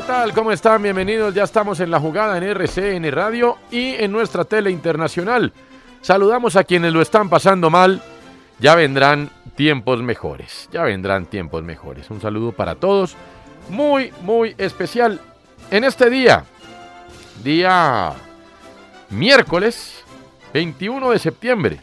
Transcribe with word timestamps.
¿Qué 0.00 0.06
tal? 0.06 0.32
¿Cómo 0.32 0.50
están? 0.50 0.82
Bienvenidos. 0.82 1.34
Ya 1.34 1.42
estamos 1.42 1.78
en 1.78 1.90
la 1.90 2.00
jugada 2.00 2.38
en 2.38 2.42
RCN 2.42 3.12
Radio 3.12 3.58
y 3.70 3.96
en 4.02 4.10
nuestra 4.10 4.44
tele 4.44 4.70
internacional. 4.70 5.52
Saludamos 6.00 6.56
a 6.56 6.64
quienes 6.64 6.94
lo 6.94 7.02
están 7.02 7.28
pasando 7.28 7.68
mal. 7.68 8.00
Ya 8.58 8.74
vendrán 8.76 9.28
tiempos 9.56 10.02
mejores. 10.02 10.70
Ya 10.72 10.84
vendrán 10.84 11.26
tiempos 11.26 11.62
mejores. 11.62 12.08
Un 12.10 12.18
saludo 12.18 12.52
para 12.52 12.76
todos. 12.76 13.14
Muy, 13.68 14.10
muy 14.22 14.54
especial. 14.56 15.20
En 15.70 15.84
este 15.84 16.08
día, 16.08 16.44
día 17.44 18.14
miércoles 19.10 20.02
21 20.54 21.10
de 21.10 21.18
septiembre. 21.18 21.78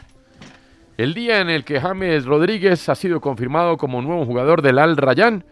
El 0.98 1.14
día 1.14 1.40
en 1.40 1.52
el 1.52 1.64
que 1.64 1.80
James 1.80 2.26
Rodríguez 2.26 2.90
ha 2.90 2.96
sido 2.96 3.22
confirmado 3.22 3.78
como 3.78 4.02
nuevo 4.02 4.26
jugador 4.26 4.64
del 4.64 4.80
Al 4.80 4.98
Rayán 4.98 5.46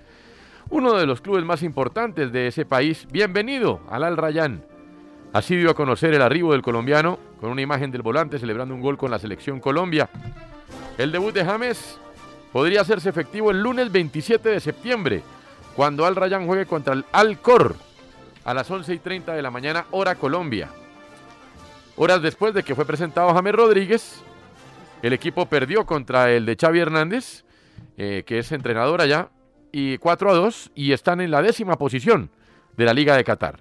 uno 0.76 0.95
de 0.95 1.06
los 1.06 1.22
clubes 1.22 1.45
más 1.45 1.64
importantes 1.64 2.34
de 2.34 2.48
ese 2.48 2.66
país. 2.66 3.08
Bienvenido 3.09 3.80
al 3.90 4.04
Al 4.04 4.18
Rayán. 4.18 4.62
Así 5.31 5.56
dio 5.56 5.72
a 5.72 5.73
conocer 5.73 6.14
el 6.14 6.22
arribo 6.22 6.52
del 6.52 6.64
colombiano 6.64 7.18
con 7.40 7.50
una 7.50 7.62
imagen 7.62 7.91
del 7.91 8.02
volante 8.02 8.40
celebrando 8.40 8.75
un 8.75 8.81
gol 8.81 8.97
con 8.97 9.09
la 9.09 9.18
selección 9.18 9.62
Colombia. 9.62 10.09
El 10.97 11.13
debut 11.13 11.34
de 11.34 11.46
James 11.46 11.97
podría 12.52 12.81
hacerse 12.81 13.08
efectivo 13.08 13.52
el 13.52 13.62
lunes 13.62 13.90
27 13.90 14.50
de 14.50 14.59
septiembre, 14.59 15.24
cuando 15.78 16.06
Al 16.06 16.18
Rayán 16.18 16.46
juegue 16.46 16.66
contra 16.66 16.94
el 16.94 17.06
Alcor 17.13 17.78
a 18.44 18.53
las 18.53 18.69
11 18.69 18.96
y 18.96 19.00
30 19.00 19.31
de 19.34 19.42
la 19.42 19.52
mañana, 19.52 19.86
hora 19.92 20.16
Colombia. 20.16 20.68
Horas 21.96 22.22
después 22.22 22.53
de 22.53 22.63
que 22.63 22.75
fue 22.75 22.84
presentado 22.84 23.34
James 23.34 23.56
Rodríguez, 23.56 24.22
el 25.02 25.13
equipo 25.13 25.46
perdió 25.46 25.86
contra 25.86 26.31
el 26.31 26.46
de 26.46 26.57
Xavi 26.59 26.80
Hernández, 26.81 27.46
eh, 27.97 28.24
que 28.25 28.40
es 28.40 28.52
entrenador 28.52 29.00
allá, 29.00 29.30
y 29.78 29.97
4 29.97 30.31
a 30.31 30.34
2 30.36 30.72
y 30.74 30.94
están 30.94 31.19
en 31.19 31.30
la 31.30 31.41
décima 31.41 31.78
posición 31.78 32.30
de 32.78 32.86
la 32.86 32.94
Liga 32.94 33.18
de 33.18 33.25
Qatar. 33.25 33.59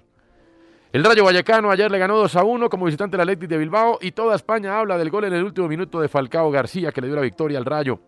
El 0.93 1.03
Rayo 1.03 1.25
Vallecano 1.25 1.69
ayer 1.69 1.91
le 1.91 1.97
ganó 1.97 2.15
2 2.15 2.37
a 2.37 2.43
1 2.45 2.69
como 2.69 2.85
visitante 2.85 3.17
del 3.17 3.27
Athletic 3.27 3.49
de 3.49 3.57
Bilbao 3.57 3.99
y 3.99 4.13
toda 4.13 4.33
España 4.33 4.79
habla 4.79 4.97
del 4.97 5.09
gol 5.09 5.25
en 5.25 5.33
el 5.33 5.43
último 5.43 5.67
minuto 5.67 5.99
de 5.99 6.07
Falcao 6.07 6.49
García 6.51 6.93
que 6.93 7.01
le 7.01 7.07
dio 7.07 7.17
la 7.17 7.21
victoria 7.21 7.57
al 7.57 7.65
Rayo. 7.65 7.99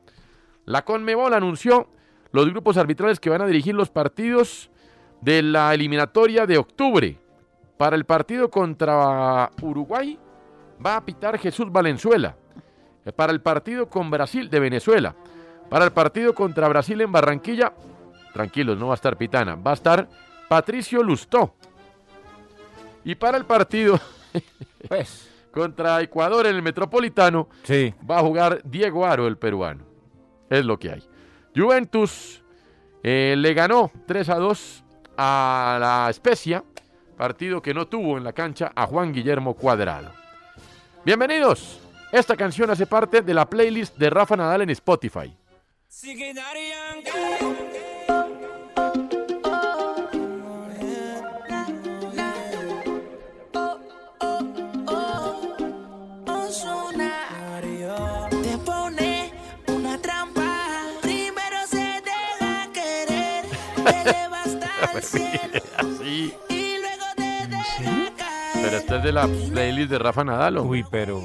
La 0.63 0.85
Conmebol 0.85 1.34
anunció 1.34 1.90
los 2.31 2.50
grupos 2.50 2.78
arbitrales 2.78 3.19
que 3.19 3.29
van 3.29 3.41
a 3.41 3.45
dirigir 3.45 3.75
los 3.75 3.90
partidos 3.90 4.69
de 5.19 5.41
la 5.41 5.74
eliminatoria 5.74 6.45
de 6.45 6.57
octubre. 6.57 7.19
Para 7.75 7.97
el 7.97 8.06
partido 8.06 8.50
contra 8.50 9.51
Uruguay 9.62 10.18
va 10.84 10.95
a 10.95 11.03
pitar 11.03 11.38
Jesús 11.39 11.69
Valenzuela. 11.69 12.38
Para 13.18 13.34
el 13.34 13.41
partido 13.41 13.89
con 13.89 14.09
Brasil 14.09 14.50
de 14.50 14.62
Venezuela. 14.62 15.13
Para 15.69 15.84
el 15.84 15.91
partido 15.91 16.34
contra 16.34 16.69
Brasil 16.69 17.01
en 17.01 17.12
Barranquilla, 17.12 17.74
tranquilos, 18.33 18.77
no 18.77 18.88
va 18.88 18.93
a 18.93 18.95
estar 18.95 19.17
Pitana, 19.17 19.55
va 19.55 19.71
a 19.71 19.75
estar 19.75 20.07
Patricio 20.47 21.03
Lustó. 21.03 21.55
Y 23.03 23.15
para 23.15 23.38
el 23.38 23.45
partido 23.45 23.99
Pues, 24.88 25.29
contra 25.51 26.01
Ecuador 26.01 26.45
en 26.45 26.55
el 26.55 26.61
Metropolitano, 26.61 27.49
sí. 27.63 27.93
va 28.09 28.19
a 28.19 28.21
jugar 28.21 28.61
Diego 28.63 29.05
Aro, 29.05 29.27
el 29.27 29.38
peruano. 29.38 29.85
Es 30.49 30.65
lo 30.65 30.77
que 30.77 30.91
hay. 30.91 31.03
Juventus 31.55 32.43
eh, 33.03 33.35
le 33.38 33.53
ganó 33.53 33.91
3 34.05 34.29
a 34.29 34.35
2 34.35 34.83
a 35.17 35.77
la 35.79 36.09
Especia, 36.09 36.63
partido 37.17 37.61
que 37.61 37.73
no 37.73 37.88
tuvo 37.88 38.17
en 38.17 38.23
la 38.23 38.33
cancha 38.33 38.71
a 38.75 38.85
Juan 38.85 39.11
Guillermo 39.11 39.55
Cuadrado. 39.55 40.11
Bienvenidos. 41.03 41.79
Esta 42.11 42.35
canción 42.38 42.69
hace 42.69 42.85
parte 42.85 43.21
de 43.21 43.33
la 43.33 43.49
playlist 43.49 43.97
de 43.97 44.09
Rafa 44.09 44.35
Nadal 44.38 44.61
en 44.61 44.69
Spotify. 44.69 45.35
Así. 64.98 66.34
Pero 68.53 68.78
esta 68.78 68.98
es 68.98 69.03
de 69.03 69.12
la 69.12 69.28
playlist 69.28 69.92
de 69.92 70.00
Rafa 70.00 70.24
Nadal. 70.24 70.58
¿o? 70.58 70.64
Uy, 70.64 70.86
pero, 70.90 71.24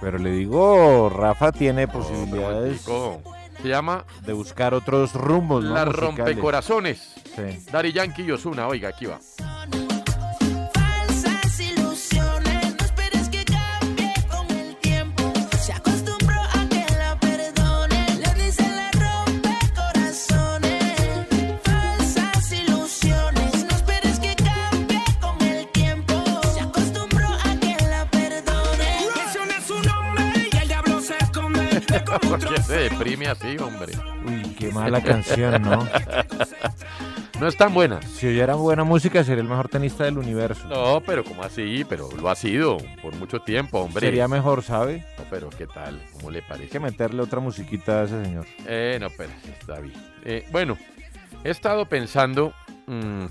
pero 0.00 0.18
le 0.18 0.30
digo, 0.32 1.08
Rafa 1.08 1.52
tiene 1.52 1.86
No, 1.86 1.92
posibilidades. 1.92 2.82
Se 3.62 3.68
llama 3.68 4.04
de 4.22 4.32
buscar 4.32 4.72
otros 4.72 5.12
rumbos, 5.14 5.64
¿no? 5.64 5.74
La 5.74 5.84
musicales. 5.84 6.16
Rompecorazones. 6.16 7.14
Sí. 7.36 7.66
Dari 7.70 7.92
Yankee 7.92 8.22
y 8.22 8.30
Osuna. 8.32 8.66
Oiga, 8.66 8.88
aquí 8.88 9.06
va. 9.06 9.18
¿Por 32.28 32.38
qué 32.38 32.62
se 32.62 32.76
deprime 32.88 33.28
así, 33.28 33.56
hombre? 33.58 33.92
Uy, 34.26 34.54
qué 34.58 34.72
mala 34.72 35.02
canción, 35.02 35.62
¿no? 35.62 35.86
No 37.40 37.48
es 37.48 37.56
tan 37.56 37.72
buena. 37.72 38.02
Si 38.02 38.26
oyera 38.26 38.54
buena 38.54 38.84
música, 38.84 39.24
sería 39.24 39.40
el 39.40 39.48
mejor 39.48 39.70
tenista 39.70 40.04
del 40.04 40.18
universo. 40.18 40.68
No, 40.68 41.00
pero 41.00 41.24
¿cómo 41.24 41.42
así? 41.42 41.86
Pero 41.88 42.10
lo 42.20 42.28
ha 42.28 42.34
sido 42.36 42.76
por 43.00 43.14
mucho 43.14 43.40
tiempo, 43.40 43.78
hombre. 43.80 44.08
Sería 44.08 44.28
mejor, 44.28 44.62
¿sabe? 44.62 45.06
No, 45.16 45.24
pero 45.30 45.48
¿qué 45.48 45.66
tal? 45.66 46.02
¿Cómo 46.12 46.30
le 46.30 46.40
Hay 46.40 46.44
parece? 46.46 46.68
que 46.68 46.80
meterle 46.80 47.22
otra 47.22 47.40
musiquita 47.40 48.00
a 48.00 48.04
ese 48.04 48.22
señor. 48.22 48.44
Eh, 48.66 48.98
no, 49.00 49.08
pero 49.16 49.30
está 49.58 49.80
bien. 49.80 49.94
Eh, 50.22 50.46
bueno, 50.52 50.76
he 51.42 51.48
estado 51.48 51.86
pensando 51.86 52.52
mm, 52.86 53.24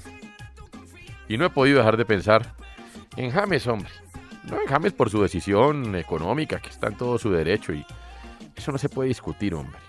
y 1.28 1.38
no 1.38 1.46
he 1.46 1.50
podido 1.52 1.78
dejar 1.78 1.96
de 1.96 2.06
pensar 2.06 2.56
en 3.16 3.30
James, 3.30 3.68
hombre. 3.68 3.92
No 4.50 4.60
en 4.60 4.66
James 4.68 4.92
por 4.94 5.12
su 5.12 5.22
decisión 5.22 5.96
económica, 5.96 6.60
que 6.60 6.70
está 6.70 6.88
en 6.88 6.96
todo 6.98 7.20
su 7.20 7.32
derecho 7.32 7.74
y 7.74 7.86
eso 8.60 8.72
no 8.72 8.78
se 8.78 8.90
puede 8.90 9.08
discutir, 9.08 9.56
hombre. 9.56 9.80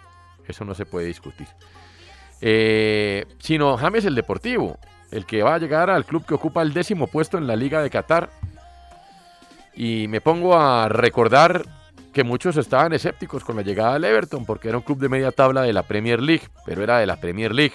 Eso 0.47 0.65
no 0.65 0.75
se 0.75 0.87
puede 0.87 1.07
discutir. 1.07 1.47
eh, 2.41 3.27
sino 3.39 3.77
James 3.77 4.05
el 4.07 4.15
Deportivo, 4.15 4.79
el 5.11 5.27
que 5.27 5.43
va 5.43 5.55
a 5.55 5.59
llegar 5.59 5.91
al 5.91 6.05
club 6.07 6.25
que 6.25 6.35
ocupa 6.35 6.63
el 6.63 6.73
décimo 6.73 7.07
puesto 7.07 7.37
en 7.37 7.47
la 7.47 7.57
Liga 7.57 7.83
de 7.83 7.91
Qatar. 7.91 8.31
Y 9.75 10.09
me 10.09 10.21
pongo 10.21 10.57
a 10.59 10.89
recordar 10.89 11.65
que 12.13 12.25
muchos 12.25 12.57
estaban 12.57 12.93
escépticos 12.93 13.45
con 13.45 13.57
la 13.57 13.63
llegada 13.63 13.95
del 13.95 14.05
Everton, 14.05 14.45
porque 14.45 14.69
era 14.69 14.79
un 14.79 14.83
club 14.85 14.99
de 14.99 15.09
media 15.09 15.33
tabla 15.33 15.63
de 15.63 15.73
la 15.73 15.83
Premier 15.83 16.21
League, 16.21 16.49
pero 16.65 16.83
era 16.83 16.99
de 16.99 17.07
la 17.07 17.21
Premier 17.21 17.55
League. 17.55 17.75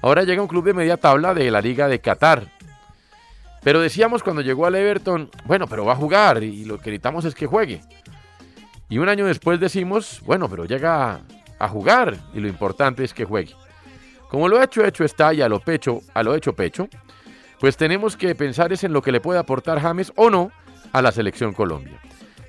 Ahora 0.00 0.24
llega 0.24 0.42
un 0.42 0.48
club 0.48 0.64
de 0.64 0.74
media 0.74 0.96
tabla 0.96 1.34
de 1.34 1.50
la 1.50 1.60
Liga 1.60 1.88
de 1.88 2.00
Qatar. 2.00 2.46
Pero 3.62 3.80
decíamos 3.80 4.22
cuando 4.22 4.42
llegó 4.42 4.66
al 4.66 4.74
Everton, 4.74 5.30
bueno, 5.44 5.66
pero 5.68 5.84
va 5.84 5.92
a 5.92 5.96
jugar 5.96 6.42
y 6.42 6.64
lo 6.64 6.78
que 6.78 6.90
necesitamos 6.90 7.24
es 7.24 7.34
que 7.34 7.46
juegue. 7.46 7.80
Y 8.92 8.98
un 8.98 9.08
año 9.08 9.24
después 9.24 9.58
decimos, 9.58 10.20
bueno, 10.26 10.50
pero 10.50 10.66
llega 10.66 11.22
a 11.58 11.66
jugar 11.66 12.14
y 12.34 12.40
lo 12.40 12.46
importante 12.46 13.02
es 13.02 13.14
que 13.14 13.24
juegue. 13.24 13.54
Como 14.28 14.48
lo 14.48 14.62
hecho, 14.62 14.84
hecho 14.84 15.02
está 15.02 15.32
y 15.32 15.40
a 15.40 15.48
lo 15.48 15.60
pecho, 15.60 16.02
a 16.12 16.22
lo 16.22 16.34
hecho 16.34 16.52
pecho, 16.52 16.90
pues 17.58 17.78
tenemos 17.78 18.18
que 18.18 18.34
pensar 18.34 18.70
es 18.70 18.84
en 18.84 18.92
lo 18.92 19.00
que 19.00 19.10
le 19.10 19.22
puede 19.22 19.38
aportar 19.38 19.80
James 19.80 20.12
o 20.14 20.28
no 20.28 20.52
a 20.92 21.00
la 21.00 21.10
selección 21.10 21.54
Colombia. 21.54 21.98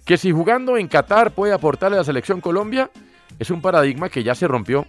Que 0.03 0.17
si 0.17 0.33
jugando 0.33 0.75
en 0.75 0.89
Qatar 0.89 1.31
puede 1.31 1.53
aportarle 1.53 1.95
a 1.95 1.99
la 2.01 2.03
selección 2.03 2.41
Colombia, 2.41 2.91
es 3.39 3.49
un 3.49 3.61
paradigma 3.61 4.09
que 4.09 4.21
ya 4.21 4.35
se 4.35 4.45
rompió 4.45 4.85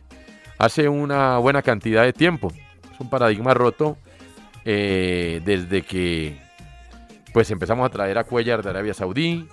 hace 0.58 0.88
una 0.88 1.38
buena 1.38 1.62
cantidad 1.62 2.02
de 2.02 2.12
tiempo. 2.12 2.52
Es 2.92 2.98
un 2.98 3.08
paradigma 3.08 3.54
roto 3.54 3.96
eh, 4.64 5.40
desde 5.44 5.82
que 5.82 6.36
pues 7.32 7.48
empezamos 7.52 7.86
a 7.86 7.90
traer 7.90 8.18
a 8.18 8.24
Cuellar 8.24 8.60
de 8.64 8.70
Arabia 8.70 8.92
Saudí 8.92 9.46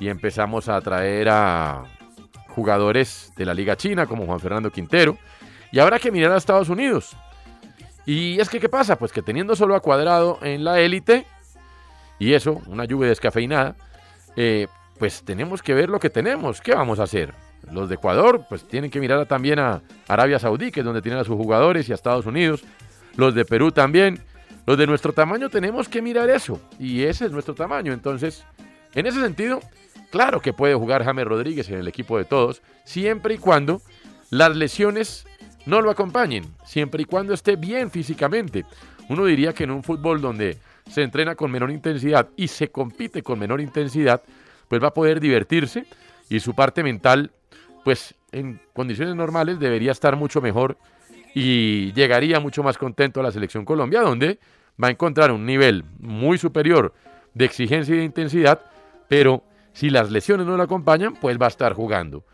y 0.00 0.08
empezamos 0.08 0.68
a 0.68 0.80
traer 0.80 1.28
a 1.28 1.84
jugadores 2.48 3.32
de 3.36 3.44
la 3.44 3.54
Liga 3.54 3.76
China 3.76 4.06
como 4.06 4.26
Juan 4.26 4.40
Fernando 4.40 4.70
Quintero 4.70 5.18
y 5.72 5.78
habrá 5.78 5.98
que 5.98 6.10
mirar 6.10 6.32
a 6.32 6.36
Estados 6.36 6.68
Unidos. 6.68 7.16
Y 8.06 8.38
es 8.40 8.48
que, 8.48 8.60
¿qué 8.60 8.68
pasa? 8.68 8.96
Pues 8.96 9.12
que 9.12 9.22
teniendo 9.22 9.56
solo 9.56 9.74
a 9.74 9.80
Cuadrado 9.80 10.38
en 10.42 10.64
la 10.64 10.80
élite 10.80 11.26
y 12.18 12.32
eso, 12.32 12.62
una 12.66 12.84
lluvia 12.84 13.08
descafeinada, 13.08 13.76
eh, 14.36 14.68
pues 14.98 15.22
tenemos 15.24 15.62
que 15.62 15.74
ver 15.74 15.90
lo 15.90 15.98
que 15.98 16.08
tenemos. 16.08 16.60
¿Qué 16.60 16.74
vamos 16.74 17.00
a 17.00 17.02
hacer? 17.02 17.34
Los 17.70 17.88
de 17.88 17.96
Ecuador, 17.96 18.46
pues 18.48 18.66
tienen 18.66 18.90
que 18.90 19.00
mirar 19.00 19.26
también 19.26 19.58
a 19.58 19.82
Arabia 20.06 20.38
Saudí, 20.38 20.70
que 20.70 20.80
es 20.80 20.86
donde 20.86 21.02
tienen 21.02 21.20
a 21.20 21.24
sus 21.24 21.36
jugadores, 21.36 21.88
y 21.88 21.92
a 21.92 21.94
Estados 21.94 22.26
Unidos. 22.26 22.64
Los 23.16 23.34
de 23.34 23.44
Perú 23.44 23.72
también. 23.72 24.20
Los 24.66 24.78
de 24.78 24.86
nuestro 24.86 25.12
tamaño 25.12 25.48
tenemos 25.48 25.88
que 25.88 26.00
mirar 26.00 26.30
eso. 26.30 26.60
Y 26.78 27.02
ese 27.04 27.26
es 27.26 27.32
nuestro 27.32 27.54
tamaño. 27.54 27.92
Entonces, 27.92 28.44
en 28.94 29.06
ese 29.06 29.20
sentido, 29.20 29.60
claro 30.16 30.40
que 30.40 30.54
puede 30.54 30.74
jugar 30.74 31.04
James 31.04 31.26
Rodríguez 31.26 31.68
en 31.68 31.78
el 31.78 31.88
equipo 31.88 32.16
de 32.16 32.24
todos, 32.24 32.62
siempre 32.84 33.34
y 33.34 33.38
cuando 33.38 33.82
las 34.30 34.56
lesiones 34.56 35.26
no 35.66 35.82
lo 35.82 35.90
acompañen, 35.90 36.46
siempre 36.64 37.02
y 37.02 37.04
cuando 37.04 37.34
esté 37.34 37.56
bien 37.56 37.90
físicamente. 37.90 38.64
Uno 39.10 39.26
diría 39.26 39.52
que 39.52 39.64
en 39.64 39.72
un 39.72 39.82
fútbol 39.82 40.22
donde 40.22 40.56
se 40.90 41.02
entrena 41.02 41.34
con 41.34 41.50
menor 41.50 41.70
intensidad 41.70 42.30
y 42.34 42.48
se 42.48 42.70
compite 42.70 43.22
con 43.22 43.38
menor 43.38 43.60
intensidad, 43.60 44.22
pues 44.68 44.82
va 44.82 44.88
a 44.88 44.94
poder 44.94 45.20
divertirse 45.20 45.84
y 46.30 46.40
su 46.40 46.54
parte 46.54 46.82
mental, 46.82 47.30
pues 47.84 48.14
en 48.32 48.58
condiciones 48.72 49.14
normales 49.16 49.58
debería 49.58 49.92
estar 49.92 50.16
mucho 50.16 50.40
mejor 50.40 50.78
y 51.34 51.92
llegaría 51.92 52.40
mucho 52.40 52.62
más 52.62 52.78
contento 52.78 53.20
a 53.20 53.22
la 53.22 53.32
selección 53.32 53.66
Colombia, 53.66 54.00
donde 54.00 54.38
va 54.82 54.88
a 54.88 54.92
encontrar 54.92 55.30
un 55.30 55.44
nivel 55.44 55.84
muy 55.98 56.38
superior 56.38 56.94
de 57.34 57.44
exigencia 57.44 57.94
y 57.94 57.98
de 57.98 58.04
intensidad, 58.04 58.62
pero 59.08 59.42
si 59.76 59.90
las 59.90 60.10
lesiones 60.10 60.46
no 60.46 60.56
lo 60.56 60.62
acompañan, 60.62 61.16
pues 61.20 61.38
va 61.38 61.44
a 61.44 61.48
estar 61.50 61.74
jugando. 61.74 62.24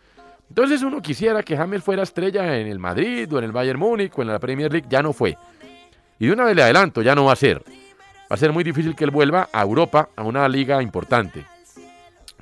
Entonces 0.48 0.80
uno 0.82 1.02
quisiera 1.02 1.42
que 1.42 1.56
James 1.56 1.82
fuera 1.82 2.04
estrella 2.04 2.56
en 2.56 2.68
el 2.68 2.78
Madrid 2.78 3.28
o 3.34 3.38
en 3.38 3.44
el 3.44 3.50
Bayern 3.50 3.80
Múnich 3.80 4.16
o 4.16 4.22
en 4.22 4.28
la 4.28 4.38
Premier 4.38 4.70
League, 4.70 4.86
ya 4.88 5.02
no 5.02 5.12
fue. 5.12 5.36
Y 6.20 6.26
de 6.26 6.32
una 6.32 6.44
vez 6.44 6.54
le 6.54 6.62
adelanto, 6.62 7.02
ya 7.02 7.16
no 7.16 7.24
va 7.24 7.32
a 7.32 7.36
ser. 7.36 7.64
Va 8.30 8.34
a 8.34 8.36
ser 8.36 8.52
muy 8.52 8.62
difícil 8.62 8.94
que 8.94 9.02
él 9.02 9.10
vuelva 9.10 9.48
a 9.52 9.60
Europa, 9.60 10.10
a 10.14 10.22
una 10.22 10.48
liga 10.48 10.80
importante. 10.80 11.44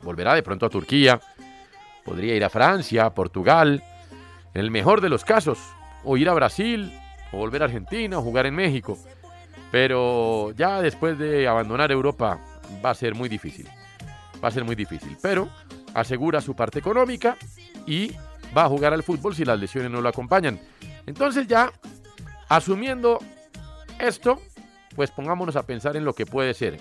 Volverá 0.03 0.35
de 0.35 0.43
pronto 0.43 0.67
a 0.67 0.71
Turquía, 0.71 1.19
podría 2.05 2.37
ir 2.37 2.45
a 2.45 2.51
Francia, 2.51 3.07
a 3.07 3.15
Portugal, 3.15 3.83
en 4.53 4.61
el 4.61 4.71
mejor 4.71 5.01
de 5.01 5.09
los 5.09 5.25
casos, 5.25 5.59
o 6.05 6.19
ir 6.19 6.29
a 6.29 6.35
Brasil, 6.35 6.93
o 7.33 7.39
volver 7.39 7.63
a 7.63 7.67
Argentina, 7.67 8.19
o 8.19 8.23
jugar 8.23 8.45
en 8.45 8.55
México. 8.55 8.99
Pero 9.71 10.51
ya 10.51 10.83
después 10.83 11.19
de 11.19 11.49
abandonar 11.49 11.91
Europa 11.91 12.39
va 12.85 12.91
a 12.91 12.95
ser 12.95 13.15
muy 13.15 13.31
difícil. 13.31 13.67
Va 14.43 14.49
a 14.49 14.51
ser 14.51 14.65
muy 14.65 14.75
difícil. 14.75 15.17
Pero 15.23 15.49
asegura 15.95 16.41
su 16.41 16.55
parte 16.55 16.79
económica 16.79 17.37
y 17.87 18.13
va 18.57 18.65
a 18.65 18.69
jugar 18.69 18.93
al 18.93 19.03
fútbol 19.03 19.35
si 19.35 19.45
las 19.45 19.59
lesiones 19.59 19.91
no 19.91 20.01
lo 20.01 20.09
acompañan. 20.09 20.61
Entonces 21.07 21.47
ya, 21.47 21.73
asumiendo 22.49 23.19
esto, 23.99 24.41
pues 24.95 25.11
pongámonos 25.11 25.57
a 25.57 25.67
pensar 25.67 25.97
en 25.97 26.05
lo 26.05 26.15
que 26.15 26.27
puede 26.27 26.55
ser. 26.55 26.79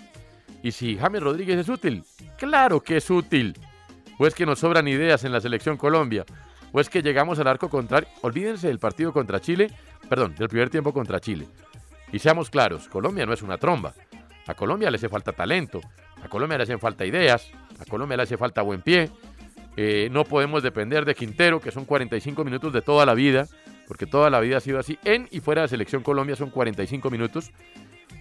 Y 0.62 0.72
si 0.72 0.98
James 0.98 1.22
Rodríguez 1.22 1.58
es 1.58 1.70
útil, 1.70 2.04
claro 2.38 2.82
que 2.82 2.98
es 2.98 3.10
útil. 3.10 3.58
O 4.18 4.28
es 4.28 4.36
que 4.36 4.46
nos 4.46 4.60
sobran 4.60 4.88
ideas 4.88 5.24
en 5.24 5.32
la 5.32 5.40
selección 5.40 5.78
Colombia. 5.78 6.26
O 6.72 6.80
es 6.80 6.90
que 6.90 7.02
llegamos 7.02 7.40
al 7.40 7.48
arco 7.48 7.70
contrario. 7.70 8.10
Olvídense 8.22 8.68
del 8.68 8.80
partido 8.80 9.14
contra 9.14 9.40
Chile, 9.40 9.72
perdón, 10.10 10.36
del 10.36 10.50
primer 10.50 10.70
tiempo 10.70 10.94
contra 10.94 11.20
Chile. 11.20 11.48
Y 12.12 12.20
seamos 12.20 12.50
claros, 12.50 12.88
Colombia 12.90 13.26
no 13.26 13.34
es 13.34 13.42
una 13.42 13.58
tromba. 13.58 13.94
A 14.48 14.54
Colombia 14.56 14.90
le 14.90 14.98
hace 14.98 15.10
falta 15.10 15.32
talento, 15.32 15.80
a 16.24 16.28
Colombia 16.28 16.58
le 16.58 16.64
hacen 16.64 16.80
falta 16.80 17.06
ideas, 17.06 17.52
a 17.80 17.86
Colombia 17.86 18.18
le 18.18 18.24
hace 18.24 18.38
falta 18.38 18.62
buen 18.62 18.82
pie. 18.82 19.10
Eh, 19.78 20.10
no 20.12 20.26
podemos 20.26 20.62
depender 20.64 21.06
de 21.06 21.16
Quintero, 21.16 21.62
que 21.62 21.72
son 21.72 21.86
45 21.86 22.44
minutos 22.44 22.74
de 22.74 22.82
toda 22.82 23.06
la 23.06 23.14
vida, 23.14 23.48
porque 23.88 24.06
toda 24.06 24.30
la 24.30 24.40
vida 24.40 24.58
ha 24.58 24.60
sido 24.60 24.80
así. 24.80 25.00
En 25.06 25.28
y 25.32 25.40
fuera 25.40 25.62
de 25.62 25.68
Selección 25.70 26.04
Colombia 26.04 26.36
son 26.36 26.50
45 26.50 27.10
minutos. 27.10 27.52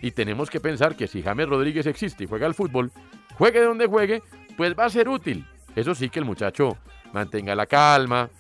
Y 0.00 0.12
tenemos 0.12 0.50
que 0.50 0.61
pensar 0.61 0.95
que 0.95 1.09
si 1.09 1.23
James 1.23 1.49
Rodríguez 1.49 1.87
existe 1.87 2.25
y 2.25 2.27
juega 2.29 2.47
al 2.47 2.55
fútbol, 2.55 2.93
juegue 3.35 3.61
donde 3.62 3.87
juegue, 3.87 4.23
pues 4.56 4.79
va 4.79 4.85
a 4.85 4.91
ser 4.91 5.09
útil. 5.09 5.45
Eso 5.75 5.95
sí 5.95 6.09
que 6.09 6.21
el 6.21 6.25
muchacho 6.25 6.77
mantenga 7.12 7.55
la 7.55 7.67
calma. 7.67 8.31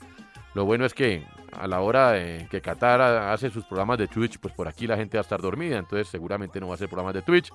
Lo 0.54 0.64
bueno 0.64 0.84
es 0.84 0.94
que 0.94 1.24
a 1.52 1.66
la 1.66 1.80
hora 1.80 2.12
de 2.12 2.46
que 2.50 2.60
Qatar 2.60 3.00
hace 3.00 3.50
sus 3.50 3.64
programas 3.64 3.98
de 3.98 4.08
Twitch, 4.08 4.38
pues 4.38 4.54
por 4.54 4.68
aquí 4.68 4.86
la 4.86 4.96
gente 4.96 5.16
va 5.16 5.20
a 5.20 5.22
estar 5.22 5.40
dormida, 5.40 5.78
entonces 5.78 6.08
seguramente 6.08 6.60
no 6.60 6.68
va 6.68 6.74
a 6.74 6.76
hacer 6.76 6.88
programas 6.88 7.14
de 7.14 7.22
Twitch. 7.22 7.50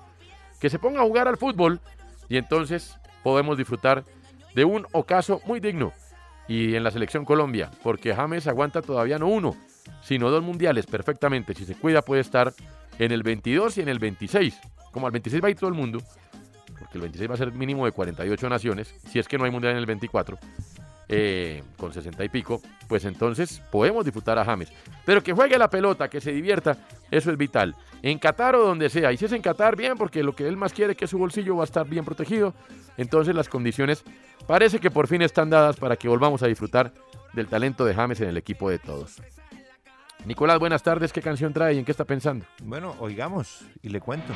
Que 0.60 0.70
se 0.70 0.78
ponga 0.78 1.00
a 1.00 1.04
jugar 1.04 1.28
al 1.28 1.36
fútbol 1.36 1.80
y 2.28 2.36
entonces 2.36 2.96
podemos 3.22 3.58
disfrutar 3.58 4.04
de 4.54 4.64
un 4.64 4.86
ocaso 4.92 5.40
muy 5.46 5.60
digno. 5.60 5.92
Y 6.46 6.74
en 6.74 6.84
la 6.84 6.90
selección 6.90 7.24
Colombia, 7.24 7.70
porque 7.82 8.14
James 8.14 8.46
aguanta 8.46 8.82
todavía 8.82 9.18
no 9.18 9.28
uno, 9.28 9.56
sino 10.02 10.30
dos 10.30 10.42
mundiales 10.42 10.86
perfectamente. 10.86 11.54
Si 11.54 11.64
se 11.64 11.74
cuida 11.74 12.02
puede 12.02 12.20
estar 12.20 12.52
en 12.98 13.12
el 13.12 13.22
22 13.22 13.78
y 13.78 13.80
en 13.80 13.88
el 13.88 13.98
26. 13.98 14.60
Como 14.92 15.06
al 15.06 15.12
26 15.12 15.42
va 15.42 15.48
a 15.48 15.50
ir 15.50 15.56
todo 15.56 15.68
el 15.68 15.74
mundo, 15.74 16.00
porque 16.78 16.98
el 16.98 17.00
26 17.02 17.30
va 17.30 17.34
a 17.34 17.38
ser 17.38 17.52
mínimo 17.52 17.84
de 17.84 17.92
48 17.92 18.48
naciones, 18.48 18.94
si 19.10 19.18
es 19.18 19.26
que 19.26 19.38
no 19.38 19.44
hay 19.44 19.50
mundial 19.50 19.72
en 19.72 19.78
el 19.78 19.86
24, 19.86 20.38
eh, 21.08 21.62
con 21.76 21.92
60 21.92 22.24
y 22.24 22.28
pico, 22.28 22.60
pues 22.88 23.04
entonces 23.04 23.62
podemos 23.70 24.04
disfrutar 24.04 24.38
a 24.38 24.44
James. 24.44 24.72
Pero 25.04 25.22
que 25.22 25.32
juegue 25.32 25.58
la 25.58 25.68
pelota, 25.68 26.08
que 26.08 26.20
se 26.20 26.32
divierta, 26.32 26.78
eso 27.10 27.30
es 27.30 27.36
vital. 27.36 27.74
En 28.02 28.18
Qatar 28.18 28.56
o 28.56 28.66
donde 28.66 28.88
sea, 28.90 29.12
y 29.12 29.16
si 29.16 29.24
es 29.24 29.32
en 29.32 29.42
Qatar, 29.42 29.76
bien, 29.76 29.96
porque 29.96 30.22
lo 30.22 30.34
que 30.34 30.46
él 30.46 30.56
más 30.56 30.72
quiere 30.72 30.92
es 30.92 30.98
que 30.98 31.06
su 31.06 31.18
bolsillo 31.18 31.56
va 31.56 31.62
a 31.62 31.64
estar 31.64 31.86
bien 31.86 32.04
protegido, 32.04 32.54
entonces 32.96 33.34
las 33.34 33.48
condiciones 33.48 34.04
parece 34.46 34.78
que 34.78 34.90
por 34.90 35.06
fin 35.06 35.22
están 35.22 35.50
dadas 35.50 35.76
para 35.76 35.96
que 35.96 36.08
volvamos 36.08 36.42
a 36.42 36.46
disfrutar 36.46 36.92
del 37.32 37.48
talento 37.48 37.84
de 37.84 37.94
James 37.94 38.20
en 38.20 38.28
el 38.28 38.36
equipo 38.36 38.70
de 38.70 38.78
todos. 38.78 39.20
Nicolás, 40.24 40.58
buenas 40.58 40.82
tardes. 40.82 41.12
¿Qué 41.12 41.20
canción 41.20 41.52
trae 41.52 41.74
y 41.74 41.78
en 41.78 41.84
qué 41.84 41.90
está 41.90 42.04
pensando? 42.04 42.46
Bueno, 42.62 42.94
oigamos 42.98 43.64
y 43.82 43.90
le 43.90 44.00
cuento. 44.00 44.32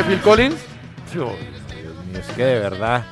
¿Es 0.00 0.06
que 0.06 0.12
Phil 0.12 0.20
Collins? 0.22 0.56
Dios 1.12 1.28
mío, 1.30 2.20
es 2.20 2.26
que 2.28 2.42
de 2.44 2.58
verdad. 2.60 3.04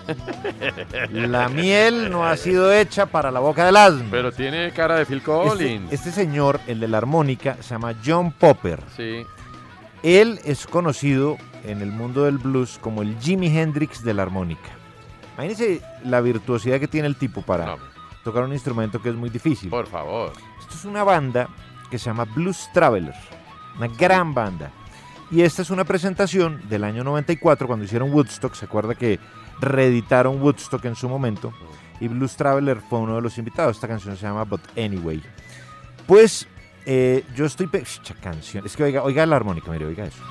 La 1.11 1.49
miel 1.51 2.11
no 2.11 2.25
ha 2.27 2.37
sido 2.37 2.73
hecha 2.73 3.07
para 3.07 3.31
la 3.31 3.41
boca 3.41 3.67
del 3.67 3.77
asno. 3.77 4.07
Pero 4.11 4.33
tiene 4.33 4.71
cara 4.73 4.97
de 4.97 5.05
Phil 5.05 5.19
Este, 5.19 5.31
Collins. 5.31 5.93
este 5.93 6.11
señor, 6.13 6.61
el 6.67 6.81
de 6.81 6.89
la 6.89 6.99
armónica, 6.99 7.57
se 7.61 7.71
llama 7.75 7.95
John 8.05 8.33
Popper. 8.33 8.81
Sí. 8.97 9.23
Él 10.03 10.41
es 10.45 10.67
conocido 10.67 11.37
en 11.65 11.83
el 11.83 11.91
mundo 11.93 12.25
del 12.25 12.39
blues 12.39 12.79
como 12.81 13.03
el 13.03 13.19
Jimi 13.19 13.49
Hendrix 13.57 14.03
de 14.03 14.15
la 14.15 14.23
armónica. 14.23 14.71
Imagínense 15.35 15.83
la 16.05 16.21
virtuosidad 16.23 16.81
que 16.81 16.89
tiene 16.89 17.07
el 17.09 17.17
tipo 17.17 17.43
para 17.43 17.67
No, 17.67 17.77
tocar 18.25 18.45
un 18.45 18.53
instrumento 18.53 19.03
que 19.03 19.11
es 19.11 19.15
muy 19.15 19.29
difícil. 19.31 19.69
por 19.69 19.87
favor. 19.89 20.33
Esto 20.61 20.75
es 20.75 20.85
una 20.85 21.05
banda 21.05 21.49
que 21.91 21.99
se 21.99 22.07
llama 22.07 22.25
Blues 22.25 22.69
Traveler, 22.73 23.15
una 23.77 23.89
gran 23.89 24.33
banda. 24.33 24.71
Y 25.31 25.43
esta 25.43 25.63
es 25.63 25.71
una 25.71 25.85
presentación 25.85 26.63
del 26.69 26.85
año 26.85 27.05
94 27.05 27.67
cuando 27.67 27.85
hicieron 27.85 28.13
Woodstock. 28.13 28.55
Se 28.55 28.65
acuerda 28.65 28.95
que 28.95 29.21
reeditaron 29.61 30.41
Woodstock 30.41 30.85
en 30.87 30.95
su 30.95 31.09
momento 31.09 31.53
y 32.01 32.09
Blues 32.09 32.37
Traveler 32.37 32.81
fue 32.81 33.01
uno 33.01 33.17
de 33.17 33.23
los 33.23 33.37
invitados. 33.39 33.77
Esta 33.77 33.89
canción 33.89 34.17
se 34.17 34.23
llama 34.23 34.45
But 34.45 34.63
Anyway. 34.77 35.23
Pues 36.07 36.47
eh, 36.87 37.25
yo 37.37 37.45
estoy... 37.45 37.69
Esta 37.73 38.15
canción. 38.15 38.65
Es 38.65 38.75
que 38.77 38.85
oiga, 38.85 39.03
oiga 39.03 39.27
la 39.27 39.37
armónica, 39.37 39.71
mire, 39.71 39.85
oiga 39.85 40.07
eso. 40.07 40.23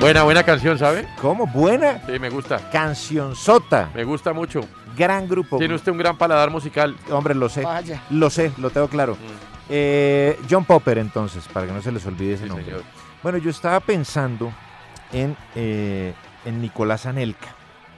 Buena, 0.00 0.22
buena 0.22 0.42
canción, 0.42 0.78
¿sabe? 0.78 1.06
¿Cómo? 1.20 1.46
Buena 1.46 2.00
Sí, 2.06 2.18
me 2.18 2.30
gusta. 2.30 2.70
canción 2.70 3.36
sota. 3.36 3.90
Me 3.94 4.04
gusta 4.04 4.32
mucho. 4.32 4.60
Gran 4.96 5.28
grupo. 5.28 5.58
Tiene 5.58 5.74
usted 5.74 5.92
un 5.92 5.98
gran 5.98 6.16
paladar 6.16 6.50
musical. 6.50 6.96
Hombre, 7.10 7.34
lo 7.34 7.48
sé. 7.48 7.62
Vaya. 7.62 8.02
Lo 8.10 8.30
sé, 8.30 8.50
lo 8.56 8.70
tengo 8.70 8.88
claro. 8.88 9.16
Eh, 9.68 10.38
John 10.48 10.64
Popper, 10.64 10.98
entonces, 10.98 11.46
para 11.48 11.66
que 11.66 11.72
no 11.72 11.82
se 11.82 11.92
les 11.92 12.04
olvide 12.06 12.34
ese 12.34 12.44
Sí, 12.44 12.48
nombre. 12.48 12.64
señor. 12.64 12.82
Bueno, 13.22 13.38
yo 13.38 13.50
estaba 13.50 13.78
pensando 13.80 14.52
en, 15.12 15.36
eh, 15.54 16.14
en 16.46 16.60
Nicolás 16.62 17.04
Anelka. 17.04 17.54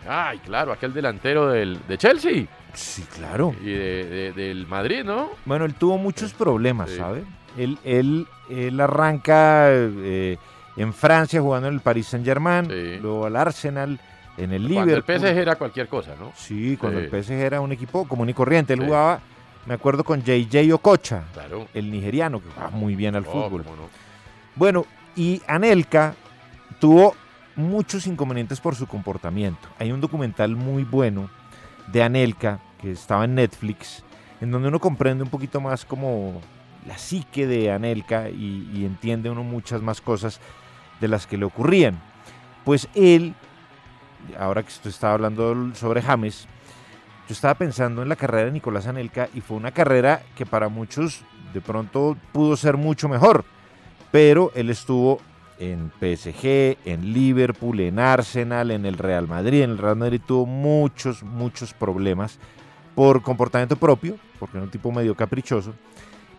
Ay, 0.08 0.38
claro, 0.40 0.72
aquel 0.72 0.92
delantero 0.92 1.48
del, 1.48 1.78
de 1.86 1.96
Chelsea 1.98 2.46
Sí, 2.74 3.04
claro. 3.14 3.54
y 3.62 3.66
de, 3.70 4.04
de- 4.04 4.32
del 4.32 4.66
Madrid, 4.66 5.04
¿no? 5.04 5.30
Bueno, 5.44 5.64
él 5.64 5.74
tuvo 5.74 5.96
muchos 5.98 6.34
problemas, 6.34 6.90
Sí. 6.90 6.96
¿sabe? 6.96 7.24
Él, 7.56 7.78
él, 7.84 8.26
él 8.50 8.80
arranca 8.80 9.66
eh, 9.70 10.38
en 10.76 10.92
Francia 10.92 11.40
jugando 11.40 11.68
en 11.68 11.74
el 11.74 11.80
Paris 11.80 12.06
Saint 12.08 12.24
Germain, 12.26 12.66
Sí. 12.66 12.98
luego 13.00 13.26
al 13.26 13.36
Arsenal, 13.36 13.98
en 14.38 14.52
el 14.52 14.62
Cuando 14.62 14.80
el 14.80 14.86
Liverpool. 14.86 15.16
PSG 15.20 15.38
era 15.38 15.56
cualquier 15.56 15.88
cosa, 15.88 16.14
¿no? 16.18 16.32
Sí, 16.34 16.76
cuando 16.78 16.98
Sí. 17.00 17.04
el 17.04 17.10
PSG 17.10 17.32
era 17.44 17.60
un 17.60 17.72
equipo 17.72 18.06
común 18.08 18.28
y 18.30 18.34
corriente. 18.34 18.72
Él 18.72 18.80
Sí. 18.80 18.86
jugaba, 18.86 19.20
me 19.66 19.74
acuerdo, 19.74 20.04
con 20.04 20.22
JJ 20.22 20.72
Okocha, 20.72 21.24
Claro. 21.34 21.66
el 21.74 21.90
nigeriano, 21.90 22.40
que 22.40 22.48
jugaba 22.50 22.70
muy 22.70 22.94
bien 22.96 23.14
al 23.14 23.24
Oh, 23.26 23.30
fútbol. 23.50 23.64
no. 23.66 23.88
Bueno, 24.56 24.86
y 25.14 25.42
Anelka 25.46 26.14
tuvo 26.80 27.14
muchos 27.56 28.06
inconvenientes 28.06 28.60
por 28.60 28.74
su 28.74 28.86
comportamiento. 28.86 29.68
Hay 29.78 29.92
un 29.92 30.00
documental 30.00 30.56
muy 30.56 30.84
bueno 30.84 31.28
de 31.88 32.02
Anelka 32.02 32.60
que 32.80 32.92
estaba 32.92 33.26
en 33.26 33.34
Netflix, 33.34 34.02
en 34.40 34.50
donde 34.50 34.68
uno 34.68 34.80
comprende 34.80 35.22
un 35.22 35.28
poquito 35.30 35.60
más 35.60 35.84
como 35.84 36.40
la 36.86 36.96
psique 36.96 37.46
de 37.46 37.70
Anelka 37.70 38.30
y, 38.30 38.68
y 38.74 38.84
entiende 38.86 39.28
uno 39.30 39.44
muchas 39.44 39.82
más 39.82 40.00
cosas 40.00 40.40
de 41.02 41.08
las 41.08 41.26
que 41.26 41.36
le 41.36 41.44
ocurrían. 41.44 42.00
Pues 42.64 42.88
él, 42.94 43.34
ahora 44.38 44.62
que 44.62 44.68
usted 44.68 44.88
estaba 44.88 45.12
hablando 45.12 45.74
sobre 45.74 46.00
James, 46.00 46.46
yo 47.28 47.34
estaba 47.34 47.54
pensando 47.54 48.00
en 48.00 48.08
la 48.08 48.16
carrera 48.16 48.46
de 48.46 48.52
Nicolás 48.52 48.86
Anelka 48.86 49.28
y 49.34 49.42
fue 49.42 49.58
una 49.58 49.72
carrera 49.72 50.22
que 50.34 50.46
para 50.46 50.70
muchos 50.70 51.22
de 51.52 51.60
pronto 51.60 52.16
pudo 52.32 52.56
ser 52.56 52.78
mucho 52.78 53.06
mejor 53.10 53.44
pero 54.12 54.52
él 54.54 54.70
estuvo 54.70 55.20
en 55.58 55.90
PSG, 55.98 56.76
en 56.84 57.12
Liverpool, 57.12 57.80
en 57.80 57.98
Arsenal, 57.98 58.70
en 58.70 58.84
el 58.84 58.98
Real 58.98 59.26
Madrid. 59.26 59.62
En 59.62 59.70
el 59.70 59.78
Real 59.78 59.96
Madrid 59.96 60.20
tuvo 60.24 60.46
muchos, 60.46 61.22
muchos 61.22 61.72
problemas 61.72 62.38
por 62.94 63.22
comportamiento 63.22 63.76
propio, 63.76 64.16
porque 64.38 64.58
era 64.58 64.64
un 64.64 64.70
tipo 64.70 64.92
medio 64.92 65.14
caprichoso, 65.16 65.72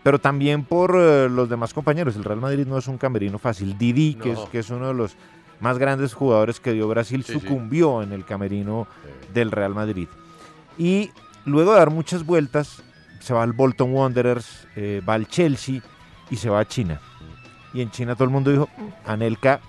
pero 0.04 0.20
también 0.20 0.62
por 0.64 0.94
eh, 0.96 1.28
los 1.28 1.48
demás 1.48 1.74
compañeros. 1.74 2.14
El 2.14 2.22
Real 2.22 2.40
Madrid 2.40 2.64
no 2.66 2.78
es 2.78 2.86
un 2.86 2.98
camerino 2.98 3.38
fácil. 3.40 3.76
Didi, 3.76 4.14
que, 4.14 4.30
es, 4.32 4.38
que 4.52 4.60
es 4.60 4.70
uno 4.70 4.86
de 4.88 4.94
los 4.94 5.16
más 5.60 5.78
grandes 5.78 6.14
jugadores 6.14 6.60
que 6.60 6.72
dio 6.72 6.86
Brasil, 6.86 7.24
Sí, 7.24 7.32
sí. 7.32 7.40
sucumbió 7.40 8.02
en 8.02 8.12
el 8.12 8.24
camerino 8.24 8.86
del 9.32 9.50
Real 9.50 9.74
Madrid. 9.74 10.06
Y 10.78 11.10
luego 11.46 11.72
de 11.72 11.78
dar 11.78 11.90
muchas 11.90 12.24
vueltas, 12.24 12.82
se 13.20 13.32
va 13.34 13.42
al 13.42 13.52
Bolton 13.52 13.92
Wanderers, 13.92 14.66
eh, 14.76 15.00
va 15.08 15.14
al 15.14 15.26
Chelsea 15.26 15.80
y 16.30 16.36
se 16.36 16.50
va 16.50 16.60
a 16.60 16.68
China. 16.68 17.00
Y 17.72 17.80
en 17.80 17.90
China 17.90 18.14
todo 18.14 18.24
el 18.24 18.30
mundo 18.30 18.50
dijo, 18.50 18.68
"Mm, 18.76 19.10
Anelka, 19.10 19.60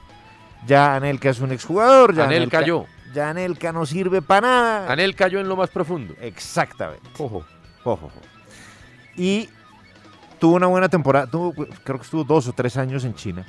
ya 0.67 0.95
Anelka 0.95 1.29
es 1.29 1.39
un 1.39 1.51
exjugador, 1.51 2.13
ya 2.13 2.25
Anel 2.25 2.37
Anelka, 2.43 2.59
cayó. 2.59 2.85
ya 3.13 3.29
Anelka 3.29 3.71
no 3.71 3.85
sirve 3.85 4.21
para 4.21 4.47
nada. 4.47 4.91
Anel 4.91 5.15
cayó 5.15 5.39
en 5.39 5.47
lo 5.47 5.55
más 5.55 5.69
profundo. 5.69 6.13
Exactamente. 6.21 7.07
Ojo. 7.17 7.45
Ojo, 7.83 8.07
ojo. 8.07 8.21
Y 9.15 9.47
tuvo 10.39 10.55
una 10.55 10.67
buena 10.67 10.89
temporada, 10.89 11.27
tuvo, 11.27 11.53
creo 11.53 11.97
que 11.97 12.03
estuvo 12.03 12.23
dos 12.23 12.47
o 12.47 12.53
tres 12.53 12.77
años 12.77 13.03
en 13.05 13.15
China 13.15 13.45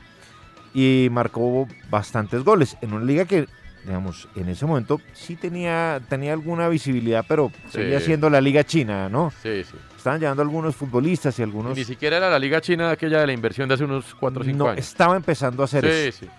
y 0.75 1.09
marcó 1.11 1.67
bastantes 1.91 2.45
goles 2.45 2.77
en 2.83 2.93
una 2.93 3.05
liga 3.05 3.25
que, 3.25 3.47
digamos, 3.85 4.29
en 4.37 4.49
ese 4.49 4.67
momento 4.67 5.01
sí 5.15 5.37
tenía, 5.37 6.01
tenía 6.09 6.33
alguna 6.33 6.69
visibilidad, 6.69 7.25
pero 7.27 7.51
seguía 7.71 8.01
siendo 8.01 8.29
la 8.31 8.41
liga 8.41 8.65
china, 8.65 9.09
¿no? 9.09 9.33
Sí, 9.43 9.65
sí. 9.65 9.77
Estaban 9.97 10.21
llevando 10.21 10.43
algunos 10.43 10.77
futbolistas 10.77 11.37
y 11.39 11.43
Y 11.43 11.45
algunos... 11.45 11.77
ni 11.77 11.85
siquiera 11.85 12.19
era 12.19 12.31
la 12.31 12.39
Liga 12.39 12.61
China 12.61 12.91
aquella 12.93 13.19
de 13.21 13.27
la 13.27 13.33
inversión 13.33 13.67
de 13.69 13.75
hace 13.75 13.83
unos 13.83 14.15
4 14.15 14.41
o 14.41 14.45
5 14.45 14.57
no, 14.57 14.69
años. 14.71 14.79
estaba 14.87 15.17
empezando 15.17 15.63
a 15.63 15.65
hacer 15.65 15.83
Sí, 15.85 15.91
eso. 16.09 16.19
sí. 16.21 16.31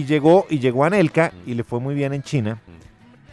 Y 0.00 0.04
llegó, 0.04 0.46
y 0.50 0.58
llegó 0.58 0.84
Anelka 0.84 1.30
Mm. 1.32 1.48
y 1.50 1.54
le 1.54 1.62
fue 1.62 1.78
muy 1.78 1.94
bien 1.94 2.12
en 2.12 2.24
China. 2.24 2.58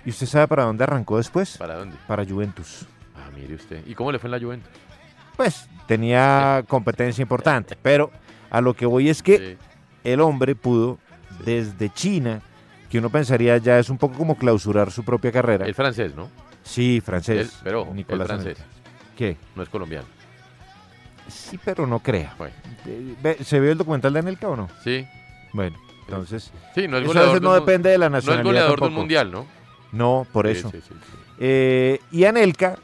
¿Y 0.06 0.12
usted 0.12 0.28
sabe 0.28 0.48
para 0.48 0.66
dónde 0.66 0.84
arrancó 0.84 1.18
después? 1.18 1.58
¿Para 1.58 1.76
dónde? 1.78 1.96
Para 2.08 2.24
Juventus. 2.24 2.86
Ah, 3.16 3.30
mire 3.36 3.56
usted. 3.56 3.82
¿Y 3.88 3.96
cómo 3.96 4.12
le 4.12 4.20
fue 4.20 4.28
en 4.28 4.32
la 4.34 4.40
Juventus? 4.40 4.70
Pues 5.36 5.68
tenía 5.88 6.64
competencia 6.68 7.22
importante, 7.22 7.78
pero 7.82 8.12
a 8.50 8.62
lo 8.62 8.74
que 8.74 8.86
voy 8.86 9.10
es 9.10 9.22
que 9.24 9.38
Sí. 9.38 9.58
el 10.04 10.22
hombre 10.22 10.56
pudo 10.56 10.98
desde 11.46 11.90
China, 11.94 12.42
que 12.90 13.00
uno 13.00 13.10
pensaría 13.10 13.58
ya 13.58 13.80
es 13.80 13.90
un 13.90 13.98
poco 13.98 14.18
como 14.18 14.36
clausurar 14.38 14.92
su 14.92 15.04
propia 15.04 15.32
carrera. 15.32 15.66
El 15.66 15.76
francés, 15.76 16.14
¿no? 16.16 16.30
sí, 16.64 17.02
francés. 17.02 17.40
El- 17.58 17.64
pero 17.64 17.82
ojo, 17.82 17.94
Nicolás 17.94 18.30
el 18.30 18.36
francés. 18.42 18.58
¿Qué? 19.18 19.38
No 19.56 19.64
es 19.64 19.70
colombiano. 19.70 20.06
Sí, 21.28 21.60
pero 21.64 21.88
no 21.88 22.00
crea. 22.00 22.34
Bueno, 22.38 22.54
Eh, 22.86 23.16
ve- 23.22 23.38
¿Se 23.44 23.60
vio 23.60 23.72
el 23.72 23.78
documental 23.78 24.12
de 24.14 24.20
Anelka 24.20 24.48
o 24.50 24.56
no? 24.56 24.68
sí. 24.84 25.06
Bueno, 25.54 25.78
entonces 26.08 26.52
Sí, 26.74 26.88
no 26.88 26.98
es 26.98 27.04
eso 27.04 27.12
a 27.12 27.14
goleador. 27.14 27.30
veces 27.34 27.42
no 27.42 27.54
del 27.54 27.60
depende 27.62 27.90
de 27.90 27.98
la 27.98 28.10
No 28.10 28.18
es 28.18 28.24
nacionalidad 28.26 28.46
goleador 28.46 28.70
de 28.70 28.74
un 28.74 28.80
tampoco. 28.90 29.00
mundial, 29.02 29.32
¿no? 29.32 29.46
No, 29.92 30.26
por 30.32 30.48
eso. 30.48 30.72
sí, 30.72 30.80
sí, 30.82 30.94
sí. 30.94 31.16
Eh, 31.40 32.00
y 32.12 32.24
Anelka 32.26 32.78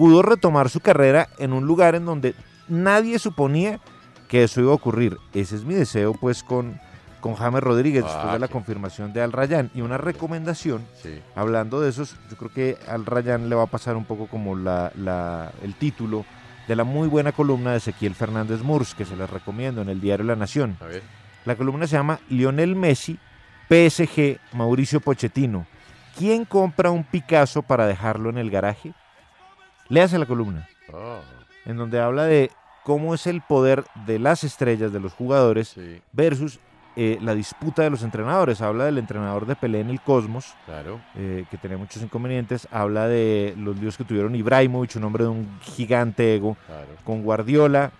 pudo 0.00 0.22
retomar 0.22 0.70
su 0.70 0.80
carrera 0.80 1.28
en 1.38 1.52
un 1.52 1.66
lugar 1.66 1.94
en 1.94 2.06
donde 2.06 2.34
nadie 2.68 3.18
suponía 3.18 3.80
que 4.28 4.44
eso 4.44 4.62
iba 4.62 4.70
a 4.72 4.74
ocurrir. 4.74 5.18
Ese 5.34 5.56
es 5.56 5.64
mi 5.64 5.74
deseo, 5.74 6.14
pues, 6.14 6.42
con, 6.42 6.80
con 7.20 7.34
James 7.34 7.62
Rodríguez, 7.62 8.04
después 8.04 8.24
Ah, 8.28 8.32
de 8.32 8.38
la 8.38 8.48
confirmación 8.48 9.12
de 9.12 9.20
Al 9.20 9.30
Rayyan. 9.32 9.70
Y 9.74 9.82
una 9.82 9.98
recomendación, 9.98 10.86
Sí. 11.02 11.20
hablando 11.34 11.82
de 11.82 11.90
esos, 11.90 12.16
yo 12.30 12.36
creo 12.38 12.50
que 12.50 12.78
Al 12.88 13.04
Rayyan 13.04 13.50
le 13.50 13.56
va 13.56 13.64
a 13.64 13.66
pasar 13.66 13.94
un 13.96 14.06
poco 14.06 14.26
como 14.26 14.56
la, 14.56 14.90
la- 14.96 15.52
el 15.62 15.74
título 15.74 16.24
de 16.66 16.76
la 16.76 16.84
muy 16.84 17.06
buena 17.06 17.32
columna 17.32 17.72
de 17.72 17.76
Ezequiel 17.76 18.14
Fernández 18.14 18.62
Murs, 18.62 18.94
que 18.94 19.04
se 19.04 19.16
les 19.16 19.28
recomiendo 19.28 19.82
en 19.82 19.90
el 19.90 20.00
diario 20.00 20.24
La 20.24 20.36
Nación. 20.36 20.78
A 20.80 20.86
ver. 20.86 21.02
La 21.44 21.56
columna 21.56 21.86
se 21.86 21.96
llama 21.96 22.20
Lionel 22.30 22.74
Messi, 22.74 23.18
PSG, 23.68 24.38
Mauricio 24.52 25.00
Pochettino. 25.00 25.66
¿Quién 26.16 26.44
compra 26.46 26.90
un 26.90 27.04
Picasso 27.04 27.62
para 27.62 27.86
dejarlo 27.86 28.30
en 28.30 28.38
el 28.38 28.50
garaje? 28.50 28.94
Léase 29.90 30.18
la 30.18 30.24
columna, 30.26 30.66
Oh, 30.92 31.18
en 31.66 31.76
donde 31.76 32.00
habla 32.00 32.24
de 32.24 32.50
cómo 32.84 33.14
es 33.14 33.26
el 33.26 33.42
poder 33.42 33.84
de 34.06 34.18
las 34.18 34.42
estrellas, 34.44 34.92
de 34.92 35.00
los 35.00 35.12
jugadores, 35.12 35.68
sí. 35.68 36.00
versus 36.12 36.58
eh, 36.96 37.18
la 37.20 37.34
disputa 37.34 37.82
de 37.82 37.90
los 37.90 38.02
entrenadores. 38.02 38.60
Habla 38.62 38.84
del 38.86 38.98
entrenador 38.98 39.46
de 39.46 39.54
Pelé 39.56 39.80
en 39.80 39.90
el 39.90 40.00
Cosmos, 40.00 40.54
Claro. 40.66 41.00
eh, 41.16 41.44
que 41.50 41.56
tenía 41.58 41.76
muchos 41.78 42.02
inconvenientes. 42.02 42.66
Habla 42.72 43.06
de 43.06 43.54
los 43.58 43.78
líos 43.78 43.96
que 43.96 44.04
tuvieron 44.04 44.34
Ibrahimovic, 44.34 44.96
un 44.96 45.04
hombre 45.04 45.24
de 45.24 45.30
un 45.30 45.60
gigante 45.60 46.34
ego, 46.34 46.56
Claro. 46.66 46.88
con 47.04 47.22
Guardiola. 47.22 47.92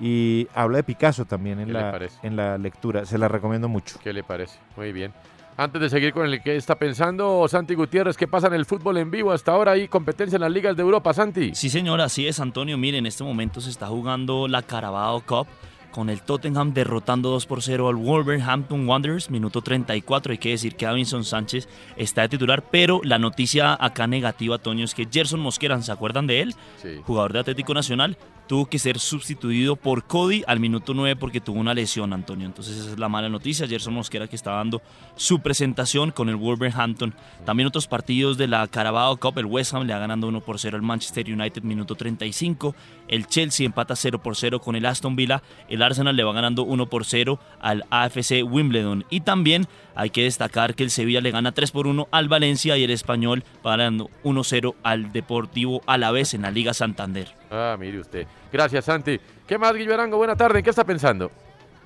Y 0.00 0.48
habla 0.54 0.78
de 0.78 0.82
Picasso 0.84 1.24
también 1.26 1.58
¿Qué 1.58 1.62
en 1.64 1.72
la, 1.74 2.00
en 2.24 2.34
la 2.36 2.58
lectura. 2.58 3.04
Se 3.04 3.18
la 3.18 3.28
recomiendo 3.28 3.68
mucho. 3.68 4.00
¿Qué 4.02 4.12
le 4.12 4.24
parece? 4.24 4.58
Muy 4.76 4.90
bien. 4.90 5.12
Antes 5.56 5.82
de 5.82 5.90
seguir 5.90 6.12
con 6.14 6.26
el 6.26 6.42
que 6.42 6.56
está 6.56 6.76
pensando, 6.76 7.46
Santi 7.46 7.74
Gutiérrez, 7.74 8.16
¿qué 8.16 8.26
pasa 8.26 8.46
en 8.46 8.54
el 8.54 8.64
fútbol 8.64 8.96
en 8.96 9.10
vivo? 9.10 9.32
Hasta 9.32 9.52
ahora 9.52 9.72
hay 9.72 9.86
competencia 9.86 10.36
en 10.36 10.40
las 10.42 10.50
ligas 10.50 10.74
de 10.76 10.82
Europa, 10.82 11.12
Santi. 11.12 11.54
Sí, 11.54 11.68
señor, 11.68 12.00
así 12.00 12.26
es, 12.26 12.40
Antonio. 12.40 12.78
Mire, 12.78 12.98
en 12.98 13.06
este 13.06 13.22
momento 13.22 13.60
se 13.60 13.68
está 13.68 13.86
jugando 13.88 14.48
la 14.48 14.62
Carabao 14.62 15.20
Cup 15.20 15.46
con 15.92 16.08
el 16.08 16.22
Tottenham 16.22 16.72
derrotando 16.72 17.28
2 17.30 17.46
por 17.46 17.62
0 17.62 17.88
al 17.88 17.96
Wolverhampton 17.96 18.88
Wanderers, 18.88 19.30
minuto 19.30 19.60
34. 19.60 20.32
Hay 20.32 20.38
que 20.38 20.48
decir 20.48 20.74
que 20.74 20.86
Davinson 20.86 21.22
Sánchez 21.22 21.68
está 21.96 22.22
de 22.22 22.30
titular, 22.30 22.64
pero 22.70 23.00
la 23.04 23.18
noticia 23.18 23.76
acá 23.78 24.06
negativa, 24.06 24.56
Antonio, 24.56 24.86
es 24.86 24.94
que 24.94 25.06
Gerson 25.10 25.40
Mosquera, 25.40 25.80
¿se 25.82 25.92
acuerdan 25.92 26.26
de 26.26 26.40
él? 26.40 26.54
Sí. 26.80 27.00
Jugador 27.04 27.34
de 27.34 27.40
Atlético 27.40 27.74
Nacional, 27.74 28.16
tuvo 28.52 28.66
que 28.66 28.78
ser 28.78 28.98
sustituido 28.98 29.76
por 29.76 30.04
Cody 30.04 30.42
al 30.46 30.60
minuto 30.60 30.92
9 30.92 31.16
porque 31.16 31.40
tuvo 31.40 31.58
una 31.58 31.72
lesión, 31.72 32.12
Antonio. 32.12 32.44
Entonces 32.44 32.76
esa 32.76 32.90
es 32.90 32.98
la 32.98 33.08
mala 33.08 33.30
noticia. 33.30 33.66
Gerson 33.66 33.94
Mosquera 33.94 34.28
que 34.28 34.36
está 34.36 34.50
dando 34.50 34.82
su 35.16 35.40
presentación 35.40 36.10
con 36.10 36.28
el 36.28 36.36
Wolverhampton. 36.36 37.14
También 37.46 37.66
otros 37.66 37.86
partidos 37.86 38.36
de 38.36 38.48
la 38.48 38.68
Carabao 38.68 39.16
Cup. 39.16 39.38
El 39.38 39.46
West 39.46 39.72
Ham 39.72 39.86
le 39.86 39.94
ha 39.94 39.98
ganando 39.98 40.28
1 40.28 40.42
por 40.42 40.58
0 40.58 40.76
al 40.76 40.82
Manchester 40.82 41.32
United, 41.32 41.62
minuto 41.62 41.94
35. 41.94 42.74
El 43.08 43.26
Chelsea 43.26 43.64
empata 43.64 43.96
0 43.96 44.22
por 44.22 44.36
0 44.36 44.60
con 44.60 44.76
el 44.76 44.84
Aston 44.84 45.16
Villa. 45.16 45.42
El 45.70 45.80
Arsenal 45.80 46.14
le 46.14 46.22
va 46.22 46.34
ganando 46.34 46.64
1 46.64 46.90
por 46.90 47.06
0 47.06 47.40
al 47.58 47.84
AFC 47.88 48.44
Wimbledon. 48.44 49.06
Y 49.08 49.22
también 49.22 49.66
hay 49.94 50.10
que 50.10 50.24
destacar 50.24 50.74
que 50.74 50.82
el 50.82 50.90
Sevilla 50.90 51.20
le 51.20 51.30
gana 51.30 51.52
3 51.52 51.70
por 51.70 51.86
1 51.86 52.08
al 52.10 52.28
Valencia 52.28 52.76
y 52.76 52.84
el 52.84 52.90
Español 52.90 53.44
va 53.66 53.72
ganando 53.72 54.10
1-0 54.24 54.74
al 54.82 55.12
Deportivo 55.12 55.82
Alavés 55.86 56.34
en 56.34 56.42
la 56.42 56.50
Liga 56.50 56.74
Santander. 56.74 57.28
Ah, 57.50 57.76
mire 57.78 58.00
usted. 58.00 58.26
Gracias, 58.52 58.84
Santi. 58.84 59.20
¿Qué 59.46 59.58
más, 59.58 59.72
Guillermo 59.72 59.94
Arango? 59.94 60.16
Buena 60.16 60.36
tarde. 60.36 60.58
¿En 60.58 60.64
qué 60.64 60.70
está 60.70 60.84
pensando? 60.84 61.30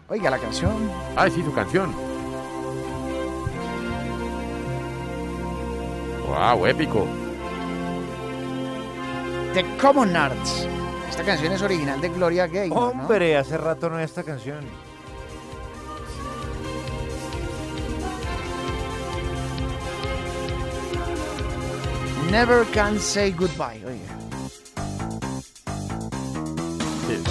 Oiga, 0.09 0.31
la 0.31 0.39
canción. 0.39 0.91
Ah, 1.17 1.29
sí, 1.29 1.43
su 1.43 1.53
canción. 1.53 1.93
Wow, 6.27 6.67
épico. 6.67 7.07
The 9.55 9.65
Common 9.81 10.15
Arts. 10.15 10.69
Esta 11.09 11.25
canción 11.25 11.53
es 11.53 11.63
original 11.63 12.01
de 12.01 12.09
Gloria 12.11 12.47
Gaynor, 12.47 12.95
¿no? 12.95 13.03
Hombre, 13.03 13.37
hace 13.37 13.57
rato 13.57 13.89
no 13.89 13.97
hay 13.97 14.05
esta 14.05 14.23
canción. 14.23 14.59
Never 22.31 22.65
Can 22.73 22.99
Say 22.99 23.31
Goodbye. 23.33 23.83
Oiga. 23.87 24.17
Sí. 27.07 27.23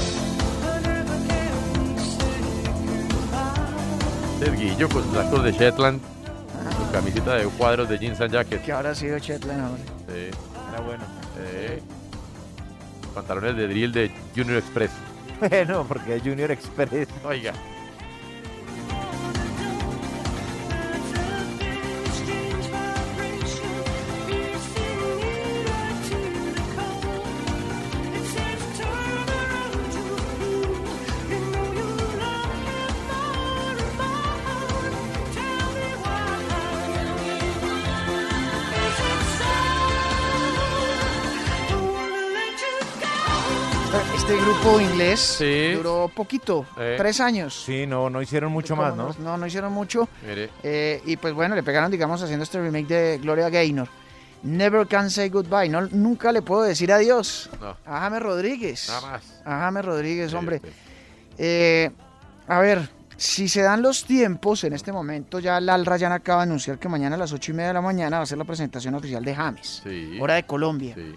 Este 4.34 4.50
es 4.50 4.60
Guillo 4.60 4.90
con 4.90 5.44
de 5.44 5.52
Shetland, 5.52 6.02
su 6.02 6.92
camiseta 6.92 7.36
de 7.36 7.46
cuadros 7.46 7.90
de 7.90 7.98
jeans 7.98 8.20
and 8.22 8.32
jacket. 8.34 8.62
Que 8.64 8.72
ahora 8.72 8.92
ha 8.92 8.96
sido 8.96 9.20
Chetland 9.20 9.62
ahora. 9.62 9.84
Sí, 10.08 10.30
Era 10.72 10.82
bueno. 10.82 11.04
sí. 11.36 11.82
Pantalones 13.14 13.56
de 13.56 13.68
drill 13.68 13.92
de 13.92 14.12
Junior 14.36 14.58
Express. 14.58 14.92
Bueno, 15.40 15.86
porque 15.88 16.16
es 16.16 16.24
Junior 16.24 16.50
Express. 16.52 17.10
Oiga. 17.26 17.54
Sí. 45.20 45.72
duró 45.74 46.10
poquito, 46.14 46.66
Eh. 46.78 46.96
tres 46.98 47.20
años. 47.20 47.64
Sí, 47.66 47.86
no, 47.88 48.10
no 48.10 48.22
hicieron 48.22 48.52
mucho 48.52 48.76
más, 48.76 48.96
¿no? 48.96 49.16
No, 49.20 49.38
no 49.38 49.46
hicieron 49.48 49.72
mucho. 49.74 50.08
Mire, 50.28 50.50
Eh, 50.64 51.02
y 51.06 51.18
pues 51.18 51.34
bueno, 51.34 51.56
le 51.56 51.64
pegaron, 51.64 51.92
digamos, 51.92 52.22
haciendo 52.22 52.44
este 52.44 52.62
remake 52.62 52.88
de 52.88 53.18
Gloria 53.20 53.50
Gaynor. 53.50 53.88
Never 54.44 54.86
Can 54.88 55.10
Say 55.10 55.30
Goodbye. 55.30 55.70
No, 55.70 55.82
nunca 55.88 56.32
le 56.32 56.42
puedo 56.42 56.62
decir 56.64 56.92
adiós 56.92 57.50
no, 57.60 57.76
a 57.86 58.00
James 58.02 58.22
Rodríguez. 58.22 58.88
nada 58.90 59.02
más. 59.02 59.42
A 59.44 59.60
James 59.62 59.86
Rodríguez, 59.86 60.34
hombre. 60.36 60.62
Eh, 61.38 61.90
a 62.48 62.60
ver, 62.60 62.90
si 63.18 63.48
se 63.48 63.62
dan 63.62 63.82
los 63.82 64.06
tiempos 64.06 64.64
en 64.64 64.74
este 64.74 64.92
momento, 64.92 65.40
ya 65.40 65.60
la 65.60 65.74
Al 65.74 65.86
Rayyan 65.86 66.12
acaba 66.12 66.42
de 66.42 66.50
anunciar 66.50 66.78
que 66.78 66.88
mañana 66.90 67.16
a 67.16 67.20
las 67.20 67.34
ocho 67.34 67.52
y 67.52 67.56
media 67.56 67.70
de 67.70 67.74
la 67.74 67.82
mañana 67.82 68.18
va 68.18 68.24
a 68.24 68.26
ser 68.28 68.38
la 68.38 68.44
presentación 68.44 68.94
oficial 68.94 69.24
de 69.26 69.34
James, 69.36 69.82
Sí. 69.84 70.18
hora 70.22 70.36
de 70.36 70.44
Colombia. 70.44 70.94
Sí. 70.96 71.16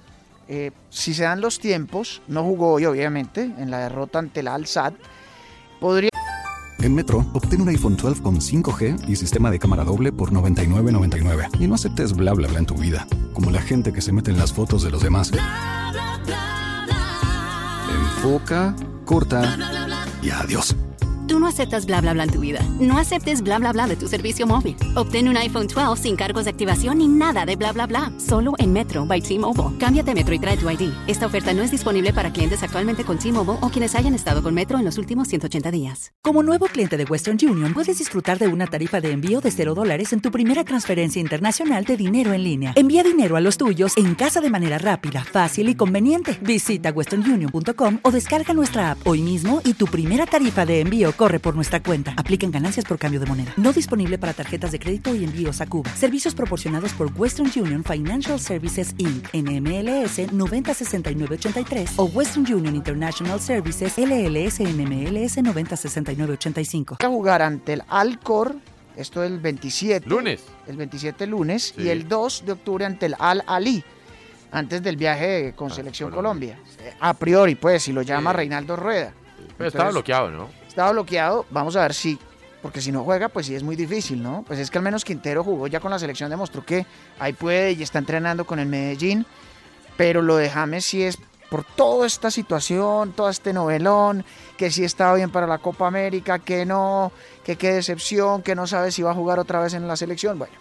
Eh, 0.49 0.71
si 0.89 1.13
se 1.13 1.25
dan 1.25 1.41
los 1.41 1.59
tiempos, 1.59 2.23
no 2.27 2.43
jugó 2.43 2.73
hoy, 2.73 2.87
obviamente, 2.87 3.43
en 3.43 3.71
la 3.71 3.81
derrota 3.81 4.19
ante 4.19 4.43
la 4.43 4.55
Al-Sad. 4.55 4.95
Podría 5.79 6.11
En 6.81 6.95
Metro, 6.95 7.27
obtén 7.35 7.61
un 7.61 7.69
iPhone 7.69 7.97
12 7.97 8.23
con 8.23 8.41
5G 8.41 9.09
y 9.09 9.17
sistema 9.17 9.51
de 9.51 9.59
cámara 9.59 9.85
doble 9.85 10.13
por 10.13 10.33
$99.99. 10.33 11.61
Y 11.61 11.67
no 11.67 11.75
aceptes 11.75 12.15
bla 12.15 12.33
bla 12.33 12.49
bla 12.49 12.61
en 12.61 12.67
tu 12.67 12.75
vida, 12.75 13.07
como 13.35 13.51
la 13.51 13.61
gente 13.61 13.93
que 13.93 14.01
se 14.01 14.13
mete 14.13 14.31
en 14.31 14.39
las 14.39 14.53
fotos 14.53 14.83
de 14.83 14.91
los 14.91 15.03
demás. 15.03 15.33
Enfoca, 17.91 18.75
corta 19.05 19.57
y 20.23 20.31
adiós. 20.31 20.75
Tú 21.29 21.39
no 21.39 21.47
aceptas 21.47 21.85
bla 21.85 22.01
bla 22.01 22.15
bla 22.15 22.25
en 22.25 22.31
tu 22.31 22.41
vida. 22.41 22.61
No 22.81 22.97
aceptes 22.97 23.43
bla 23.43 23.59
bla 23.59 23.71
bla 23.75 23.87
de 23.87 23.97
tu 23.97 24.09
servicio 24.09 24.47
móvil. 24.47 24.77
Obtén 24.95 25.29
un 25.29 25.37
iPhone 25.37 25.67
12 25.67 26.03
sin 26.03 26.17
cargos 26.17 26.45
de 26.45 26.51
activación 26.51 26.99
ni 26.99 27.07
nada 27.07 27.45
de 27.45 27.55
bla 27.55 27.71
bla 27.73 27.87
bla. 27.87 28.11
Solo 28.17 28.55
en 28.57 28.73
Metro 28.73 29.05
by 29.05 29.21
T-Mobile. 29.21 29.77
Cámbiate 29.79 30.15
Metro 30.15 30.35
y 30.35 30.39
trae 30.39 30.57
tu 30.57 30.71
ID. 30.71 30.91
Esta 31.07 31.27
oferta 31.27 31.53
no 31.53 31.63
es 31.63 31.71
disponible 31.71 32.15
para 32.15 32.33
clientes 32.33 32.63
actualmente 32.63 33.05
con 33.05 33.19
T-Mobile 33.19 33.59
o 33.61 33.69
quienes 33.69 33.95
hayan 33.95 34.15
estado 34.15 34.43
con 34.43 34.55
Metro 34.55 34.79
en 34.79 34.87
los 34.87 34.97
últimos 34.97 35.29
180 35.29 35.71
días. 35.71 36.13
Como 36.23 36.43
nuevo 36.43 36.65
cliente 36.65 36.97
de 36.97 37.05
Western 37.05 37.37
Union, 37.43 37.75
puedes 37.75 37.99
disfrutar 37.99 38.39
de 38.39 38.49
una 38.49 38.67
tarifa 38.67 39.03
de 39.03 39.13
envío 39.13 39.43
de 39.43 39.51
0 39.51 39.75
dólares 39.75 40.15
en 40.15 40.23
tu 40.23 40.31
primera 40.31 40.65
transferencia 40.65 41.21
internacional 41.21 41.85
de 41.85 41.99
dinero 41.99 42.33
en 42.33 42.43
línea. 42.43 42.73
Envía 42.75 43.03
dinero 43.03 43.37
a 43.37 43.43
los 43.43 43.59
tuyos 43.59 43.93
en 43.99 44.15
casa 44.15 44.41
de 44.41 44.49
manera 44.49 44.79
rápida, 44.79 45.25
fácil 45.25 45.69
y 45.69 45.75
conveniente. 45.75 46.39
Visita 46.41 46.91
westernunion.com 46.91 47.99
o 48.03 48.11
descarga 48.11 48.55
nuestra 48.55 48.93
app 48.93 49.07
hoy 49.07 49.21
mismo 49.21 49.61
y 49.67 49.75
tu 49.75 49.85
primera 49.85 50.25
tarifa 50.25 50.65
de 50.65 50.81
envío 50.81 51.13
corre 51.19 51.41
por 51.41 51.55
nuestra 51.55 51.83
cuenta. 51.83 52.15
Aplican 52.17 52.51
ganancias 52.51 52.87
por 52.87 52.97
cambio 52.99 53.21
de 53.21 53.27
moneda. 53.27 53.53
No 53.59 53.73
disponible 53.75 54.17
para 54.17 54.33
tarjetas 54.33 54.73
de 54.73 54.79
crédito 54.79 55.15
y 55.15 55.25
envíos 55.25 55.61
a 55.61 55.67
Cuba. 55.67 55.91
Servicios 55.95 56.35
proporcionados 56.35 56.93
por 56.95 57.11
Western 57.15 57.51
Union 57.55 57.85
Financial 57.85 58.39
Services 58.41 58.95
Inc. 58.97 59.27
NMLS 59.35 60.33
906983 60.33 61.93
o 61.97 62.05
Western 62.05 62.51
Union 62.51 62.77
International 62.77 63.41
Services 63.41 63.99
LLS 63.99 64.61
NMLS 64.61 65.43
906985. 65.43 66.97
a 67.01 67.07
jugar 67.09 67.43
ante 67.43 67.73
el 67.75 67.83
Alcor, 67.89 68.57
esto 68.97 69.23
el 69.25 69.41
27. 69.41 70.09
Lunes. 70.09 70.41
El 70.67 70.77
27 70.77 71.27
lunes 71.27 71.75
Sí. 71.77 71.83
y 71.83 71.89
el 71.89 72.09
2 72.09 72.45
de 72.47 72.53
octubre 72.53 72.85
ante 72.85 73.07
el 73.07 73.15
Al 73.19 73.43
Ali, 73.47 73.83
antes 74.53 74.83
del 74.83 74.97
viaje 74.97 75.53
con 75.57 75.71
Ah, 75.73 75.75
Selección 75.75 76.11
Colombia. 76.11 76.57
Colombia. 76.63 76.97
A 77.01 77.15
priori, 77.15 77.55
pues, 77.57 77.83
si 77.83 77.93
lo 77.93 78.03
llama 78.03 78.31
Sí. 78.31 78.37
Reinaldo 78.37 78.77
Rueda. 78.77 79.13
Pero 79.57 79.69
estaba 79.69 79.91
bloqueado, 79.91 80.31
¿no? 80.31 80.49
Estaba 80.79 80.93
bloqueado, 80.93 81.45
vamos 81.51 81.75
a 81.75 81.83
ver 81.83 81.93
si, 81.93 82.17
porque 82.63 82.81
si 82.81 82.93
no 82.93 83.03
juega, 83.03 83.29
pues 83.29 83.47
sí 83.47 83.55
es 83.57 83.65
muy 83.65 83.75
difícil, 83.75 84.23
¿no? 84.23 84.45
Pues 84.47 84.61
es 84.61 84.71
que 84.71 84.79
al 84.79 84.85
menos 84.85 85.05
Quintero 85.05 85.43
jugó 85.43 85.67
ya 85.67 85.81
con 85.81 85.91
la 85.91 85.99
selección, 85.99 86.31
demostró 86.31 86.65
que 86.65 86.87
ahí 87.19 87.33
puede 87.33 87.73
y 87.73 87.83
está 87.83 87.99
entrenando 87.99 88.47
con 88.47 88.61
el 88.61 88.69
Medellín, 88.69 89.27
pero 89.97 90.23
lo 90.23 90.37
de 90.37 90.49
James 90.49 90.85
sí 90.85 91.03
es 91.03 91.19
por 91.51 91.65
toda 91.65 92.07
esta 92.07 92.31
situación, 92.31 93.11
todo 93.11 93.29
este 93.29 93.53
novelón, 93.53 94.25
que 94.57 94.71
sí 94.71 94.85
estaba 94.85 95.15
bien 95.15 95.33
para 95.33 95.49
la 95.49 95.59
Copa 95.59 95.89
América, 95.89 96.39
que 96.39 96.65
no, 96.65 97.11
que 97.43 97.57
qué 97.57 97.73
decepción, 97.73 98.43
que 98.43 98.55
no 98.55 98.69
sabe 98.69 98.93
si 98.93 99.03
va 99.03 99.11
a 99.11 99.15
jugar 99.15 99.41
otra 99.41 99.59
vez 99.59 99.75
en 99.75 99.89
la 99.89 99.97
selección. 99.97 100.39
Bueno, 100.39 100.55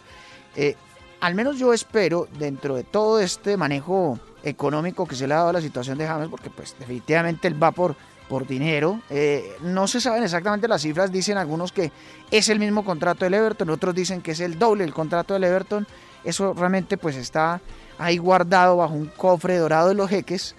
eh, 0.55 0.75
al 1.21 1.35
menos 1.35 1.59
yo 1.59 1.73
espero, 1.73 2.27
dentro 2.39 2.75
de 2.75 2.83
todo 2.83 3.19
este 3.19 3.55
manejo 3.55 4.17
económico 4.41 5.07
que 5.07 5.15
se 5.15 5.27
le 5.27 5.35
ha 5.35 5.37
dado 5.37 5.49
a 5.49 5.53
la 5.53 5.61
situación 5.61 5.99
de 5.99 6.07
James, 6.07 6.27
porque 6.27 6.49
pues 6.49 6.75
definitivamente 6.79 7.47
él 7.47 7.61
va 7.61 7.71
por, 7.71 7.95
por 8.27 8.47
dinero. 8.47 9.01
eh, 9.09 9.55
no 9.61 9.87
se 9.87 10.01
saben 10.01 10.23
exactamente 10.23 10.67
las 10.67 10.81
cifras, 10.81 11.11
dicen 11.11 11.37
algunos 11.37 11.71
que 11.71 11.91
es 12.31 12.49
el 12.49 12.59
mismo 12.59 12.83
contrato 12.83 13.25
del 13.25 13.33
Everton, 13.33 13.69
otros 13.69 13.95
dicen 13.95 14.21
que 14.21 14.31
es 14.31 14.39
el 14.39 14.59
doble 14.59 14.83
el 14.83 14.93
contrato 14.93 15.33
del 15.33 15.43
Everton. 15.43 15.87
Eso 16.23 16.53
realmente 16.53 16.97
pues 16.97 17.15
está 17.15 17.61
ahí 17.97 18.17
guardado 18.17 18.77
bajo 18.77 18.93
un 18.93 19.07
cofre 19.07 19.57
dorado 19.57 19.89
de 19.89 19.95
los 19.95 20.09
jeques. 20.09 20.55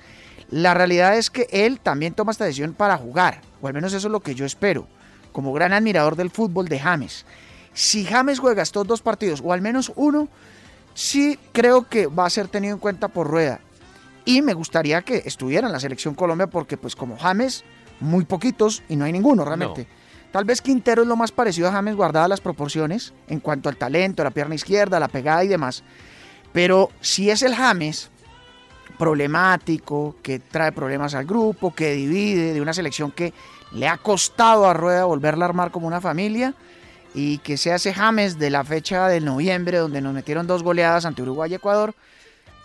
La 0.50 0.72
realidad 0.72 1.16
es 1.18 1.28
que 1.30 1.46
él 1.50 1.78
también 1.78 2.14
toma 2.14 2.32
esta 2.32 2.46
decisión 2.46 2.72
para 2.72 2.96
jugar, 2.96 3.42
o 3.60 3.68
al 3.68 3.74
menos 3.74 3.92
eso 3.92 4.08
es 4.08 4.12
lo 4.12 4.20
que 4.20 4.34
yo 4.34 4.46
espero. 4.46 4.86
como 5.32 5.52
gran 5.52 5.72
admirador 5.72 6.16
del 6.16 6.30
fútbol 6.30 6.68
de 6.68 6.80
James. 6.80 7.24
Si 7.72 8.04
James 8.04 8.40
juega 8.40 8.62
estos 8.62 8.86
dos 8.86 9.02
partidos, 9.02 9.40
o 9.44 9.52
al 9.52 9.60
menos 9.60 9.92
uno, 9.94 10.28
sí 10.94 11.38
creo 11.52 11.88
que 11.88 12.06
va 12.06 12.26
a 12.26 12.30
ser 12.30 12.48
tenido 12.48 12.74
en 12.74 12.80
cuenta 12.80 13.06
por 13.06 13.28
Rueda. 13.28 13.60
Y 14.28 14.42
me 14.42 14.52
gustaría 14.52 15.00
que 15.00 15.22
estuviera 15.24 15.68
en 15.68 15.72
la 15.72 15.80
selección 15.80 16.14
Colombia 16.14 16.48
porque 16.48 16.76
pues 16.76 16.94
como 16.94 17.16
James, 17.16 17.64
muy 17.98 18.26
poquitos 18.26 18.82
y 18.86 18.94
no 18.94 19.06
hay 19.06 19.12
ninguno 19.12 19.42
realmente. 19.42 19.86
Tal 20.30 20.44
vez 20.44 20.60
Quintero 20.60 21.00
es 21.00 21.08
lo 21.08 21.16
más 21.16 21.32
parecido 21.32 21.68
a 21.68 21.72
James 21.72 21.96
guardadas 21.96 22.28
las 22.28 22.42
proporciones 22.42 23.14
en 23.28 23.40
cuanto 23.40 23.70
al 23.70 23.78
talento, 23.78 24.22
la 24.22 24.30
pierna 24.30 24.54
izquierda, 24.54 25.00
la 25.00 25.08
pegada 25.08 25.44
y 25.44 25.48
demás. 25.48 25.82
Pero 26.52 26.90
si 27.00 27.30
es 27.30 27.42
el 27.42 27.54
James 27.54 28.10
problemático, 28.98 30.16
que 30.22 30.40
trae 30.40 30.72
problemas 30.72 31.14
al 31.14 31.24
grupo, 31.24 31.74
que 31.74 31.92
divide 31.94 32.52
de 32.52 32.60
una 32.60 32.74
selección 32.74 33.10
que 33.10 33.32
le 33.72 33.88
ha 33.88 33.96
costado 33.96 34.66
a 34.66 34.74
Rueda 34.74 35.06
volverla 35.06 35.46
a 35.46 35.48
armar 35.48 35.70
como 35.70 35.86
una 35.86 36.02
familia 36.02 36.52
y 37.14 37.38
que 37.38 37.56
sea 37.56 37.76
ese 37.76 37.94
James 37.94 38.38
de 38.38 38.50
la 38.50 38.62
fecha 38.62 39.08
del 39.08 39.24
noviembre 39.24 39.78
donde 39.78 40.02
nos 40.02 40.12
metieron 40.12 40.46
dos 40.46 40.62
goleadas 40.62 41.06
ante 41.06 41.22
Uruguay 41.22 41.50
y 41.50 41.54
Ecuador, 41.54 41.94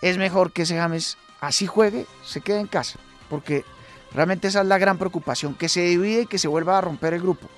es 0.02 0.18
mejor 0.18 0.52
que 0.52 0.62
ese 0.64 0.76
James 0.76 1.16
así 1.46 1.66
juegue, 1.66 2.06
se 2.24 2.40
quede 2.40 2.60
en 2.60 2.66
casa, 2.66 2.98
porque 3.28 3.64
realmente 4.12 4.48
esa 4.48 4.60
es 4.60 4.66
la 4.66 4.78
gran 4.78 4.98
preocupación, 4.98 5.54
que 5.54 5.68
se 5.68 5.82
divide 5.82 6.22
y 6.22 6.26
que 6.26 6.38
se 6.38 6.48
vuelva 6.48 6.78
a 6.78 6.80
romper 6.80 7.14
el 7.14 7.22
grupo, 7.22 7.48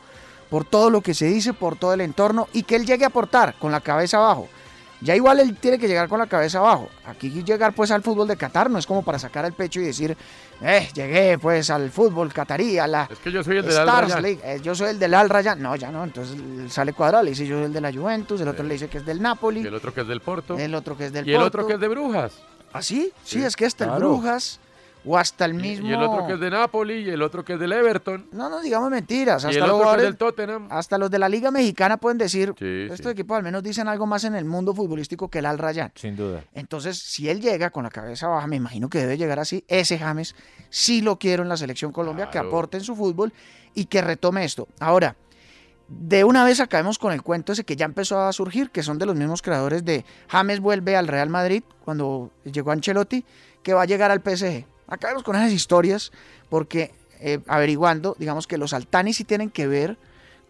por 0.50 0.64
todo 0.64 0.90
lo 0.90 1.00
que 1.00 1.14
se 1.14 1.26
dice, 1.26 1.52
por 1.52 1.76
todo 1.76 1.92
el 1.92 2.00
entorno 2.00 2.48
y 2.52 2.62
que 2.62 2.76
él 2.76 2.86
llegue 2.86 3.04
a 3.04 3.08
aportar 3.08 3.54
con 3.58 3.72
la 3.72 3.80
cabeza 3.80 4.18
abajo. 4.18 4.48
Ya 5.02 5.14
igual 5.14 5.38
él 5.40 5.54
tiene 5.58 5.78
que 5.78 5.88
llegar 5.88 6.08
con 6.08 6.18
la 6.18 6.26
cabeza 6.26 6.58
abajo. 6.58 6.88
Aquí 7.04 7.28
llegar 7.44 7.74
pues 7.74 7.90
al 7.90 8.02
fútbol 8.02 8.26
de 8.26 8.36
Qatar 8.36 8.70
no 8.70 8.78
es 8.78 8.86
como 8.86 9.02
para 9.02 9.18
sacar 9.18 9.44
el 9.44 9.52
pecho 9.52 9.78
y 9.78 9.84
decir, 9.84 10.16
eh, 10.62 10.88
llegué 10.94 11.36
pues 11.38 11.68
al 11.68 11.90
fútbol 11.90 12.32
catarí, 12.32 12.78
a 12.78 12.86
la 12.86 13.06
Es 13.12 13.18
que 13.18 13.30
yo 13.30 13.44
soy 13.44 13.58
el 13.58 13.66
del 13.66 13.76
Al 13.76 13.88
Stars 13.88 14.08
Rayyan. 14.08 14.22
League, 14.22 14.40
eh, 14.42 14.60
yo 14.62 14.74
soy 14.74 14.88
el 14.88 14.98
del 14.98 15.12
Al 15.12 15.28
Rayyan. 15.28 15.60
No, 15.60 15.76
ya 15.76 15.90
no, 15.90 16.02
entonces 16.02 16.38
sale 16.72 16.94
cuadrado, 16.94 17.24
le 17.24 17.30
dice 17.30 17.46
yo 17.46 17.56
soy 17.56 17.66
el 17.66 17.74
de 17.74 17.80
la 17.82 17.92
Juventus, 17.92 18.40
el 18.40 18.48
otro 18.48 18.64
le 18.64 18.72
dice 18.72 18.88
que 18.88 18.96
es 18.98 19.04
del 19.04 19.20
Napoli, 19.20 19.60
Y 19.60 19.66
el 19.66 19.74
otro 19.74 19.92
que 19.92 20.00
es 20.00 20.08
del 20.08 20.22
Porto. 20.22 20.58
el 20.58 20.74
otro 20.74 20.96
que 20.96 21.04
es 21.04 21.12
del 21.12 21.28
y 21.28 21.32
el 21.32 21.40
Porto. 21.40 21.46
otro 21.48 21.66
que 21.66 21.74
es 21.74 21.80
de 21.80 21.88
Brujas. 21.88 22.32
¿Ah, 22.72 22.82
sí? 22.82 23.12
Sí, 23.24 23.38
Sí, 23.38 23.44
es 23.44 23.56
que 23.56 23.66
hasta 23.66 23.84
el. 23.84 23.90
Brujas 23.92 24.60
o 25.08 25.16
hasta 25.16 25.44
el 25.44 25.54
mismo... 25.54 25.86
Y 25.86 25.92
el 25.92 26.02
otro 26.02 26.26
que 26.26 26.32
es 26.32 26.40
de 26.40 26.50
Napoli 26.50 26.94
y 26.94 27.10
el 27.10 27.22
otro 27.22 27.44
que 27.44 27.52
es 27.52 27.60
del 27.60 27.72
Everton. 27.72 28.26
No, 28.32 28.48
no 28.48 28.60
digamos 28.60 28.90
mentiras. 28.90 29.44
Y 29.44 29.46
Hasta 29.46 29.58
el 29.60 29.70
los, 29.70 29.78
otro 29.80 29.90
que 29.92 29.96
es 29.98 30.02
del 30.02 30.16
Tottenham. 30.16 30.66
hasta 30.68 30.98
los 30.98 31.10
de 31.12 31.18
la 31.20 31.28
Liga 31.28 31.52
Mexicana 31.52 31.96
pueden 31.96 32.18
decir, 32.18 32.52
Sí, 32.58 32.88
estos 32.90 33.06
sí. 33.06 33.08
equipos 33.12 33.36
al 33.36 33.44
menos 33.44 33.62
dicen 33.62 33.86
algo 33.86 34.04
más 34.06 34.24
en 34.24 34.34
el 34.34 34.44
mundo 34.44 34.74
futbolístico 34.74 35.28
que 35.28 35.38
el 35.38 35.46
Al 35.46 35.58
Rayyan. 35.58 35.92
Sin 35.94 36.16
duda. 36.16 36.42
Entonces, 36.54 36.98
si 36.98 37.28
él 37.28 37.40
llega 37.40 37.70
con 37.70 37.84
la 37.84 37.90
cabeza 37.90 38.26
baja, 38.26 38.48
me 38.48 38.56
imagino 38.56 38.88
que 38.90 38.98
debe 38.98 39.16
llegar 39.16 39.38
así, 39.38 39.64
ese 39.68 39.96
James 39.96 40.34
sí 40.70 41.02
lo 41.02 41.20
quiero 41.20 41.44
en 41.44 41.48
la 41.50 41.56
selección 41.56 41.92
Colombia, 41.92 42.28
que 42.28 42.38
aporte 42.38 42.76
en 42.76 42.82
su 42.82 42.96
fútbol 42.96 43.32
y 43.74 43.84
que 43.84 44.00
retome 44.02 44.44
esto. 44.44 44.66
Ahora, 44.80 45.14
de 45.88 46.24
una 46.24 46.44
vez 46.44 46.60
acabemos 46.60 46.98
con 46.98 47.12
el 47.12 47.22
cuento 47.22 47.52
ese 47.52 47.64
que 47.64 47.76
ya 47.76 47.84
empezó 47.84 48.20
a 48.20 48.32
surgir, 48.32 48.70
que 48.70 48.82
son 48.82 48.98
de 48.98 49.06
los 49.06 49.14
mismos 49.14 49.40
creadores 49.42 49.84
de 49.84 50.04
James 50.28 50.60
vuelve 50.60 50.96
al 50.96 51.06
Real 51.08 51.28
Madrid 51.30 51.62
cuando 51.84 52.32
llegó 52.44 52.72
Ancelotti, 52.72 53.24
que 53.62 53.72
va 53.74 53.82
a 53.82 53.86
llegar 53.86 54.10
al 54.10 54.20
PSG. 54.22 54.64
Acabemos 54.88 55.22
con 55.22 55.36
esas 55.36 55.52
historias, 55.52 56.10
porque 56.48 56.92
eh, 57.20 57.40
averiguando, 57.46 58.16
digamos 58.18 58.46
que 58.46 58.58
los 58.58 58.72
Altani 58.72 59.12
sí 59.12 59.24
tienen 59.24 59.50
que 59.50 59.66
ver 59.66 59.96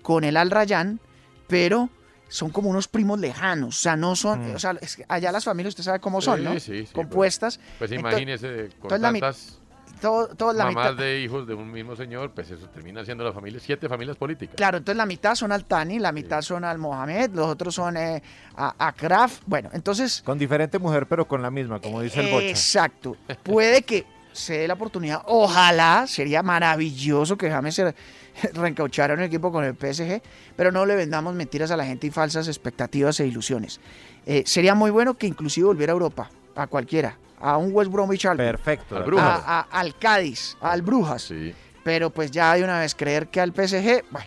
con 0.02 0.24
el 0.24 0.36
Al 0.36 0.50
Rayyan, 0.50 1.00
pero 1.48 1.90
son 2.28 2.50
como 2.50 2.68
unos 2.70 2.88
primos 2.88 3.20
lejanos, 3.20 3.76
o 3.78 3.80
sea, 3.80 3.94
no 3.96 4.16
son, 4.16 4.54
o 4.54 4.58
sea, 4.58 4.76
allá 5.08 5.30
las 5.32 5.44
familias 5.44 5.72
usted 5.72 5.84
sabe 5.84 6.00
cómo 6.00 6.20
son, 6.20 6.38
Sí, 6.40 6.44
¿no? 6.44 6.58
sí, 6.58 6.86
sí, 6.86 6.88
Compuestas. 6.92 7.60
Pues 7.78 7.92
imagínese 7.92 8.68
con 8.80 8.90
entonces 8.92 9.00
la 9.00 9.12
mi- 9.12 9.20
tantas 9.20 9.58
todo, 10.00 10.28
todo 10.28 10.52
la 10.52 10.64
mamás 10.64 10.92
mitad. 10.92 11.04
de 11.04 11.20
hijos 11.20 11.46
de 11.46 11.54
un 11.54 11.70
mismo 11.70 11.96
señor, 11.96 12.32
pues 12.32 12.50
eso 12.50 12.68
termina 12.68 13.04
siendo 13.04 13.24
la 13.24 13.32
familia, 13.32 13.60
siete 13.60 13.88
familias 13.88 14.16
políticas. 14.16 14.56
Claro, 14.56 14.78
entonces 14.78 14.96
la 14.96 15.06
mitad 15.06 15.34
son 15.34 15.52
al 15.52 15.64
Tani, 15.64 15.98
la 15.98 16.12
mitad 16.12 16.42
son 16.42 16.64
al 16.64 16.78
Mohamed, 16.78 17.30
los 17.32 17.46
otros 17.46 17.74
son 17.74 17.96
eh, 17.96 18.22
a, 18.56 18.74
a 18.86 18.92
Kraft. 18.92 19.42
Bueno, 19.46 19.70
entonces. 19.72 20.22
Con 20.24 20.38
diferente 20.38 20.78
mujer, 20.78 21.06
pero 21.06 21.26
con 21.26 21.42
la 21.42 21.50
misma, 21.50 21.80
como 21.80 22.00
dice 22.00 22.20
el 22.20 22.32
Bocha. 22.32 22.46
Exacto. 22.46 23.16
Puede 23.42 23.82
que 23.82 24.06
se 24.32 24.58
dé 24.58 24.68
la 24.68 24.74
oportunidad. 24.74 25.22
Ojalá, 25.26 26.06
sería 26.06 26.42
maravilloso 26.42 27.36
que 27.36 27.50
James 27.50 27.74
se 27.74 27.94
reencauchara 28.54 29.14
en 29.14 29.20
un 29.20 29.26
equipo 29.26 29.50
con 29.50 29.64
el 29.64 29.74
PSG, 29.74 30.20
pero 30.56 30.70
no 30.70 30.84
le 30.86 30.94
vendamos 30.94 31.34
mentiras 31.34 31.70
a 31.70 31.76
la 31.76 31.84
gente 31.84 32.06
y 32.06 32.10
falsas 32.10 32.46
expectativas 32.48 33.18
e 33.20 33.26
ilusiones. 33.26 33.80
Eh, 34.26 34.42
sería 34.46 34.74
muy 34.74 34.90
bueno 34.90 35.14
que 35.14 35.26
inclusive 35.26 35.66
volviera 35.66 35.92
a 35.92 35.94
Europa, 35.94 36.30
a 36.54 36.66
cualquiera, 36.66 37.16
a 37.40 37.56
un 37.56 37.70
West 37.72 37.90
Bromwich 37.90 38.26
Albion, 38.26 38.48
Perfecto. 38.52 38.96
Al 38.96 39.02
David. 39.02 39.12
Brujas. 39.14 39.42
a- 39.46 39.60
a- 39.60 39.66
al 39.80 39.96
Cádiz, 39.98 40.56
al 40.60 40.82
Brujas. 40.82 41.22
Sí. 41.22 41.54
Pero 41.84 42.10
pues 42.10 42.30
ya 42.30 42.54
de 42.54 42.64
una 42.64 42.80
vez 42.80 42.94
creer 42.94 43.28
que 43.28 43.40
al 43.40 43.52
PSG, 43.52 44.04
bueno, 44.10 44.26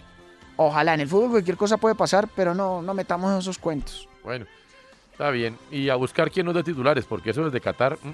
ojalá 0.57 0.93
en 0.93 1.01
el 1.01 1.07
fútbol 1.07 1.31
cualquier 1.31 1.57
cosa 1.57 1.77
puede 1.77 1.95
pasar, 1.95 2.27
pero 2.35 2.53
no, 2.55 2.81
no 2.81 2.93
metamos 2.93 3.37
esos 3.39 3.57
cuentos. 3.57 4.07
Bueno, 4.23 4.45
está 5.11 5.29
bien. 5.31 5.57
Y 5.71 5.89
a 5.89 5.95
buscar 5.95 6.31
quién 6.31 6.45
nos 6.45 6.55
de 6.55 6.63
titulares, 6.63 7.05
porque 7.05 7.31
eso 7.31 7.43
desde 7.45 7.59
Qatar. 7.59 7.97
mm, 8.01 8.11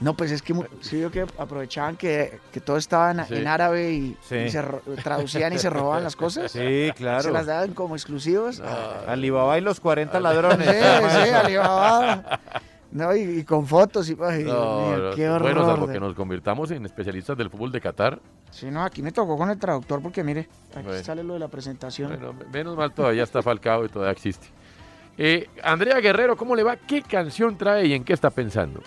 No, 0.00 0.14
pues 0.14 0.30
es 0.32 0.42
que 0.42 0.52
sí 0.80 0.96
veo 0.98 1.10
que 1.10 1.20
aprovechaban 1.38 1.96
que, 1.96 2.40
que 2.50 2.60
todo 2.60 2.76
estaba 2.76 3.12
en, 3.12 3.24
Sí. 3.26 3.36
en 3.36 3.46
árabe 3.46 3.92
y, 3.92 4.16
Sí. 4.28 4.36
y 4.36 4.50
se 4.50 4.62
traducían 5.02 5.52
y 5.52 5.58
se 5.58 5.70
robaban 5.70 6.02
las 6.02 6.16
cosas. 6.16 6.50
Sí, 6.52 6.58
Se 6.58 6.92
claro. 6.96 7.30
las 7.30 7.46
daban 7.46 7.72
como 7.74 7.94
exclusivas. 7.94 8.60
Alibaba 9.06 9.56
y 9.58 9.60
los 9.60 9.80
40 9.80 10.18
Sí, 10.18 10.22
ladrones. 10.22 10.68
sí, 10.68 11.30
Alibaba. 11.30 12.40
No, 12.92 13.14
y, 13.16 13.20
y 13.40 13.44
con 13.44 13.66
fotos. 13.66 14.08
Y, 14.10 14.16
ay, 14.22 14.44
Dios 14.44 14.54
no, 14.54 14.86
mío, 14.88 14.98
no, 15.10 15.16
qué 15.16 15.28
horror. 15.30 15.42
bueno, 15.54 15.66
salvo 15.66 15.86
de- 15.86 15.94
que 15.94 16.00
nos 16.00 16.14
convirtamos 16.14 16.70
en 16.72 16.84
especialistas 16.84 17.36
del 17.38 17.48
fútbol 17.50 17.72
de 17.72 17.80
Qatar. 17.80 18.20
Sí, 18.50 18.70
no, 18.70 18.84
aquí 18.84 19.02
me 19.02 19.12
tocó 19.12 19.36
con 19.38 19.48
el 19.50 19.58
traductor 19.58 20.02
porque 20.02 20.22
mire, 20.22 20.48
aquí 20.74 20.84
Bueno. 20.86 21.02
sale 21.02 21.24
lo 21.24 21.32
de 21.34 21.38
la 21.40 21.48
presentación. 21.48 22.08
Bueno, 22.10 22.34
menos 22.52 22.76
mal 22.76 22.92
todavía 22.92 23.22
está 23.22 23.42
Falcao 23.42 23.84
y 23.86 23.88
todavía 23.88 24.12
existe. 24.12 24.46
Eh, 25.16 25.48
Andrea 25.62 26.00
Guerrero, 26.00 26.36
¿cómo 26.36 26.54
le 26.54 26.62
va? 26.62 26.76
¿Qué 26.76 27.00
canción 27.02 27.56
trae 27.56 27.86
y 27.86 27.94
en 27.94 28.04
qué 28.04 28.12
está 28.12 28.28
pensando? 28.30 28.80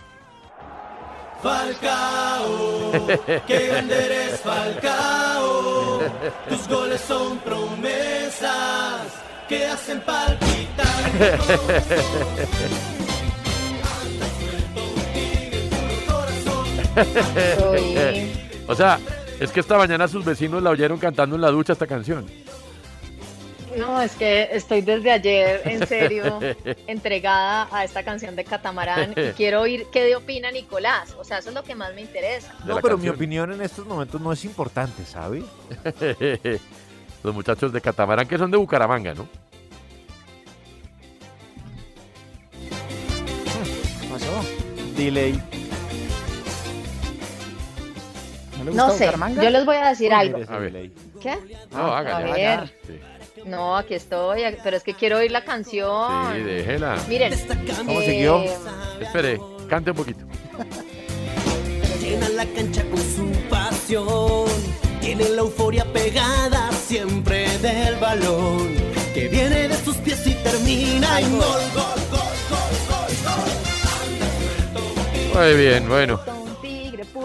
Falcao, 1.41 2.91
qué 3.47 3.67
grande 3.67 4.05
eres 4.05 4.39
Falcao. 4.41 5.99
Tus 6.49 6.67
goles 6.67 7.01
son 7.01 7.37
promesas 7.39 9.01
que 9.49 9.65
hacen 9.67 10.01
palpitar. 10.01 10.85
o 18.67 18.75
sea, 18.75 18.99
es 19.39 19.51
que 19.51 19.59
esta 19.59 19.77
mañana 19.77 20.07
sus 20.07 20.23
vecinos 20.23 20.63
la 20.63 20.69
oyeron 20.69 20.97
cantando 20.97 21.35
en 21.35 21.41
la 21.41 21.51
ducha 21.51 21.73
esta 21.73 21.87
canción. 21.87 22.25
No, 23.77 24.01
es 24.01 24.13
que 24.13 24.49
estoy 24.51 24.81
desde 24.81 25.11
ayer, 25.11 25.61
en 25.65 25.85
serio, 25.85 26.39
entregada 26.87 27.67
a 27.71 27.83
esta 27.83 28.03
canción 28.03 28.35
de 28.35 28.45
Catamarán 28.45 29.11
y 29.11 29.31
quiero 29.37 29.61
oír 29.61 29.87
qué 29.91 30.15
opina 30.15 30.49
Nicolás. 30.51 31.13
O 31.19 31.23
sea, 31.23 31.39
eso 31.39 31.49
es 31.49 31.55
lo 31.55 31.63
que 31.63 31.75
más 31.75 31.93
me 31.93 32.01
interesa. 32.01 32.53
No, 32.65 32.79
pero 32.79 32.97
mi 32.97 33.09
opinión 33.09 33.51
en 33.51 33.61
estos 33.61 33.85
momentos 33.85 34.21
no 34.21 34.31
es 34.31 34.45
importante, 34.45 35.05
¿sabe? 35.05 35.43
Los 37.23 37.33
muchachos 37.33 37.73
de 37.73 37.81
Catamarán 37.81 38.27
que 38.27 38.37
son 38.37 38.49
de 38.49 38.57
Bucaramanga, 38.57 39.13
¿no? 39.13 39.27
¿Qué 43.99 44.07
pasó? 44.07 44.45
Delay. 44.95 45.64
¿No 48.65 48.87
No 48.87 48.91
sé, 48.93 49.11
yo 49.41 49.49
les 49.49 49.65
voy 49.65 49.75
a 49.77 49.89
decir 49.89 50.09
Uy, 50.11 50.17
algo. 50.17 50.39
A 50.49 50.57
ver. 50.57 50.91
¿Qué? 51.21 51.35
No, 51.71 51.77
Ah, 51.93 51.99
hágale. 51.99 52.47
a 52.47 52.59
ver. 52.61 52.73
Sí, 52.85 52.99
No, 53.45 53.77
aquí 53.77 53.93
estoy, 53.93 54.41
pero 54.63 54.77
es 54.77 54.83
que 54.83 54.93
quiero 54.93 55.17
oír 55.17 55.31
la 55.31 55.43
canción. 55.43 56.33
sí, 56.35 56.41
déjela. 56.41 56.97
Miren, 57.07 57.33
¿Cómo 57.77 58.01
eh, 58.01 58.05
siguió? 58.05 58.43
Espere, 59.01 59.39
cante 59.69 59.91
un 59.91 59.97
poquito. 59.97 60.25
Llena 62.01 62.29
la 62.29 62.45
cancha 62.45 62.83
con 62.85 62.97
su 62.99 63.31
pasión. 63.49 64.45
Tiene 65.01 65.29
la 65.29 65.41
euforia 65.41 65.85
pegada 65.93 66.71
siempre 66.71 67.57
del 67.59 67.95
balón. 67.97 68.73
Que 69.13 69.27
viene 69.27 69.67
de 69.67 69.75
sus 69.77 69.95
pies 69.97 70.25
y 70.27 70.33
termina 70.35 71.19
en 71.19 71.31
gol, 71.37 71.41
gol, 71.73 71.83
gol, 72.11 72.19
gol, 72.89 73.13
gol. 75.33 75.43
Muy 75.53 75.53
bien, 75.61 75.87
bueno. 75.87 76.19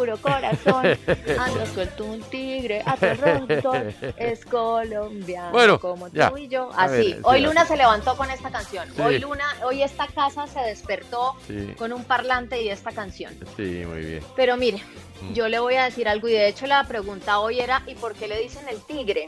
Puro 0.01 0.17
corazón. 0.17 0.87
Anda 1.39 1.67
suelto 1.75 2.07
un 2.07 2.23
tigre, 2.23 2.83
aterrador. 2.87 3.93
Es 4.17 4.47
colombiano. 4.47 5.51
Bueno, 5.53 5.79
como 5.79 6.09
ya. 6.09 6.31
tú 6.31 6.39
y 6.39 6.49
yo. 6.49 6.71
Así. 6.75 6.93
ver, 6.95 7.05
sí, 7.05 7.17
hoy 7.23 7.37
así. 7.37 7.45
Luna 7.45 7.67
se 7.67 7.77
levantó 7.77 8.17
con 8.17 8.31
esta 8.31 8.51
canción. 8.51 8.89
Sí. 8.97 9.03
Hoy 9.03 9.19
Luna, 9.19 9.45
hoy 9.63 9.83
esta 9.83 10.07
casa 10.07 10.47
se 10.47 10.61
despertó 10.61 11.35
Sí, 11.47 11.75
con 11.77 11.93
un 11.93 12.05
parlante 12.05 12.63
y 12.63 12.71
esta 12.71 12.93
canción. 12.93 13.35
sí, 13.59 13.85
muy 13.87 14.01
bien. 14.01 14.25
Pero 14.37 14.57
mire, 14.57 14.83
Mm. 15.21 15.35
yo 15.35 15.49
le 15.51 15.59
voy 15.59 15.75
a 15.75 15.85
decir 15.85 16.09
algo 16.09 16.29
y 16.29 16.33
de 16.33 16.49
hecho 16.49 16.67
la 16.67 16.83
pregunta 16.85 17.41
hoy 17.41 17.61
era 17.61 17.83
¿y 17.87 17.95
por 17.95 18.15
qué 18.15 18.27
le 18.27 18.39
dicen 18.41 18.67
el 18.71 18.81
tigre? 18.81 19.27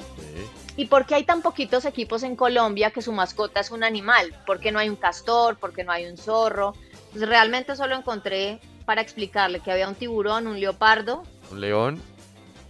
¿Y 0.74 0.86
por 0.86 1.04
qué 1.04 1.16
hay 1.16 1.24
tan 1.24 1.42
poquitos 1.42 1.84
equipos 1.84 2.22
en 2.22 2.34
Colombia 2.34 2.90
que 2.92 3.02
su 3.02 3.12
mascota 3.12 3.60
es 3.60 3.70
un 3.70 3.84
animal? 3.84 4.34
¿Por 4.46 4.58
qué 4.58 4.72
no 4.72 4.78
hay 4.78 4.88
un 4.88 4.96
castor? 4.96 5.58
¿Por 5.58 5.74
qué 5.74 5.84
no 5.84 5.92
hay 5.92 6.06
un 6.06 6.16
zorro? 6.16 6.74
Pues 7.12 7.28
realmente 7.28 7.76
solo 7.76 7.94
encontré 7.94 8.58
para 8.84 9.00
explicarle 9.00 9.60
que 9.60 9.70
había 9.72 9.88
un 9.88 9.94
tiburón, 9.94 10.46
un 10.46 10.58
leopardo, 10.60 11.22
Un 11.50 11.60
león, 11.60 12.00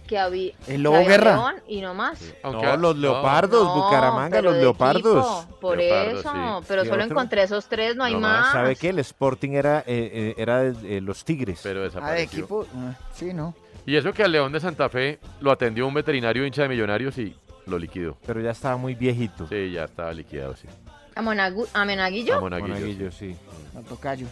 que 0.07 0.17
había, 0.19 0.51
El 0.51 0.65
que 0.65 0.77
Lobo 0.79 0.95
había 0.97 1.07
Guerra. 1.09 1.31
león 1.35 1.55
y 1.67 1.81
no 1.81 1.93
más. 1.93 2.19
Aunque- 2.43 2.65
No, 2.65 2.77
los 2.77 2.97
leopardos, 2.97 3.63
No, 3.63 3.75
Bucaramanga, 3.75 4.41
los 4.41 4.55
leopardos. 4.57 5.03
equipo, 5.43 5.59
por 5.59 5.77
Leopardos, 5.77 6.19
eso, 6.19 6.59
sí. 6.59 6.65
pero 6.67 6.83
¿Y 6.83 6.87
solo 6.87 7.03
otro? 7.03 7.11
encontré 7.13 7.43
esos 7.43 7.65
tres, 7.67 7.95
no 7.95 8.03
hay 8.03 8.13
No, 8.13 8.19
más. 8.19 8.51
¿Sabe 8.51 8.75
qué? 8.75 8.89
El 8.89 8.99
Sporting 8.99 9.51
era, 9.51 9.79
eh, 9.79 9.83
eh, 9.87 10.33
era 10.37 10.59
de- 10.61 10.97
eh, 10.97 11.01
los 11.01 11.23
Tigres. 11.23 11.61
Pero 11.63 11.79
Ah, 11.79 11.83
de 11.83 11.87
desapareció. 11.89 12.39
equipo. 12.39 12.67
ah, 12.75 12.93
Sí, 13.13 13.33
no. 13.33 13.55
Y 13.85 13.95
eso 13.95 14.13
que 14.13 14.23
al 14.23 14.31
León 14.31 14.51
de 14.51 14.59
Santa 14.59 14.87
Fe 14.89 15.19
lo 15.41 15.51
atendió 15.51 15.87
un 15.87 15.93
veterinario 15.93 16.45
hincha 16.45 16.63
de 16.63 16.69
Millonarios 16.69 17.17
y 17.17 17.35
lo 17.65 17.79
liquidó. 17.79 18.17
Pero 18.25 18.41
ya 18.41 18.51
estaba 18.51 18.75
muy 18.77 18.95
viejito. 18.95 19.47
Sí, 19.47 19.71
ya 19.71 19.85
estaba 19.85 20.11
liquidado, 20.13 20.55
sí. 20.55 20.67
¿A, 21.15 21.21
Monagu- 21.21 21.67
a 21.73 21.85
Menaguillo? 21.85 22.35
A 22.35 22.39
Monaguillo, 22.41 22.73
Monaguillo, 22.75 23.11
sí. 23.11 23.35
No 23.73 23.81
tocayo. 23.83 24.27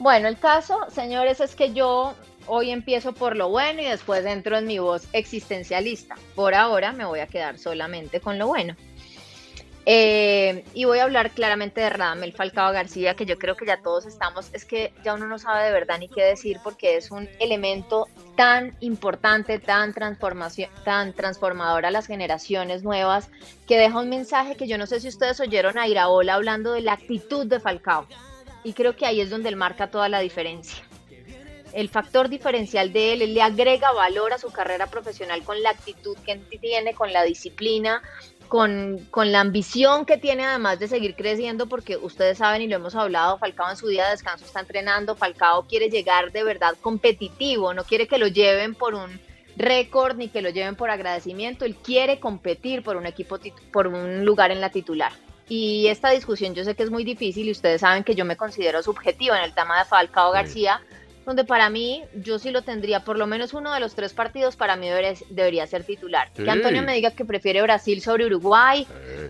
Bueno, 0.00 0.28
el 0.28 0.38
caso, 0.38 0.78
señores, 0.90 1.40
es 1.40 1.54
que 1.54 1.74
yo 1.74 2.14
hoy 2.46 2.70
empiezo 2.70 3.12
por 3.12 3.36
lo 3.36 3.50
bueno 3.50 3.82
y 3.82 3.84
después 3.84 4.24
entro 4.24 4.56
en 4.56 4.66
mi 4.66 4.78
voz 4.78 5.06
existencialista. 5.12 6.16
Por 6.34 6.54
ahora 6.54 6.92
me 6.92 7.04
voy 7.04 7.20
a 7.20 7.26
quedar 7.26 7.58
solamente 7.58 8.18
con 8.18 8.38
lo 8.38 8.46
bueno. 8.46 8.74
Eh, 9.84 10.64
y 10.72 10.86
voy 10.86 11.00
a 11.00 11.02
hablar 11.02 11.32
claramente 11.32 11.82
de 11.82 11.90
Radamel 11.90 12.32
Falcao 12.32 12.72
García, 12.72 13.14
que 13.14 13.26
yo 13.26 13.36
creo 13.36 13.56
que 13.56 13.66
ya 13.66 13.82
todos 13.82 14.06
estamos, 14.06 14.48
es 14.54 14.64
que 14.64 14.94
ya 15.04 15.12
uno 15.12 15.26
no 15.26 15.38
sabe 15.38 15.66
de 15.66 15.72
verdad 15.72 15.98
ni 15.98 16.08
qué 16.08 16.22
decir 16.22 16.60
porque 16.64 16.96
es 16.96 17.10
un 17.10 17.28
elemento 17.38 18.08
tan 18.36 18.74
importante, 18.80 19.58
tan, 19.58 19.92
transformación, 19.92 20.70
tan 20.82 21.12
transformador 21.12 21.84
a 21.84 21.90
las 21.90 22.06
generaciones 22.06 22.82
nuevas, 22.82 23.28
que 23.68 23.76
deja 23.76 23.98
un 23.98 24.08
mensaje 24.08 24.56
que 24.56 24.66
yo 24.66 24.78
no 24.78 24.86
sé 24.86 24.98
si 24.98 25.08
ustedes 25.08 25.40
oyeron 25.40 25.76
a 25.76 25.88
Iraola 25.88 26.34
hablando 26.34 26.72
de 26.72 26.80
la 26.80 26.94
actitud 26.94 27.46
de 27.46 27.60
Falcao. 27.60 28.06
Y 28.64 28.72
creo 28.72 28.96
que 28.96 29.06
ahí 29.06 29.20
es 29.20 29.30
donde 29.30 29.48
él 29.48 29.56
marca 29.56 29.90
toda 29.90 30.08
la 30.08 30.20
diferencia. 30.20 30.84
El 31.72 31.88
factor 31.88 32.28
diferencial 32.28 32.92
de 32.92 33.12
él, 33.12 33.22
él 33.22 33.34
le 33.34 33.42
agrega 33.42 33.92
valor 33.92 34.32
a 34.32 34.38
su 34.38 34.50
carrera 34.50 34.88
profesional 34.88 35.42
con 35.44 35.62
la 35.62 35.70
actitud 35.70 36.16
que 36.24 36.36
tiene, 36.36 36.94
con 36.94 37.12
la 37.12 37.22
disciplina, 37.22 38.02
con, 38.48 39.06
con, 39.12 39.30
la 39.30 39.40
ambición 39.40 40.04
que 40.04 40.18
tiene 40.18 40.44
además 40.44 40.80
de 40.80 40.88
seguir 40.88 41.14
creciendo, 41.14 41.66
porque 41.66 41.96
ustedes 41.96 42.38
saben 42.38 42.62
y 42.62 42.66
lo 42.66 42.74
hemos 42.74 42.96
hablado, 42.96 43.38
Falcao 43.38 43.70
en 43.70 43.76
su 43.76 43.86
día 43.86 44.06
de 44.06 44.10
descanso 44.10 44.44
está 44.44 44.58
entrenando, 44.58 45.14
Falcao 45.14 45.68
quiere 45.68 45.88
llegar 45.88 46.32
de 46.32 46.42
verdad 46.42 46.74
competitivo, 46.80 47.72
no 47.72 47.84
quiere 47.84 48.08
que 48.08 48.18
lo 48.18 48.26
lleven 48.26 48.74
por 48.74 48.96
un 48.96 49.20
récord 49.56 50.16
ni 50.16 50.28
que 50.28 50.42
lo 50.42 50.50
lleven 50.50 50.74
por 50.74 50.90
agradecimiento, 50.90 51.64
él 51.64 51.76
quiere 51.76 52.18
competir 52.18 52.82
por 52.82 52.96
un 52.96 53.06
equipo, 53.06 53.38
por 53.72 53.86
un 53.86 54.24
lugar 54.24 54.50
en 54.50 54.60
la 54.60 54.70
titular. 54.70 55.12
Y 55.50 55.88
esta 55.88 56.10
discusión 56.10 56.54
yo 56.54 56.62
sé 56.62 56.76
que 56.76 56.84
es 56.84 56.92
muy 56.92 57.02
difícil 57.02 57.48
y 57.48 57.50
ustedes 57.50 57.80
saben 57.80 58.04
que 58.04 58.14
yo 58.14 58.24
me 58.24 58.36
considero 58.36 58.84
subjetiva 58.84 59.36
en 59.36 59.42
el 59.42 59.52
tema 59.52 59.80
de 59.80 59.84
Falcao 59.84 60.30
García, 60.30 60.80
donde 61.26 61.42
para 61.42 61.68
mí 61.70 62.04
yo 62.14 62.38
sí 62.38 62.52
lo 62.52 62.62
tendría, 62.62 63.04
por 63.04 63.18
lo 63.18 63.26
menos 63.26 63.52
uno 63.52 63.74
de 63.74 63.80
los 63.80 63.96
tres 63.96 64.12
partidos 64.12 64.54
para 64.54 64.76
mí 64.76 64.88
debería, 64.88 65.14
debería 65.28 65.66
ser 65.66 65.82
titular. 65.82 66.30
Sí. 66.36 66.44
Que 66.44 66.50
Antonio 66.50 66.84
me 66.84 66.94
diga 66.94 67.10
que 67.10 67.24
prefiere 67.24 67.62
Brasil 67.62 68.00
sobre 68.00 68.26
Uruguay, 68.26 68.86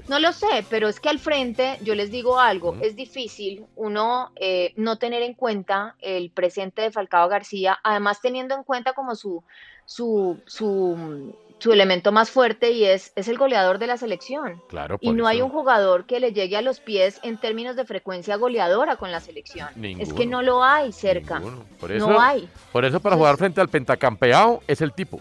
no 0.09 0.20
lo 0.20 0.35
sé, 0.35 0.62
pero 0.68 0.88
es 0.88 1.00
que 1.00 1.09
al 1.09 1.18
frente 1.18 1.78
yo 1.83 1.94
les 1.94 2.11
digo 2.11 2.38
algo, 2.38 2.76
es 2.83 2.96
difícil 2.96 3.64
uno 3.74 4.30
eh, 4.37 4.74
no 4.76 4.98
tener 4.98 5.22
en 5.22 5.33
cuenta 5.33 5.96
el 6.00 6.30
presente 6.30 6.83
de 6.83 6.90
Falcao 6.90 7.30
García, 7.30 7.78
además 7.83 8.20
teniendo 8.20 8.54
en 8.54 8.62
cuenta 8.62 8.92
como 8.92 9.14
su, 9.14 9.42
su, 9.87 10.38
su, 10.44 11.35
su 11.61 11.73
elemento 11.73 12.11
más 12.11 12.31
fuerte 12.31 12.70
y 12.73 12.85
es, 12.85 13.12
es 13.16 13.29
el 13.29 13.38
goleador 13.38 13.79
de 13.79 13.87
la 13.87 13.96
selección. 13.96 14.62
Claro, 14.68 14.99
Y 15.01 15.12
no 15.12 15.27
hay 15.27 15.42
un 15.42 15.51
jugador 15.51 16.07
que 16.07 16.18
le 16.18 16.33
llegue 16.33 16.57
a 16.57 16.62
los 16.62 16.81
pies 16.81 17.20
en 17.23 17.38
términos 17.38 17.77
de 17.77 17.85
frecuencia 17.85 18.37
goleadora 18.37 18.96
con 18.96 19.12
la 19.12 19.20
selección. 19.20 19.68
Es 19.68 20.12
que 20.12 20.27
Ninguno. 20.27 20.31
no 20.31 20.42
lo 20.42 20.64
hay 20.64 20.92
cerca. 20.92 21.40
Por 21.79 21.92
eso, 21.92 22.09
no 22.09 22.20
hay. 22.20 22.49
Por 22.73 22.85
eso 22.85 22.99
para 22.99 23.16
jugar 23.16 23.37
frente 23.37 23.61
al 23.61 23.68
pentacampeado 23.68 24.61
es 24.66 24.81
el 24.81 24.92
tipo. 24.92 25.20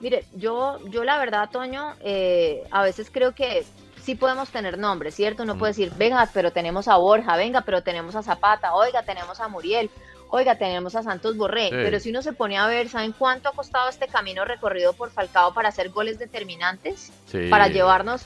Mire, 0.00 0.24
yo, 0.34 0.78
yo 0.90 1.04
la 1.04 1.18
verdad, 1.18 1.48
Toño, 1.50 1.94
eh, 2.00 2.62
a 2.70 2.82
veces 2.82 3.10
creo 3.10 3.34
que 3.34 3.64
sí 4.02 4.14
podemos 4.14 4.50
tener 4.50 4.78
nombres, 4.78 5.14
¿cierto? 5.14 5.42
Uno 5.42 5.58
puede 5.58 5.72
decir, 5.72 5.90
venga, 5.96 6.28
pero 6.32 6.52
tenemos 6.52 6.86
a 6.86 6.96
Borja, 6.96 7.36
venga, 7.36 7.62
pero 7.62 7.82
tenemos 7.82 8.14
a 8.14 8.22
Zapata, 8.22 8.74
oiga, 8.74 9.02
tenemos 9.02 9.40
a 9.40 9.48
Muriel, 9.48 9.90
oiga, 10.30 10.56
tenemos 10.58 10.94
a 10.94 11.02
Santos 11.02 11.36
Borré. 11.36 11.64
Sí. 11.68 11.70
Pero 11.70 12.00
si 12.00 12.10
uno 12.10 12.22
se 12.22 12.32
pone 12.32 12.56
a 12.58 12.66
ver, 12.66 12.88
¿saben 12.88 13.12
cuánto 13.12 13.48
ha 13.48 13.52
costado 13.52 13.88
este 13.88 14.06
camino 14.08 14.44
recorrido 14.44 14.92
por 14.92 15.10
Falcao 15.10 15.52
para 15.54 15.68
hacer 15.68 15.90
goles 15.90 16.18
determinantes? 16.18 17.12
Sí. 17.26 17.48
Para 17.50 17.68
llevarnos 17.68 18.22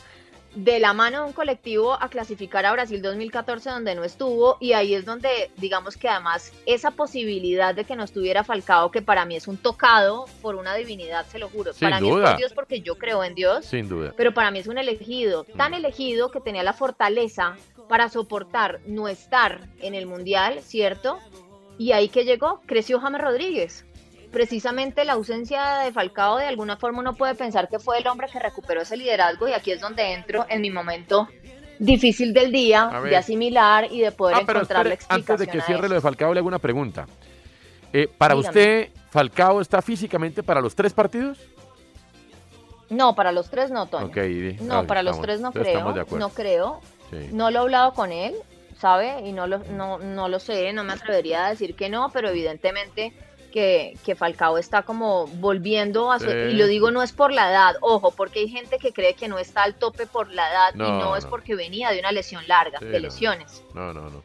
de 0.55 0.81
la 0.81 0.93
mano 0.93 1.21
de 1.21 1.27
un 1.29 1.33
colectivo 1.33 1.93
a 1.95 2.09
clasificar 2.09 2.67
a 2.67 2.73
Brasil 2.73 3.01
2014 3.01 3.71
donde 3.71 3.95
no 3.95 4.03
estuvo 4.03 4.57
y 4.59 4.73
ahí 4.73 4.95
es 4.97 5.05
donde 5.05 5.49
digamos 5.59 5.97
que 5.97 6.09
además 6.09 6.53
esa 6.67 6.91
posibilidad 6.91 7.73
de 7.73 7.85
que 7.85 7.95
no 7.95 8.03
estuviera 8.03 8.43
Falcao 8.43 8.91
que 8.91 9.01
para 9.01 9.25
mí 9.25 9.37
es 9.37 9.47
un 9.47 9.59
tocado 9.59 10.25
por 10.43 10.57
una 10.57 10.75
divinidad 10.75 11.25
se 11.27 11.39
lo 11.39 11.49
juro 11.49 11.73
Sin 11.73 11.87
para 11.87 12.01
mí 12.01 12.09
es 12.09 12.15
duda. 12.17 12.31
por 12.31 12.39
Dios 12.39 12.53
porque 12.53 12.81
yo 12.81 12.99
creo 12.99 13.23
en 13.23 13.37
Dios 13.37 13.65
Sin 13.65 13.89
duda. 13.89 14.13
pero 14.17 14.35
para 14.35 14.51
mí 14.51 14.59
es 14.59 14.67
un 14.67 14.77
elegido 14.79 15.45
tan 15.57 15.73
elegido 15.73 16.33
que 16.33 16.41
tenía 16.41 16.65
la 16.65 16.73
fortaleza 16.73 17.55
para 17.89 18.09
soportar 18.09 18.81
no 18.87 19.07
estar 19.07 19.61
en 19.81 19.95
el 19.95 20.07
mundial 20.07 20.63
cierto 20.63 21.21
y 21.81 21.93
ahí 21.93 22.09
que 22.11 22.25
llegó 22.25 22.61
creció 22.67 23.01
James 23.01 23.21
Rodríguez 23.23 23.87
precisamente 24.31 25.05
la 25.07 25.15
ausencia 25.15 25.79
de 25.79 25.93
Falcao 25.93 26.37
de 26.37 26.45
alguna 26.47 26.77
forma 26.77 27.01
uno 27.01 27.15
puede 27.15 27.35
pensar 27.35 27.69
que 27.69 27.79
fue 27.79 27.99
el 27.99 28.07
hombre 28.07 28.29
que 28.31 28.39
recuperó 28.39 28.83
ese 28.83 28.97
liderazgo 28.97 29.49
y 29.49 29.53
aquí 29.55 29.71
es 29.73 29.81
donde 29.81 30.13
entro 30.13 30.45
en 30.49 30.61
mi 30.61 30.71
momento 30.71 31.27
difícil 31.79 32.33
del 32.35 32.53
día 32.53 32.91
de 33.09 33.17
asimilar 33.17 33.87
y 33.91 34.01
de 34.03 34.13
poder 34.13 34.37
Ah, 34.37 34.43
pero 34.47 34.59
encontrar 34.61 34.87
la 34.87 34.95
explicación 34.95 35.33
antes 35.35 35.47
de 35.47 35.51
que 35.51 35.61
cierre 35.65 35.89
lo 35.89 35.95
de 35.95 36.01
Falcao, 36.03 36.35
le 36.35 36.41
hago 36.41 36.49
una 36.49 36.59
pregunta. 36.59 37.07
Eh, 37.93 38.07
¿Para 38.19 38.35
Dígame. 38.35 38.49
usted, 38.51 38.89
Falcao 39.09 39.61
está 39.63 39.81
físicamente 39.81 40.43
para 40.43 40.61
los 40.61 40.75
tres 40.75 40.93
partidos? 40.93 41.39
No, 42.91 43.15
para 43.15 43.33
los 43.33 43.49
tres 43.51 43.71
no, 43.71 43.87
Toño. 43.87 44.09
Di- 44.09 44.59
No, 44.61 44.87
para 44.87 45.03
los 45.03 45.21
tres 45.21 45.41
no 45.41 45.53
creo. 45.53 45.95
No 46.19 46.29
creo. 46.29 46.81
Sí. 47.11 47.31
No 47.33 47.51
lo 47.51 47.59
he 47.59 47.63
hablado 47.63 47.95
con 47.95 48.13
él, 48.13 48.35
¿sabe? 48.81 49.21
Y 49.27 49.33
no 49.33 49.47
lo, 49.47 49.59
no, 49.59 49.99
no 49.99 50.29
lo 50.29 50.39
sé, 50.41 50.73
no 50.73 50.85
me 50.85 50.93
atrevería 50.95 51.47
a 51.47 51.51
decir 51.51 51.75
que 51.75 51.89
no, 51.89 52.11
pero 52.13 52.29
evidentemente 52.31 53.13
que, 53.53 53.97
que 54.05 54.15
Falcao 54.15 54.59
está 54.59 54.83
como 54.83 55.27
volviendo 55.27 56.13
a 56.13 56.19
su... 56.21 56.27
Sí. 56.27 56.31
Y 56.33 56.53
lo 56.55 56.67
digo 56.67 56.91
no 56.91 57.03
es 57.03 57.13
por 57.13 57.33
la 57.33 57.51
edad, 57.51 57.75
ojo, 57.81 58.13
porque 58.13 58.39
hay 58.41 58.49
gente 58.49 58.79
que 58.79 58.93
cree 58.93 59.15
que 59.15 59.29
no 59.29 59.39
está 59.39 59.65
al 59.65 59.75
tope 59.75 60.07
por 60.07 60.31
la 60.31 60.49
edad 60.51 60.75
y 60.75 60.79
No, 60.79 60.99
no 61.01 61.17
es 61.17 61.27
porque 61.27 61.55
venía 61.57 61.91
de 61.91 61.99
una 61.99 62.13
lesión 62.13 62.47
larga, 62.47 62.79
Sí, 62.79 62.85
de 62.87 62.93
no. 62.93 62.99
lesiones. 63.01 63.63
No, 63.75 63.93
no, 63.93 64.09
no. 64.09 64.23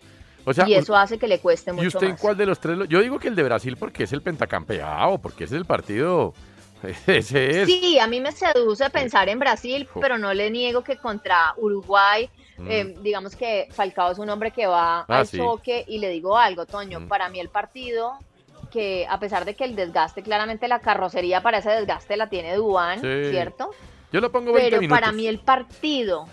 O 0.47 0.53
sea, 0.53 0.69
y 0.69 0.75
eso 0.75 0.95
hace 0.95 1.17
que 1.17 1.27
le 1.27 1.39
cueste 1.39 1.71
¿y 1.71 1.73
mucho 1.73 1.87
usted 1.87 2.03
en 2.03 2.11
más. 2.11 2.21
cuál 2.21 2.37
de 2.37 2.45
los 2.45 2.59
tres? 2.59 2.77
lo- 2.77 2.85
Yo 2.85 3.01
digo 3.01 3.17
que 3.17 3.27
el 3.29 3.35
de 3.35 3.41
Brasil 3.41 3.75
porque 3.77 4.03
es 4.03 4.13
el 4.13 4.21
pentacampeado, 4.21 5.17
porque 5.17 5.45
es 5.45 5.51
el 5.51 5.65
partido. 5.65 6.35
Ese 7.07 7.61
es. 7.63 7.67
Sí, 7.67 7.97
a 7.97 8.05
mí 8.05 8.21
me 8.21 8.31
seduce 8.31 8.89
pensar 8.91 9.27
en 9.27 9.39
Brasil, 9.39 9.87
pero 9.99 10.19
no 10.19 10.31
le 10.35 10.51
niego 10.51 10.83
que 10.83 10.97
contra 10.97 11.55
Uruguay, 11.57 12.29
Mm. 12.57 12.67
eh, 12.71 12.95
digamos 13.01 13.35
que 13.35 13.67
Falcao 13.71 14.11
es 14.11 14.17
un 14.19 14.29
hombre 14.29 14.51
que 14.51 14.65
va 14.67 14.99
Ah, 15.01 15.05
al 15.19 15.27
sí. 15.27 15.37
choque 15.37 15.83
y 15.87 15.99
le 15.99 16.09
digo 16.09 16.37
algo, 16.37 16.65
Toño, 16.65 17.01
Mm. 17.01 17.07
para 17.07 17.29
mí 17.29 17.39
el 17.39 17.49
partido 17.49 18.13
que 18.71 19.05
a 19.09 19.19
pesar 19.19 19.45
de 19.45 19.55
que 19.55 19.63
el 19.63 19.75
desgaste, 19.75 20.21
claramente 20.23 20.67
la 20.67 20.79
carrocería 20.79 21.41
para 21.41 21.59
ese 21.59 21.69
desgaste 21.69 22.17
la 22.17 22.27
tiene 22.29 22.55
Dubán, 22.55 22.99
Sí. 23.01 23.29
¿cierto? 23.29 23.71
Yo 24.11 24.21
lo 24.21 24.31
pongo 24.31 24.51
20 24.53 24.69
Pero 24.69 24.81
minutos. 24.81 24.99
para 24.99 25.11
mí 25.11 25.27
el 25.27 25.39
partido, 25.39 26.27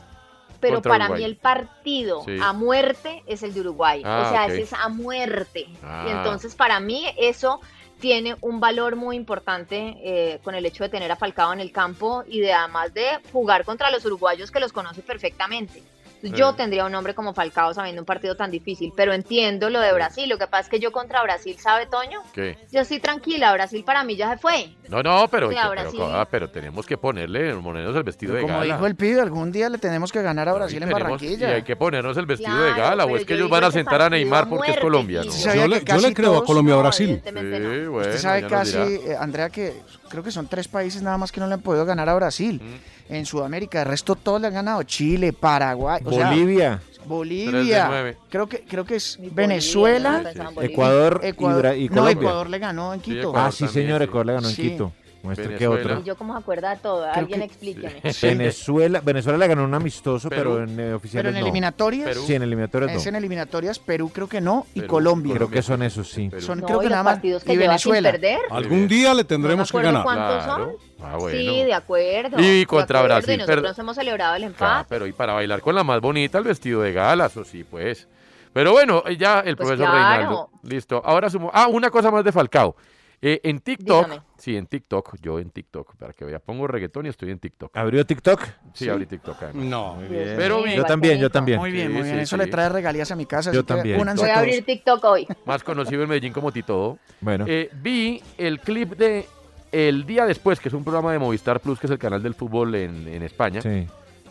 pero 0.60 0.74
Contra 0.74 0.90
para 0.92 1.04
Uruguay. 1.06 1.20
mí 1.20 1.24
el 1.24 1.36
partido 1.36 2.22
Sí. 2.24 2.38
a 2.40 2.52
muerte 2.52 3.22
es 3.26 3.42
el 3.42 3.52
de 3.54 3.60
Uruguay. 3.60 4.02
Ah, 4.04 4.24
o 4.26 4.30
sea, 4.32 4.44
ok. 4.44 4.50
ese 4.50 4.62
es 4.62 4.72
a 4.72 4.88
muerte. 4.88 5.66
Ah. 5.82 6.04
Y 6.06 6.10
entonces 6.12 6.54
para 6.54 6.78
mí 6.80 7.04
eso 7.16 7.60
tiene 8.00 8.36
un 8.40 8.58
valor 8.58 8.96
muy 8.96 9.14
importante 9.16 9.96
eh, 10.02 10.40
con 10.42 10.54
el 10.56 10.66
hecho 10.66 10.82
de 10.82 10.88
tener 10.90 11.10
a 11.12 11.16
Falcao 11.16 11.52
en 11.52 11.60
el 11.60 11.70
campo 11.70 12.24
y 12.26 12.40
de 12.40 12.52
además 12.52 12.92
de 12.94 13.06
jugar 13.32 13.64
contra 13.64 13.90
los 13.92 14.04
uruguayos 14.04 14.50
que 14.50 14.58
los 14.58 14.72
conoce 14.72 15.02
perfectamente. 15.02 15.82
Yo 16.22 16.50
Sí. 16.52 16.56
tendría 16.56 16.84
un 16.84 16.94
hombre 16.94 17.14
como 17.14 17.34
Falcao 17.34 17.74
sabiendo 17.74 18.00
un 18.02 18.06
partido 18.06 18.36
tan 18.36 18.50
difícil, 18.50 18.92
pero 18.96 19.12
entiendo 19.12 19.70
lo 19.70 19.80
de 19.80 19.92
Brasil. 19.92 20.28
Lo 20.28 20.38
que 20.38 20.46
pasa 20.46 20.62
es 20.62 20.68
que 20.68 20.78
yo 20.78 20.92
contra 20.92 21.22
Brasil, 21.22 21.56
¿sabe, 21.58 21.86
Toño? 21.86 22.20
¿Qué? 22.32 22.56
Yo 22.70 22.80
estoy 22.80 23.00
tranquila, 23.00 23.52
Brasil 23.52 23.82
para 23.84 24.04
mí 24.04 24.14
ya 24.16 24.30
se 24.30 24.38
fue. 24.38 24.74
No, 24.88 25.02
no, 25.02 25.26
pero, 25.28 25.48
O 25.48 25.52
sea, 25.52 25.68
pero, 25.68 25.82
Brasil- 25.82 26.00
ah, 26.04 26.26
pero 26.30 26.48
tenemos 26.50 26.86
que 26.86 26.96
ponerle, 26.96 27.54
ponernos 27.56 27.96
el 27.96 28.02
vestido 28.04 28.34
de 28.34 28.42
Como 28.42 28.54
gala. 28.58 28.74
dijo 28.74 28.86
el 28.86 28.94
pibe, 28.94 29.20
algún 29.20 29.50
día 29.50 29.68
le 29.68 29.78
tenemos 29.78 30.12
que 30.12 30.22
ganar 30.22 30.48
a 30.48 30.52
Brasil 30.52 30.76
en 30.82 30.88
Tenemos- 30.90 31.02
Barranquilla. 31.02 31.50
Y 31.50 31.52
hay 31.54 31.62
que 31.62 31.74
ponernos 31.76 32.16
el 32.16 32.26
vestido 32.26 32.50
Claro, 32.52 32.64
de 32.74 32.80
gala, 32.80 33.04
o 33.04 33.06
pero 33.08 33.18
es 33.18 33.24
que 33.26 33.34
ellos 33.34 33.50
van 33.50 33.64
a 33.64 33.70
sentar 33.72 34.02
a 34.02 34.10
Neymar 34.10 34.48
porque 34.48 34.70
es 34.72 34.82
muerte. 34.82 35.22
Gil. 35.22 35.32
Sí, 35.32 35.42
sabía 35.42 35.62
Yo 35.62 35.68
le, 35.68 35.84
yo 35.84 35.96
le 35.98 36.14
creo 36.14 36.36
a 36.38 36.44
Colombia 36.44 36.74
a 36.74 36.76
No, 36.76 36.82
Brasil. 36.82 37.06
evidentemente 37.10 37.58
no. 37.60 37.70
Sí, 37.74 37.86
bueno, 37.86 38.08
Usted 38.08 38.18
sabe 38.18 38.46
casi, 38.46 38.76
eh, 38.78 39.16
Andrea, 39.18 39.50
que 39.50 39.74
creo 40.08 40.22
que 40.22 40.30
son 40.30 40.46
tres 40.46 40.68
países 40.68 41.02
nada 41.02 41.18
más 41.18 41.32
que 41.32 41.40
no 41.40 41.46
le 41.46 41.54
han 41.54 41.62
podido 41.62 41.84
ganar 41.84 42.08
a 42.08 42.14
Brasil. 42.14 42.60
Mm. 42.62 42.91
En 43.08 43.26
Sudamérica, 43.26 43.82
el 43.82 43.88
resto 43.88 44.14
todos 44.14 44.40
le 44.40 44.46
han 44.48 44.54
ganado. 44.54 44.82
Chile, 44.84 45.32
Paraguay, 45.32 46.00
o 46.04 46.12
sea, 46.12 46.30
Bolivia, 46.30 46.80
Bolivia. 47.06 48.16
Creo 48.28 48.48
que, 48.48 48.62
creo 48.62 48.84
que 48.84 48.96
es 48.96 49.16
Bolivia, 49.16 49.34
Venezuela. 49.36 50.22
no 50.34 50.44
Bolivia. 50.52 50.72
Ecuador, 50.72 51.20
y 51.22 51.26
Ecuador, 51.26 51.76
y, 51.76 51.88
no, 51.88 51.94
Colombia. 51.94 52.12
Ecuador 52.12 52.50
le 52.50 52.58
ganó 52.58 52.94
en 52.94 53.00
Quito. 53.00 53.32
Ah, 53.36 53.50
sí, 53.50 53.64
también, 53.64 53.84
señor, 53.84 53.98
sí. 53.98 54.04
Ecuador 54.04 54.26
le 54.26 54.32
ganó 54.34 54.48
en 54.48 54.54
Sí. 54.54 54.62
Quito. 54.62 54.92
Muestre 55.22 55.56
qué 55.56 55.68
otro. 55.68 56.00
Y 56.00 56.02
yo 56.02 56.16
como 56.16 56.36
acuerda 56.36 56.70
de 56.70 56.76
todo, 56.80 57.02
Creo 57.02 57.14
alguien 57.14 57.40
que- 57.40 57.46
explíqueme. 57.46 58.00
Venezuela, 58.22 59.00
Venezuela 59.04 59.38
le 59.38 59.46
ganó 59.46 59.64
un 59.64 59.74
amistoso, 59.74 60.28
Perú. 60.28 60.54
pero 60.58 60.64
en 60.64 60.80
eh, 60.80 60.94
oficiales 60.94 61.28
Pero 61.28 61.36
en 61.36 61.40
no. 61.40 61.46
eliminatorias. 61.46 62.16
Sí, 62.16 62.34
en 62.34 62.42
eliminatorias 62.42 62.90
Es 62.96 63.04
no. 63.04 63.08
en 63.10 63.16
eliminatorias, 63.16 63.78
Perú 63.78 64.10
creo 64.12 64.28
que 64.28 64.40
no, 64.40 64.66
y 64.74 64.80
Perú, 64.80 64.90
Colombia. 64.90 65.34
Creo 65.36 65.48
que 65.50 65.62
son 65.62 65.82
esos, 65.82 66.10
sí. 66.10 66.30
Son 66.38 66.60
No, 66.60 66.66
creo 66.66 66.78
que 66.80 66.84
los 66.86 66.90
nada 66.90 67.02
más. 67.04 67.14
partidos 67.14 67.44
que 67.44 67.52
y 67.52 67.56
sin 67.56 67.60
Venezuela. 67.60 68.10
perder. 68.10 68.38
Algún 68.50 68.88
día 68.88 69.14
le 69.14 69.24
tendremos 69.24 69.70
que 69.70 69.80
ganar. 69.80 70.02
cuántos 70.02 70.44
son. 70.44 70.72
Ah, 71.04 71.16
bueno. 71.18 71.38
Sí, 71.38 71.64
de 71.64 71.74
acuerdo. 71.74 72.36
Y 72.40 72.64
contra 72.66 72.98
acuerdo, 73.00 73.16
Brasil, 73.16 73.34
Y 73.34 73.38
nosotros 73.38 73.72
pero- 73.72 73.82
hemos 73.82 73.96
celebrado 73.96 74.34
el 74.36 74.42
Ah, 74.44 74.46
empate. 74.46 74.86
pero 74.88 75.06
y 75.06 75.12
para 75.12 75.32
bailar 75.34 75.60
con 75.60 75.74
la 75.74 75.84
más 75.84 76.00
bonita, 76.00 76.38
el 76.38 76.44
vestido 76.44 76.82
de 76.82 76.92
gala, 76.92 77.26
eso 77.26 77.44
sí, 77.44 77.64
pues. 77.64 78.08
Pero 78.52 78.72
bueno, 78.72 79.02
ya 79.18 79.40
el 79.40 79.56
Pues 79.56 79.68
profesor 79.68 79.86
claro. 79.90 80.14
Reinaldo. 80.16 80.50
Listo. 80.64 81.00
Ahora 81.04 81.30
sumo. 81.30 81.50
Ah, 81.54 81.68
una 81.68 81.90
cosa 81.90 82.10
más 82.10 82.22
de 82.24 82.32
Falcao. 82.32 82.76
Eh, 83.24 83.40
en 83.44 83.60
TikTok, 83.60 84.06
Dígame. 84.08 84.22
sí, 84.36 84.56
en 84.56 84.66
TikTok, 84.66 85.14
yo 85.22 85.38
en 85.38 85.50
TikTok, 85.50 85.94
para 85.94 86.12
que 86.12 86.24
vea, 86.24 86.40
pongo 86.40 86.66
reggaetón 86.66 87.06
y 87.06 87.08
estoy 87.08 87.30
en 87.30 87.38
TikTok. 87.38 87.76
¿Abrió 87.76 88.04
TikTok? 88.04 88.42
Sí, 88.74 88.88
abrí 88.88 89.06
TikTok. 89.06 89.36
además. 89.44 89.64
No. 89.64 89.94
Muy 89.94 90.08
bien. 90.08 90.34
Pero 90.36 90.60
bien. 90.62 90.76
Yo 90.76 90.84
también, 90.84 91.20
yo 91.20 91.30
también. 91.30 91.60
Muy 91.60 91.70
bien, 91.70 91.86
Sí, 91.86 91.92
muy 91.92 92.02
bien. 92.02 92.16
sí, 92.16 92.20
Eso 92.22 92.36
sí. 92.36 92.42
le 92.44 92.48
trae 92.50 92.68
regalías 92.68 93.12
a 93.12 93.16
mi 93.16 93.24
casa. 93.24 93.52
Yo 93.52 93.64
también. 93.64 93.96
Voy 94.16 94.28
a 94.28 94.38
abrir 94.40 94.64
TikTok 94.64 95.04
hoy. 95.04 95.28
Más 95.46 95.62
conocido 95.62 96.02
en 96.02 96.08
Medellín 96.08 96.32
como 96.32 96.50
Tito. 96.50 96.98
Bueno. 97.20 97.44
Eh, 97.46 97.70
vi 97.80 98.20
el 98.38 98.58
clip 98.58 98.96
de 98.96 99.24
El 99.70 100.04
Día 100.04 100.26
Después, 100.26 100.58
que 100.58 100.68
es 100.68 100.74
un 100.74 100.82
programa 100.82 101.12
de 101.12 101.20
Movistar 101.20 101.60
Plus, 101.60 101.78
que 101.78 101.86
es 101.86 101.92
el 101.92 101.98
canal 101.98 102.24
del 102.24 102.34
fútbol 102.34 102.74
en, 102.74 103.06
en 103.06 103.22
España, 103.22 103.60
Sí. 103.62 103.86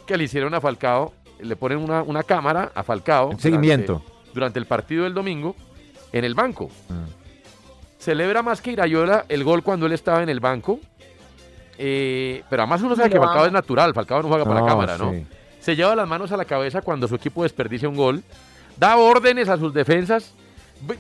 que 0.06 0.18
le 0.18 0.26
hicieron 0.26 0.54
a 0.54 0.60
Falcao, 0.60 1.14
le 1.40 1.56
ponen 1.56 1.78
una, 1.78 2.04
una 2.04 2.24
cámara 2.24 2.74
a 2.76 2.84
Falcao. 2.84 3.32
En 3.32 3.40
seguimiento. 3.40 3.94
Durante, 4.04 4.34
durante 4.34 4.60
el 4.60 4.66
partido 4.66 5.06
del 5.06 5.14
domingo, 5.14 5.56
en 6.12 6.26
el 6.26 6.36
banco. 6.36 6.70
Ah. 6.90 7.06
Celebra 8.02 8.42
más 8.42 8.62
que 8.62 8.72
Irayola 8.72 9.26
el 9.30 9.44
gol 9.44 9.62
cuando 9.64 9.86
él 9.86 9.92
estaba 9.94 10.22
en 10.24 10.30
el 10.30 10.40
banco. 10.40 10.80
Eh, 11.78 12.44
pero 12.50 12.64
además 12.64 12.82
uno 12.82 12.96
sabe 12.96 13.10
que 13.10 13.18
Falcao 13.18 13.46
es 13.46 13.52
natural, 13.52 13.94
Falcao 13.94 14.22
no 14.22 14.28
juega 14.28 14.44
para 14.46 14.62
la 14.62 14.68
cámara, 14.68 14.98
¿no? 14.98 15.12
sí. 15.12 15.26
Se 15.60 15.76
lleva 15.76 15.96
las 15.96 16.08
manos 16.08 16.32
a 16.32 16.38
la 16.38 16.46
cabeza 16.46 16.82
cuando 16.82 17.08
su 17.08 17.16
equipo 17.16 17.44
desperdicia 17.44 17.88
un 17.88 17.96
gol, 17.96 18.24
da 18.78 18.98
órdenes 18.98 19.48
a 19.50 19.58
sus 19.58 19.74
defensas, 19.74 20.34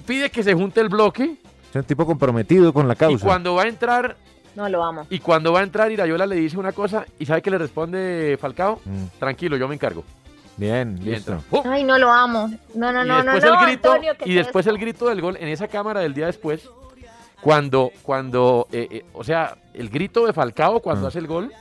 pide 0.05 0.29
que 0.29 0.43
se 0.43 0.53
junte 0.53 0.79
el 0.81 0.89
bloque 0.89 1.35
Es 1.71 1.75
un 1.75 1.83
tipo 1.83 2.05
comprometido 2.05 2.71
con 2.71 2.87
la 2.87 2.93
y 2.93 2.97
causa. 2.97 3.25
cuando 3.25 3.55
va 3.55 3.63
a 3.63 3.67
entrar 3.67 4.15
No 4.55 4.69
lo 4.69 4.83
amo. 4.83 5.07
y 5.09 5.17
cuando 5.19 5.51
va 5.51 5.61
a 5.61 5.63
entrar 5.63 5.91
Irayola 5.91 6.27
le 6.27 6.35
dice 6.35 6.57
una 6.59 6.71
cosa 6.73 7.05
y 7.17 7.25
sabe 7.25 7.41
que 7.41 7.49
le 7.49 7.57
responde 7.57 8.37
Falcao, 8.39 8.79
Mm. 8.85 9.05
tranquilo, 9.19 9.57
yo 9.57 9.67
me 9.67 9.73
encargo. 9.75 10.03
Bien, 10.57 10.95
Y 11.01 11.05
listo. 11.05 11.31
entra. 11.33 11.47
¡Pum! 11.49 11.63
Ay, 11.71 11.83
no 11.83 11.97
lo 11.97 12.11
amo. 12.11 12.51
No, 12.75 12.91
no, 12.91 13.03
y 13.03 13.07
no, 13.07 13.23
no, 13.23 13.33
después 13.33 13.43
no, 13.43 13.59
el 13.59 13.65
grito 13.65 13.91
Antonio, 13.91 14.13
¿qué 14.19 14.29
y 14.29 14.37
es 14.37 14.45
después 14.45 14.67
el 14.67 14.77
grito 14.77 15.07
del 15.09 15.21
gol 15.21 15.37
en 15.39 15.47
esa 15.47 15.67
cámara 15.67 16.01
del 16.01 16.13
día 16.13 16.27
después 16.27 16.69
cuando 17.41 17.91
cuando 18.03 18.67
eh, 18.71 18.87
eh, 18.91 19.05
o 19.13 19.23
sea 19.23 19.57
el 19.73 19.89
grito 19.89 20.25
de 20.25 20.33
Falcao 20.33 20.79
cuando 20.81 21.05
Ah. 21.05 21.09
hace 21.09 21.19
el 21.19 21.27
gol 21.27 21.51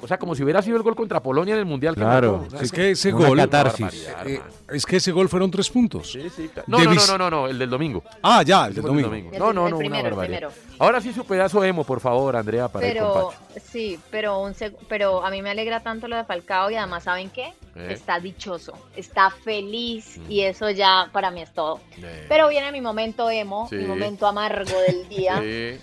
o 0.00 0.06
sea 0.08 0.18
como 0.18 0.34
si 0.34 0.42
hubiera 0.42 0.62
sido 0.62 0.76
el 0.76 0.82
gol 0.82 0.94
contra 0.96 1.22
Polonia 1.22 1.54
en 1.54 1.60
el 1.60 1.66
mundial 1.66 1.94
Claro. 1.94 2.32
marcó. 2.38 2.46
O 2.46 2.50
sea, 2.50 2.60
Es 2.60 2.72
que 2.72 2.90
ese 2.90 3.10
gol. 3.12 3.36
catarsis. 3.38 4.08
eh, 4.26 4.40
es 4.72 4.84
que 4.86 4.96
ese 4.96 5.12
gol 5.12 5.28
fueron 5.28 5.50
tres 5.50 5.68
puntos. 5.70 6.10
Sí, 6.12 6.28
sí, 6.34 6.48
claro. 6.52 6.66
no, 6.68 6.78
no, 6.78 6.94
no, 6.94 7.06
no, 7.06 7.18
no, 7.18 7.30
no, 7.30 7.46
el 7.48 7.58
del 7.58 7.70
domingo. 7.70 8.02
Ah, 8.22 8.42
ya, 8.42 8.66
el 8.66 8.74
del 8.74 8.84
el 8.84 9.02
domingo. 9.02 9.30
El- 9.32 9.38
No, 9.38 9.52
no, 9.52 9.68
no, 9.68 9.78
primero, 9.78 10.00
una 10.08 10.10
barbaridad. 10.16 10.48
primero. 10.48 10.76
Ahora 10.78 11.00
sí 11.00 11.12
su 11.12 11.24
pedazo 11.24 11.62
emo, 11.64 11.84
por 11.84 12.00
favor, 12.00 12.36
Andrea, 12.36 12.68
para 12.68 12.86
Pero 12.86 13.32
sí, 13.70 13.98
pero 14.10 14.40
un 14.40 14.54
pero 14.88 15.24
a 15.24 15.30
mí 15.30 15.42
me 15.42 15.50
alegra 15.50 15.80
tanto 15.80 16.08
lo 16.08 16.16
de 16.16 16.24
Falcao 16.24 16.70
y 16.70 16.76
además 16.76 17.04
saben 17.04 17.30
qué, 17.30 17.52
Eh. 17.74 17.88
está 17.90 18.18
dichoso, 18.20 18.72
está 18.96 19.30
feliz 19.30 20.18
Mm. 20.18 20.30
y 20.30 20.40
eso 20.42 20.70
ya 20.70 21.08
para 21.12 21.30
mí 21.30 21.42
es 21.42 21.52
todo. 21.52 21.80
Eh, 21.98 22.26
Pero 22.28 22.48
viene 22.48 22.72
mi 22.72 22.80
momento 22.80 23.30
emo, 23.30 23.68
Sí. 23.68 23.76
mi 23.76 23.84
momento 23.86 24.26
amargo 24.26 24.78
del 24.86 25.08
día, 25.08 25.38
sí. 25.42 25.78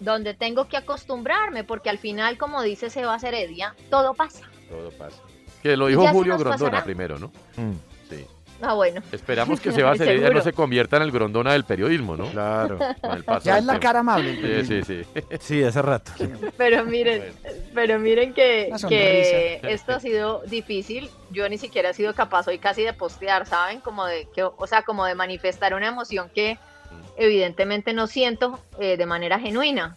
Donde 0.00 0.34
tengo 0.34 0.68
que 0.68 0.76
acostumbrarme 0.76 1.64
porque 1.64 1.90
al 1.90 1.98
final, 1.98 2.38
como 2.38 2.62
dice 2.62 2.90
Sebas 2.90 3.24
Heredia, 3.24 3.74
todo 3.90 4.14
pasa. 4.14 4.44
Todo 4.68 4.90
pasa. 4.92 5.20
Que 5.62 5.76
lo 5.76 5.86
dijo 5.86 6.06
Julio 6.08 6.38
Grondona 6.38 6.70
pasará. 6.70 6.84
primero, 6.84 7.18
¿no? 7.18 7.28
Mm. 7.56 7.72
Sí. 8.08 8.26
Ah, 8.62 8.72
bueno. 8.74 9.02
Esperamos 9.12 9.60
que 9.60 9.72
Sebas 9.72 10.00
Heredia 10.00 10.30
no 10.30 10.40
se 10.40 10.52
convierta 10.52 10.96
en 10.96 11.02
el 11.02 11.12
Grondona 11.12 11.52
del 11.52 11.64
periodismo, 11.64 12.16
¿no? 12.16 12.30
Claro. 12.30 12.78
Con 12.78 13.12
el 13.12 13.24
paso 13.24 13.44
Ya 13.44 13.58
es 13.58 13.64
la 13.64 13.78
cara 13.80 14.00
amable. 14.00 14.64
Sí, 14.64 14.82
sí, 14.82 15.02
sí. 15.04 15.22
Sí, 15.40 15.64
hace 15.64 15.82
rato. 15.82 16.12
Pero 16.56 16.84
miren, 16.84 17.24
pero 17.74 17.98
miren 17.98 18.32
que, 18.32 18.72
que 18.88 19.60
esto 19.62 19.94
ha 19.94 20.00
sido 20.00 20.42
difícil. 20.46 21.10
Yo 21.30 21.48
ni 21.48 21.58
siquiera 21.58 21.90
he 21.90 21.94
sido 21.94 22.14
capaz 22.14 22.48
hoy 22.48 22.58
casi 22.58 22.82
de 22.82 22.92
postear, 22.92 23.46
¿saben? 23.46 23.80
Como 23.80 24.06
de 24.06 24.28
que, 24.34 24.44
o 24.44 24.66
sea, 24.66 24.82
como 24.82 25.04
de 25.04 25.14
manifestar 25.14 25.74
una 25.74 25.88
emoción 25.88 26.30
que 26.34 26.58
evidentemente 27.16 27.92
no 27.92 28.06
siento 28.06 28.60
eh, 28.78 28.96
de 28.96 29.06
manera 29.06 29.38
genuina. 29.38 29.96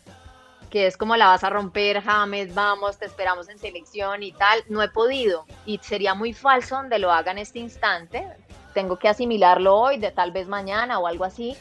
Que 0.70 0.86
es 0.86 0.98
como 0.98 1.16
la 1.18 1.28
vas 1.28 1.44
a 1.44 1.50
romper, 1.50 2.02
James, 2.02 2.54
vamos, 2.54 3.00
te 3.00 3.06
esperamos 3.06 3.50
en 3.50 3.58
selección 3.58 4.22
y 4.22 4.32
tal. 4.32 4.64
No 4.70 4.84
he 4.84 4.90
podido. 4.90 5.46
Y 5.66 5.80
sería 5.80 6.14
muy 6.14 6.34
falso 6.34 6.76
donde 6.76 7.00
lo 7.00 7.12
haga 7.12 7.32
en 7.32 7.40
este 7.40 7.60
instante. 7.60 8.28
Tengo 8.76 9.00
que 9.00 9.08
asimilarlo 9.08 9.76
hoy, 9.76 9.98
de 9.98 10.12
tal 10.12 10.32
vez 10.32 10.48
mañana 10.48 11.00
o 11.00 11.08
algo 11.08 11.26
así 11.26 11.58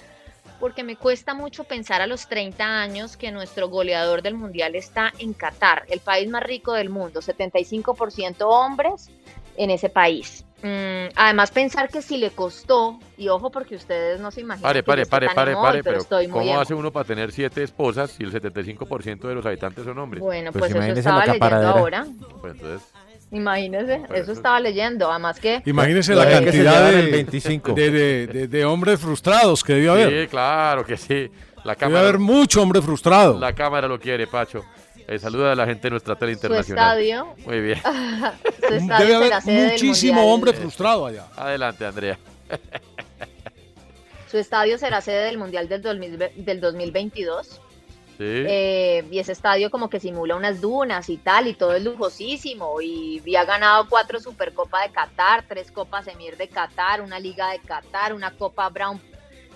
porque 0.61 0.83
me 0.83 0.97
cuesta 0.97 1.35
mucho 1.35 1.65
pensar 1.65 2.01
a 2.03 2.07
los 2.07 2.27
30 2.27 2.65
años 2.65 3.17
que 3.17 3.31
nuestro 3.31 3.69
goleador 3.69 4.23
del 4.23 4.35
mundial 4.35 4.75
está 4.75 5.13
en 5.19 5.33
Qatar, 5.33 5.85
el 5.89 6.01
país 6.01 6.29
más 6.29 6.43
rico 6.43 6.73
del 6.73 6.91
mundo, 6.91 7.21
75% 7.21 8.37
hombres 8.41 9.11
en 9.57 9.71
ese 9.71 9.89
país. 9.89 10.45
Mm, 10.63 11.11
además 11.15 11.51
pensar 11.53 11.89
que 11.89 12.03
si 12.03 12.17
le 12.17 12.31
costó, 12.31 12.99
y 13.17 13.29
ojo 13.29 13.51
porque 13.51 13.77
ustedes 13.77 14.19
no 14.21 14.31
se 14.33 14.41
imaginan 14.41 14.63
Pare, 14.69 14.81
que 14.81 14.83
pare, 14.85 15.07
pare, 15.07 15.27
pare, 15.33 15.55
pare, 15.55 15.73
pero 15.79 15.85
pero 15.85 15.99
estoy 15.99 16.27
muy 16.27 16.41
¿cómo 16.41 16.51
emo. 16.53 16.61
hace 16.61 16.75
uno 16.75 16.91
para 16.91 17.05
tener 17.05 17.31
siete 17.31 17.63
esposas 17.63 18.11
si 18.11 18.25
el 18.25 18.33
75% 18.33 19.29
de 19.29 19.35
los 19.37 19.47
habitantes 19.47 19.85
son 19.85 19.97
hombres? 19.99 20.21
Bueno, 20.23 20.51
Pues 20.53 20.73
pues, 20.73 20.85
eso 20.85 20.99
estaba 20.99 21.27
leyendo 21.27 21.69
ahora. 21.69 22.07
Pues 22.41 22.55
entonces, 22.55 22.89
Imagínese, 23.31 23.99
Pues 24.09 24.21
eso 24.23 24.33
eso- 24.33 24.41
estaba 24.41 24.59
leyendo. 24.59 25.11
Además 25.11 25.39
que 25.39 25.63
Imagínese 25.67 26.15
la 26.15 26.29
cantidad 26.31 26.91
de, 26.91 27.01
el 27.01 27.11
25. 27.11 27.73
de, 27.75 27.91
de- 27.91 28.27
de- 28.27 28.49
de 28.49 28.65
hombres 28.65 28.99
frustrados 28.99 29.63
que 29.63 29.75
debió 29.75 29.93
haber. 29.93 30.23
sí, 30.23 30.29
claro 30.29 30.85
que 30.85 30.97
sí. 30.97 31.31
La 31.63 31.75
Debe 31.75 31.99
haber 31.99 32.19
mucho 32.19 32.63
hombre 32.63 32.81
frustrado. 32.81 33.39
la 33.39 33.53
cámara 33.53 33.87
lo 33.87 34.01
quiere, 34.01 34.27
Pacho. 34.27 34.65
Eh, 35.09 35.19
saluda 35.19 35.53
a 35.53 35.55
la 35.55 35.65
gente 35.65 35.85
de 35.85 35.91
nuestra 35.93 36.17
tele 36.17 36.35
su 36.35 36.37
internacional. 36.37 36.99
estadio, 37.01 37.35
Muy 37.47 37.61
bien. 37.63 37.81
su 38.69 38.75
estadio 38.75 39.07
Debe 39.07 39.15
haber 39.15 39.29
será 39.29 39.41
sede 39.41 39.63
del 39.63 39.73
muchísimo 39.73 40.35
hombre 40.35 40.53
frustrado 40.53 41.07
allá. 41.07 41.27
Adelante, 41.35 41.87
Andrea. 41.87 42.19
Su 44.31 44.37
estadio 44.37 44.77
será 44.77 45.01
sede 45.01 45.25
del 45.25 45.39
mundial 45.39 45.67
del, 45.67 45.81
2000 45.81 46.19
del 46.37 46.61
2022. 46.61 47.47
Sí. 47.49 47.59
Eh, 48.19 49.03
y 49.11 49.19
ese 49.19 49.33
estadio 49.33 49.71
como 49.71 49.89
que 49.89 49.99
simula 49.99 50.37
unas 50.37 50.61
dunas 50.61 51.09
y 51.09 51.17
tal, 51.17 51.47
y 51.47 51.55
todo 51.55 51.73
es 51.73 51.83
lujosísimo. 51.83 52.79
Y, 52.83 53.23
y 53.25 53.37
ha 53.37 53.47
ganado 53.47 53.89
cuatro 53.89 54.21
Supercopa 54.21 54.83
de 54.83 54.91
Qatar, 54.91 55.47
tres 55.49 55.73
Copas 55.73 56.07
Emir 56.09 56.37
de 56.37 56.49
Qatar, 56.49 57.01
una 57.01 57.19
Liga 57.19 57.51
de 57.53 57.61
Qatar, 57.61 58.13
una 58.13 58.33
Copa 58.33 58.69
Brown 58.69 59.01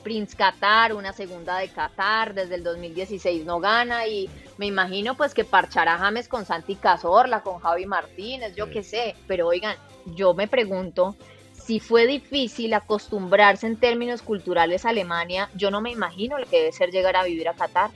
Prince 0.03 0.35
Qatar, 0.35 0.95
una 0.95 1.13
segunda 1.13 1.59
de 1.59 1.69
Qatar, 1.69 2.35
desde 2.35 2.55
el 2.57 2.65
2016 2.65 3.45
no 3.45 3.61
gana 3.61 4.07
y 4.07 4.31
me 4.59 4.67
imagino 4.67 5.17
pues 5.17 5.35
que 5.35 5.45
parchará 5.45 5.99
James 5.99 6.29
con 6.29 6.45
Santi 6.45 6.77
Cazorla, 6.77 7.43
con 7.43 7.59
Javi 7.61 7.87
Martínez, 7.87 8.55
yo 8.55 8.67
Sí. 8.67 8.73
qué 8.73 8.83
sé, 8.83 9.15
pero 9.27 9.47
oigan, 9.49 9.77
yo 10.07 10.35
me 10.35 10.47
pregunto 10.49 11.17
si 11.53 11.79
fue 11.81 12.07
difícil 12.07 12.75
acostumbrarse 12.75 13.67
en 13.67 13.77
términos 13.77 14.21
culturales 14.23 14.85
a 14.85 14.91
Alemania, 14.91 15.49
yo 15.55 15.71
no 15.71 15.81
me 15.81 15.91
imagino 15.91 16.37
lo 16.39 16.47
que 16.47 16.59
debe 16.59 16.73
ser 16.73 16.91
llegar 16.91 17.15
a 17.17 17.25
vivir 17.25 17.49
a 17.49 17.55
Qatar. 17.55 17.91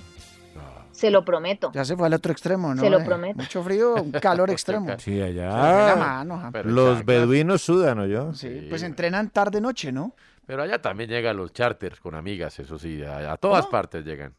Se 0.93 1.11
lo 1.11 1.27
prometo. 1.27 1.71
Ya 1.75 1.85
se 1.85 1.95
fue 1.95 2.07
al 2.07 2.15
otro 2.15 2.33
extremo, 2.33 2.75
¿no? 2.75 2.81
Se 2.81 2.89
lo 2.89 3.01
Eh, 3.01 3.05
prometo. 3.05 3.37
Mucho 3.39 3.63
frío, 3.63 3.97
un 3.97 4.13
calor 4.13 4.49
extremo. 4.51 4.99
Sí, 4.99 5.21
allá. 5.21 5.95
mano, 5.95 6.51
Los 6.65 7.05
beduinos 7.05 7.61
sudan, 7.61 7.99
¿o 7.99 8.07
yo? 8.07 8.33
Sí, 8.33 8.49
Sí. 8.61 8.67
pues 8.71 8.83
entrenan 8.83 9.29
tarde 9.29 9.61
noche, 9.61 9.93
¿no? 9.93 10.15
Pero 10.47 10.63
allá 10.63 10.81
también 10.81 11.11
llegan 11.11 11.37
los 11.37 11.53
charters 11.53 12.01
con 12.01 12.15
amigas, 12.15 12.59
eso 12.61 12.79
sí, 12.79 13.03
a, 13.03 13.33
a 13.33 13.37
todas 13.37 13.63
¿Cómo? 13.67 13.73
partes 13.73 14.07
llegan. 14.07 14.33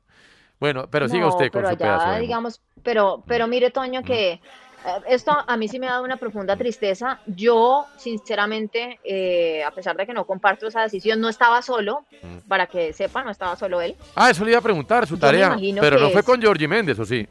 Bueno, 0.59 0.87
pero 0.89 1.07
siga 1.07 1.21
No, 1.23 1.27
usted 1.29 1.51
con 1.51 1.61
pero 1.63 1.67
su 1.67 1.83
allá, 1.83 1.97
pedazo. 1.99 2.19
digamos, 2.19 2.61
pero, 2.83 3.23
pero 3.27 3.47
mire, 3.47 3.69
Toño, 3.71 4.03
que 4.03 4.31
eh, 4.33 4.41
esto 5.07 5.31
a 5.45 5.55
mí 5.57 5.67
sí 5.67 5.79
me 5.79 5.87
ha 5.87 5.91
dado 5.91 6.03
una 6.03 6.17
profunda 6.17 6.55
tristeza. 6.57 7.19
Yo, 7.27 7.85
sinceramente, 7.97 8.99
eh, 9.03 9.63
a 9.63 9.71
pesar 9.71 9.95
de 9.97 10.05
que 10.07 10.13
no 10.13 10.25
comparto 10.25 10.67
esa 10.67 10.81
decisión, 10.81 11.19
no 11.21 11.29
estaba 11.29 11.61
solo, 11.61 12.05
para 12.47 12.65
que 12.67 12.91
sepa, 12.93 13.23
no 13.23 13.29
estaba 13.31 13.55
solo 13.55 13.81
él. 13.81 13.95
Ah, 14.15 14.29
eso 14.31 14.43
le 14.43 14.51
iba 14.51 14.59
a 14.59 14.63
preguntar, 14.63 15.05
su 15.05 15.17
tarea. 15.17 15.57
Pero 15.79 15.99
no 15.99 16.09
fue 16.09 16.23
con 16.23 16.41
Georgie 16.41 16.67
Méndez, 16.67 16.97
¿o 16.99 17.05
sí? 17.05 17.27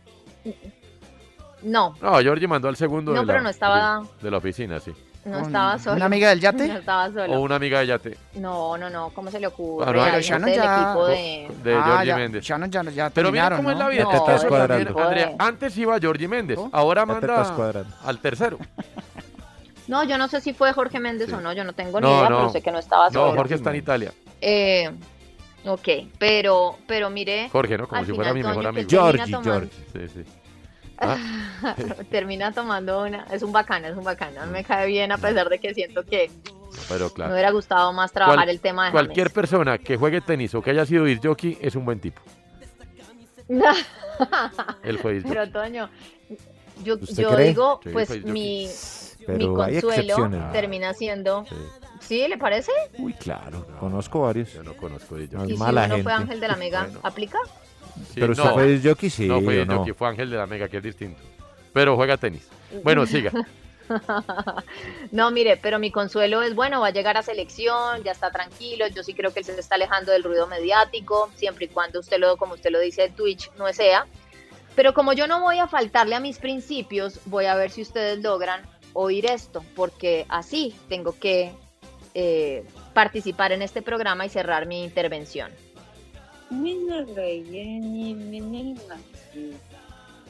No, 1.62 1.96
No, 2.00 2.18
Georgie 2.20 2.46
mandó 2.46 2.68
al 2.68 2.76
segundo 2.76 3.12
No, 3.12 3.20
de, 3.22 3.26
pero 3.26 3.38
la, 3.38 3.44
no 3.44 3.48
estaba- 3.50 4.02
de 4.22 4.30
la 4.30 4.36
oficina, 4.36 4.78
sí. 4.78 4.92
no 5.30 5.38
estaba 5.40 5.78
solo. 5.78 5.96
¿Una 5.96 6.04
amiga 6.06 6.28
del 6.30 6.40
yate? 6.40 6.68
No 6.68 6.78
estaba 6.78 7.06
O 7.06 7.12
solo. 7.12 7.40
una 7.40 7.56
amiga 7.56 7.80
de 7.80 7.86
Yate, 7.88 8.16
No, 8.34 8.76
no, 8.78 8.88
no, 8.90 9.10
¿cómo 9.10 9.30
se 9.30 9.40
le 9.40 9.46
ocurre? 9.48 9.92
No, 9.92 10.02
Hay 10.02 10.10
pero 10.10 10.22
Shannon 10.22 10.46
del 10.50 10.56
ya- 10.56 10.82
equipo 10.84 11.06
de... 11.06 11.50
de 11.64 11.74
ah, 11.76 11.82
Georgie 11.84 12.06
ya, 12.06 12.16
Méndez. 12.16 12.44
Shannon 12.44 12.70
ya, 12.70 12.82
ya 12.84 13.10
Pero 13.10 13.32
mira 13.32 13.56
cómo 13.56 13.70
es 13.70 13.76
¿no? 13.76 13.82
la 13.84 13.88
vida. 13.88 14.02
No, 14.04 14.10
te 14.10 14.16
estás 14.16 14.44
cuadrando. 14.44 14.98
Andrea, 15.02 15.34
antes 15.38 15.76
iba 15.78 15.98
Georgie 15.98 16.28
Méndez, 16.28 16.58
ahora 16.72 17.02
te 17.02 17.06
manda 17.12 17.84
al 18.04 18.18
tercero. 18.20 18.58
No, 19.88 20.02
yo 20.04 20.18
no 20.18 20.26
sé 20.28 20.40
si 20.40 20.52
fue 20.52 20.72
Jorge 20.72 20.98
Méndez 20.98 21.28
Sí. 21.28 21.34
o 21.34 21.40
no, 21.40 21.52
yo 21.52 21.62
no 21.64 21.72
tengo 21.72 22.00
ni 22.00 22.06
No, 22.08 22.18
idea, 22.18 22.28
no. 22.30 22.36
pero 22.38 22.50
sé 22.50 22.62
que 22.62 22.72
no 22.72 22.78
estaba 22.78 23.06
No, 23.06 23.12
solo. 23.12 23.36
Jorge 23.36 23.54
está 23.54 23.70
en 23.70 23.76
Italia. 23.76 24.12
Eh, 24.40 24.90
Ok, 25.68 25.88
pero, 26.18 26.76
pero 26.86 27.10
mire. 27.10 27.48
Jorge, 27.50 27.76
¿no? 27.76 27.88
Como 27.88 28.04
si 28.04 28.12
fuera 28.12 28.32
mi 28.32 28.40
mejor 28.40 28.66
amigo. 28.68 28.86
termina 28.88 29.24
tomando- 29.26 29.66
Sí, 29.92 30.08
sí. 30.14 30.24
Ah, 30.98 31.16
termina 32.10 32.52
tomando 32.52 33.02
una. 33.04 33.24
Es 33.30 33.42
un 33.42 33.52
bacana, 33.52 33.88
es 33.88 33.96
un 33.96 34.04
bacana. 34.04 34.46
Me 34.46 34.64
cae 34.64 34.86
bien 34.86 35.12
a 35.12 35.18
pesar 35.18 35.48
de 35.48 35.58
que 35.58 35.74
siento 35.74 36.04
que 36.04 36.30
pero 36.88 37.06
me 37.06 37.12
claro. 37.12 37.32
hubiera 37.32 37.50
gustado 37.50 37.92
más 37.92 38.12
trabajar 38.12 38.44
Cual- 38.44 38.50
el 38.50 38.60
tema 38.60 38.86
de 38.86 38.92
Cualquier 38.92 39.30
persona 39.30 39.78
que 39.78 39.96
juegue 39.96 40.20
tenis 40.20 40.54
o 40.54 40.62
que 40.62 40.70
haya 40.70 40.84
sido 40.86 41.04
disc 41.04 41.22
jockey 41.24 41.58
es 41.60 41.74
un 41.74 41.84
buen 41.84 42.00
tipo. 42.00 42.20
Fue 45.02 45.14
disc 45.14 45.26
Pero. 45.28 45.50
Toño, 45.50 45.88
yo, 46.84 46.94
¿Usted 46.94 47.22
yo 47.22 47.30
cree? 47.30 47.48
digo, 47.48 47.80
Sí, 47.82 47.90
pues 47.90 48.24
mi, 48.24 48.68
Pero 49.26 49.38
mi 49.38 49.46
consuelo 49.46 50.30
termina 50.52 50.92
siendo. 50.94 51.44
¿Sí? 52.00 52.26
¿Le 52.28 52.36
parece? 52.38 52.72
Uy, 52.98 53.14
claro. 53.14 53.66
Conozco 53.80 54.20
varios. 54.22 54.52
Yo 54.52 54.62
no 54.62 54.76
conozco 54.76 55.16
es 55.16 55.30
¿Y 55.32 55.56
mala 55.56 55.82
si 55.82 55.86
uno 55.86 55.94
gente. 55.96 56.02
fue 56.02 56.12
Ángel 56.12 56.40
de 56.40 56.48
la 56.48 56.56
Mega? 56.56 56.88
¿Aplica? 57.02 57.38
Sí, 58.12 58.20
Pero 58.20 58.32
usted 58.32 58.50
fue 58.50 58.66
disc 58.66 58.86
jockey, 58.86 59.10
sí, 59.10 59.26
No 59.26 59.40
fue 59.40 59.56
¿o 59.56 59.58
disc 59.58 59.68
no? 59.68 59.78
jockey, 59.78 59.92
fue 59.92 60.08
Ángel 60.08 60.30
de 60.30 60.36
la 60.36 60.46
Mega, 60.46 60.68
que 60.68 60.78
es 60.78 60.82
distinto. 60.82 61.22
Pero 61.72 61.96
juega 61.96 62.16
tenis. 62.16 62.48
Bueno, 62.82 63.06
siga. 63.06 63.32
no, 65.12 65.30
mire, 65.30 65.56
pero 65.56 65.78
mi 65.78 65.90
consuelo 65.90 66.42
es, 66.42 66.54
bueno, 66.54 66.80
va 66.80 66.88
a 66.88 66.92
llegar 66.92 67.16
a 67.16 67.22
selección, 67.22 68.02
ya 68.02 68.12
está 68.12 68.30
tranquilo, 68.30 68.86
yo 68.88 69.02
sí 69.02 69.14
creo 69.14 69.32
que 69.32 69.40
él 69.40 69.44
se 69.44 69.58
está 69.58 69.76
alejando 69.76 70.12
del 70.12 70.24
ruido 70.24 70.46
mediático, 70.46 71.30
siempre 71.34 71.66
y 71.66 71.68
cuando 71.68 72.00
usted 72.00 72.18
lo, 72.18 72.36
como 72.36 72.54
usted 72.54 72.70
lo 72.70 72.80
dice, 72.80 73.12
Twitch 73.14 73.50
no 73.58 73.72
sea. 73.72 74.06
Pero 74.74 74.92
como 74.92 75.12
yo 75.12 75.26
no 75.26 75.40
voy 75.40 75.58
a 75.58 75.68
faltarle 75.68 76.16
a 76.16 76.20
mis 76.20 76.38
principios, 76.38 77.20
voy 77.26 77.46
a 77.46 77.54
ver 77.54 77.70
si 77.70 77.82
ustedes 77.82 78.22
logran 78.22 78.62
oír 78.92 79.26
esto, 79.26 79.64
porque 79.74 80.26
así 80.28 80.74
tengo 80.88 81.18
que 81.18 81.52
eh, 82.14 82.64
participar 82.94 83.52
en 83.52 83.62
este 83.62 83.82
programa 83.82 84.26
y 84.26 84.28
cerrar 84.28 84.66
mi 84.66 84.82
intervención. 84.82 85.50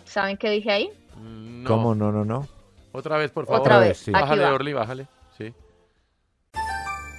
¿Saben 0.04 0.36
qué 0.36 0.50
dije 0.50 0.70
ahí? 0.70 0.90
No. 1.20 1.68
¿Cómo? 1.68 1.94
No, 1.94 2.10
no, 2.12 2.24
no. 2.24 2.46
Otra 2.92 3.18
vez, 3.18 3.30
por 3.30 3.46
favor. 3.46 3.60
Otra 3.60 3.78
vez, 3.78 3.98
sí. 3.98 4.10
aquí 4.14 4.22
Bájale, 4.22 4.44
va. 4.44 4.54
Orly, 4.54 4.72
bájale. 4.72 5.06
Sí. 5.36 5.52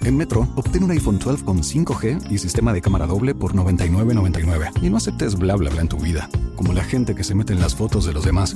En 0.01 0.17
Metro, 0.17 0.47
obtén 0.55 0.83
un 0.83 0.91
iPhone 0.91 1.19
12 1.19 1.43
con 1.45 1.57
5G 1.61 2.31
y 2.31 2.37
sistema 2.37 2.73
de 2.73 2.81
cámara 2.81 3.05
doble 3.05 3.35
por 3.35 3.53
$99.99. 3.53 4.81
Y 4.81 4.89
no 4.89 4.97
aceptes 4.97 5.35
bla 5.35 5.55
bla 5.55 5.69
bla 5.69 5.81
en 5.81 5.89
tu 5.89 5.97
vida, 5.97 6.29
como 6.55 6.73
la 6.73 6.83
gente 6.83 7.13
que 7.13 7.23
se 7.23 7.35
mete 7.35 7.53
en 7.53 7.59
las 7.59 7.75
fotos 7.75 8.05
de 8.05 8.13
los 8.13 8.23
demás. 8.23 8.53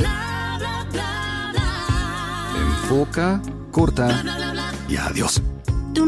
Enfoca, 2.56 3.42
corta 3.72 4.24
y 4.88 4.98
adiós. 4.98 5.42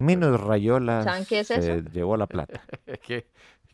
Menos 0.00 0.40
Rayola 0.40 1.02
¿Saben 1.02 1.24
qué 1.26 1.40
es 1.40 1.50
se 1.50 1.60
eso? 1.60 1.90
llevó 1.90 2.16
la 2.16 2.26
plata. 2.26 2.60
¿Qué, 3.02 3.26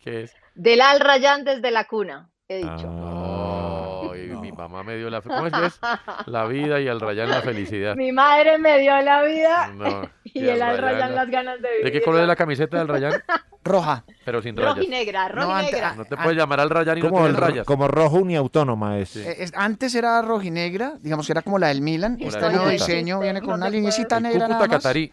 ¿Qué 0.03 0.22
es? 0.22 0.37
Del 0.55 0.81
Al 0.81 1.01
Rayán 1.01 1.45
desde 1.45 1.70
la 1.70 1.87
cuna, 1.87 2.31
he 2.49 2.62
Ah. 2.62 3.84
Mi 4.15 4.53
mamá 4.53 4.83
me 4.83 4.97
dio 4.97 5.11
la... 5.11 5.21
¿Cómo 5.21 5.47
es 5.47 5.53
que 5.53 5.67
es? 5.67 5.81
La 6.27 6.45
vida 6.47 6.81
y 6.81 6.89
al 6.89 7.01
rayán 7.01 7.31
la 7.31 7.43
felicidad. 7.43 7.95
Mi 7.97 8.12
madre 8.12 8.59
me 8.59 8.79
dio 8.79 9.01
la 9.03 9.23
vida 9.23 9.69
No, 9.75 10.09
y 10.25 10.41
y 10.45 10.49
el 10.49 10.62
al 10.62 10.79
Rayán 10.79 11.01
Rayán 11.01 11.15
las 11.15 11.31
ganas 11.31 11.61
de 11.62 11.69
vivir. 11.71 11.85
¿De 11.85 11.93
qué 11.93 12.03
color 12.03 12.23
es 12.23 12.27
la 12.29 12.37
camiseta 12.37 12.79
del 12.79 12.89
rayán? 12.89 13.12
Roja. 13.65 14.05
Pero 14.27 14.43
sin 14.43 14.57
rayas. 14.57 14.77
Rojinegra, 14.77 15.29
rojinegra. 15.29 15.95
No 15.95 16.05
te 16.05 16.17
puedes 16.17 16.37
llamar 16.37 16.61
al 16.61 16.69
rayán 16.71 16.99
y 16.99 17.01
no 17.03 17.11
Como, 17.11 17.27
el- 17.27 17.35
rayas. 17.37 17.67
como 17.67 17.89
rojo 17.89 18.17
uniautónoma 18.17 18.99
es. 18.99 19.17
Eh, 19.17 19.37
es- 19.43 19.53
antes 19.55 19.95
era 19.95 20.21
rojinegra, 20.23 20.95
digamos 21.01 21.27
que 21.27 21.33
era 21.33 21.41
como 21.43 21.59
la 21.59 21.69
del 21.69 21.81
Milan. 21.81 22.19
Este 22.21 22.39
nuevo 22.41 22.57
Cúcuta. 22.57 22.73
diseño 22.73 23.21
viene 23.21 23.41
con 23.41 23.51
No 23.51 23.57
una 23.57 23.71
linecita 23.71 24.21
negra 24.21 24.49
nada 24.49 24.61
más. 24.61 24.69
catarí. 24.69 25.12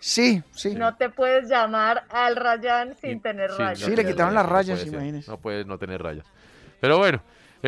Sí, 0.00 0.42
sí. 0.52 0.74
No 0.74 0.94
te 0.96 1.08
puedes 1.10 1.48
llamar 1.48 2.04
al 2.10 2.36
Rayán 2.36 2.94
sin 3.00 3.20
tener 3.20 3.50
Sí, 3.50 3.56
rayas. 3.58 3.78
Sí, 3.78 3.90
no 3.90 3.96
le 3.96 4.04
quitaron 4.04 4.34
las 4.34 4.44
no 4.44 4.50
rayas, 4.50 4.86
imagínese. 4.86 5.30
No 5.30 5.38
puedes 5.38 5.66
no 5.66 5.78
tener 5.78 6.02
rayas. 6.02 6.26
Pero 6.80 6.98
bueno, 6.98 7.22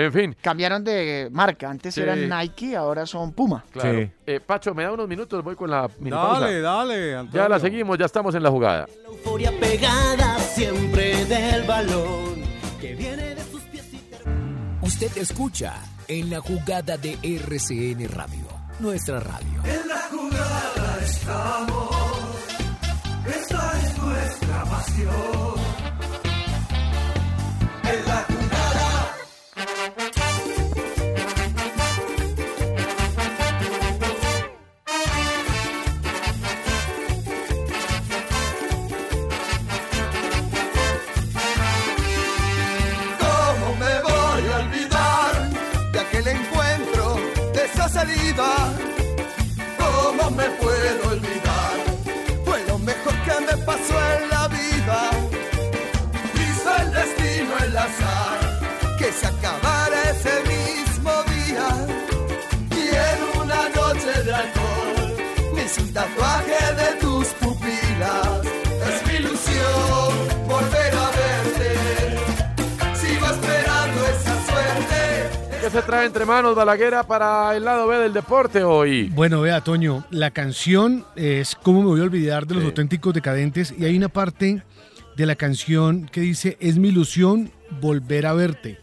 en 0.04 0.12
fin. 0.12 0.36
Cambiaron 0.40 0.82
de 0.84 1.28
marca. 1.32 1.68
Antes 1.70 1.94
Sí. 1.94 2.00
eran 2.00 2.28
Nike, 2.28 2.76
ahora 2.76 3.06
son 3.06 3.32
Puma. 3.32 3.64
Claro. 3.70 3.98
Sí. 4.00 4.10
Eh, 4.26 4.40
Pacho, 4.40 4.74
me 4.74 4.82
da 4.84 4.92
unos 4.92 5.08
minutos, 5.08 5.42
voy 5.42 5.54
con 5.56 5.70
la 5.70 5.88
mini 5.98 6.10
Dale, 6.10 6.22
pausa. 6.28 6.50
dale, 6.60 7.16
Antonio. 7.16 7.42
Ya 7.42 7.48
la 7.48 7.58
seguimos, 7.58 7.98
ya 7.98 8.06
estamos 8.06 8.34
en 8.34 8.42
la 8.42 8.50
jugada. 8.50 8.86
Euforia 9.06 9.52
pegada 9.58 10.38
siempre 10.38 11.24
del 11.24 11.62
balón 11.64 12.42
que 12.80 12.94
viene 12.94 13.34
de 13.34 13.42
sus 13.44 13.60
pies 13.62 13.84
y 13.92 14.00
Usted 14.86 15.16
escucha 15.18 15.74
en 16.06 16.30
la 16.30 16.40
jugada 16.40 16.96
de 16.96 17.18
RCN 17.22 18.08
Radio, 18.08 18.46
nuestra 18.80 19.20
radio. 19.20 19.62
En 19.64 19.88
la 19.88 19.98
jugada 20.10 20.98
estamos. 21.02 21.88
Esta 23.26 23.72
es 23.82 23.98
nuestra 23.98 24.64
pasión. 24.64 25.77
Tatuaje 65.98 66.74
de 66.76 67.00
tus 67.00 67.26
pupilas. 67.40 68.40
Es 68.88 69.06
mi 69.06 69.14
ilusión 69.14 70.10
volver 70.46 70.94
a 70.94 71.10
verte. 71.20 71.70
Sigo 72.94 73.26
esperando 73.26 74.06
esa 74.06 74.46
suerte. 74.46 75.60
¿Qué 75.60 75.70
se 75.70 75.82
trae 75.82 76.06
entre 76.06 76.24
manos 76.24 76.54
Balaguera 76.54 77.02
para 77.02 77.56
el 77.56 77.64
lado 77.64 77.88
B 77.88 77.98
del 77.98 78.12
deporte 78.12 78.62
hoy? 78.62 79.08
Bueno, 79.08 79.40
vea, 79.40 79.60
Toño, 79.60 80.04
la 80.10 80.30
canción 80.30 81.04
es 81.16 81.56
¿Cómo 81.56 81.82
me 81.82 81.88
voy 81.88 82.00
a 82.00 82.04
olvidar 82.04 82.46
de 82.46 82.54
los 82.54 82.64
auténticos 82.64 83.12
decadentes? 83.12 83.74
Y 83.76 83.84
hay 83.84 83.96
una 83.96 84.08
parte 84.08 84.62
de 85.16 85.26
la 85.26 85.34
canción 85.34 86.06
que 86.06 86.20
dice 86.20 86.56
Es 86.60 86.78
mi 86.78 86.88
ilusión 86.88 87.50
volver 87.80 88.26
a 88.26 88.34
verte. 88.34 88.78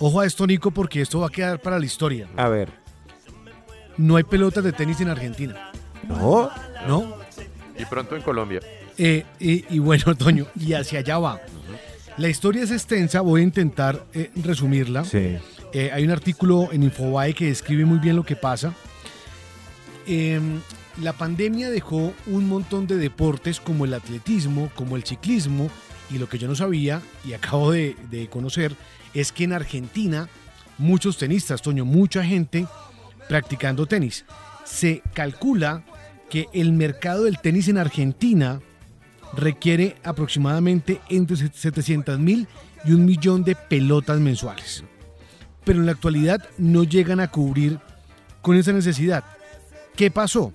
Ojo 0.00 0.18
a 0.18 0.26
esto, 0.26 0.48
Nico, 0.48 0.72
porque 0.72 1.00
esto 1.00 1.20
va 1.20 1.28
a 1.28 1.30
quedar 1.30 1.60
para 1.60 1.78
la 1.78 1.84
historia. 1.84 2.26
A 2.36 2.48
ver. 2.48 2.70
No 3.96 4.16
hay 4.16 4.24
pelotas 4.24 4.64
de 4.64 4.72
tenis 4.72 5.00
en 5.00 5.08
Argentina. 5.08 5.70
No. 6.08 6.50
¿No? 6.86 7.16
Y 7.78 7.84
pronto 7.84 8.16
en 8.16 8.22
Colombia. 8.22 8.60
Eh, 8.98 9.24
y, 9.40 9.74
y 9.74 9.78
bueno, 9.78 10.14
Toño, 10.18 10.46
y 10.58 10.72
hacia 10.74 11.00
allá 11.00 11.18
va. 11.18 11.40
La 12.18 12.28
historia 12.28 12.62
es 12.62 12.70
extensa, 12.70 13.20
voy 13.22 13.40
a 13.40 13.44
intentar 13.44 14.04
eh, 14.12 14.30
resumirla. 14.36 15.04
Sí. 15.04 15.38
Eh, 15.72 15.90
hay 15.92 16.04
un 16.04 16.10
artículo 16.10 16.68
en 16.70 16.82
Infobae 16.82 17.32
que 17.32 17.46
describe 17.46 17.84
muy 17.84 17.98
bien 17.98 18.16
lo 18.16 18.24
que 18.24 18.36
pasa. 18.36 18.74
Em, 20.06 20.60
la 21.00 21.14
pandemia 21.14 21.70
dejó 21.70 22.12
un 22.26 22.48
montón 22.48 22.86
de 22.86 22.96
deportes 22.96 23.60
como 23.60 23.86
el 23.86 23.94
atletismo, 23.94 24.70
como 24.74 24.96
el 24.96 25.04
ciclismo, 25.04 25.70
y 26.10 26.18
lo 26.18 26.28
que 26.28 26.38
yo 26.38 26.46
no 26.46 26.54
sabía 26.54 27.00
y 27.24 27.32
acabo 27.32 27.72
de, 27.72 27.96
de 28.10 28.28
conocer 28.28 28.74
es 29.14 29.32
que 29.32 29.44
en 29.44 29.54
Argentina 29.54 30.28
muchos 30.76 31.16
tenistas, 31.16 31.62
Toño, 31.62 31.86
mucha 31.86 32.22
gente 32.22 32.66
practicando 33.28 33.86
tenis. 33.86 34.26
Se 34.64 35.02
calcula 35.14 35.82
que 36.32 36.48
el 36.54 36.72
mercado 36.72 37.24
del 37.24 37.38
tenis 37.38 37.68
en 37.68 37.76
Argentina 37.76 38.62
requiere 39.34 39.96
aproximadamente 40.02 40.98
entre 41.10 41.36
700 41.36 42.18
mil 42.18 42.48
y 42.86 42.92
un 42.92 43.04
millón 43.04 43.44
de 43.44 43.54
pelotas 43.54 44.18
mensuales. 44.18 44.82
Pero 45.62 45.80
en 45.80 45.84
la 45.84 45.92
actualidad 45.92 46.42
no 46.56 46.84
llegan 46.84 47.20
a 47.20 47.30
cubrir 47.30 47.80
con 48.40 48.56
esa 48.56 48.72
necesidad. 48.72 49.24
¿Qué 49.94 50.10
pasó? 50.10 50.54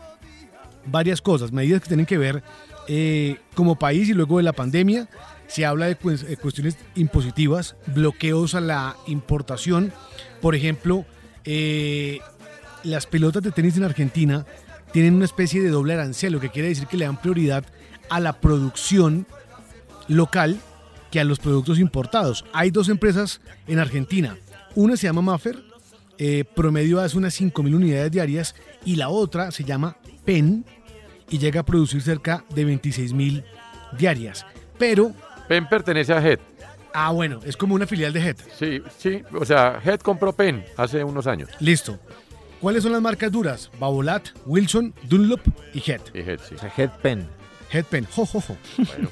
Varias 0.87 1.21
cosas, 1.21 1.51
medidas 1.51 1.83
que 1.83 1.89
tienen 1.89 2.07
que 2.07 2.17
ver 2.17 2.41
eh, 2.87 3.37
como 3.53 3.77
país 3.77 4.09
y 4.09 4.15
luego 4.15 4.37
de 4.37 4.43
la 4.45 4.53
pandemia. 4.53 5.07
Se 5.45 5.63
habla 5.63 5.85
de 5.85 5.91
eh, 5.91 6.37
cuestiones 6.41 6.75
impositivas, 6.95 7.75
bloqueos 7.85 8.55
a 8.55 8.61
la 8.61 8.95
importación. 9.05 9.93
Por 10.41 10.55
ejemplo, 10.55 11.05
eh, 11.45 12.17
las 12.81 13.05
pelotas 13.05 13.43
de 13.43 13.51
tenis 13.51 13.77
en 13.77 13.83
Argentina 13.83 14.43
tienen 14.91 15.15
una 15.15 15.25
especie 15.25 15.61
de 15.61 15.69
doble 15.69 15.93
arancel, 15.93 16.33
lo 16.33 16.39
que 16.39 16.49
quiere 16.49 16.69
decir 16.69 16.87
que 16.87 16.97
le 16.97 17.05
dan 17.05 17.21
prioridad 17.21 17.65
a 18.09 18.19
la 18.19 18.39
producción 18.39 19.25
local 20.07 20.59
que 21.11 21.19
a 21.19 21.23
los 21.23 21.39
productos 21.39 21.79
importados. 21.79 22.45
Hay 22.53 22.71
dos 22.71 22.89
empresas 22.89 23.41
en 23.67 23.79
Argentina. 23.79 24.37
Una 24.75 24.97
se 24.97 25.07
llama 25.07 25.21
Maffer, 25.21 25.63
eh, 26.17 26.43
promedio 26.55 26.99
hace 26.99 27.17
unas 27.17 27.39
5.000 27.39 27.75
unidades 27.75 28.11
diarias, 28.11 28.55
y 28.85 28.95
la 28.95 29.09
otra 29.09 29.51
se 29.51 29.63
llama 29.63 29.97
PEN 30.25 30.65
y 31.29 31.37
llega 31.37 31.61
a 31.61 31.65
producir 31.65 32.01
cerca 32.01 32.43
de 32.53 32.65
26.000 32.65 33.43
diarias. 33.97 34.45
Pero... 34.77 35.11
PEN 35.47 35.67
pertenece 35.67 36.13
a 36.13 36.25
Head. 36.25 36.39
Ah, 36.93 37.11
bueno, 37.11 37.41
es 37.45 37.55
como 37.55 37.75
una 37.75 37.85
filial 37.85 38.11
de 38.13 38.21
Head. 38.21 38.37
Sí, 38.57 38.81
sí, 38.97 39.21
o 39.33 39.45
sea, 39.45 39.79
Head 39.83 39.99
compró 39.99 40.33
PEN 40.33 40.65
hace 40.77 41.03
unos 41.03 41.27
años. 41.27 41.49
Listo. 41.59 41.99
¿Cuáles 42.61 42.83
son 42.83 42.91
las 42.91 43.01
marcas 43.01 43.31
duras? 43.31 43.69
Babolat, 43.79 44.29
Wilson, 44.45 44.93
Dunlop 45.03 45.41
y 45.73 45.79
Head. 45.91 46.01
Y 46.13 46.19
Head, 46.19 46.39
sí. 46.39 46.55
Headpen. 46.75 47.27
Headpen, 47.71 48.05
jo, 48.15 48.25
jo, 48.25 48.39
jo. 48.41 48.55
Bueno, 48.77 49.09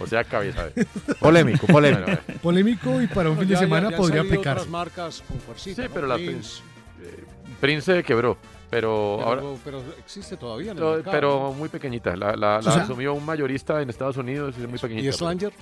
o 0.00 0.06
sea, 0.06 0.24
cabeza. 0.24 0.66
de- 0.70 0.84
Polémico, 1.20 1.66
polémico. 1.68 2.04
Bueno. 2.06 2.20
Polémico 2.42 3.00
y 3.02 3.06
para 3.06 3.30
un 3.30 3.36
No, 3.36 3.40
fin 3.42 3.48
de 3.48 3.54
ya- 3.54 3.60
ya- 3.60 3.66
semana 3.66 3.88
ya 3.90 3.96
han 3.96 4.02
podría 4.02 4.22
otras 4.22 4.68
marcas 4.68 5.22
con 5.28 5.38
fuercita, 5.38 5.82
Sí, 5.82 5.88
¿no? 5.88 5.94
pero 5.94 6.06
la 6.08 6.16
Prince, 6.16 6.60
eh, 7.02 7.24
Prince 7.60 7.94
se 7.94 8.02
quebró, 8.02 8.36
pero, 8.68 9.16
pero, 9.18 9.26
ahora... 9.28 9.42
pero 9.64 9.82
existe 9.98 10.36
todavía 10.36 10.72
en 10.72 10.78
el 10.78 10.82
No, 10.84 10.90
mercado, 10.94 11.12
pero 11.12 11.30
¿no? 11.40 11.52
muy 11.52 11.68
pequeñita. 11.68 12.16
La, 12.16 12.34
la- 12.34 12.58
O 12.58 12.62
la 12.62 12.72
sea- 12.72 12.82
asumió 12.82 13.14
un 13.14 13.24
mayorista 13.24 13.80
en 13.80 13.90
Estados 13.90 14.16
Unidos 14.16 14.56
y 14.58 14.62
es 14.64 14.68
muy 14.68 14.78
pequeñita. 14.80 15.08
¿Y 15.08 15.12
Slanger? 15.12 15.52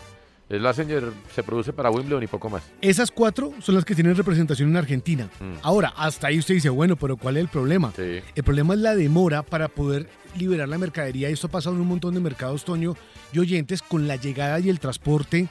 El 0.49 0.63
Slanger 0.63 1.13
se 1.35 1.43
produce 1.43 1.73
para 1.73 1.91
Wimbledon 1.91 2.23
y 2.23 2.27
poco 2.29 2.49
más. 2.49 2.63
Esas 2.81 3.11
cuatro 3.11 3.53
son 3.61 3.75
las 3.75 3.85
que 3.85 3.95
tienen 3.97 4.15
representación 4.15 4.69
en 4.71 4.77
Argentina. 4.77 5.29
Mm. 5.41 5.55
Ahora, 5.63 5.93
hasta 5.97 6.29
ahí 6.29 6.39
usted 6.39 6.55
dice, 6.55 6.69
bueno, 6.69 6.95
pero 6.97 7.17
¿cuál 7.17 7.37
es 7.37 7.41
el 7.43 7.49
problema? 7.49 7.93
Sí. 7.97 8.21
El 8.35 8.45
problema 8.45 8.75
es 8.75 8.81
la 8.81 8.95
demora 8.95 9.43
para 9.43 9.67
poder 9.69 10.09
liberar 10.39 10.69
la 10.69 10.79
mercadería. 10.79 11.29
Esto 11.29 11.49
ha 11.49 11.51
pasado 11.51 11.75
en 11.75 11.83
un 11.83 11.89
montón 11.89 12.15
de 12.15 12.21
mercados, 12.21 12.65
Toño 12.65 12.95
y 13.33 13.39
oyentes, 13.41 13.83
con 13.83 14.07
la 14.07 14.15
llegada 14.17 14.61
y 14.61 14.69
el 14.69 14.79
transporte 14.79 15.49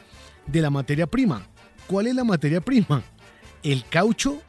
de 0.47 0.61
la 0.61 0.69
materia 0.69 1.07
prima. 1.07 1.45
¿Cuál 1.87 2.07
es 2.07 2.15
la 2.15 2.23
materia 2.23 2.61
prima? 2.61 3.03
El 3.63 3.83
caucho 3.89 4.41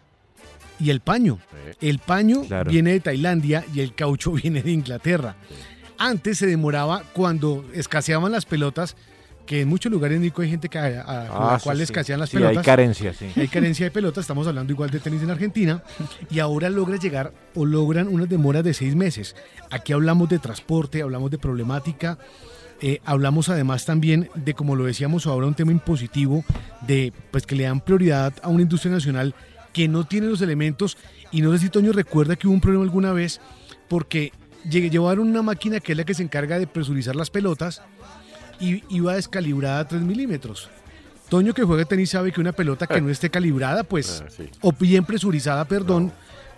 y 0.79 0.91
el 0.91 1.01
paño. 1.01 1.39
El 1.81 1.99
paño 1.99 2.43
Claro. 2.43 2.71
viene 2.71 2.93
de 2.93 3.01
Tailandia 3.01 3.65
y 3.75 3.81
el 3.81 3.95
caucho 3.97 4.31
viene 4.33 4.63
de 4.63 4.71
Inglaterra. 4.71 5.35
Antes 5.99 6.39
se 6.39 6.47
demoraba 6.47 7.03
cuando 7.15 7.65
escaseaban 7.73 8.31
las 8.31 8.45
pelotas, 8.47 8.97
que 9.47 9.61
en 9.63 9.69
muchos 9.69 9.91
lugares, 9.93 10.21
Nico, 10.21 10.43
hay 10.43 10.51
gente 10.51 10.69
que 10.69 10.79
a, 10.79 11.01
a- 11.03 11.55
Ah, 11.55 11.59
cual 11.63 11.77
sí. 11.79 11.85
escasean 11.85 12.19
las 12.21 12.31
Sí, 12.31 12.37
pelotas. 12.37 12.59
hay 12.59 12.65
carencia, 12.65 13.15
sí. 13.15 13.27
Hay 13.37 13.49
carencia 13.49 13.87
de 13.87 13.91
pelotas, 13.91 14.23
estamos 14.23 14.47
hablando 14.47 14.73
igual 14.73 14.91
de 14.91 14.99
tenis 15.01 15.23
en 15.23 15.31
Argentina, 15.31 15.83
y 16.31 16.41
ahora 16.41 16.69
logra 16.69 16.97
llegar 16.99 17.33
o 17.55 17.65
logran 17.65 18.09
unas 18.09 18.29
demoras 18.29 18.65
de 18.65 18.75
seis 18.75 18.95
meses. 18.97 19.37
Aquí 19.71 19.93
hablamos 19.93 20.29
de 20.29 20.39
transporte, 20.39 21.01
hablamos 21.03 21.31
de 21.31 21.39
problemática, 21.39 22.19
eh, 22.83 23.01
hablamos 23.05 23.49
además 23.49 23.87
también 23.87 24.29
de, 24.35 24.53
como 24.53 24.75
lo 24.77 24.85
decíamos 24.85 25.27
ahora, 25.27 25.47
un 25.47 25.55
tema 25.55 25.73
impositivo, 25.73 26.45
de 26.87 27.13
pues 27.31 27.47
que 27.47 27.55
le 27.57 27.65
dan 27.65 27.81
prioridad 27.81 28.35
a 28.43 28.49
una 28.49 28.63
industria 28.63 28.93
nacional 28.93 29.35
que 29.73 29.89
no 29.89 30.05
tiene 30.05 30.27
los 30.27 30.41
elementos, 30.43 30.97
y 31.31 31.41
no 31.43 31.53
sé 31.53 31.59
si 31.59 31.69
Toño 31.71 31.93
recuerda 31.93 32.35
que 32.37 32.47
hubo 32.49 32.55
un 32.55 32.61
problema 32.61 32.85
alguna 32.85 33.13
vez, 33.13 33.41
porque 33.89 34.33
llevaron 34.69 35.29
una 35.29 35.43
máquina 35.43 35.81
que 35.81 35.93
es 35.93 35.99
la 35.99 36.05
que 36.05 36.15
se 36.15 36.23
encarga 36.23 36.59
de 36.59 36.67
presurizar 36.67 37.15
las 37.15 37.31
pelotas, 37.31 37.83
y 38.61 38.83
iba 38.89 39.15
descalibrada 39.15 39.81
a 39.81 39.89
3 39.89 40.03
milímetros. 40.03 40.71
Toño 41.29 41.53
que 41.55 41.65
juega 41.65 41.85
tenis 41.85 42.11
sabe 42.11 42.31
que 42.33 42.41
una 42.41 42.53
pelota 42.53 42.87
que 42.87 43.01
no 43.01 43.09
esté 43.11 43.31
calibrada, 43.31 43.83
pues, 43.85 44.23
Ah, 44.25 44.31
sí. 44.31 44.49
o 44.61 44.73
bien 44.73 45.05
presurizada, 45.05 45.65
perdón, 45.65 46.13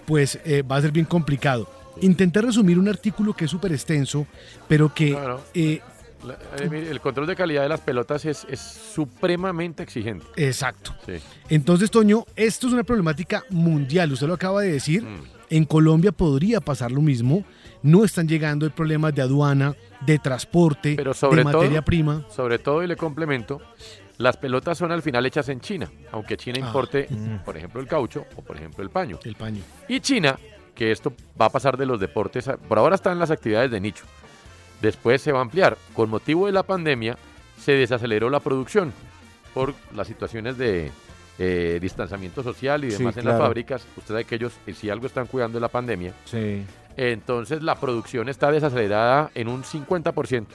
pues 0.07 0.39
eh, 0.45 0.63
va 0.63 0.77
a 0.77 0.83
ser 0.83 0.93
bien 0.93 1.07
complicado. 1.07 1.69
Intenté 2.01 2.41
resumir 2.43 2.79
un 2.79 2.89
artículo 2.89 3.33
que 3.35 3.47
es 3.47 3.51
súper 3.51 3.73
extenso, 3.73 4.27
pero 4.69 4.93
que 4.95 5.11
No, 5.13 5.29
no. 5.29 5.41
eh, 5.55 5.81
La- 6.25 6.35
eh, 6.59 6.89
el 6.91 7.01
control 7.01 7.27
de 7.29 7.37
calidad 7.37 7.63
de 7.63 7.69
las 7.69 7.81
pelotas 7.81 8.25
es, 8.25 8.47
es 8.51 8.61
supremamente 8.61 9.83
exigente. 9.83 10.27
Exacto. 10.37 10.95
Sí. 11.07 11.15
Entonces, 11.49 11.91
Toño, 11.91 12.25
esto 12.37 12.67
es 12.67 12.73
una 12.73 12.83
problemática 12.85 13.45
mundial, 13.51 14.13
usted 14.13 14.27
lo 14.27 14.35
acaba 14.35 14.61
de 14.63 14.73
decir. 14.73 15.03
Mm. 15.05 15.23
En 15.51 15.65
Colombia 15.65 16.13
podría 16.13 16.61
pasar 16.61 16.91
lo 16.93 17.01
mismo. 17.01 17.45
No 17.83 18.05
están 18.05 18.27
llegando 18.29 18.67
el 18.67 18.73
problema 18.73 19.11
de 19.13 19.23
aduana, 19.23 19.75
de 20.01 20.19
transporte, 20.19 20.95
Pero 20.97 21.15
sobre 21.15 21.45
de 21.45 21.51
todo, 21.51 21.61
materia 21.63 21.83
prima. 21.83 22.25
Sobre 22.29 22.59
todo, 22.59 22.83
y 22.83 22.87
le 22.87 22.97
complemento, 22.97 23.61
las 24.19 24.37
pelotas 24.37 24.79
son 24.79 24.91
al 24.93 25.03
final 25.03 25.25
hechas 25.27 25.49
en 25.49 25.61
China, 25.61 25.89
aunque 26.13 26.37
China 26.37 26.59
Ah. 26.63 26.67
importe, 26.67 27.07
Mm. 27.11 27.45
por 27.45 27.57
ejemplo, 27.57 27.81
el 27.81 27.87
caucho 27.87 28.25
o 28.37 28.43
por 28.43 28.57
ejemplo 28.57 28.83
el 28.83 28.91
paño. 28.91 29.19
El 29.25 29.35
paño. 29.37 29.63
Y 29.89 30.01
China, 30.01 30.39
que 30.75 30.91
esto 30.93 31.13
va 31.41 31.47
a 31.47 31.51
pasar 31.51 31.77
de 31.77 31.87
los 31.87 31.99
deportes, 32.01 32.49
a- 32.49 32.57
por 32.57 32.79
ahora 32.79 32.95
están 32.97 33.19
las 33.19 33.31
actividades 33.31 33.71
de 33.71 33.81
nicho. 33.81 34.05
Después 34.81 35.21
se 35.23 35.33
va 35.33 35.39
a 35.41 35.43
ampliar. 35.43 35.77
Con 35.95 36.09
motivo 36.11 36.47
de 36.47 36.53
la 36.53 36.63
pandemia, 36.63 37.17
se 37.61 37.73
desaceleró 37.73 38.31
la 38.31 38.39
producción 38.41 38.93
por 39.55 39.75
las 39.95 40.07
situaciones 40.07 40.57
de 40.59 40.91
eh, 41.41 41.79
distanciamiento 41.81 42.43
social 42.43 42.83
y 42.85 42.91
Sí, 42.91 42.99
demás 42.99 43.17
en 43.17 43.23
claro. 43.23 43.39
las 43.39 43.47
fábricas. 43.47 43.87
Usted 43.97 44.09
sabe 44.09 44.25
que 44.25 44.35
ellos, 44.35 44.53
eh, 44.67 44.75
si 44.75 44.91
algo 44.91 45.07
están 45.07 45.29
cuidando 45.29 45.59
de 45.59 45.61
la 45.61 45.69
pandemia, 45.69 46.13
Sí. 46.25 46.65
Entonces 46.99 47.63
la 47.63 47.77
producción 47.77 48.29
está 48.29 48.51
desacelerada 48.51 49.31
en 49.35 49.49
un 49.49 49.63
50%. 49.63 50.47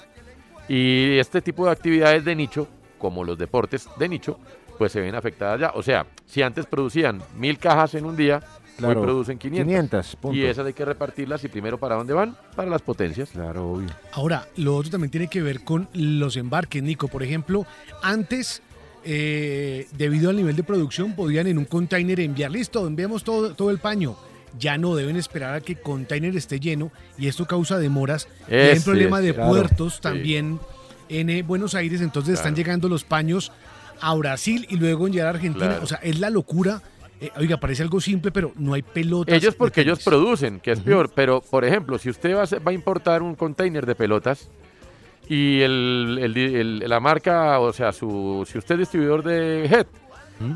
Y 0.68 1.18
este 1.18 1.42
tipo 1.42 1.66
de 1.66 1.72
actividades 1.72 2.24
de 2.26 2.36
nicho, 2.36 2.68
como 3.00 3.24
los 3.24 3.38
deportes 3.38 3.88
de 3.98 4.10
nicho, 4.10 4.38
pues 4.78 4.92
se 4.92 5.02
ven 5.02 5.16
afectadas 5.16 5.60
ya. 5.60 5.72
O 5.76 5.82
sea, 5.82 6.06
si 6.26 6.42
antes 6.42 6.66
producían 6.66 7.22
mil 7.38 7.58
cajas 7.58 7.96
en 7.96 8.06
un 8.06 8.16
día, 8.16 8.42
Claro, 8.78 9.00
hoy 9.02 9.06
producen 9.06 9.38
500. 9.38 9.68
500, 9.68 10.16
punto. 10.16 10.38
y 10.38 10.46
esas 10.46 10.66
hay 10.66 10.74
que 10.74 10.84
repartirlas 10.84 11.44
y 11.44 11.48
primero 11.48 11.78
para 11.78 11.96
dónde 11.96 12.14
van? 12.14 12.36
Para 12.56 12.70
las 12.72 12.82
potencias. 12.82 13.30
Claro, 13.30 13.70
obvio. 13.72 13.90
Ahora, 14.14 14.48
lo 14.58 14.76
otro 14.76 14.90
también 14.92 15.12
tiene 15.12 15.28
que 15.28 15.44
ver 15.44 15.64
con 15.64 15.88
los 15.94 16.38
embarques, 16.38 16.82
Nico. 16.82 17.08
Por 17.08 17.22
ejemplo, 17.22 17.68
antes, 18.02 18.64
eh, 19.06 19.88
debido 19.96 20.32
al 20.32 20.38
nivel 20.38 20.56
de 20.56 20.64
producción, 20.64 21.14
podían 21.16 21.46
en 21.46 21.60
un 21.60 21.66
container 21.66 22.20
enviar, 22.20 22.50
listo, 22.50 22.88
enviamos 22.88 23.24
todo, 23.24 23.54
todo 23.54 23.70
el 23.70 23.78
paño. 23.78 24.16
Ya 24.60 24.78
no 24.78 24.96
deben 24.96 25.16
esperar 25.16 25.56
a 25.56 25.62
que 25.62 25.74
el 25.74 25.82
container 25.82 26.36
esté 26.36 26.60
lleno 26.60 26.92
y 27.18 27.28
esto 27.28 27.46
causa 27.46 27.80
demoras. 27.80 28.28
Y 28.50 28.54
hay 28.54 28.62
un 28.72 28.76
Ese 28.78 28.86
problema 28.86 29.20
es, 29.20 29.26
de 29.26 29.34
claro, 29.34 29.50
puertos 29.50 29.96
sí. 29.96 30.02
también 30.02 30.60
en 31.10 31.30
eh, 31.30 31.42
Buenos 31.44 31.76
Aires, 31.76 32.02
entonces 32.02 32.36
están 32.36 32.56
llegando 32.56 32.88
los 32.90 33.04
paños 33.04 33.52
a 34.02 34.14
Brasil 34.16 34.66
y 34.70 34.78
luego 34.78 35.08
en 35.08 35.14
llegar 35.14 35.28
a 35.28 35.32
Argentina. 35.32 35.68
Claro. 35.68 35.84
O 35.84 35.88
sea, 35.88 35.98
es 36.04 36.20
la 36.20 36.30
locura. 36.30 36.82
Eh, 37.22 37.32
oiga, 37.38 37.58
parece 37.58 37.84
algo 37.84 38.02
simple, 38.02 38.32
pero 38.32 38.52
no 38.58 38.74
hay 38.74 38.82
pelotas. 38.82 39.34
Ellos 39.36 39.56
porque 39.56 39.82
ellos 39.82 40.04
producen, 40.04 40.60
que 40.60 40.72
es 40.72 40.80
peor. 40.82 41.10
Pero, 41.16 41.42
por 41.42 41.64
ejemplo, 41.66 41.98
si 41.98 42.10
usted 42.10 42.36
va 42.36 42.42
a, 42.42 42.44
hacer- 42.44 42.66
va 42.66 42.72
a 42.72 42.74
importar 42.74 43.22
un 43.22 43.36
container 43.36 43.86
de 43.86 43.96
pelotas 43.96 44.50
y 45.30 45.62
el, 45.62 46.20
el 46.22 46.34
di- 46.34 46.56
el- 46.56 46.80
la 46.80 47.00
marca, 47.00 47.60
o 47.60 47.72
sea, 47.72 47.94
su, 47.94 48.46
si 48.52 48.58
usted 48.58 48.76
es 48.76 48.80
distribuidor 48.80 49.24
de 49.24 49.66
Head 49.66 49.88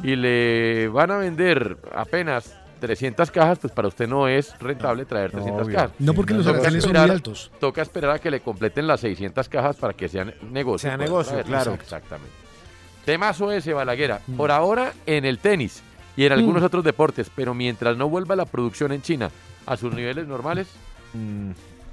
y 0.04 0.16
le 0.18 0.88
van 0.90 1.12
a 1.12 1.18
vender 1.18 1.78
apenas 1.96 2.54
300 2.78 3.30
cajas, 3.32 3.60
pues 3.60 3.74
para 3.74 3.88
usted 3.88 4.08
no 4.08 4.28
es 4.28 4.58
rentable 4.60 5.06
traer 5.06 5.32
300 5.32 5.66
obvio. 5.68 5.76
cajas. 5.76 5.92
No, 6.00 6.14
porque 6.14 6.34
los 6.34 6.46
Toca 6.46 6.58
son 6.64 6.76
esperar- 6.76 7.08
muy 7.08 7.12
altos. 7.16 7.52
Toca 7.60 7.82
esperar 7.82 8.12
a 8.12 8.20
que 8.20 8.32
le 8.32 8.40
completen 8.42 8.88
las 8.88 9.00
600 9.02 9.50
cajas 9.50 9.76
para 9.76 9.94
que 9.94 10.08
sean 10.08 10.34
negocio. 10.52 10.90
Sea 10.90 10.98
negocio, 10.98 11.42
claro. 11.44 11.74
Exactamente. 11.74 12.32
Temazo 13.06 13.52
ese, 13.52 13.74
Balaguera. 13.74 14.22
Por 14.36 14.52
ahora 14.52 14.94
en 15.06 15.26
el 15.26 15.40
tenis 15.40 15.82
y 16.16 16.26
en 16.26 16.34
algunos 16.34 16.62
Mm. 16.62 16.66
otros 16.66 16.84
deportes, 16.84 17.32
pero 17.36 17.54
mientras 17.54 17.96
no 17.98 18.10
vuelva 18.10 18.36
la 18.36 18.46
producción 18.46 18.92
en 18.92 19.02
China 19.02 19.30
a 19.66 19.78
sus 19.78 19.94
niveles 19.94 20.28
normales, 20.28 20.68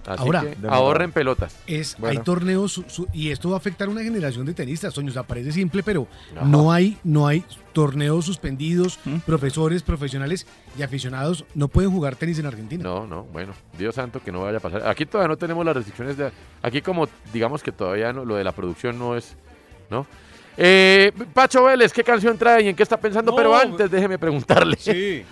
así 0.07 0.23
Ahora, 0.23 0.41
que 0.43 0.57
ahorren 0.69 1.13
pelotas. 1.13 1.57
Es, 1.67 1.97
Bueno. 1.99 2.19
Hay 2.19 2.25
torneos 2.25 2.73
su- 2.73 2.85
su- 2.89 3.09
y 3.13 3.31
esto 3.31 3.49
va 3.51 3.57
a 3.57 3.59
afectar 3.59 3.89
a 3.89 3.91
una 3.91 4.03
generación 4.03 4.45
de 4.47 4.55
tenistas, 4.55 4.93
Toño. 4.95 5.11
O 5.11 5.13
sea, 5.13 5.23
parece 5.23 5.53
simple, 5.53 5.83
pero 5.83 6.07
no 6.45 6.71
hay, 6.73 6.99
no 7.05 7.27
hay 7.27 7.45
torneos 7.75 8.25
suspendidos. 8.25 8.99
¿Mm? 9.05 9.17
Profesores, 9.19 9.83
profesionales 9.83 10.47
y 10.79 10.83
aficionados 10.83 11.45
no 11.55 11.69
pueden 11.69 11.91
jugar 11.91 12.17
tenis 12.17 12.39
en 12.39 12.47
Argentina. 12.47 12.83
No, 12.83 13.07
no, 13.07 13.25
bueno, 13.25 13.53
Dios 13.77 13.95
santo 13.95 14.23
que 14.25 14.33
no 14.33 14.41
vaya 14.41 14.57
a 14.57 14.61
pasar. 14.61 14.87
Aquí 14.87 15.05
todavía 15.05 15.29
no 15.29 15.37
tenemos 15.37 15.67
las 15.67 15.77
restricciones 15.77 16.17
de... 16.17 16.33
Aquí 16.63 16.81
como 16.81 17.07
digamos 17.33 17.63
que 17.63 17.73
todavía 17.73 18.13
no, 18.15 18.25
lo 18.25 18.37
de 18.37 18.45
la 18.45 18.53
producción 18.53 18.99
no 18.99 19.17
es... 19.17 19.37
¿no? 19.91 20.07
Eh, 20.57 21.13
Pacho 21.33 21.65
Vélez, 21.65 21.93
¿qué 21.93 22.05
canción 22.05 22.39
trae 22.39 22.63
y 22.63 22.69
en 22.69 22.77
qué 22.77 22.85
está 22.85 22.97
pensando? 22.97 23.33
No, 23.33 23.37
Pero 23.37 23.57
antes 23.57 23.91
déjeme 23.91 24.19
preguntarle 24.19 24.79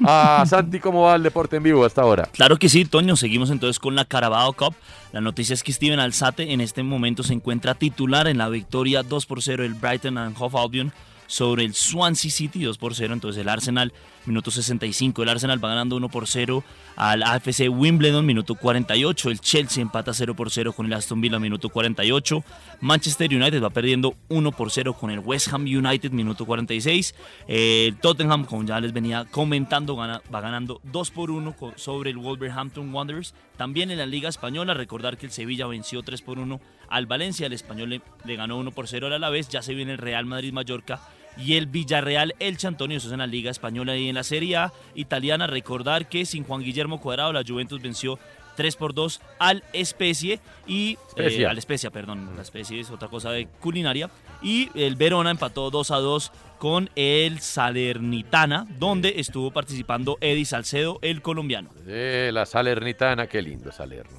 a 0.05 0.45
Santi 0.47 0.81
cómo 0.81 1.03
va 1.03 1.15
el 1.15 1.23
deporte 1.23 1.57
en 1.57 1.63
vivo 1.63 1.85
hasta 1.85 2.03
ahora. 2.03 2.29
Claro 2.33 2.57
que 2.57 2.69
sí, 2.69 2.85
Toño. 2.85 3.15
Seguimos 3.15 3.51
entonces 3.51 3.79
con 3.79 3.95
la 3.95 4.05
Carabao 4.05 4.53
Cup. 4.53 4.75
La 5.13 5.21
noticia 5.21 5.55
es 5.55 5.63
que 5.63 5.73
Steven 5.73 6.01
Alzate 6.01 6.53
en 6.53 6.61
este 6.61 6.83
momento 6.83 7.23
se 7.23 7.35
encuentra 7.35 7.75
titular 7.75 8.27
en 8.27 8.39
la 8.39 8.49
victoria 8.49 9.03
2 9.05 9.27
por 9.27 9.43
0 9.43 9.63
del 9.63 9.75
Brighton 9.75 10.19
and 10.19 10.35
Hove 10.39 10.59
Albion 10.59 10.93
sobre 11.33 11.65
el 11.65 11.73
Swansea 11.73 12.31
City 12.31 12.63
2 12.63 12.77
por 12.77 12.95
0. 12.95 13.15
Entonces 13.15 13.41
el 13.41 13.49
Arsenal, 13.49 13.91
minuto 14.27 14.51
65, 14.51 15.23
el 15.23 15.31
Arsenal 15.31 15.65
va 15.65 15.71
ganando 15.71 15.97
1 15.97 16.11
por 16.11 16.29
0 16.29 16.63
al 16.95 17.23
AFC 17.23 17.71
Wimbledon, 17.71 18.27
minuto 18.27 18.55
48. 18.55 19.31
El 19.31 19.41
Chelsea 19.41 19.81
empata 19.81 20.13
0 20.13 20.37
por 20.37 20.51
0 20.51 20.75
con 20.75 20.85
el 20.85 20.93
Aston 20.93 21.23
Villa, 21.23 21.39
minuto 21.39 21.71
48. 21.71 22.45
Manchester 22.83 23.35
United 23.35 23.63
va 23.63 23.71
perdiendo 23.71 24.15
1 24.29 24.53
por 24.53 24.71
0 24.71 24.93
con 24.93 25.11
el 25.11 25.21
West 25.21 25.49
Ham 25.55 25.63
United, 25.63 26.11
minuto 26.11 26.45
46. 26.45 27.15
El 27.49 27.97
Tottenham, 27.97 28.45
como 28.45 28.65
ya 28.65 28.79
les 28.79 28.93
venía 28.93 29.25
comentando, 29.25 29.97
va 29.97 30.21
ganando 30.43 30.83
2 30.85 31.11
por 31.13 31.31
1 31.31 31.57
co- 31.57 31.73
sobre 31.77 32.11
el 32.11 32.19
Wolverhampton 32.19 32.93
Wanderers. 32.95 33.35
También 33.57 33.91
en 33.91 33.97
la 33.97 34.05
Liga 34.07 34.29
Española, 34.29 34.75
recordar 34.75 35.17
que 35.17 35.25
el 35.25 35.33
Sevilla 35.33 35.67
venció 35.67 36.03
3 36.03 36.21
por 36.21 36.39
1 36.39 36.61
al 36.91 37.07
Valencia, 37.07 37.47
el 37.47 37.55
Español 37.55 38.03
le, 38.25 38.37
ganó 38.37 38.59
1 38.59 38.71
por 38.73 38.87
0 38.87 39.07
al 39.07 39.15
Alavés, 39.15 39.49
ya 39.49 39.63
se 39.63 39.73
viene 39.73 39.93
el 39.93 39.99
Real 39.99 40.27
Madrid-Mallorca 40.27 41.01
y 41.37 41.57
el 41.57 41.67
Villarreal 41.67 42.35
Elche 42.39 42.67
Antonio, 42.67 42.99
eso 42.99 43.09
es 43.09 43.13
en 43.13 43.21
la 43.21 43.27
Liga 43.27 43.51
Española 43.51 43.97
y 43.97 44.09
en 44.09 44.15
la 44.15 44.23
Serie 44.23 44.57
A 44.57 44.73
italiana. 44.95 45.47
Recordar 45.47 46.09
que 46.09 46.25
sin 46.27 46.45
Juan 46.45 46.63
Guillermo 46.63 47.01
Cuadrado, 47.01 47.33
la 47.33 47.45
Juventus 47.47 47.81
venció 47.81 48.19
3 48.57 48.77
por 48.77 48.95
2 48.95 49.21
al 49.39 49.65
Especie 49.73 50.41
y 50.67 50.99
eh, 51.17 51.47
al 51.47 51.59
Especia, 51.59 51.91
perdón, 51.91 52.31
la 52.37 52.43
Especie 52.43 52.81
es 52.81 52.91
otra 52.91 53.09
cosa 53.09 53.31
de 53.31 53.47
culinaria 53.61 54.11
y 54.43 54.69
el 54.75 54.97
Verona 54.97 55.31
empató 55.31 55.71
2 55.71 55.91
a 55.91 55.97
2 55.97 56.33
con 56.59 56.91
el 56.95 57.41
Salernitana, 57.41 58.67
donde 58.79 59.15
estuvo 59.17 59.51
participando 59.51 60.17
Eddie 60.21 60.45
Salcedo, 60.45 60.99
el 61.03 61.21
colombiano. 61.21 61.71
Eh, 61.87 62.31
la 62.33 62.47
Salernitana, 62.47 63.27
qué 63.27 63.43
lindo 63.43 63.73
Salerno. 63.73 64.19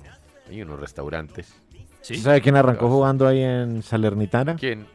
Hay 0.49 0.61
unos 0.61 0.80
restaurantes. 0.80 1.55
¿Sí? 2.01 2.16
¿Sabe 2.16 2.41
quién 2.41 2.57
arrancó 2.57 2.89
jugando 2.89 3.28
ahí 3.28 3.41
en 3.41 3.82
Salernitana? 3.82 4.57
¿Quién? 4.57 4.86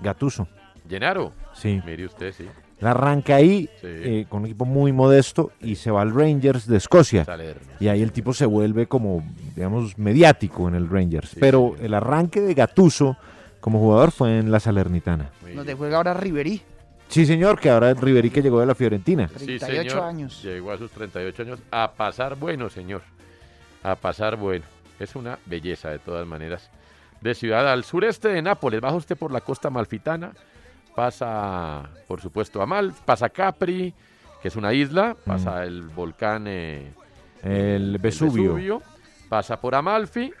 Gatuso. 0.00 0.48
¿Llenaro? 0.88 1.32
Sí. 1.54 1.80
Mire 1.84 2.06
usted, 2.06 2.32
sí. 2.32 2.46
La 2.80 2.90
arranca 2.90 3.36
ahí 3.36 3.70
Sí. 3.80 3.86
eh, 3.86 4.26
con 4.28 4.40
un 4.40 4.46
equipo 4.46 4.64
muy 4.66 4.92
modesto 4.92 5.52
y 5.60 5.76
se 5.76 5.90
va 5.90 6.02
al 6.02 6.14
Rangers 6.14 6.66
de 6.66 6.76
Escocia. 6.76 7.24
Salerno. 7.24 7.62
Y 7.80 7.88
ahí 7.88 8.02
el 8.02 8.12
tipo 8.12 8.34
se 8.34 8.44
vuelve 8.44 8.86
como, 8.86 9.24
digamos, 9.54 9.96
mediático 9.98 10.68
en 10.68 10.74
el 10.74 10.88
Rangers. 10.88 11.34
Pero 11.40 11.74
el 11.80 11.94
arranque 11.94 12.40
de 12.42 12.52
Gatuso 12.54 13.16
como 13.60 13.78
jugador 13.80 14.10
fue 14.10 14.38
en 14.38 14.50
la 14.50 14.60
Salernitana. 14.60 15.30
Donde 15.54 15.74
juega 15.74 15.96
ahora 15.96 16.12
Riverí. 16.14 16.60
Sí, 17.08 17.24
señor, 17.24 17.58
que 17.60 17.70
ahora 17.70 17.92
es 17.92 18.00
Riverí 18.00 18.30
que 18.30 18.42
llegó 18.42 18.60
de 18.60 18.66
la 18.66 18.74
Fiorentina. 18.74 19.28
Sí, 19.28 19.46
38 19.58 19.90
señor. 19.90 20.04
años. 20.04 20.42
Llegó 20.42 20.72
a 20.72 20.76
sus 20.76 20.90
38 20.90 21.42
años 21.44 21.60
a 21.70 21.92
pasar 21.92 22.36
bueno, 22.36 22.68
señor. 22.68 23.02
A 23.82 23.94
pasar 23.94 24.36
bueno. 24.36 24.64
Es 24.98 25.14
una 25.16 25.38
belleza 25.46 25.88
de 25.90 25.98
todas 25.98 26.26
maneras. 26.26 26.68
De 27.20 27.34
ciudad 27.34 27.66
al 27.72 27.84
sureste 27.84 28.28
de 28.28 28.42
Nápoles, 28.42 28.80
baja 28.80 28.96
usted 28.96 29.16
por 29.16 29.32
la 29.32 29.40
costa 29.40 29.70
malfitana, 29.70 30.32
pasa, 30.96 31.88
por 32.08 32.20
supuesto, 32.20 32.60
a 32.62 32.66
Mal, 32.66 32.92
pasa 33.04 33.28
Capri, 33.28 33.94
que 34.42 34.48
es 34.48 34.56
una 34.56 34.72
isla, 34.72 35.14
pasa 35.24 35.62
el 35.64 35.82
volcán 35.82 36.46
eh, 36.48 36.90
El 37.44 37.98
Vesubio. 37.98 38.82
pasa 39.28 39.60
por 39.60 39.74
Amalfi 39.74 40.32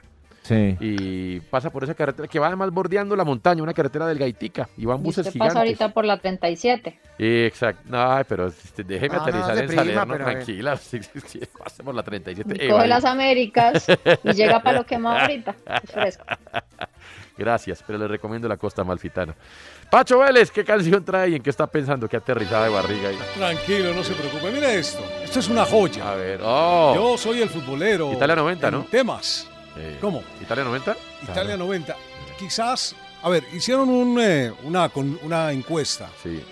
Sí. 0.42 0.76
y 0.78 1.40
pasa 1.40 1.70
por 1.70 1.82
esa 1.82 1.94
carretera 1.94 2.28
que 2.28 2.38
va 2.38 2.46
además 2.46 2.70
bordeando 2.70 3.16
la 3.16 3.24
montaña, 3.24 3.64
una 3.64 3.74
carretera 3.74 4.06
del 4.06 4.16
Gaitica, 4.16 4.68
y 4.76 4.84
van 4.86 5.00
Y 5.00 5.02
buses 5.02 5.18
usted 5.26 5.32
gigantes. 5.32 5.54
pasa 5.54 5.58
ahorita 5.58 5.88
por 5.92 6.04
la 6.04 6.18
37. 6.18 7.00
Exacto. 7.18 7.82
Ay, 7.90 8.22
pero 8.28 8.46
este, 8.46 8.84
déjeme 8.84 9.16
No, 9.16 9.22
aterrizar 9.22 9.58
en 9.58 9.66
prima, 9.66 9.82
Salerno, 9.82 10.12
pero 10.12 10.24
tranquila. 10.24 10.76
Sí, 10.80 11.02
sí, 11.02 11.20
sí, 11.26 11.40
pase 11.58 11.82
por 11.82 11.96
la 11.96 12.04
37. 12.04 12.54
Y 12.62 12.64
Eh, 12.64 12.70
coge 12.70 12.86
las 12.86 13.04
Américas 13.04 13.86
y 14.22 14.32
llega 14.34 14.62
para 14.62 14.78
lo 14.78 14.86
quemado 14.86 15.18
ahorita. 15.22 15.56
Es 15.82 15.90
fresco. 15.90 16.24
Gracias, 17.36 17.82
pero 17.84 17.98
le 17.98 18.06
recomiendo 18.06 18.46
la 18.46 18.56
costa 18.56 18.84
malfitana. 18.84 19.34
Pacho 19.90 20.18
Vélez, 20.18 20.50
¿qué 20.50 20.64
canción 20.64 21.04
trae 21.04 21.30
y 21.30 21.34
en 21.36 21.42
qué 21.42 21.50
está 21.50 21.66
pensando? 21.66 22.08
¿Qué 22.08 22.16
aterrizada 22.16 22.64
de 22.64 22.70
barriga 22.70 23.08
ahí? 23.08 23.18
Tranquilo, 23.36 23.94
no 23.94 24.02
se 24.02 24.12
preocupe. 24.14 24.50
Mire 24.50 24.78
esto. 24.78 25.02
Esto 25.22 25.40
es 25.40 25.48
una 25.48 25.64
joya. 25.64 26.10
A 26.10 26.14
ver, 26.16 26.40
oh. 26.42 26.92
Yo 26.94 27.18
soy 27.18 27.40
el 27.42 27.48
futbolero. 27.48 28.12
Italia 28.12 28.36
90, 28.36 28.68
en 28.68 28.74
¿no? 28.74 28.84
Temas. 28.84 29.46
Eh, 29.76 29.98
¿Cómo? 30.00 30.22
¿Italia 30.40 30.64
90? 30.64 30.96
Italia 31.22 31.56
90. 31.56 31.96
Quizás, 32.38 32.94
a 33.22 33.28
ver, 33.28 33.44
hicieron 33.52 33.88
un, 33.88 34.18
eh, 34.20 34.52
una, 34.64 34.90
una 35.22 35.52
encuesta. 35.52 36.08
Sí. 36.22 36.42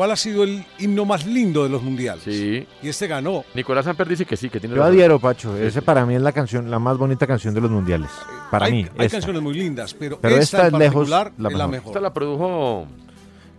¿Cuál 0.00 0.12
ha 0.12 0.16
sido 0.16 0.44
el 0.44 0.64
himno 0.78 1.04
más 1.04 1.26
lindo 1.26 1.62
de 1.62 1.68
los 1.68 1.82
mundiales? 1.82 2.24
Sí. 2.24 2.66
Y 2.82 2.88
este 2.88 3.06
ganó. 3.06 3.44
Nicolás 3.52 3.84
Samper 3.84 4.08
dice 4.08 4.24
que 4.24 4.34
sí, 4.34 4.48
que 4.48 4.58
tiene 4.58 4.74
Yo 4.74 4.82
adhiero, 4.82 5.18
Pacho. 5.18 5.54
Ese 5.58 5.82
para 5.82 6.06
mí 6.06 6.14
es 6.14 6.22
la 6.22 6.32
canción, 6.32 6.70
la 6.70 6.78
más 6.78 6.96
bonita 6.96 7.26
canción 7.26 7.52
de 7.52 7.60
los 7.60 7.70
mundiales. 7.70 8.08
Para 8.50 8.64
hay, 8.64 8.72
mí, 8.72 8.78
hay 8.96 9.04
esta. 9.04 9.18
canciones 9.18 9.42
muy 9.42 9.52
lindas, 9.52 9.92
pero, 9.92 10.18
Pero 10.18 10.36
esta, 10.36 10.56
esta 10.64 10.68
en 10.68 10.74
es 10.76 10.80
lejos 10.88 11.06
la 11.10 11.30
es 11.36 11.52
la 11.54 11.68
mejor. 11.68 11.88
Esta 11.88 12.00
la 12.00 12.14
produjo 12.14 12.86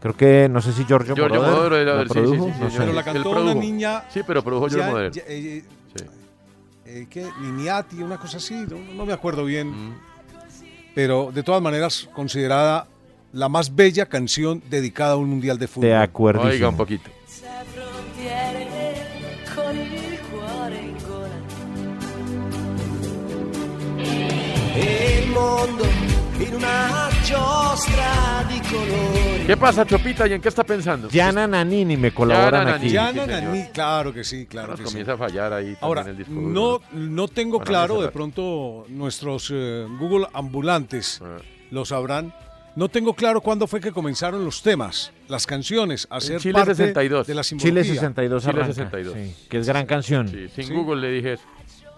Creo 0.01 0.17
que, 0.17 0.49
no 0.49 0.63
sé 0.63 0.73
si 0.73 0.83
Giorgio, 0.85 1.13
Giorgio 1.13 1.41
Moroder 1.43 1.85
Moroder. 1.85 1.85
la 1.85 2.01
sí, 2.01 2.07
sí, 2.07 2.13
produjo, 2.15 2.45
sí, 2.45 2.53
no 2.59 2.65
sí, 2.65 2.71
sé. 2.75 2.79
Pero 2.79 2.93
la 2.93 3.03
cantó 3.03 3.21
produjo. 3.21 3.41
una 3.43 3.53
niña. 3.53 4.03
Sí, 4.09 4.21
pero 4.25 4.43
produjo 4.43 4.67
Giorgio 4.67 4.87
Moroder. 4.91 5.11
ya- 5.11 5.23
eh, 5.27 5.63
Sí. 5.95 6.05
eh, 6.87 7.07
¿qué? 7.07 7.27
Niniati, 7.39 8.01
una 8.01 8.17
cosa 8.17 8.37
así, 8.37 8.55
no, 8.67 8.79
no 8.95 9.05
me 9.05 9.13
acuerdo 9.13 9.45
bien. 9.45 9.69
Mm. 9.69 9.95
Pero 10.95 11.29
de 11.31 11.43
todas 11.43 11.61
maneras, 11.61 12.09
considerada 12.11 12.87
la 13.33 13.49
más 13.49 13.75
bella 13.75 14.05
canción 14.07 14.61
dedicada 14.69 15.13
a 15.13 15.17
un 15.17 15.29
mundial 15.29 15.57
de 15.57 15.67
fútbol. 15.67 15.89
De 15.89 15.95
acuerdo. 15.95 16.41
Oiga 16.43 16.69
un 16.69 16.77
poquito. 16.77 17.09
¿Qué 29.47 29.57
pasa, 29.57 29.85
Chopita, 29.85 30.27
y 30.27 30.33
en 30.33 30.41
qué 30.41 30.47
está 30.49 30.63
pensando? 30.63 31.09
Yana 31.09 31.47
Nanini 31.47 31.97
me 31.97 32.13
colaboran 32.13 32.67
Yana 32.67 32.75
aquí. 32.75 32.93
Nanini. 32.93 32.93
Yana 32.93 33.11
Sí, 33.11 33.19
señor. 33.33 33.43
Nani, 33.55 33.63
claro 33.73 34.13
que 34.13 34.23
sí, 34.23 34.45
claro 34.45 34.67
Nos 34.69 34.79
que 34.79 34.85
sí. 34.85 34.91
comienza 34.91 35.13
a 35.13 35.17
fallar 35.17 35.53
ahí 35.53 35.63
también 35.65 35.77
Ahora, 35.81 36.01
el 36.03 36.17
disco 36.17 36.33
no, 36.33 36.79
no 36.93 37.27
tengo 37.27 37.59
claro, 37.59 38.01
de 38.01 38.09
pronto 38.09 38.85
nuestros 38.89 39.49
eh, 39.53 39.87
Google 39.99 40.27
ambulantes 40.33 41.19
Ah. 41.23 41.37
lo 41.71 41.85
sabrán. 41.85 42.33
No 42.75 42.87
tengo 42.87 43.13
claro 43.13 43.41
cuándo 43.41 43.67
fue 43.67 43.81
que 43.81 43.91
comenzaron 43.91 44.45
los 44.45 44.61
temas, 44.63 45.11
las 45.27 45.45
canciones, 45.45 46.07
a 46.09 46.21
ser 46.21 46.39
Chile 46.39 46.53
parte 46.53 46.73
62. 46.75 47.27
de 47.27 47.35
la 47.35 47.43
simbología. 47.43 47.81
Chile 47.83 47.95
62 47.95 48.43
Chile 48.43 48.53
arranca, 48.53 48.73
62. 48.73 49.13
sí, 49.13 49.35
que 49.49 49.57
es 49.57 49.67
gran 49.67 49.85
canción. 49.85 50.27
Sí, 50.29 50.47
sin 50.55 50.65
Sí. 50.67 50.73
Google 50.73 51.01
le 51.01 51.11
dije 51.11 51.33
eso. 51.33 51.43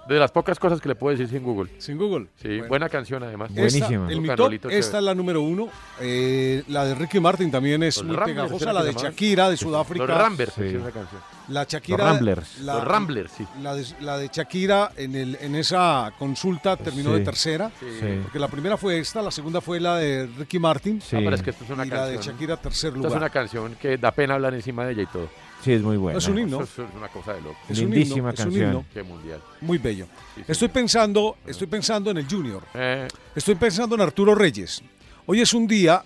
De 0.07 0.19
las 0.19 0.31
pocas 0.31 0.59
cosas 0.59 0.81
que 0.81 0.89
le 0.89 0.95
puedo 0.95 1.15
decir 1.17 1.29
sin 1.33 1.43
Google. 1.43 1.71
Sin 1.79 1.97
Google. 1.97 2.27
Sí, 2.35 2.49
Bueno. 2.49 2.67
buena 2.67 2.89
canción 2.89 3.23
además. 3.23 3.49
Esta, 3.51 3.61
Buenísima. 3.61 4.11
el 4.11 4.17
Un 4.17 4.23
mi 4.23 4.35
top, 4.35 4.69
esta 4.69 4.97
es 4.97 5.03
la 5.03 5.15
número 5.15 5.41
uno. 5.41 5.69
Eh, 6.01 6.61
la 6.67 6.83
de 6.85 6.93
Ricky 6.95 7.21
Martin 7.21 7.49
también 7.49 7.81
es 7.83 7.95
Los 7.97 8.05
muy 8.07 8.15
Ramblers, 8.17 8.35
pegajosa. 8.41 8.63
¿era 8.65 8.73
La 8.73 8.83
de? 8.83 8.93
Shakira 8.93 9.49
de 9.49 9.55
Sudáfrica. 9.57 10.05
Los 10.05 10.17
Rambers, 10.17 10.53
Sí. 10.53 10.61
esa 10.63 10.91
canción. 10.91 11.21
La 11.47 11.63
Shakira. 11.63 11.97
Los 11.97 12.07
Ramblers. 12.15 12.59
La, 12.59 12.73
Los 12.75 12.83
Ramblers, 12.85 13.31
sí. 13.31 13.47
La 13.61 13.75
de, 13.75 13.85
la 14.01 14.17
de 14.17 14.27
Shakira 14.33 14.91
en, 14.97 15.15
el, 15.15 15.37
en 15.39 15.55
esa 15.55 16.11
consulta 16.19 16.75
terminó 16.75 17.11
Sí. 17.13 17.19
de 17.19 17.23
tercera. 17.25 17.71
Sí. 17.79 18.19
Porque 18.23 18.39
la 18.39 18.49
primera 18.49 18.75
fue 18.75 18.99
esta, 18.99 19.21
la 19.21 19.31
segunda 19.31 19.61
fue 19.61 19.79
la 19.79 19.97
de 19.97 20.27
Ricky 20.37 20.59
Martin. 20.59 20.99
Sí. 20.99 21.15
Ah, 21.15 21.19
pero 21.23 21.35
es 21.35 21.41
que 21.41 21.51
esto 21.51 21.63
es 21.63 21.69
una 21.69 21.85
y 21.85 21.89
la 21.89 22.07
de 22.07 22.15
canción. 22.15 22.35
Shakira 22.35 22.57
tercer 22.57 22.89
Esta 22.89 22.99
es 22.99 23.03
lugar. 23.05 23.17
una 23.19 23.29
canción 23.29 23.75
que 23.75 23.97
da 23.97 24.11
pena 24.11 24.33
hablar 24.35 24.53
encima 24.53 24.85
de 24.85 24.91
ella 24.93 25.03
y 25.03 25.07
todo. 25.07 25.29
Sí, 25.64 25.72
es 25.74 25.82
muy 25.82 25.97
buena. 25.97 26.18
Es 26.20 26.28
un 26.28 26.38
himno. 26.39 26.61
Es 26.64 26.78
una 26.78 27.07
cosa 27.07 27.34
de 27.34 27.41
loco. 27.41 27.55
Es 27.70 27.80
un 27.80 27.89
Lindísima 27.91 28.18
himno, 28.18 28.30
es 28.32 28.39
un 28.39 28.43
canción. 28.45 28.68
himno 28.70 28.86
Qué 28.93 29.03
mundial. 29.03 29.41
muy 29.61 29.78
bello. 29.78 30.05
Sí, 30.36 30.41
sí. 30.41 30.51
Estoy 30.51 30.68
pensando, 30.68 31.38
estoy 31.45 31.68
pensando 31.68 32.11
en 32.11 32.18
el 32.18 32.28
Junior. 32.30 32.64
Eh, 32.74 33.07
Estoy 33.36 33.55
pensando 33.55 33.95
en 33.95 34.01
Arturo 34.01 34.36
Reyes. 34.36 34.82
Hoy 35.26 35.39
es 35.41 35.53
un 35.53 35.66
día 35.68 36.03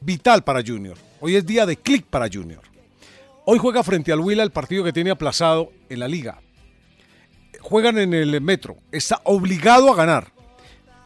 vital 0.00 0.44
para 0.44 0.62
Junior. 0.64 0.96
Hoy 1.20 1.36
es 1.36 1.46
día 1.46 1.64
de 1.64 1.76
clic 1.76 2.04
para 2.04 2.28
Junior. 2.30 2.60
Hoy 3.46 3.58
juega 3.58 3.82
frente 3.82 4.12
al 4.12 4.20
Huila 4.20 4.42
el 4.42 4.50
partido 4.50 4.84
que 4.84 4.92
tiene 4.92 5.10
aplazado 5.10 5.72
en 5.88 6.00
la 6.00 6.08
liga. 6.08 6.40
Juegan 7.60 7.96
en 7.98 8.12
el 8.12 8.40
metro. 8.40 8.76
Está 8.92 9.20
obligado 9.24 9.90
a 9.92 9.96
ganar. 9.96 10.30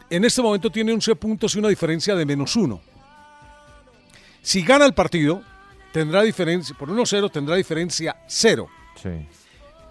En 0.09 0.25
este 0.25 0.41
momento 0.41 0.69
tiene 0.69 0.91
11 0.91 1.15
puntos 1.15 1.55
y 1.55 1.59
una 1.59 1.69
diferencia 1.69 2.15
de 2.15 2.25
menos 2.25 2.55
uno. 2.57 2.81
Si 4.41 4.61
gana 4.63 4.85
el 4.85 4.93
partido, 4.93 5.41
tendrá 5.91 6.23
diferencia, 6.23 6.75
por 6.77 6.89
1-0 6.89 7.31
tendrá 7.31 7.55
diferencia 7.55 8.15
cero. 8.27 8.67
Sí. 9.01 9.09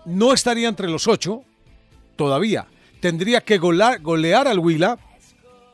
No 0.06 0.32
estaría 0.32 0.68
entre 0.68 0.88
los 0.88 1.06
ocho 1.06 1.42
todavía. 2.16 2.66
Tendría 3.00 3.40
que 3.40 3.58
golar- 3.60 4.00
golear 4.02 4.48
al 4.48 4.58
Huila 4.58 4.98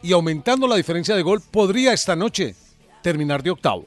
y 0.03 0.13
aumentando 0.13 0.67
la 0.69 0.77
diferencia 0.77 1.15
de 1.17 1.23
gol 1.23 1.41
podría 1.51 1.93
esta 1.93 2.15
noche 2.17 2.55
terminar 3.03 3.43
de 3.43 3.51
octavo. 3.51 3.87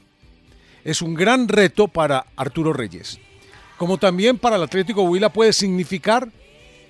Es 0.84 1.02
un 1.02 1.14
gran 1.14 1.46
reto 1.48 1.88
para 1.88 2.26
Arturo 2.36 2.72
Reyes. 2.72 3.18
Como 3.78 3.98
también 3.98 4.38
para 4.38 4.56
el 4.56 4.62
Atlético 4.62 5.02
Huila 5.02 5.30
puede 5.30 5.52
significar 5.52 6.28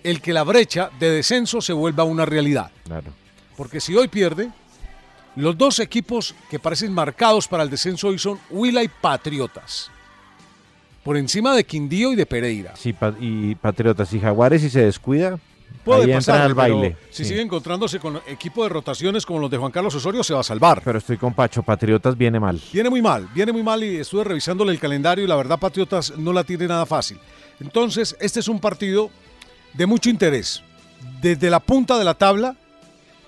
el 0.02 0.20
que 0.20 0.32
la 0.32 0.42
brecha 0.44 0.90
de 0.98 1.10
descenso 1.10 1.60
se 1.60 1.72
vuelva 1.72 2.04
una 2.04 2.24
realidad. 2.24 2.70
Claro. 2.84 3.12
Porque 3.56 3.80
si 3.80 3.94
hoy 3.94 4.08
pierde, 4.08 4.50
Los 5.36 5.56
dos 5.56 5.78
equipos 5.78 6.34
que 6.50 6.58
parecen 6.58 6.92
marcados 6.92 7.46
para 7.48 7.62
el 7.62 7.70
descenso 7.70 8.08
hoy 8.08 8.18
son 8.18 8.38
Huila 8.50 8.82
y 8.82 8.88
Patriotas. 8.88 9.90
Por 11.04 11.16
encima 11.16 11.54
de 11.54 11.64
Quindío 11.64 12.12
y 12.12 12.16
de 12.16 12.26
Pereira. 12.26 12.74
Sí, 12.76 12.94
y 13.20 13.54
Patriotas 13.54 14.12
y 14.12 14.20
Jaguares, 14.20 14.60
si 14.62 14.70
se 14.70 14.80
descuida, 14.84 15.38
Puede 15.84 16.04
ahí 16.04 16.12
pasar 16.12 16.42
al 16.42 16.52
baile. 16.52 16.96
Si 17.10 17.24
Sí. 17.24 17.30
sigue 17.30 17.40
encontrándose 17.40 17.98
con 18.00 18.20
equipo 18.26 18.64
de 18.64 18.68
rotaciones 18.68 19.24
como 19.24 19.38
los 19.38 19.50
de 19.50 19.56
Juan 19.56 19.72
Carlos 19.72 19.94
Osorio, 19.94 20.22
se 20.22 20.34
va 20.34 20.40
a 20.40 20.44
salvar. 20.44 20.82
Pero 20.84 20.98
estoy 20.98 21.16
con 21.16 21.32
Pacho, 21.32 21.62
Patriotas 21.62 22.18
viene 22.18 22.38
mal. 22.38 22.60
Viene 22.72 22.90
muy 22.90 23.00
mal, 23.00 23.26
viene 23.34 23.50
muy 23.52 23.62
mal 23.62 23.82
y 23.82 23.96
estuve 23.96 24.24
revisándole 24.24 24.72
el 24.72 24.78
calendario 24.78 25.24
y 25.24 25.28
la 25.28 25.36
verdad 25.36 25.58
Patriotas 25.58 26.18
no 26.18 26.34
la 26.34 26.44
tiene 26.44 26.66
nada 26.68 26.84
fácil. 26.84 27.18
Entonces, 27.60 28.14
este 28.20 28.40
es 28.40 28.48
un 28.48 28.60
partido 28.60 29.10
de 29.72 29.86
mucho 29.86 30.10
interés. 30.10 30.62
Desde 31.22 31.48
la 31.48 31.60
punta 31.60 31.98
de 31.98 32.04
la 32.04 32.14
tabla, 32.14 32.56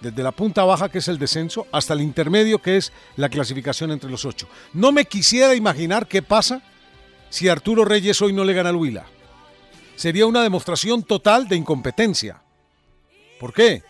desde 0.02 0.22
la 0.22 0.32
punta 0.32 0.64
baja 0.64 0.88
que 0.88 0.98
es 0.98 1.08
el 1.08 1.18
descenso, 1.18 1.66
hasta 1.72 1.94
el 1.94 2.00
intermedio 2.00 2.60
que 2.60 2.76
es 2.76 2.92
la 3.16 3.28
clasificación 3.28 3.92
entre 3.92 4.10
los 4.10 4.24
ocho. 4.24 4.48
No 4.72 4.92
me 4.92 5.04
quisiera 5.04 5.54
imaginar 5.54 6.06
qué 6.06 6.22
pasa 6.22 6.62
si 7.30 7.48
Arturo 7.48 7.84
Reyes 7.84 8.20
hoy 8.20 8.32
no 8.32 8.44
le 8.44 8.52
gana 8.52 8.70
al 8.70 8.76
Huila. 8.76 9.06
Sería 9.94 10.26
una 10.26 10.42
demostración 10.42 11.04
total 11.04 11.48
de 11.48 11.56
incompetencia. 11.56 12.42
¿Por 13.38 13.52
qué? 13.52 13.82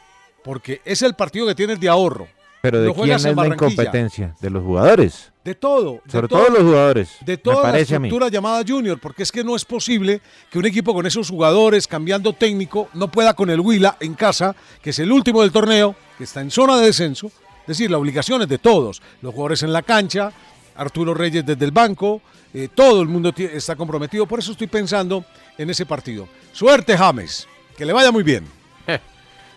Porque 0.45 0.81
es 0.85 1.03
el 1.03 1.15
partido 1.15 1.47
que 1.47 1.55
tienes 1.55 1.81
de 1.81 1.89
ahorro. 1.89 2.29
Pero 2.61 2.81
¿de 2.81 2.93
quién 2.93 3.11
es 3.11 3.25
la 3.25 3.47
incompetencia? 3.47 4.37
De 4.41 4.51
los 4.51 4.63
jugadores. 4.63 5.32
De 5.45 5.55
todo. 5.57 6.01
de 6.05 6.11
Sobre 6.12 6.28
todo- 6.28 6.45
todo 6.45 6.51
los 6.55 6.62
jugadores. 6.62 7.16
De 7.20 7.36
toda 7.36 7.72
la 7.72 7.78
estructura 7.80 8.28
llamada 8.28 8.62
Junior, 8.66 8.99
porque 9.01 9.24
es 9.24 9.32
que 9.32 9.43
no 9.43 9.57
es 9.57 9.64
posible 9.64 10.20
que 10.51 10.59
un 10.59 10.66
equipo 10.66 10.95
con 10.95 11.05
esos 11.07 11.28
jugadores, 11.30 11.88
cambiando 11.88 12.32
técnico, 12.32 12.88
no 12.95 13.09
pueda 13.11 13.34
con 13.34 13.51
el 13.51 13.59
Huila 13.61 13.97
en 14.01 14.14
casa, 14.14 14.55
que 14.80 14.90
es 14.90 14.99
el 15.01 15.11
último 15.11 15.43
del 15.43 15.51
torneo, 15.51 15.97
que 16.16 16.24
está 16.24 16.40
en 16.40 16.51
zona 16.51 16.76
de 16.78 16.86
descenso. 16.86 17.26
Es 17.62 17.66
decir, 17.66 17.90
la 17.90 17.99
obligación 17.99 18.43
es 18.43 18.49
de 18.49 18.59
todos. 18.59 19.03
Los 19.20 19.32
jugadores 19.34 19.62
en 19.64 19.72
la 19.72 19.82
cancha, 19.82 20.32
Arturo 20.76 21.12
Reyes 21.14 21.45
desde 21.45 21.64
el 21.64 21.70
banco, 21.72 22.20
eh, 22.55 22.68
todo 22.72 23.03
el 23.03 23.09
mundo 23.09 23.32
está 23.36 23.74
comprometido. 23.76 24.26
Por 24.26 24.38
eso 24.38 24.53
estoy 24.53 24.66
pensando 24.68 25.24
en 25.59 25.70
ese 25.70 25.86
partido. 25.86 26.28
Suerte, 26.53 26.97
James. 26.97 27.49
Que 27.76 27.84
le 27.84 27.93
vaya 27.93 28.12
muy 28.12 28.22
bien. 28.22 28.45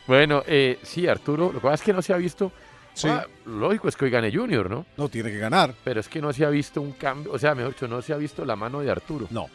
Bueno, 0.08 0.44
eh, 0.46 0.78
sí, 0.84 1.08
Arturo, 1.08 1.48
lo 1.48 1.54
que 1.60 1.64
pasa 1.64 1.76
es 1.76 1.82
que 1.82 1.92
no 1.94 2.02
se 2.02 2.14
ha 2.14 2.18
visto. 2.18 2.52
Sí. 2.96 3.08
Ah, 3.08 3.28
lógico 3.46 3.88
es 3.88 3.96
que 3.96 4.06
hoy 4.06 4.12
gane 4.12 4.32
Junior, 4.36 4.70
¿no? 4.70 4.86
No 4.98 5.08
tiene 5.10 5.30
que 5.30 5.38
ganar. 5.38 5.76
Pero 5.84 6.00
es 6.00 6.08
que 6.10 6.20
no 6.22 6.34
se 6.34 6.44
ha 6.46 6.50
visto 6.50 6.82
un 6.82 6.94
cambio, 6.94 7.32
o 7.32 7.38
sea, 7.38 7.54
mejor 7.54 7.74
dicho, 7.74 7.88
no 7.88 8.02
se 8.02 8.14
ha 8.14 8.18
visto 8.18 8.44
la 8.46 8.56
mano 8.56 8.80
de 8.82 8.90
Arturo. 8.90 9.28
No. 9.30 9.48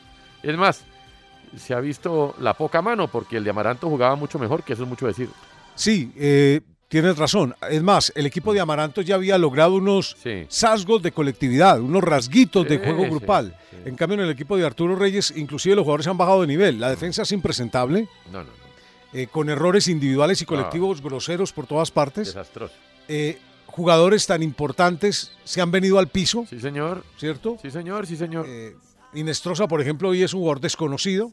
Es 0.43 0.57
más, 0.57 0.85
se 1.57 1.75
ha 1.75 1.81
visto 1.81 2.35
la 2.39 2.55
poca 2.55 2.81
mano 2.83 3.09
porque 3.09 3.39
el 3.39 3.45
de 3.45 3.51
Amaranto 3.51 3.89
jugaba 3.89 4.15
mucho 4.15 4.39
mejor, 4.39 4.63
que 4.63 4.75
eso 4.75 4.85
es 4.85 4.89
mucho 4.89 5.07
decir. 5.07 5.29
Sí, 5.75 6.13
eh, 6.17 6.61
tienes 6.89 7.17
razón. 7.17 7.55
Es 7.71 7.83
más, 7.83 8.13
el 8.15 8.27
equipo 8.27 8.53
de 8.53 8.61
Amaranto 8.61 9.01
ya 9.01 9.15
había 9.17 9.39
logrado 9.39 9.75
unos 9.77 10.17
sesgos 10.49 11.03
de 11.03 11.11
colectividad, 11.13 11.81
unos 11.81 12.05
rasguitos 12.05 12.69
de 12.69 12.79
Sí, 12.79 12.85
juego 12.85 13.05
sí, 13.05 13.09
grupal. 13.11 13.57
En 13.85 13.97
cambio, 13.97 14.19
en 14.19 14.25
el 14.25 14.31
equipo 14.31 14.59
de 14.59 14.67
Arturo 14.67 14.95
Reyes, 14.97 15.33
inclusive 15.35 15.75
los 15.77 15.85
jugadores 15.85 16.07
han 16.07 16.19
bajado 16.19 16.43
de 16.43 16.47
nivel. 16.47 16.79
La 16.79 16.91
defensa 16.91 17.23
es 17.23 17.33
impresentable, 17.33 18.07
No, 18.31 18.41
no, 18.45 18.45
no. 18.45 19.19
eh, 19.19 19.27
con 19.29 19.49
errores 19.49 19.89
individuales 19.89 20.43
y 20.43 20.45
colectivos 20.45 21.01
groseros 21.01 21.53
por 21.53 21.67
todas 21.67 21.91
partes. 21.91 22.27
Desastroso. 22.29 22.75
Eh, 23.13 23.39
jugadores 23.67 24.27
tan 24.27 24.41
importantes 24.43 25.33
se 25.43 25.61
han 25.61 25.71
venido 25.73 25.99
al 25.99 26.07
piso. 26.07 26.47
Sí, 26.49 26.61
señor. 26.61 27.05
¿Cierto? 27.19 27.57
Sí, 27.61 27.71
señor, 27.71 28.07
sí, 28.07 28.17
señor. 28.17 28.47
Inestrosa, 29.15 29.67
por 29.67 29.81
ejemplo, 29.81 30.11
hoy 30.11 30.23
es 30.23 30.33
un 30.33 30.41
jugador 30.41 30.61
desconocido. 30.61 31.33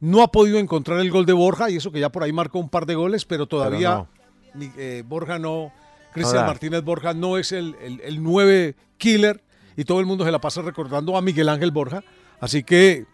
No 0.00 0.22
ha 0.22 0.32
podido 0.32 0.58
encontrar 0.58 0.98
el 0.98 1.12
gol 1.12 1.26
de 1.26 1.32
Borja, 1.32 1.70
y 1.70 1.76
eso 1.76 1.92
que 1.92 2.00
ya 2.00 2.10
por 2.10 2.24
ahí 2.24 2.32
marcó 2.32 2.58
un 2.58 2.68
par 2.68 2.86
de 2.86 2.96
goles, 2.96 3.24
pero 3.24 3.46
todavía 3.46 4.08
no. 4.54 4.72
eh, 4.76 5.04
Borja 5.06 5.38
no. 5.38 5.72
Cristian. 6.12 6.44
Martínez 6.44 6.82
Borja 6.82 7.14
no 7.14 7.38
es 7.38 7.52
el, 7.52 7.76
el, 7.80 8.00
el 8.00 8.22
9 8.22 8.74
killer, 8.98 9.42
y 9.76 9.84
todo 9.84 10.00
el 10.00 10.06
mundo 10.06 10.24
se 10.24 10.32
la 10.32 10.40
pasa 10.40 10.60
recordando 10.60 11.16
a 11.16 11.22
Miguel 11.22 11.48
Ángel 11.48 11.70
Borja. 11.70 12.02
Así 12.40 12.64
que 12.64 13.06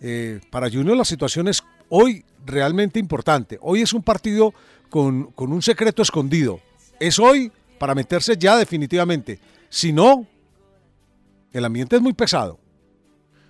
eh, 0.00 0.40
para 0.50 0.68
Junior 0.68 0.96
la 0.96 1.04
situación 1.04 1.46
es 1.46 1.62
hoy 1.88 2.24
realmente 2.44 2.98
importante. 2.98 3.58
Hoy 3.62 3.82
es 3.82 3.92
un 3.92 4.02
partido 4.02 4.52
con, 4.90 5.26
con 5.32 5.52
un 5.52 5.62
secreto 5.62 6.02
escondido. 6.02 6.60
Es 7.02 7.18
hoy 7.18 7.50
para 7.78 7.96
meterse 7.96 8.36
ya 8.38 8.56
definitivamente. 8.56 9.40
Si 9.68 9.92
no, 9.92 10.24
el 11.52 11.64
ambiente 11.64 11.96
es 11.96 12.02
muy 12.02 12.12
pesado. 12.12 12.60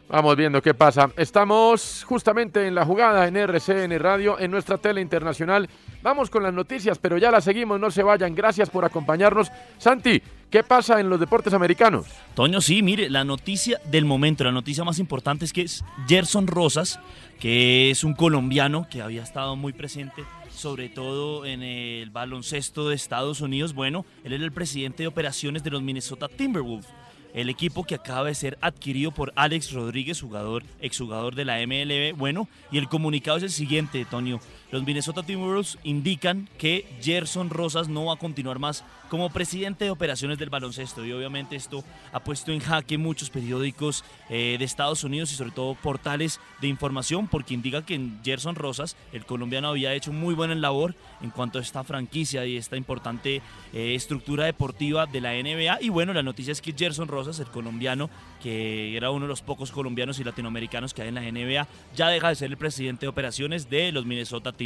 Vamos 0.09 0.37
viendo 0.37 0.63
qué 0.63 0.73
pasa. 0.73 1.11
Estamos 1.19 2.03
justamente 2.09 2.67
en 2.67 2.75
la 2.75 2.87
jugada 2.87 3.29
en 3.29 3.37
RCN 3.37 3.99
Radio, 3.99 4.39
en 4.41 4.51
nuestra 4.51 4.79
tele 4.79 5.03
internacional. 5.03 5.69
Vamos 6.03 6.31
con 6.31 6.43
las 6.43 6.55
noticias, 6.55 6.99
pero 6.99 7.19
ya 7.19 7.31
las 7.31 7.45
seguimos, 7.45 7.79
no 7.79 7.91
se 7.91 8.03
vayan. 8.03 8.35
Gracias 8.35 8.71
por 8.71 8.87
acompañarnos. 8.87 9.53
Santi, 9.77 10.23
¿qué 10.51 10.63
pasa 10.65 10.99
en 10.99 11.11
los 11.11 11.21
deportes 11.21 11.53
americanos? 11.53 12.07
Toño, 12.35 12.63
sí, 12.63 12.83
mire, 12.83 13.11
la 13.11 13.25
noticia 13.25 13.83
del 13.85 14.07
momento, 14.07 14.45
la 14.45 14.53
noticia 14.53 14.83
más 14.83 14.99
importante 14.99 15.45
es 15.45 15.53
que 15.53 15.63
es 15.63 15.85
Gerson 16.09 16.47
Rosas, 16.47 17.01
que 17.39 17.91
es 17.91 18.03
un 18.03 18.15
colombiano 18.15 18.87
que 18.91 19.03
había 19.03 19.23
estado 19.23 19.57
muy 19.57 19.75
presente, 19.75 20.25
sobre 20.63 20.89
todo 20.89 21.45
en 21.45 21.65
el 21.65 22.11
baloncesto 22.11 22.89
de 22.89 22.95
Estados 22.95 23.41
Unidos. 23.41 23.75
Bueno, 23.75 24.07
él 24.23 24.33
era 24.33 24.45
el 24.45 24.53
presidente 24.53 25.03
de 25.03 25.09
operaciones 25.09 25.65
de 25.65 25.71
los 25.71 25.83
Minnesota 25.83 26.29
Timberwolves, 26.29 26.87
el 27.35 27.49
equipo 27.49 27.83
que 27.83 27.97
acaba 27.97 28.29
de 28.29 28.35
ser 28.37 28.59
adquirido 28.61 29.11
por 29.11 29.33
Alex 29.35 29.73
Rodríguez, 29.73 30.21
jugador, 30.21 30.63
exjugador 30.81 31.35
de 31.35 31.45
la 31.45 31.59
MLB. 31.67 32.17
Bueno, 32.17 32.49
y 32.71 32.79
el 32.79 32.89
comunicado 32.89 33.39
es 33.39 33.43
el 33.43 33.51
siguiente, 33.51 34.05
Toño. 34.05 34.39
Los 34.73 34.85
Minnesota 34.85 35.23
Timberwolves 35.23 35.77
indican 35.85 36.49
que 36.57 36.87
Gerson 37.03 37.51
Rosas 37.51 37.91
no 37.91 38.07
va 38.07 38.14
a 38.14 38.16
continuar 38.16 38.59
más 38.59 38.83
como 39.11 39.29
presidente 39.29 39.85
de 39.85 39.91
operaciones 39.91 40.39
del 40.39 40.49
baloncesto 40.49 41.05
y 41.05 41.12
obviamente 41.12 41.55
esto 41.55 41.85
ha 42.11 42.20
puesto 42.20 42.51
en 42.51 42.61
jaque 42.61 42.97
muchos 42.97 43.29
periódicos 43.29 44.03
eh, 44.31 44.57
de 44.59 44.64
Estados 44.64 45.05
Unidos 45.05 45.31
y 45.31 45.35
sobre 45.35 45.51
todo 45.51 45.75
portales 45.75 46.41
de 46.62 46.68
información 46.68 47.29
porque 47.29 47.53
indica 47.53 47.85
que 47.85 48.01
Gerson 48.25 48.55
Rosas, 48.55 48.97
el 49.12 49.27
colombiano, 49.27 49.68
había 49.68 49.93
hecho 49.93 50.11
muy 50.11 50.35
buena 50.35 50.55
labor 50.55 50.95
en 51.20 51.29
cuanto 51.29 51.59
a 51.59 51.61
esta 51.61 51.85
franquicia 51.85 52.47
y 52.47 52.57
esta 52.57 52.79
importante 52.79 53.43
eh, 53.75 53.95
estructura 53.95 54.47
deportiva 54.47 55.05
de 55.05 55.20
la 55.20 55.35
NBA 55.35 55.83
y 55.83 55.91
bueno, 55.91 56.14
la 56.14 56.23
noticia 56.23 56.53
es 56.53 56.62
que 56.62 56.73
Gerson 56.73 57.09
Rosas, 57.09 57.39
el 57.41 57.49
colombiano, 57.49 58.09
que 58.43 58.97
era 58.97 59.11
uno 59.11 59.27
de 59.27 59.29
los 59.29 59.43
pocos 59.43 59.70
colombianos 59.70 60.18
y 60.20 60.25
latinoamericanos 60.25 60.95
que 60.95 61.03
hay 61.03 61.09
en 61.09 61.16
la 61.16 61.20
NBA, 61.20 61.68
ya 61.95 62.09
deja 62.09 62.31
de 62.31 62.37
ser 62.37 62.51
el 62.51 62.57
presidente 62.57 63.05
de 63.05 63.09
operaciones 63.09 63.68
de 63.68 63.93
los 63.93 64.07
Minnesota 64.07 64.53
Timberwolves. 64.53 64.62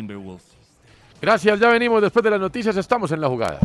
Gracias, 1.21 1.59
ya 1.59 1.69
venimos 1.69 2.03
después 2.03 2.23
de 2.23 2.31
las 2.31 2.41
noticias, 2.41 2.77
estamos 2.77 3.11
en 3.13 3.21
la 3.21 3.29
jugada. 3.29 3.59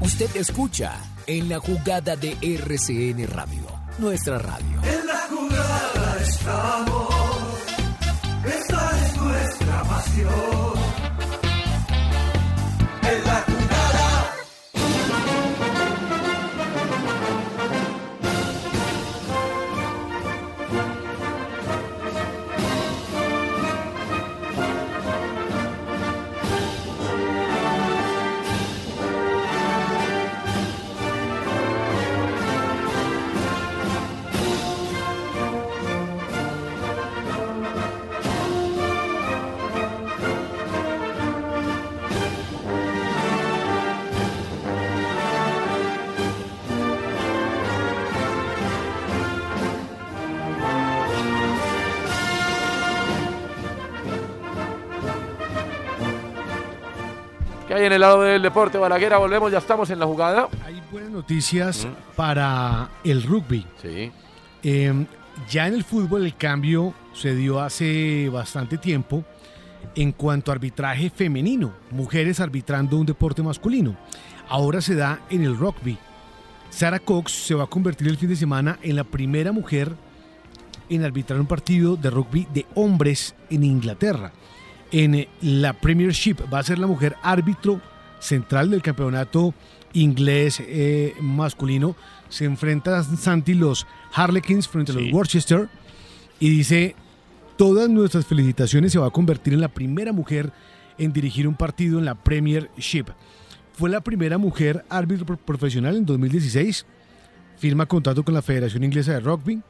Usted 0.00 0.36
escucha 0.36 0.94
en 1.26 1.48
la 1.48 1.58
jugada 1.58 2.16
de 2.16 2.36
RCN 2.40 3.26
Radio, 3.28 3.62
nuestra 3.98 4.38
radio. 4.38 4.82
En 4.84 5.06
la 5.06 5.18
jugada 5.28 6.16
estamos, 6.20 7.14
esta 8.44 9.06
es 9.06 9.16
nuestra 9.16 9.82
pasión. 9.84 10.81
¿Qué 57.72 57.78
hay 57.78 57.86
en 57.86 57.92
el 57.94 58.02
lado 58.02 58.20
del 58.20 58.42
deporte, 58.42 58.76
Balaguera? 58.76 59.16
Volvemos, 59.16 59.50
ya 59.50 59.56
estamos 59.56 59.88
en 59.88 59.98
la 59.98 60.04
jugada. 60.04 60.46
Hay 60.66 60.82
buenas 60.92 61.08
noticias 61.08 61.88
para 62.14 62.90
el 63.02 63.22
rugby. 63.22 63.66
Sí. 63.80 64.12
Eh, 64.62 65.06
ya 65.48 65.68
en 65.68 65.72
el 65.72 65.82
fútbol 65.82 66.26
el 66.26 66.36
cambio 66.36 66.92
se 67.14 67.34
dio 67.34 67.60
hace 67.60 68.28
bastante 68.28 68.76
tiempo 68.76 69.24
en 69.94 70.12
cuanto 70.12 70.50
a 70.50 70.54
arbitraje 70.54 71.08
femenino, 71.08 71.72
mujeres 71.90 72.40
arbitrando 72.40 72.98
un 72.98 73.06
deporte 73.06 73.42
masculino. 73.42 73.96
Ahora 74.50 74.82
se 74.82 74.94
da 74.94 75.20
en 75.30 75.42
el 75.42 75.56
rugby. 75.56 75.96
Sarah 76.68 76.98
Cox 76.98 77.32
se 77.32 77.54
va 77.54 77.64
a 77.64 77.68
convertir 77.68 78.06
el 78.06 78.18
fin 78.18 78.28
de 78.28 78.36
semana 78.36 78.78
en 78.82 78.96
la 78.96 79.04
primera 79.04 79.50
mujer 79.50 79.96
en 80.90 81.04
arbitrar 81.04 81.40
un 81.40 81.46
partido 81.46 81.96
de 81.96 82.10
rugby 82.10 82.46
de 82.52 82.66
hombres 82.74 83.34
en 83.48 83.64
Inglaterra. 83.64 84.30
En 84.92 85.14
eh, 85.14 85.28
la 85.40 85.72
Premiership 85.72 86.36
va 86.52 86.58
a 86.58 86.62
ser 86.62 86.78
la 86.78 86.86
mujer 86.86 87.16
árbitro 87.22 87.80
central 88.20 88.70
del 88.70 88.82
campeonato 88.82 89.54
inglés 89.94 90.62
eh, 90.64 91.14
masculino. 91.20 91.96
Se 92.28 92.44
enfrentan 92.44 93.04
Santi 93.16 93.54
los 93.54 93.86
Harlequins 94.14 94.68
frente 94.68 94.92
a 94.92 94.94
los 94.94 95.04
Worcester 95.12 95.68
y 96.38 96.48
dice, 96.50 96.94
todas 97.56 97.88
nuestras 97.88 98.26
felicitaciones 98.26 98.92
se 98.92 98.98
va 98.98 99.06
a 99.06 99.10
convertir 99.10 99.52
en 99.54 99.60
la 99.60 99.68
primera 99.68 100.12
mujer 100.12 100.52
en 100.98 101.12
dirigir 101.12 101.48
un 101.48 101.54
partido 101.54 101.98
en 101.98 102.04
la 102.04 102.14
Premiership. 102.14 103.06
Fue 103.74 103.88
la 103.90 104.00
primera 104.02 104.36
mujer 104.38 104.84
árbitro 104.90 105.24
pro- 105.26 105.36
profesional 105.38 105.96
en 105.96 106.04
2016. 106.06 106.84
Firma 107.56 107.86
contrato 107.86 108.22
con 108.24 108.34
la 108.34 108.42
Federación 108.42 108.84
Inglesa 108.84 109.12
de 109.12 109.20
Rugby, 109.20 109.60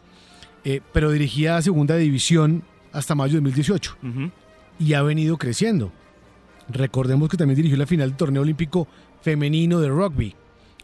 eh, 0.65 0.81
pero 0.93 1.11
dirigía 1.11 1.57
a 1.57 1.63
segunda 1.63 1.97
división 1.97 2.65
hasta 2.93 3.15
mayo 3.15 3.35
de 3.35 3.41
2018 3.41 3.97
y 4.79 4.95
ha 4.95 5.03
venido 5.03 5.37
creciendo. 5.37 5.93
Recordemos 6.69 7.29
que 7.29 7.37
también 7.37 7.57
dirigió 7.57 7.77
la 7.77 7.87
final 7.87 8.11
del 8.11 8.17
torneo 8.17 8.43
olímpico 8.43 8.89
femenino 9.21 9.81
de 9.81 9.89
rugby 9.89 10.35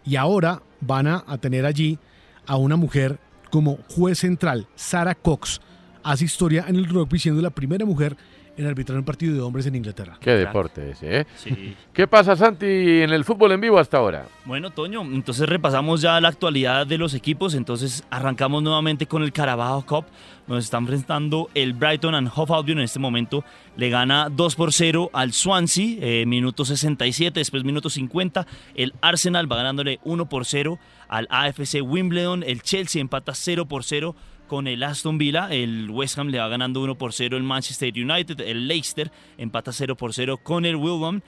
y 0.05 0.17
ahora 0.17 0.63
van 0.81 1.07
a, 1.07 1.39
tener 1.39 1.67
allí 1.67 1.99
a 2.47 2.57
una 2.57 2.77
mujer 2.77 3.19
como 3.51 3.79
juez 3.89 4.19
central, 4.19 4.67
Sarah 4.75 5.15
Cox. 5.15 5.61
Hace 6.03 6.25
historia 6.25 6.65
en 6.69 6.77
el 6.77 6.87
rugby 6.87 7.19
siendo 7.19 7.43
la 7.43 7.51
primera 7.51 7.85
mujer 7.85 8.17
en 8.59 8.67
arbitrar 8.67 8.99
un 8.99 9.05
partido 9.05 9.35
de 9.35 9.41
hombres 9.41 9.67
en 9.67 9.77
Inglaterra. 9.77 10.19
Qué 10.21 10.33
deporte 10.33 10.91
ese, 10.91 11.21
¿eh? 11.21 11.27
Sí. 11.37 11.77
¿Qué 11.93 12.09
pasa, 12.09 12.35
Santi, 12.35 12.67
en 12.67 13.11
el 13.11 13.25
fútbol 13.25 13.53
en 13.53 13.61
vivo 13.61 13.79
hasta 13.79 13.99
ahora? 13.99 14.27
Bueno, 14.45 14.71
Toño, 14.71 15.03
entonces 15.03 15.49
repasamos 15.49 16.01
ya 16.01 16.21
la 16.21 16.29
actualidad 16.29 16.85
de 16.85 16.99
los 16.99 17.15
equipos. 17.15 17.55
Entonces 17.55 18.05
arrancamos 18.11 18.61
nuevamente 18.63 19.07
con 19.07 19.23
el 19.23 19.33
Carabao 19.33 19.87
Cup. 19.87 20.07
Nos 20.49 20.65
está 20.65 20.79
enfrentando 20.79 21.49
el 21.55 21.73
Brighton 21.73 22.17
and 22.17 22.31
Hove 22.35 22.53
Albion 22.53 22.79
en 22.79 22.85
este 22.85 22.99
momento. 22.99 23.45
Le 23.77 23.91
gana 23.91 24.29
2 24.29 24.57
por 24.57 24.73
0 24.73 25.11
al 25.13 25.33
Swansea, 25.33 25.99
eh, 26.01 26.27
minuto 26.27 26.65
67, 26.65 27.39
después 27.39 27.63
minuto 27.63 27.89
50. 27.89 28.45
El 28.75 28.93
Arsenal 29.01 29.51
va 29.51 29.59
ganándole 29.59 30.01
1 30.03 30.29
por 30.29 30.47
0 30.47 30.81
al 31.09 31.29
AFC 31.31 31.81
Wimbledon. 31.83 32.43
El 32.43 32.63
Chelsea 32.63 33.01
empata 33.01 33.35
0 33.35 33.67
por 33.67 33.85
0 33.85 34.17
con 34.49 34.67
el 34.67 34.83
Aston 34.83 35.19
Villa. 35.19 35.49
El 35.53 35.89
West 35.91 36.19
Ham 36.19 36.29
le 36.29 36.39
va 36.39 36.49
ganando 36.49 36.81
1 36.81 36.97
por 36.97 37.13
0 37.13 37.37
el 37.37 37.45
Manchester 37.45 37.93
United. 37.95 38.41
El 38.41 38.67
Leicester 38.67 39.13
empata 39.37 39.73
0 39.73 39.95
por 39.97 40.13
0 40.13 40.39
con 40.43 40.65
el 40.65 40.75
Wilbam. 40.75 41.21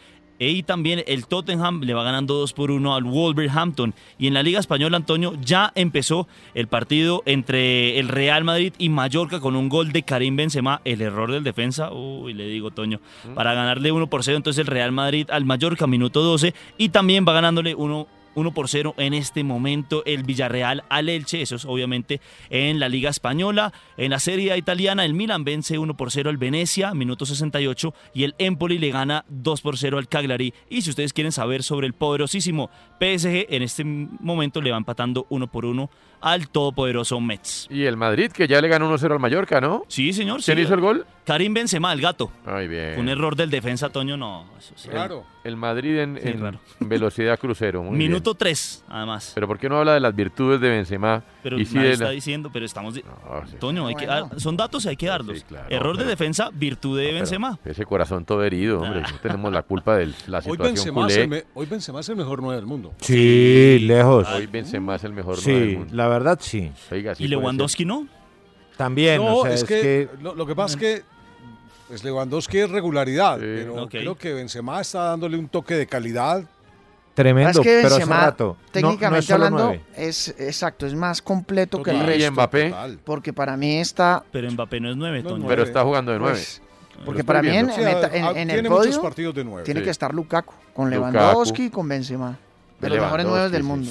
Y 0.43 0.63
también 0.63 1.05
el 1.07 1.27
Tottenham 1.27 1.83
le 1.83 1.93
va 1.93 2.03
ganando 2.03 2.35
2 2.35 2.55
por 2.55 2.71
1 2.71 2.95
al 2.95 3.05
Wolverhampton. 3.05 3.95
Y 4.19 4.27
en 4.27 4.35
la 4.35 4.43
Liga 4.43 4.59
Española, 4.59 4.97
Antonio, 4.97 5.35
ya 5.43 5.71
empezó 5.75 6.29
el 6.55 6.67
partido 6.67 7.23
entre 7.27 7.99
el 8.01 8.09
Real 8.09 8.43
Madrid 8.43 8.73
y 8.79 8.89
Mallorca 8.89 9.39
con 9.39 9.55
un 9.55 9.69
gol 9.69 9.93
de 9.93 10.03
Karim 10.03 10.37
Benzema. 10.37 10.81
El 10.87 11.03
error 11.03 11.31
del 11.31 11.45
defensa, 11.45 11.93
uy, 11.93 12.33
le 12.33 12.47
digo, 12.47 12.71
Toño, 12.71 13.01
para 13.35 13.53
ganarle 13.53 13.93
1 13.93 14.07
por 14.09 14.25
0. 14.25 14.39
Entonces 14.39 14.61
el 14.61 14.67
Real 14.67 14.93
Madrid 14.93 15.27
al 15.31 15.45
Mallorca, 15.45 15.87
minuto 15.87 16.23
12. 16.23 16.55
Y 16.79 16.89
también 16.89 17.27
va 17.29 17.35
ganándole 17.35 17.75
1 17.75 18.07
1 18.35 18.53
por 18.53 18.69
0 18.69 18.95
en 18.99 19.15
este 19.15 19.45
momento 19.45 20.03
el 20.07 20.23
Villarreal 20.23 20.85
al 20.89 21.09
Elche, 21.09 21.43
eso 21.43 21.57
es 21.57 21.65
obviamente 21.65 22.21
en 22.49 22.81
la 22.81 22.89
Liga 22.89 23.11
Española, 23.11 23.73
en 23.97 24.11
la 24.11 24.19
Serie 24.19 24.53
A 24.53 24.57
italiana 24.57 25.05
el 25.05 25.15
Milan 25.15 25.45
vence 25.45 25.79
1 25.79 25.97
por 25.97 26.11
0 26.11 26.31
al 26.31 26.37
Venecia, 26.37 26.95
minuto 26.95 27.27
68 27.27 27.95
y 28.15 28.25
el 28.25 28.35
Empoli 28.39 28.79
le 28.79 28.91
gana 28.91 29.25
2 29.29 29.61
por 29.61 29.79
0 29.79 29.99
al 29.99 30.09
Cagliari 30.09 30.55
y 30.69 30.83
si 30.83 30.91
ustedes 30.91 31.13
quieren 31.13 31.33
saber 31.33 31.63
sobre 31.63 31.87
el 31.87 31.93
poderosísimo 31.93 32.71
PSG 33.01 33.47
en 33.51 33.63
este 33.63 33.85
momento 33.85 34.61
le 34.61 34.71
va 34.71 34.77
empatando 34.77 35.27
1 35.29 35.47
por 35.49 35.65
1 35.65 35.91
al 36.21 36.49
todopoderoso 36.49 37.21
Mets. 37.21 37.67
Y 37.71 37.85
el 37.85 37.97
Madrid, 37.97 38.31
que 38.31 38.47
ya 38.47 38.61
le 38.61 38.69
ganó 38.69 38.95
1-0 38.95 39.13
al 39.13 39.19
Mallorca, 39.19 39.61
¿no? 39.61 39.85
Sí, 39.89 40.13
señor. 40.13 40.43
¿Quién 40.43 40.59
sí. 40.59 40.63
hizo 40.65 40.75
el 40.75 40.81
gol? 40.81 41.07
Karim 41.25 41.55
Benzema, 41.55 41.93
el 41.93 42.01
gato. 42.01 42.31
Ay, 42.45 42.69
bien. 42.69 42.99
Un 42.99 43.09
error 43.09 43.37
del 43.37 43.51
defensa, 43.51 43.89
Toño, 43.89 44.17
no. 44.17 44.47
eso 44.59 44.75
sí. 44.77 44.89
El, 44.93 45.23
el 45.43 45.57
Madrid 45.57 45.99
en, 45.99 46.19
Sí, 46.23 46.29
en 46.29 46.41
raro. 46.41 46.61
velocidad 46.81 47.39
crucero. 47.39 47.83
Muy. 47.83 47.97
Minuto 47.97 48.35
3, 48.35 48.85
además. 48.89 49.33
Pero 49.35 49.47
¿por 49.49 49.59
qué 49.59 49.69
no 49.69 49.79
habla 49.79 49.95
de 49.95 50.01
las 50.01 50.15
virtudes 50.15 50.61
de 50.61 50.69
Benzema? 50.69 51.23
Pero 51.43 51.59
y 51.59 51.65
sí 51.65 51.75
nadie 51.77 51.89
de 51.89 51.95
está 51.95 52.11
diciendo, 52.11 52.51
pero 52.53 52.67
estamos... 52.67 52.95
sí. 52.95 53.03
Toño, 53.59 53.87
hay 53.87 53.95
que, 53.95 54.07
Bueno. 54.07 54.31
ah, 54.33 54.39
son 54.39 54.57
datos 54.57 54.85
y 54.85 54.89
hay 54.91 54.97
que 54.97 55.07
darlos. 55.07 55.45
Error 55.71 55.97
de 55.97 56.05
defensa, 56.05 56.51
virtud 56.53 56.99
de 56.99 57.13
Benzema. 57.13 57.59
Ese 57.65 57.85
corazón 57.87 58.25
todo 58.25 58.45
herido, 58.45 58.81
hombre. 58.83 59.01
No 59.03 59.19
tenemos 59.23 59.53
la 59.53 59.63
culpa 59.63 59.97
de 59.97 60.13
la 60.27 60.39
Hoy 60.39 60.43
situación 60.43 60.59
Benzema, 60.75 61.07
es 61.09 61.15
culé. 61.15 61.27
me- 61.27 61.45
hoy 61.55 61.67
Benzema 61.67 62.01
es 62.01 62.09
el 62.11 62.17
mejor 62.17 62.43
9 62.43 62.57
del 62.57 62.67
mundo. 62.67 62.93
Sí, 63.01 63.79
lejos. 63.83 64.29
Hoy 64.29 64.47
Benzema 64.47 64.97
es 64.97 65.05
el 65.05 65.13
mejor 65.13 65.39
nueve 65.43 65.61
del 65.61 65.71
Sí, 65.71 65.77
mundo. 65.79 65.95
la 65.97 66.09
verdad 66.09 66.39
sí. 66.41 66.71
Oiga, 66.93 67.15
sí 67.15 67.25
¿Y 67.25 67.29
Lewandowski 67.29 67.85
no? 67.85 68.07
También, 68.77 69.19
no, 69.23 69.37
o 69.39 69.43
sea, 69.45 69.53
es, 69.55 69.63
es 69.63 69.69
que, 69.69 69.75
que 69.81 70.09
Lo, 70.23 70.35
lo 70.35 70.47
que 70.47 70.55
pasa 70.55 70.75
es 70.75 70.81
que 70.81 71.03
pues 71.91 72.05
Lewandowski 72.05 72.59
es 72.59 72.71
regularidad, 72.71 73.39
pero 73.41 73.89
creo 73.89 74.17
que 74.17 74.33
Benzema 74.33 74.81
está 74.81 75.03
dándole 75.05 75.37
un 75.37 75.49
toque 75.49 75.75
de 75.75 75.87
calidad. 75.87 76.45
tremendo, 77.15 77.51
Es 77.51 77.59
que 77.59 77.63
pero 77.83 77.87
hace 77.89 77.95
Benzema, 77.97 78.21
rato. 78.21 78.45
No- 78.45 78.53
no 78.55 78.59
es 78.65 78.73
técnicamente 78.73 79.33
hablando, 79.33 79.77
es 79.97 80.29
exacto, 80.39 80.87
es 80.87 80.95
más 80.95 81.21
completo 81.21 81.83
que 81.83 81.91
el 81.91 81.97
Total. 81.99 82.15
¿Y 82.15 82.19
resto. 82.19 82.33
Mbappé? 82.33 82.75
Porque 83.05 83.33
para 83.33 83.57
mí 83.57 83.77
está. 83.79 84.23
Pero 84.33 84.51
Mbappé 84.53 84.81
no 84.81 84.91
es 84.91 84.97
9, 84.97 85.23
Toño. 85.25 85.47
Pero 85.47 85.63
está 85.65 85.83
jugando 85.83 86.13
de 86.13 86.19
nueve. 86.21 86.35
Pues, 86.39 86.63
Lo 87.01 87.05
porque 87.05 87.25
para 87.25 87.43
mí 87.43 87.49
en, 87.49 87.67
viendo. 87.67 87.75
en 87.83 87.89
eta- 87.97 88.11
en- 88.17 88.25
en 88.37 88.51
el 88.51 88.57
tiene 88.57 88.69
podio 88.69 89.03
partidos 89.03 89.35
de 89.35 89.45
nueve. 89.45 89.65
tiene 89.65 89.81
Sí. 89.81 89.85
que 89.85 89.91
estar 89.91 90.15
Lukaku, 90.15 90.55
con 90.73 90.89
Lukaku. 90.91 91.13
Lewandowski 91.13 91.65
y 91.65 91.71
con 91.71 91.89
Benzema. 91.89 92.39
De 92.81 92.89
los 92.89 92.99
mejores 93.01 93.27
nueve 93.27 93.49
del 93.51 93.63
mundo. 93.63 93.91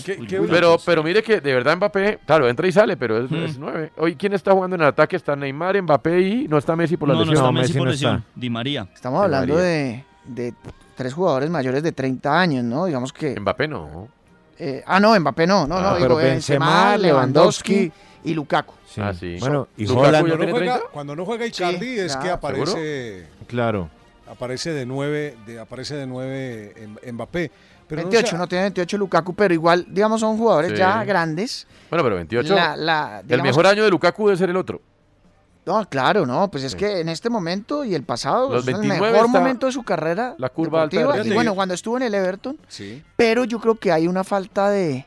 Pero, 0.50 0.78
pero 0.86 1.04
mire 1.04 1.22
que 1.22 1.40
de 1.42 1.54
verdad 1.54 1.78
Mbappé, 1.78 2.20
claro, 2.26 2.50
entra 2.50 2.68
y 2.68 2.72
sale, 2.72 2.98
pero 2.98 3.24
es, 3.24 3.30
Mm. 3.32 3.36
es 3.44 3.58
nueve. 3.60 3.92
Hoy, 3.98 4.16
¿quién 4.16 4.34
está 4.34 4.52
jugando 4.52 4.76
en 4.76 4.82
el 4.82 4.88
ataque? 4.88 5.16
Está 5.16 5.36
Neymar, 5.36 5.82
Mbappé 5.82 6.20
y 6.22 6.48
no 6.48 6.58
está 6.58 6.76
Messi 6.76 6.98
por 6.98 7.08
la 7.08 7.14
No, 7.14 7.20
no 7.20 7.26
lesión. 7.32 7.46
está 7.48 7.62
Messi 7.62 7.78
por 7.78 7.88
lesión. 7.88 8.24
Di 8.36 8.50
María. 8.50 8.88
Estamos 8.94 9.20
Di 9.22 9.26
hablando 9.26 9.54
María. 9.56 9.70
de, 9.70 10.04
de 10.26 10.54
tres 10.96 11.14
jugadores 11.14 11.50
mayores 11.50 11.84
de 11.84 11.92
30 11.92 12.40
años, 12.40 12.64
¿no? 12.64 12.86
Digamos 12.86 13.14
que. 13.14 13.40
Mbappé 13.40 13.68
no. 13.68 14.08
eh, 14.58 14.84
ah, 14.88 15.00
no, 15.00 15.18
Mbappé 15.20 15.46
no. 15.48 15.68
No, 15.68 15.78
Ah, 15.78 15.82
no, 15.82 15.94
pero 15.94 16.00
digo 16.08 16.16
Benzema, 16.18 16.66
Benzema, 16.66 16.98
Lewandowski 16.98 17.74
Lewandowski 17.74 18.30
y 18.30 18.34
Lukaku. 18.34 18.74
Sí. 18.88 19.02
Ah, 19.02 19.14
sí. 19.14 19.38
Bueno, 19.40 19.68
y 19.78 19.86
¿Lukaku 19.86 20.08
Holland. 20.08 20.28
ya 20.28 20.36
Cuando 20.36 20.46
no, 20.46 20.52
juega, 20.52 20.74
30? 20.74 20.92
cuando 20.92 21.16
no 21.16 21.26
juega 21.26 21.46
Icardi 21.46 21.80
Sí, 21.80 22.00
es 22.00 22.18
que 22.18 22.30
aparece 22.32 23.28
Claro. 23.48 23.90
aparece 24.30 24.74
de 24.74 24.86
9 24.86 25.36
de, 25.46 25.60
aparece 25.60 25.96
de 25.96 26.08
9 26.08 26.74
en, 27.04 27.16
Mbappé. 27.16 27.52
Pero 27.90 28.04
28, 28.04 28.38
no, 28.38 28.48
tiene 28.48 28.64
28 28.66 28.98
Lukaku, 28.98 29.34
pero 29.34 29.54
igual, 29.54 29.86
digamos, 29.90 30.22
son 30.22 30.38
jugadores 30.38 30.72
Sí. 30.72 30.78
ya 30.78 31.04
grandes. 31.04 31.68
Bueno, 31.90 32.04
pero 32.04 32.16
28. 32.16 32.54
La- 32.56 32.78
la- 32.78 33.24
el 33.28 33.42
mejor 33.42 33.66
año 33.68 33.84
de 33.84 33.90
Lukaku 33.90 34.28
debe 34.28 34.38
ser 34.38 34.50
el 34.52 34.56
otro. 34.58 34.80
No, 35.66 35.88
claro, 35.90 36.26
no, 36.26 36.50
pues 36.50 36.64
es 36.64 36.76
que 36.76 37.00
en 37.00 37.10
este 37.10 37.30
momento 37.30 37.84
y 37.84 37.94
el 37.94 38.04
pasado 38.04 38.50
Los 38.50 38.62
es 38.64 38.68
el 38.70 38.74
29 38.76 39.12
mejor 39.12 39.28
momento 39.28 39.66
de 39.66 39.72
su 39.72 39.84
carrera. 39.84 40.34
la 40.38 40.50
curva 40.50 40.84
alta 40.84 40.96
de 40.96 41.00
deportiva, 41.02 41.16
y 41.16 41.18
rendimiento. 41.18 41.36
bueno, 41.36 41.56
cuando 41.56 41.74
estuvo 41.76 41.98
en 41.98 42.04
el 42.04 42.14
Everton, 42.16 42.58
Sí. 42.68 43.04
pero 43.16 43.44
yo 43.44 43.60
creo 43.60 43.76
que 43.76 43.92
hay 43.92 44.08
una 44.08 44.24
falta 44.24 44.70
de, 44.70 45.06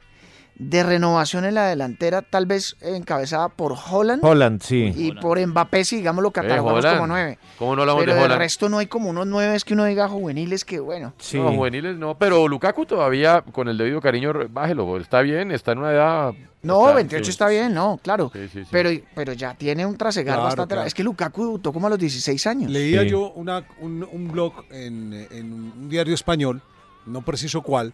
de 0.68 0.82
renovación 0.82 1.44
en 1.44 1.54
la 1.54 1.66
delantera, 1.66 2.22
tal 2.22 2.46
vez 2.46 2.76
encabezada 2.80 3.48
por 3.48 3.72
Holland 3.90 4.24
Holland, 4.24 4.62
sí. 4.62 4.92
y 4.96 5.12
por 5.12 5.44
Mbappé, 5.44 5.84
si 5.84 5.96
digamos 5.96 6.22
lo 6.22 6.28
Eh, 6.28 6.32
catalogamos 6.32 6.84
como 6.86 7.06
nueve. 7.06 7.38
¿Cómo 7.58 7.74
no 7.74 7.82
hablamos 7.82 8.02
Pero 8.02 8.12
de 8.12 8.18
del 8.18 8.26
Holland? 8.26 8.40
resto 8.40 8.68
no 8.68 8.78
hay 8.78 8.86
como 8.86 9.10
unos 9.10 9.26
nueve 9.26 9.58
que 9.64 9.74
uno 9.74 9.84
diga 9.84 10.08
juveniles 10.08 10.64
que 10.64 10.78
bueno. 10.80 11.12
Sí. 11.18 11.38
No, 11.38 11.52
juveniles 11.52 11.96
no, 11.96 12.16
pero 12.16 12.46
Lukaku 12.48 12.86
todavía, 12.86 13.42
con 13.52 13.68
el 13.68 13.76
debido 13.76 14.00
cariño, 14.00 14.32
bájelo, 14.50 14.96
está 14.98 15.20
bien, 15.22 15.50
está 15.50 15.72
en 15.72 15.78
una 15.78 15.90
edad... 15.92 16.32
No, 16.62 16.82
está- 16.82 16.94
28 16.94 17.24
sí. 17.24 17.30
está 17.30 17.48
bien, 17.48 17.74
no, 17.74 17.98
claro. 18.02 18.30
Sí, 18.32 18.48
sí, 18.52 18.60
sí. 18.62 18.68
Pero, 18.70 18.90
pero 19.16 19.32
ya 19.32 19.54
tiene 19.54 19.84
un 19.84 19.96
trasegar 19.96 20.34
Claro, 20.36 20.44
bastante. 20.44 20.74
claro. 20.76 20.86
Es 20.86 20.94
que 20.94 21.02
Lukaku 21.02 21.42
debutó 21.42 21.72
como 21.72 21.88
a 21.88 21.90
los 21.90 21.98
16 21.98 22.46
años. 22.46 22.70
Leía 22.70 23.02
Sí. 23.02 23.08
yo 23.10 23.30
una, 23.32 23.64
un, 23.80 24.06
un 24.12 24.30
blog 24.30 24.64
en, 24.70 25.12
en 25.32 25.52
un 25.52 25.88
diario 25.88 26.14
español, 26.14 26.62
no 27.04 27.22
preciso 27.22 27.62
cuál, 27.62 27.92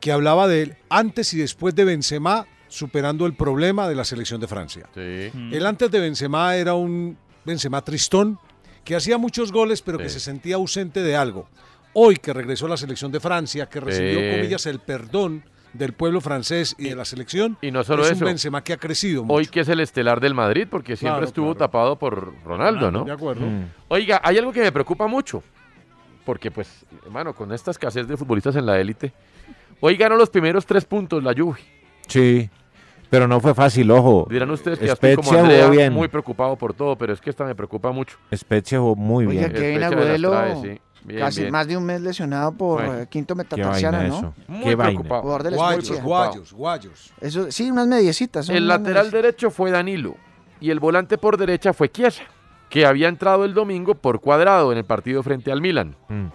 que 0.00 0.12
hablaba 0.12 0.48
de 0.48 0.62
él 0.62 0.76
antes 0.88 1.32
y 1.34 1.38
después 1.38 1.74
de 1.74 1.84
Benzema 1.84 2.46
superando 2.68 3.26
el 3.26 3.34
problema 3.34 3.88
de 3.88 3.94
la 3.96 4.04
selección 4.04 4.40
de 4.40 4.46
Francia. 4.46 4.88
Sí. 4.94 5.30
Mm. 5.32 5.52
El 5.54 5.66
antes 5.66 5.90
de 5.90 6.00
Benzema 6.00 6.54
era 6.56 6.74
un 6.74 7.16
Benzema 7.44 7.82
tristón 7.82 8.38
que 8.84 8.96
hacía 8.96 9.18
muchos 9.18 9.52
goles 9.52 9.82
pero 9.82 9.98
que 9.98 10.08
se 10.08 10.20
sentía 10.20 10.56
ausente 10.56 11.02
de 11.02 11.16
algo. 11.16 11.48
Hoy 11.92 12.16
que 12.16 12.32
regresó 12.32 12.66
a 12.66 12.70
la 12.70 12.76
selección 12.76 13.10
de 13.10 13.18
Francia, 13.20 13.66
que 13.66 13.80
recibió 13.80 14.20
Sí. 14.20 14.30
comillas 14.36 14.66
el 14.66 14.78
perdón 14.78 15.42
del 15.72 15.92
pueblo 15.92 16.20
francés 16.20 16.74
y 16.78 16.88
de 16.88 16.96
la 16.96 17.04
selección, 17.04 17.56
Y 17.62 17.70
no 17.70 17.82
solo 17.84 18.02
es 18.04 18.12
eso. 18.12 18.24
un 18.24 18.30
Benzema 18.30 18.62
que 18.62 18.72
ha 18.72 18.76
crecido 18.76 19.22
mucho. 19.24 19.34
Hoy 19.34 19.46
que 19.46 19.60
es 19.60 19.68
el 19.68 19.80
estelar 19.80 20.20
del 20.20 20.34
Madrid, 20.34 20.66
porque 20.70 20.96
siempre 20.96 21.18
Claro, 21.18 21.26
estuvo 21.26 21.46
claro. 21.54 21.58
tapado 21.58 21.96
por 21.98 22.32
Ronaldo, 22.44 22.90
¿no? 22.90 23.04
De 23.04 23.12
acuerdo. 23.12 23.46
Mm. 23.46 23.66
Oiga, 23.88 24.20
hay 24.24 24.38
algo 24.38 24.52
que 24.52 24.60
me 24.60 24.72
preocupa 24.72 25.06
mucho, 25.08 25.42
porque 26.24 26.50
pues, 26.50 26.68
hermano, 27.04 27.34
con 27.34 27.52
esta 27.52 27.70
escasez 27.72 28.06
de 28.06 28.16
futbolistas 28.16 28.54
en 28.56 28.66
la 28.66 28.78
élite, 28.80 29.12
hoy 29.80 29.96
ganó 29.96 30.16
los 30.16 30.30
primeros 30.30 30.64
tres 30.66 30.84
puntos 30.84 31.22
la 31.22 31.34
Juve. 31.36 31.58
Sí. 32.08 32.48
Pero 33.08 33.26
no 33.26 33.40
fue 33.40 33.54
fácil, 33.54 33.90
ojo. 33.90 34.26
Dirán 34.30 34.50
ustedes 34.50 34.78
que 34.78 34.86
ya 34.86 34.92
estoy 34.92 35.16
como 35.16 35.26
Spezia 35.26 35.42
Andrea, 35.42 35.64
jugó 35.64 35.76
bien. 35.76 35.92
muy 35.92 36.06
preocupado 36.08 36.54
por 36.56 36.74
todo, 36.74 36.96
pero 36.96 37.12
es 37.12 37.20
que 37.20 37.30
esta 37.30 37.44
me 37.44 37.56
preocupa 37.56 37.90
mucho. 37.90 38.16
Spezia 38.34 38.78
jugó 38.78 38.94
muy 38.94 39.26
Oiga, 39.26 39.48
bien. 39.48 39.52
Kevin 39.52 39.76
Spezia 39.80 39.86
Agudelo 39.98 40.30
trae, 40.30 40.56
sí. 40.62 40.80
Bien, 41.02 41.20
Casi 41.20 41.40
bien. 41.40 41.52
más 41.52 41.66
de 41.66 41.76
un 41.76 41.84
mes 41.84 42.00
lesionado 42.02 42.52
por 42.52 42.84
Bueno. 42.86 43.08
quinto 43.08 43.34
vaina 43.34 43.48
metatarsiana, 43.48 44.02
¿no? 44.04 44.16
eso. 44.18 44.34
Muy 44.46 44.64
Qué 44.64 44.76
preocupado. 44.76 45.22
Jugador 45.22 45.42
del 45.42 45.54
Guayos, 45.54 45.84
Spezia. 45.86 46.02
guayos, 46.04 46.52
guayos. 46.52 47.12
Eso, 47.20 47.50
sí, 47.50 47.70
unas 47.70 47.86
mediecitas. 47.88 48.48
El 48.48 48.64
unas 48.64 48.78
lateral 48.80 48.94
mediecitas. 49.06 49.12
derecho 49.22 49.50
fue 49.50 49.70
Danilo 49.72 50.14
y 50.60 50.70
el 50.70 50.78
volante 50.78 51.16
por 51.18 51.36
derecha 51.38 51.72
fue 51.72 51.90
Chiesa, 51.90 52.22
que 52.68 52.84
había 52.86 53.08
entrado 53.08 53.44
el 53.46 53.54
domingo 53.54 53.94
por 53.96 54.20
cuadrado 54.20 54.70
en 54.72 54.78
el 54.78 54.84
partido 54.84 55.22
frente 55.22 55.50
al 55.50 55.60
Milan. 55.62 55.96
Mm. 56.08 56.26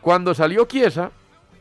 Cuando 0.00 0.32
salió 0.32 0.64
Chiesa, 0.66 1.10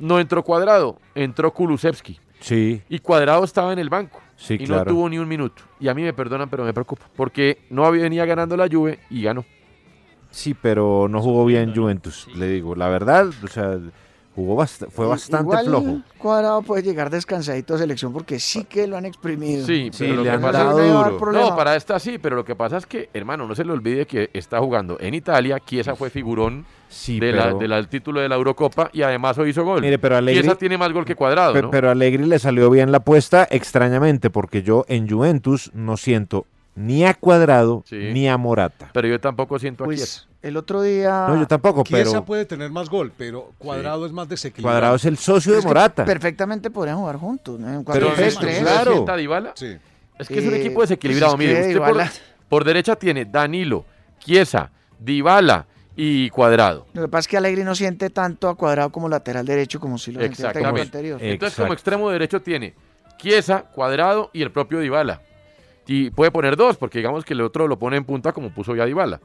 no 0.04 0.20
entró 0.20 0.44
cuadrado, 0.44 1.00
entró 1.16 1.52
Kulusevski. 1.54 2.20
Sí, 2.40 2.82
Y 2.90 3.00
Cuadrado 3.00 3.44
estaba 3.46 3.72
en 3.72 3.80
el 3.80 3.90
banco. 3.90 4.20
Sí, 4.36 4.56
y 4.56 4.66
claro. 4.66 4.84
no 4.84 4.92
tuvo 4.92 5.08
ni 5.10 5.18
un 5.18 5.28
minuto. 5.30 5.64
Y 5.80 5.88
a 5.88 5.94
mí 5.94 6.02
me 6.04 6.12
perdonan, 6.12 6.50
pero 6.50 6.66
me 6.66 6.74
preocupa. 6.74 7.06
Porque 7.16 7.60
no 7.70 7.86
había- 7.86 8.04
venía 8.04 8.26
ganando 8.26 8.58
la 8.58 8.68
Juve 8.70 9.00
y 9.10 9.22
ganó. 9.24 9.46
sí, 10.30 10.54
pero 10.54 11.08
no 11.10 11.22
jugó 11.22 11.46
bien 11.46 11.74
Juventus, 11.74 12.28
le 12.36 12.48
digo. 12.50 12.76
La 12.76 12.90
verdad, 12.90 13.28
o 13.44 13.48
sea, 13.48 13.78
jugó 14.36 14.56
bast- 14.62 14.90
fue 14.90 15.06
bastante 15.08 15.44
igual 15.44 15.66
flojo. 15.68 16.02
Cuadrado 16.18 16.62
puede 16.64 16.82
llegar 16.84 17.10
descansadito 17.10 17.76
a 17.76 17.78
selección 17.78 18.12
porque 18.12 18.40
sí 18.40 18.66
que 18.66 18.88
lo 18.88 18.98
han 18.98 19.06
exprimido. 19.06 19.66
Sí, 19.66 19.90
Sí, 19.94 20.06
pero 20.10 20.18
le 20.18 20.24
que 20.24 20.30
han 20.32 20.42
pasa 20.42 20.64
dado 20.66 20.80
es 20.82 20.92
duro. 21.20 21.32
No, 21.32 21.56
para 21.56 21.76
esta 21.78 21.98
sí, 22.00 22.18
pero 22.18 22.36
lo 22.36 22.44
que 22.44 22.56
pasa 22.56 22.76
es 22.78 22.86
que, 22.86 23.10
hermano, 23.14 23.48
no 23.48 23.56
se 23.56 23.64
le 23.64 23.72
olvide 23.72 24.06
que 24.08 24.32
está 24.34 24.60
jugando 24.60 24.98
en 25.00 25.14
Italia. 25.14 25.60
Chiesa 25.64 25.96
fue 25.96 26.10
figurón 26.10 26.66
Sí, 26.94 27.20
de 27.20 27.32
la- 27.34 27.44
pero- 27.46 27.58
de 27.60 27.68
la- 27.68 27.76
del 27.78 27.88
título 27.88 28.22
de 28.22 28.30
la 28.30 28.36
Eurocopa 28.36 28.90
y 28.94 29.02
además 29.02 29.38
hoy 29.38 29.50
hizo 29.50 29.64
gol. 29.64 29.82
Mire, 29.82 29.98
pero 30.00 30.16
Allegri- 30.18 30.42
Chiesa 30.42 30.56
tiene 30.58 30.78
más 30.78 30.92
gol 30.94 31.06
que 31.06 31.16
Cuadrado, 31.16 31.54
Pe- 31.54 31.62
¿no? 31.64 31.72
Pero 31.72 31.90
a 31.90 31.92
Allegri 31.92 32.26
le 32.26 32.40
salió 32.40 32.70
bien 32.70 32.92
la 32.92 32.98
apuesta 33.00 33.48
extrañamente, 33.50 34.30
porque 34.30 34.62
yo 34.64 34.86
en 34.88 35.10
Juventus 35.10 35.72
no 35.74 35.98
siento 35.98 36.46
ni 36.76 37.06
a 37.06 37.14
Cuadrado 37.14 37.84
Sí. 37.88 37.96
ni 38.14 38.28
a 38.30 38.38
Morata. 38.38 38.90
Pero 38.94 39.08
yo 39.08 39.20
tampoco 39.20 39.60
siento 39.60 39.84
a 39.84 39.86
Pues 39.86 40.00
Chiesa. 40.00 40.28
el 40.42 40.58
otro 40.58 40.82
día. 40.82 41.26
No, 41.28 41.38
yo 41.40 41.48
tampoco, 41.48 41.84
Chiesa 41.84 42.12
pero 42.12 42.26
puede 42.26 42.46
tener 42.46 42.72
más 42.72 42.90
gol, 42.90 43.12
pero 43.18 43.52
Cuadrado 43.58 44.06
es 44.06 44.12
más 44.12 44.28
desequilibrado. 44.30 44.74
Cuadrado 44.76 44.96
es 44.96 45.06
el 45.06 45.18
socio 45.18 45.54
de 45.54 45.60
Es 45.60 45.66
Morata. 45.66 46.04
Perfectamente 46.06 46.70
podrían 46.72 46.98
jugar 46.98 47.18
juntos. 47.18 47.60
¿no? 47.60 47.68
En 47.68 47.84
Pero 47.86 48.08
4-3-3. 48.08 48.38
perfecto, 48.40 48.64
claro. 48.72 48.92
¿Sienta 48.94 49.16
a? 49.16 49.52
Sí. 49.56 49.78
Es 50.20 50.28
que 50.28 50.40
es 50.40 50.46
un 50.48 50.54
Eh, 50.54 50.60
equipo 50.62 50.82
desequilibrado. 50.82 51.36
pues 51.36 51.48
es 51.50 51.54
Mire, 51.54 51.80
usted 51.80 52.22
por 52.50 52.64
derecha 52.64 52.96
tiene 52.96 53.26
Danilo, 53.26 53.84
Chiesa, 54.20 54.70
Dybala 55.00 55.66
y 55.96 56.30
Cuadrado. 56.30 56.88
Lo 56.94 57.04
que 57.04 57.08
pasa 57.08 57.20
es 57.22 57.28
que 57.28 57.38
Alegri 57.38 57.64
no 57.64 57.76
siente 57.76 58.10
tanto 58.10 58.50
a 58.50 58.56
Cuadrado 58.56 58.92
como 58.92 59.10
lateral 59.10 59.46
derecho 59.46 59.80
como 59.80 59.98
si 59.98 60.12
lo 60.12 60.22
Exactamente. 60.22 60.82
anterior. 60.82 61.20
Entonces, 61.22 61.60
como 61.60 61.74
extremo 61.74 62.10
derecho 62.10 62.42
tiene 62.42 62.74
Chiesa, 63.18 63.64
Cuadrado 63.74 64.30
y 64.34 64.42
el 64.42 64.52
propio 64.52 64.80
Dybala. 64.80 65.22
Y 65.86 66.10
puede 66.12 66.32
poner 66.32 66.56
dos, 66.56 66.78
porque 66.78 67.00
digamos 67.00 67.26
que 67.26 67.34
el 67.34 67.42
otro 67.42 67.68
lo 67.68 67.78
pone 67.78 67.98
en 67.98 68.06
punta 68.06 68.32
como 68.32 68.50
puso 68.52 68.76
ya 68.76 68.86
Dybala. 68.86 69.20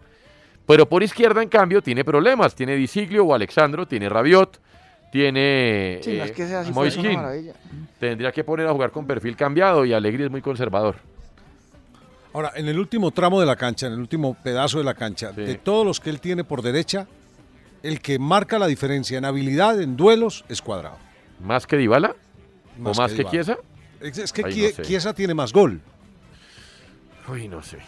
Pero 0.66 0.86
por 0.86 1.02
izquierda, 1.02 1.42
en 1.42 1.48
cambio, 1.48 1.82
tiene 1.82 2.04
problemas. 2.04 2.54
Tiene 2.54 2.76
Disiglio 2.76 3.24
o 3.24 3.34
Alexandro, 3.34 3.86
tiene 3.86 4.08
Rabiot, 4.08 4.60
tiene 5.10 6.00
Sí, 6.02 6.18
no 6.18 6.24
es 6.24 6.30
eh, 6.30 6.34
que 6.34 6.46
sea 6.46 6.60
así, 6.60 6.72
maravilla. 6.72 7.54
Tendría 7.98 8.32
que 8.32 8.44
poner 8.44 8.66
a 8.66 8.72
jugar 8.72 8.90
con 8.90 9.06
perfil 9.06 9.36
cambiado 9.36 9.86
y 9.86 9.94
Alegri 9.94 10.24
es 10.24 10.30
muy 10.30 10.42
conservador. 10.42 10.96
Ahora, 12.38 12.52
en 12.54 12.68
el 12.68 12.78
último 12.78 13.10
tramo 13.10 13.40
de 13.40 13.46
la 13.46 13.56
cancha, 13.56 13.88
en 13.88 13.94
el 13.94 13.98
último 13.98 14.34
pedazo 14.40 14.78
de 14.78 14.84
la 14.84 14.94
cancha, 14.94 15.32
de 15.32 15.56
todos 15.56 15.84
los 15.84 15.98
que 15.98 16.08
él 16.08 16.20
tiene 16.20 16.44
por 16.44 16.62
derecha, 16.62 17.08
el 17.82 18.00
que 18.00 18.20
marca 18.20 18.60
la 18.60 18.68
diferencia 18.68 19.18
en 19.18 19.24
habilidad, 19.24 19.82
en 19.82 19.96
duelos, 19.96 20.44
es 20.48 20.62
Cuadrado. 20.62 20.98
¿Más 21.42 21.66
que 21.66 21.76
Dybala? 21.76 22.14
¿O 22.84 22.94
más 22.94 23.12
que. 23.12 23.24
Chiesa? 23.24 23.58
Es, 24.00 24.18
es 24.18 24.32
que 24.32 24.44
Ay, 24.44 24.72
no 24.78 25.00
sé. 25.00 25.14
Tiene 25.14 25.34
más 25.34 25.52
gol. 25.52 25.80
Uy, 27.26 27.48
no 27.48 27.60
sé. 27.60 27.78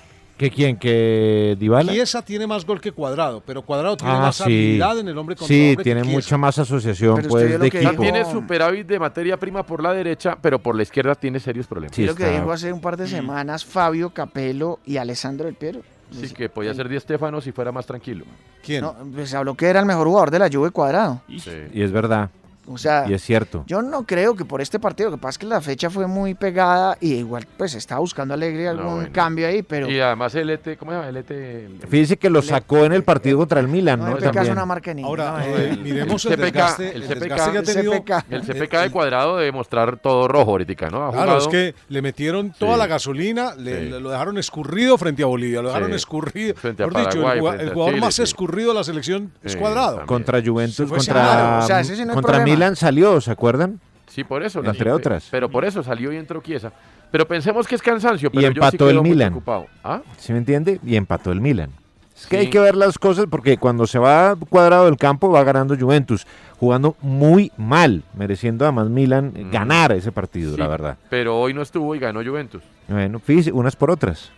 ¿Que 0.41 0.51
quién? 0.51 0.79
¿Que 0.79 1.55
Dybala? 1.61 1.93
Chiesa 1.93 2.23
tiene 2.23 2.47
más 2.47 2.65
gol 2.65 2.81
que 2.81 2.93
Cuadrado, 2.93 3.43
pero 3.45 3.61
Cuadrado 3.61 3.95
tiene 3.99 4.15
Ah, 4.15 4.21
más 4.21 4.37
sí. 4.37 4.43
habilidad 4.45 4.99
en 4.99 5.09
el 5.09 5.19
hombre 5.19 5.37
contra 5.37 5.55
Sí, 5.55 5.69
hombre 5.69 5.85
tiene 5.85 6.03
mucha 6.03 6.39
más 6.39 6.59
asociación 6.59 7.17
Pero 7.17 7.29
pues, 7.29 7.61
de 7.61 7.67
equipo. 7.67 7.91
dijo- 7.91 8.03
Tiene 8.03 8.25
superávit 8.25 8.87
de 8.87 8.99
materia 8.99 9.37
prima 9.37 9.67
por 9.67 9.83
la 9.83 9.93
derecha, 9.93 10.39
pero 10.41 10.59
por 10.59 10.75
la 10.77 10.83
izquierda 10.83 11.15
tiene 11.15 11.41
serios 11.41 11.67
problemas. 11.67 11.95
Sí, 11.95 12.07
lo 12.07 12.15
que 12.15 12.27
dijo 12.31 12.51
hace 12.51 12.73
un 12.73 12.81
par 12.81 12.97
de 12.97 13.07
semanas 13.07 13.67
Fabio 13.67 14.15
Capello 14.15 14.79
y 14.87 14.97
Alessandro 14.97 15.45
Del 15.45 15.57
Piero. 15.57 15.83
Sí, 16.11 16.31
que 16.33 16.49
podía 16.49 16.73
ser 16.73 16.89
Di 16.89 16.99
Stefano 16.99 17.43
si 17.43 17.53
fuera 17.53 17.71
más 17.71 17.85
tranquilo. 17.85 18.25
¿Quién? 18.65 18.81
No, 18.81 18.97
pues 19.15 19.35
habló 19.35 19.55
que 19.55 19.67
era 19.67 19.81
el 19.81 19.85
mejor 19.87 20.07
jugador 20.07 20.31
de 20.31 20.39
la 20.39 20.49
Juve 20.51 20.71
Cuadrado. 20.71 21.21
Y 21.29 21.83
es 21.83 21.93
verdad. 21.93 22.31
O 22.73 22.79
sea, 22.79 23.05
Y 23.09 23.15
es 23.15 23.23
cierto. 23.23 23.65
yo 23.67 23.83
no 23.83 24.05
creo 24.05 24.35
que 24.35 24.45
por 24.45 24.61
este 24.61 24.79
partido, 24.79 25.11
lo 25.11 25.17
que 25.17 25.23
pasa 25.23 25.31
es 25.31 25.39
que 25.39 25.47
la 25.47 25.61
fecha 25.61 25.91
fue 25.91 26.07
muy 26.07 26.35
pegada 26.35 26.97
y 27.01 27.15
igual 27.15 27.47
pues 27.57 27.75
estaba 27.75 28.01
buscando 28.01 28.35
Alegre 28.35 28.69
algún 28.69 28.95
bueno. 28.95 29.09
cambio 29.13 29.47
ahí, 29.49 29.63
pero 29.63 29.91
Y 29.91 29.99
además 30.01 30.35
el 30.35 30.51
ET, 30.51 30.77
¿cómo 30.79 30.93
se 30.93 30.97
llama? 30.99 31.09
El 31.09 31.17
ET. 31.17 31.31
el- 31.31 31.81
Fíjese 31.89 32.17
que 32.17 32.31
lo 32.31 32.43
sacó 32.43 32.85
en 32.85 32.93
el 32.93 33.03
partido 33.03 33.39
contra 33.39 33.61
el 33.61 33.69
Milan, 33.69 34.01
no, 34.01 34.09
el 34.09 34.15
PK 34.15 34.27
es 34.29 34.33
También. 34.35 34.53
una 34.53 34.67
marca 34.67 34.91
de 34.91 34.95
niño. 34.97 35.09
Ahora, 35.09 35.33
no, 35.39 35.57
eh, 35.57 35.79
miremos 35.83 36.25
el, 36.27 36.33
CPK, 36.33 36.43
desgaste, 36.43 36.89
el 36.97 37.03
el 37.03 37.09
CPK, 37.09 37.21
desgaste 37.21 37.51
que 37.53 37.57
ha 37.57 37.61
el 37.61 37.67
tenido. 37.67 37.93
CPK. 37.93 38.25
El 38.31 38.43
CPK 38.43 38.83
de 38.83 38.91
cuadrado 38.91 39.37
de 39.39 39.53
mostrar 39.53 39.99
todo 39.99 40.29
rojo 40.29 40.51
ahorita, 40.53 40.91
¿no? 40.91 41.07
Ha 41.09 41.13
Claro, 41.13 41.33
jugado- 41.33 41.39
es 41.39 41.49
que 41.49 41.75
le 41.89 42.03
metieron 42.03 42.53
toda 42.59 42.75
Sí. 42.75 42.79
la 42.79 42.87
gasolina, 42.87 43.55
le, 43.57 43.81
Sí. 43.81 44.01
lo 44.01 44.11
dejaron 44.11 44.39
escurrido 44.39 44.97
frente 44.99 45.23
a 45.23 45.27
Bolivia, 45.27 45.61
lo 45.63 45.69
dejaron 45.69 45.91
Sí. 45.91 45.97
escurrido. 45.97 46.55
Frente 46.55 46.83
a 46.83 46.87
Mejor 46.87 47.01
dicho, 47.03 47.19
el, 47.19 47.25
Paraguay, 47.25 47.39
jugua- 47.41 47.51
frente 47.53 47.65
el 47.65 47.71
a 47.71 47.75
jugador 47.75 47.95
Chile, 47.95 48.07
más 48.07 48.15
sí. 48.15 48.23
escurrido 48.23 48.69
de 48.69 48.75
la 48.75 48.85
selección 48.85 49.33
es 49.43 49.57
cuadrado. 49.57 49.87
también. 49.89 50.07
Contra 50.07 50.43
Juventus, 50.45 50.89
contra, 50.91 51.15
Claro, 51.15 51.65
o 51.65 51.67
sea, 51.67 51.81
ese 51.81 51.97
sí 51.97 52.05
no 52.05 52.11
hay 52.11 52.15
contra 52.15 52.37
problema. 52.39 52.45
Milan 52.61 52.77
salió, 52.77 53.21
¿se 53.21 53.31
acuerdan? 53.31 53.81
Sí, 54.07 54.23
por 54.25 54.43
eso. 54.43 54.63
Entre 54.65 54.85
la- 54.89 54.95
otras. 54.95 55.29
Pero 55.31 55.49
por 55.49 55.65
eso 55.65 55.83
salió 55.83 56.13
y 56.13 56.17
entró 56.17 56.43
Chiesa. 56.43 56.73
Pero 57.11 57.27
pensemos 57.27 57.67
que 57.67 57.75
es 57.75 57.83
cansancio, 57.83 58.29
Y 58.33 58.37
pero 58.37 58.53
yo 58.53 58.61
sí 58.63 58.67
empató 58.67 58.91
el 58.91 59.01
Milan. 59.03 59.43
¿Ah? 59.83 60.03
¿Sí 60.19 60.33
me 60.33 60.39
entiende? 60.39 60.79
Y 60.85 60.97
empató 60.97 61.33
el 61.33 61.41
Milan. 61.41 61.71
Es 62.15 62.27
que 62.27 62.37
Sí. 62.37 62.41
hay 62.43 62.51
que 62.51 62.59
ver 62.61 62.77
las 62.77 62.99
cosas 62.99 63.25
porque 63.31 63.57
cuando 63.57 63.87
se 63.87 63.99
va 63.99 64.37
cuadrado 64.37 64.85
del 64.85 64.97
campo 64.99 65.31
va 65.31 65.43
ganando 65.43 65.75
Juventus, 65.77 66.27
jugando 66.59 66.95
muy 67.01 67.51
mal, 67.57 68.03
mereciendo 68.15 68.67
además 68.67 68.89
Milan 68.91 69.33
eh, 69.35 69.47
ganar 69.51 69.91
ese 69.93 70.13
partido, 70.13 70.53
Sí, 70.55 70.61
la 70.61 70.69
verdad. 70.69 70.99
Pero 71.09 71.41
hoy 71.41 71.55
no 71.55 71.63
estuvo 71.63 71.95
y 71.95 71.99
ganó 71.99 72.23
Juventus. 72.23 72.63
Bueno, 72.89 73.19
fíjese, 73.21 73.53
unas 73.53 73.75
por 73.75 73.91
otras. 73.91 74.31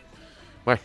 Bueno. 0.64 0.80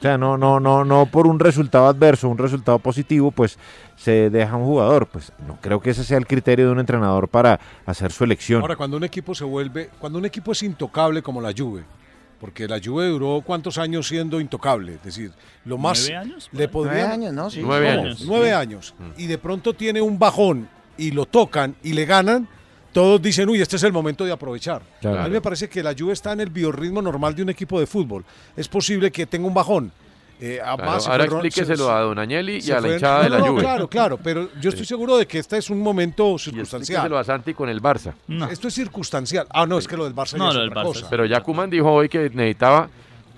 O 0.00 0.02
sea, 0.02 0.16
no, 0.16 0.38
no, 0.38 0.58
no, 0.58 0.82
no 0.82 1.04
por 1.04 1.26
un 1.26 1.38
resultado 1.38 1.86
adverso, 1.86 2.26
un 2.30 2.38
resultado 2.38 2.78
positivo, 2.78 3.30
pues 3.30 3.58
se 3.96 4.30
deja 4.30 4.56
un 4.56 4.64
jugador. 4.64 5.06
Pues 5.06 5.30
no 5.46 5.58
creo 5.60 5.78
que 5.78 5.90
ese 5.90 6.04
sea 6.04 6.16
el 6.16 6.26
criterio 6.26 6.66
de 6.66 6.72
un 6.72 6.80
entrenador 6.80 7.28
para 7.28 7.60
hacer 7.84 8.10
su 8.10 8.24
elección. 8.24 8.62
Ahora, 8.62 8.76
cuando 8.76 8.96
un 8.96 9.04
equipo 9.04 9.34
se 9.34 9.44
vuelve, 9.44 9.90
cuando 9.98 10.18
un 10.18 10.24
equipo 10.24 10.52
es 10.52 10.62
intocable 10.62 11.20
como 11.20 11.42
la 11.42 11.52
Juve, 11.54 11.84
porque 12.40 12.66
la 12.66 12.80
Juve 12.82 13.08
duró 13.08 13.42
cuántos 13.44 13.76
años 13.76 14.08
siendo 14.08 14.40
intocable, 14.40 14.94
es 14.94 15.02
decir, 15.02 15.32
lo 15.66 15.76
más 15.76 16.00
¿Nueve 16.08 16.16
años? 16.16 16.48
le 16.52 16.68
podrían 16.68 16.96
Nueve 16.96 17.12
años, 17.12 17.32
¿no? 17.34 17.50
Sí. 17.50 17.60
Nueve 17.62 17.90
¿Cómo? 17.94 18.02
años. 18.06 18.24
Nueve 18.26 18.54
años. 18.54 18.94
Y 19.18 19.26
de 19.26 19.36
pronto 19.36 19.74
tiene 19.74 20.00
un 20.00 20.18
bajón 20.18 20.66
y 20.96 21.10
lo 21.10 21.26
tocan 21.26 21.76
y 21.82 21.92
le 21.92 22.06
ganan, 22.06 22.48
todos 22.92 23.20
dicen, 23.22 23.48
uy, 23.48 23.60
este 23.60 23.76
es 23.76 23.82
el 23.84 23.92
momento 23.92 24.24
de 24.24 24.32
aprovechar. 24.32 24.82
Claro. 25.00 25.20
A 25.20 25.24
mí 25.24 25.30
me 25.30 25.40
parece 25.40 25.68
que 25.68 25.82
la 25.82 25.94
Juve 25.98 26.12
está 26.12 26.32
en 26.32 26.40
el 26.40 26.50
biorritmo 26.50 27.00
normal 27.00 27.34
de 27.34 27.42
un 27.42 27.50
equipo 27.50 27.78
de 27.78 27.86
fútbol. 27.86 28.24
Es 28.56 28.68
posible 28.68 29.10
que 29.10 29.26
tenga 29.26 29.46
un 29.46 29.54
bajón. 29.54 29.92
Eh, 30.42 30.58
Claro, 30.62 30.82
ahora 30.84 31.00
fue 31.00 31.26
Ron- 31.26 31.44
explíqueselo 31.46 31.84
se- 31.84 31.92
a 31.92 31.98
Don 32.00 32.18
Agnelli 32.18 32.60
y 32.64 32.70
a 32.70 32.80
la 32.80 32.88
hinchada 32.94 33.18
No, 33.18 33.22
de 33.24 33.28
la 33.30 33.38
no, 33.40 33.46
Juve. 33.48 33.60
Claro, 33.60 33.88
claro, 33.88 34.18
pero 34.22 34.48
yo 34.58 34.70
estoy 34.70 34.86
seguro 34.86 35.18
de 35.18 35.26
que 35.26 35.38
este 35.38 35.58
es 35.58 35.68
un 35.68 35.80
momento 35.82 36.34
Y 36.34 36.38
circunstancial. 36.38 36.80
explíqueselo 36.96 37.18
a 37.18 37.24
Santi 37.24 37.52
con 37.52 37.68
el 37.68 37.82
Barça. 37.82 38.14
No. 38.26 38.46
Esto 38.48 38.68
es 38.68 38.74
circunstancial. 38.74 39.46
Ah, 39.50 39.66
no, 39.66 39.76
es 39.76 39.86
que 39.86 39.98
lo 39.98 40.04
del 40.04 40.14
Barça 40.14 40.32
ya 40.32 40.38
No, 40.38 40.48
es 40.48 40.54
lo 40.54 40.60
del 40.62 40.70
otra 40.70 40.82
Barça 40.82 40.86
cosa. 40.86 41.10
Pero 41.10 41.26
ya 41.26 41.42
Kuman 41.42 41.68
dijo 41.68 41.92
hoy 41.92 42.08
que 42.08 42.30
necesitaba 42.30 42.88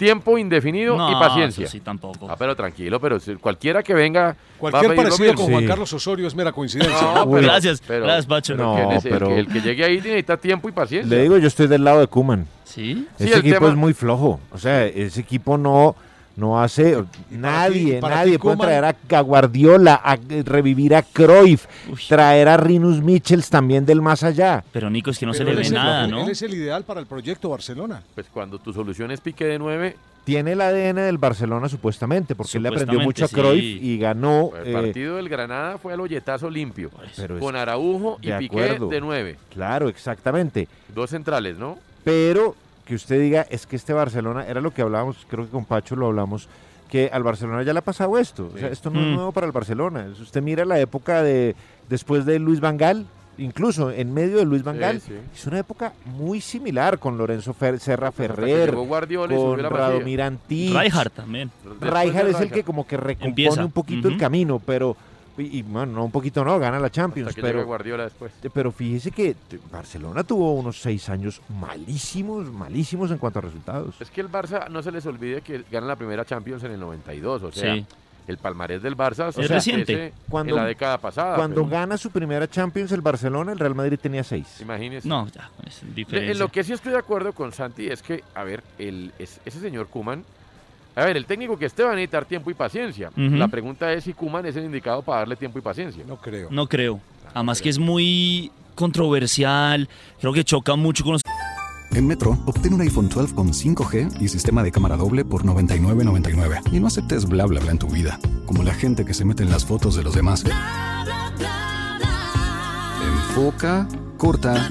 tiempo 0.05 0.39
indefinido 0.39 0.97
No, 0.97 1.11
y 1.11 1.15
paciencia. 1.15 1.65
eso 1.65 1.73
sí, 1.73 1.81
tampoco. 1.81 2.29
Ah, 2.31 2.37
pero 2.39 2.55
tranquilo, 2.57 3.01
pero 3.01 3.19
si 3.21 3.35
cualquiera 3.37 3.83
que 3.83 3.95
venga. 3.95 4.23
va 4.23 4.31
a 4.31 4.59
Cualquier 4.59 4.95
parecido 4.97 5.31
mismo. 5.33 5.43
con 5.45 5.51
Juan 5.53 5.63
Sí. 5.63 5.69
Carlos 5.69 5.93
Osorio 5.93 6.27
es 6.27 6.35
mera 6.35 6.53
coincidencia. 6.53 7.01
No, 7.15 7.31
pero- 7.31 7.43
Gracias, 7.43 7.83
pero- 7.87 8.05
gracias, 8.05 8.27
Pacho. 8.27 8.55
No, 8.55 8.77
pero- 9.03 9.29
que 9.29 9.39
el 9.41 9.47
que 9.49 9.61
llegue 9.61 9.85
ahí 9.85 9.97
necesita 9.97 10.37
tiempo 10.37 10.69
y 10.69 10.73
paciencia. 10.73 11.17
Le 11.17 11.23
digo, 11.23 11.39
yo 11.39 11.49
estoy 11.49 11.67
del 11.67 11.85
lado 11.85 12.01
de 12.01 12.07
Kuman. 12.07 12.47
¿Sí? 12.65 13.07
Sí, 13.19 13.25
ese 13.25 13.39
equipo 13.39 13.57
tema- 13.59 13.69
es 13.69 13.75
muy 13.77 13.93
flojo. 13.93 14.41
O 14.53 14.59
sea, 14.59 14.85
ese 14.87 15.21
equipo 15.21 15.59
no, 15.59 15.95
no 16.37 16.61
hace. 16.62 17.03
nadie, 17.30 17.95
ti- 17.97 18.01
nadie 18.01 18.33
ti, 18.33 18.39
puede 18.39 18.57
traer 18.57 18.85
a, 18.85 19.20
Guardiola, 19.20 20.01
a 20.05 20.16
revivir 20.45 20.95
a 20.95 21.03
Cruyff, 21.03 21.66
traer 22.09 22.49
a 22.49 22.57
Rinus 22.57 23.03
Michels 23.03 23.51
también 23.51 23.85
del 23.87 24.01
más 24.03 24.22
allá. 24.22 24.64
Pero 24.72 24.91
Nico, 24.91 25.11
es 25.11 25.18
que 25.18 25.26
no 25.26 25.33
Pero 25.33 25.45
se 25.45 25.51
él 25.51 25.57
le 25.57 25.62
ve 25.62 25.68
el- 25.68 25.74
nada, 25.74 26.05
él 26.05 26.11
¿no? 26.11 26.28
es 26.28 26.43
el 26.43 26.55
ideal 26.55 26.85
para 26.85 27.01
el 27.01 27.07
proyecto 27.07 27.49
Barcelona. 27.51 28.03
Pues 28.14 28.26
cuando 28.33 28.59
tu 28.59 28.72
solución 28.72 29.11
es 29.11 29.20
pique 29.20 29.45
de 29.45 29.59
nueve, 29.59 29.97
Tiene 30.24 30.53
el 30.53 30.61
ADN 30.61 31.01
del 31.03 31.18
Barcelona 31.18 31.68
supuestamente, 31.68 32.37
porque 32.37 32.57
él 32.57 32.62
le 32.62 32.68
aprendió 32.68 33.01
mucho 33.01 33.24
a 33.24 33.28
Cruyff 33.28 33.61
sí. 33.61 33.78
y 33.83 33.99
ganó. 33.99 34.53
el 34.64 34.68
eh, 34.68 34.72
partido 34.72 35.16
del 35.16 35.28
Granada 35.28 35.78
fue 35.78 35.93
al 35.95 36.01
hoyetazo 36.01 36.49
limpio. 36.49 36.91
pero 37.16 37.41
Con 37.41 37.57
Araujo 37.57 38.18
y 38.22 38.28
de 38.28 38.39
Piqué 38.39 38.62
acuerdo. 38.64 38.89
de 38.89 39.01
nueve. 39.01 39.37
Claro, 39.53 39.89
exactamente. 39.89 40.68
Dos 40.95 41.11
centrales, 41.11 41.59
¿no? 41.59 41.76
Pero 42.05 42.55
que 42.85 42.95
usted 42.95 43.20
diga, 43.20 43.47
es 43.51 43.66
que 43.66 43.76
este 43.76 43.93
Barcelona, 43.93 44.47
era 44.47 44.61
lo 44.61 44.72
que 44.72 44.83
hablábamos, 44.83 45.16
creo 45.28 45.45
que 45.45 45.51
con 45.51 45.64
Pacho 45.64 45.95
lo 45.97 46.07
hablamos, 46.09 46.49
que 46.91 47.09
al 47.12 47.22
Barcelona 47.22 47.62
ya 47.62 47.72
le 47.72 47.78
ha 47.78 47.85
pasado 47.85 48.18
esto. 48.18 48.51
O 48.55 48.59
sea, 48.59 48.68
esto 48.68 48.91
no 48.91 49.01
es 49.01 49.07
Mm. 49.07 49.14
nuevo 49.14 49.33
para 49.33 49.47
el 49.47 49.53
Barcelona. 49.53 50.09
Si 50.16 50.22
Usted 50.22 50.43
mira 50.43 50.64
la 50.64 50.78
época 50.78 51.22
de 51.22 51.55
después 51.89 52.24
de 52.26 52.39
Luis 52.39 52.61
Vangal, 52.61 53.07
incluso 53.39 53.91
en 53.91 54.12
medio 54.12 54.37
de 54.37 54.45
Luis 54.45 54.62
Vangal, 54.62 55.01
sí. 55.01 55.14
es 55.35 55.47
una 55.47 55.59
época 55.61 55.95
muy 56.05 56.41
similar 56.43 56.99
con 56.99 57.16
Lorenzo 57.16 57.55
Fer- 57.59 57.78
Serra 57.78 58.12
Ferrer, 58.12 58.74
Guardiola 58.74 59.35
con. 59.35 59.59
Radomir 59.59 60.20
Antich. 60.20 60.76
Rijkaard 60.76 61.12
también. 61.12 61.51
Rijkaard 61.80 62.28
es 62.28 62.41
el 62.41 62.51
que 62.51 62.62
como 62.62 62.87
que 62.87 62.97
recompone 62.99 63.28
Empieza. 63.30 63.64
un 63.64 63.72
poquito 63.72 64.09
el 64.09 64.18
camino, 64.18 64.59
pero 64.64 64.95
Y, 65.39 65.59
y, 65.59 65.62
bueno, 65.62 65.93
no 65.93 66.05
un 66.05 66.11
poquito 66.11 66.45
no, 66.45 66.59
gana 66.59 66.78
la 66.78 66.91
Champions. 66.91 67.30
Hasta 67.30 67.41
que 67.41 67.47
pero, 67.47 67.64
Guardiola 67.64 68.05
después. 68.05 68.33
Pero 68.53 68.70
fíjese 68.72 69.11
que 69.11 69.35
Barcelona 69.70 70.24
tuvo 70.24 70.53
unos 70.55 70.80
seis 70.80 71.09
años 71.09 71.41
malísimos, 71.61 72.51
malísimos 72.53 73.11
en 73.11 73.18
cuanto 73.18 73.39
a 73.39 73.43
resultados. 73.43 73.95
Es 74.01 74.11
que 74.11 74.20
el 74.20 74.30
Barça, 74.30 74.68
no 74.68 74.83
se 74.83 74.93
les 74.93 75.07
olvide 75.07 75.41
que 75.41 75.64
gana 75.70 75.87
la 75.87 75.97
primera 75.97 76.24
Champions 76.24 76.62
en 76.64 76.72
el 76.72 76.80
92, 76.80 77.43
o 77.43 77.53
sea, 77.53 77.74
Sí. 77.74 77.87
el 78.28 78.37
palmarés 78.39 78.83
del 78.83 78.97
Barça 78.97 79.28
O 79.28 79.33
sea, 79.33 79.57
establece 79.57 80.12
Cuando, 80.28 80.55
en 80.55 80.62
la 80.62 80.66
década 80.68 80.99
pasada. 80.99 81.35
Cuando 81.37 81.62
pero- 81.62 81.68
gana 81.68 81.97
su 81.97 82.11
primera 82.11 82.47
Champions 82.49 82.93
el 82.93 83.01
Barcelona, 83.01 83.53
el 83.53 83.59
Real 83.59 83.74
Madrid 83.74 83.99
tenía 84.01 84.22
seis. 84.24 84.61
Imagínese. 84.61 85.09
No, 85.09 85.26
ya, 85.28 85.51
es 85.66 85.80
diferencia. 85.95 86.33
En 86.33 86.39
lo 86.39 86.49
que 86.49 86.62
sí 86.62 86.72
estoy 86.72 86.93
de 86.93 86.99
acuerdo 86.99 87.33
con 87.33 87.53
Santi 87.53 87.89
es 87.89 88.03
que, 88.03 88.22
a 88.35 88.45
ver, 88.45 88.62
el, 88.78 89.12
es- 89.18 89.41
ese 89.45 89.61
señor 89.61 89.87
Kuman, 89.89 90.24
a 90.95 91.05
ver, 91.05 91.16
el 91.16 91.24
técnico 91.24 91.59
que 91.59 91.66
esté 91.66 91.82
va 91.82 91.93
a 91.93 91.95
necesitar 91.95 92.24
tiempo 92.24 92.51
y 92.51 92.55
paciencia. 92.55 93.11
La 93.16 93.49
pregunta 93.49 93.93
es 93.93 94.05
si 94.05 94.12
Kuman 94.12 94.45
es 94.47 94.57
el 94.57 94.64
indicado 94.64 95.03
para 95.03 95.20
darle 95.20 95.36
tiempo 95.36 95.59
y 95.59 95.62
paciencia. 95.62 96.05
No 96.07 96.16
creo. 96.16 96.49
No 96.51 96.66
creo. 96.66 97.01
Además 97.34 97.62
que 97.62 97.70
es 97.70 97.78
muy 97.78 98.51
controversial, 98.74 99.88
creo 100.20 100.32
que 100.32 100.45
choca 100.45 100.76
mucho 100.76 101.05
con 101.05 101.14
los... 101.14 101.22
En 101.93 102.07
Metro, 102.07 102.38
obtén 102.47 102.72
un 102.72 102.80
iPhone 102.80 103.09
12 103.09 103.34
con 103.34 103.53
5G 103.53 104.20
y 104.20 104.28
sistema 104.28 104.62
de 104.62 104.72
cámara 104.72 104.97
doble 104.97 105.24
por 105.24 105.45
$99.99. 105.45 106.72
Y 106.72 106.80
no 106.80 106.86
aceptes 106.86 107.26
bla 107.26 107.45
bla 107.45 107.61
bla 107.61 107.70
en 107.70 107.78
tu 107.78 107.86
vida, 107.86 108.18
como 108.47 108.62
la 108.62 108.72
gente 108.72 109.05
que 109.05 109.12
se 109.12 109.24
mete 109.26 109.43
en 109.43 109.51
las 109.51 109.66
fotos 109.66 109.95
de 109.95 110.03
los 110.03 110.14
demás. 110.14 110.45
Enfoca, 113.03 113.86
corta 114.16 114.70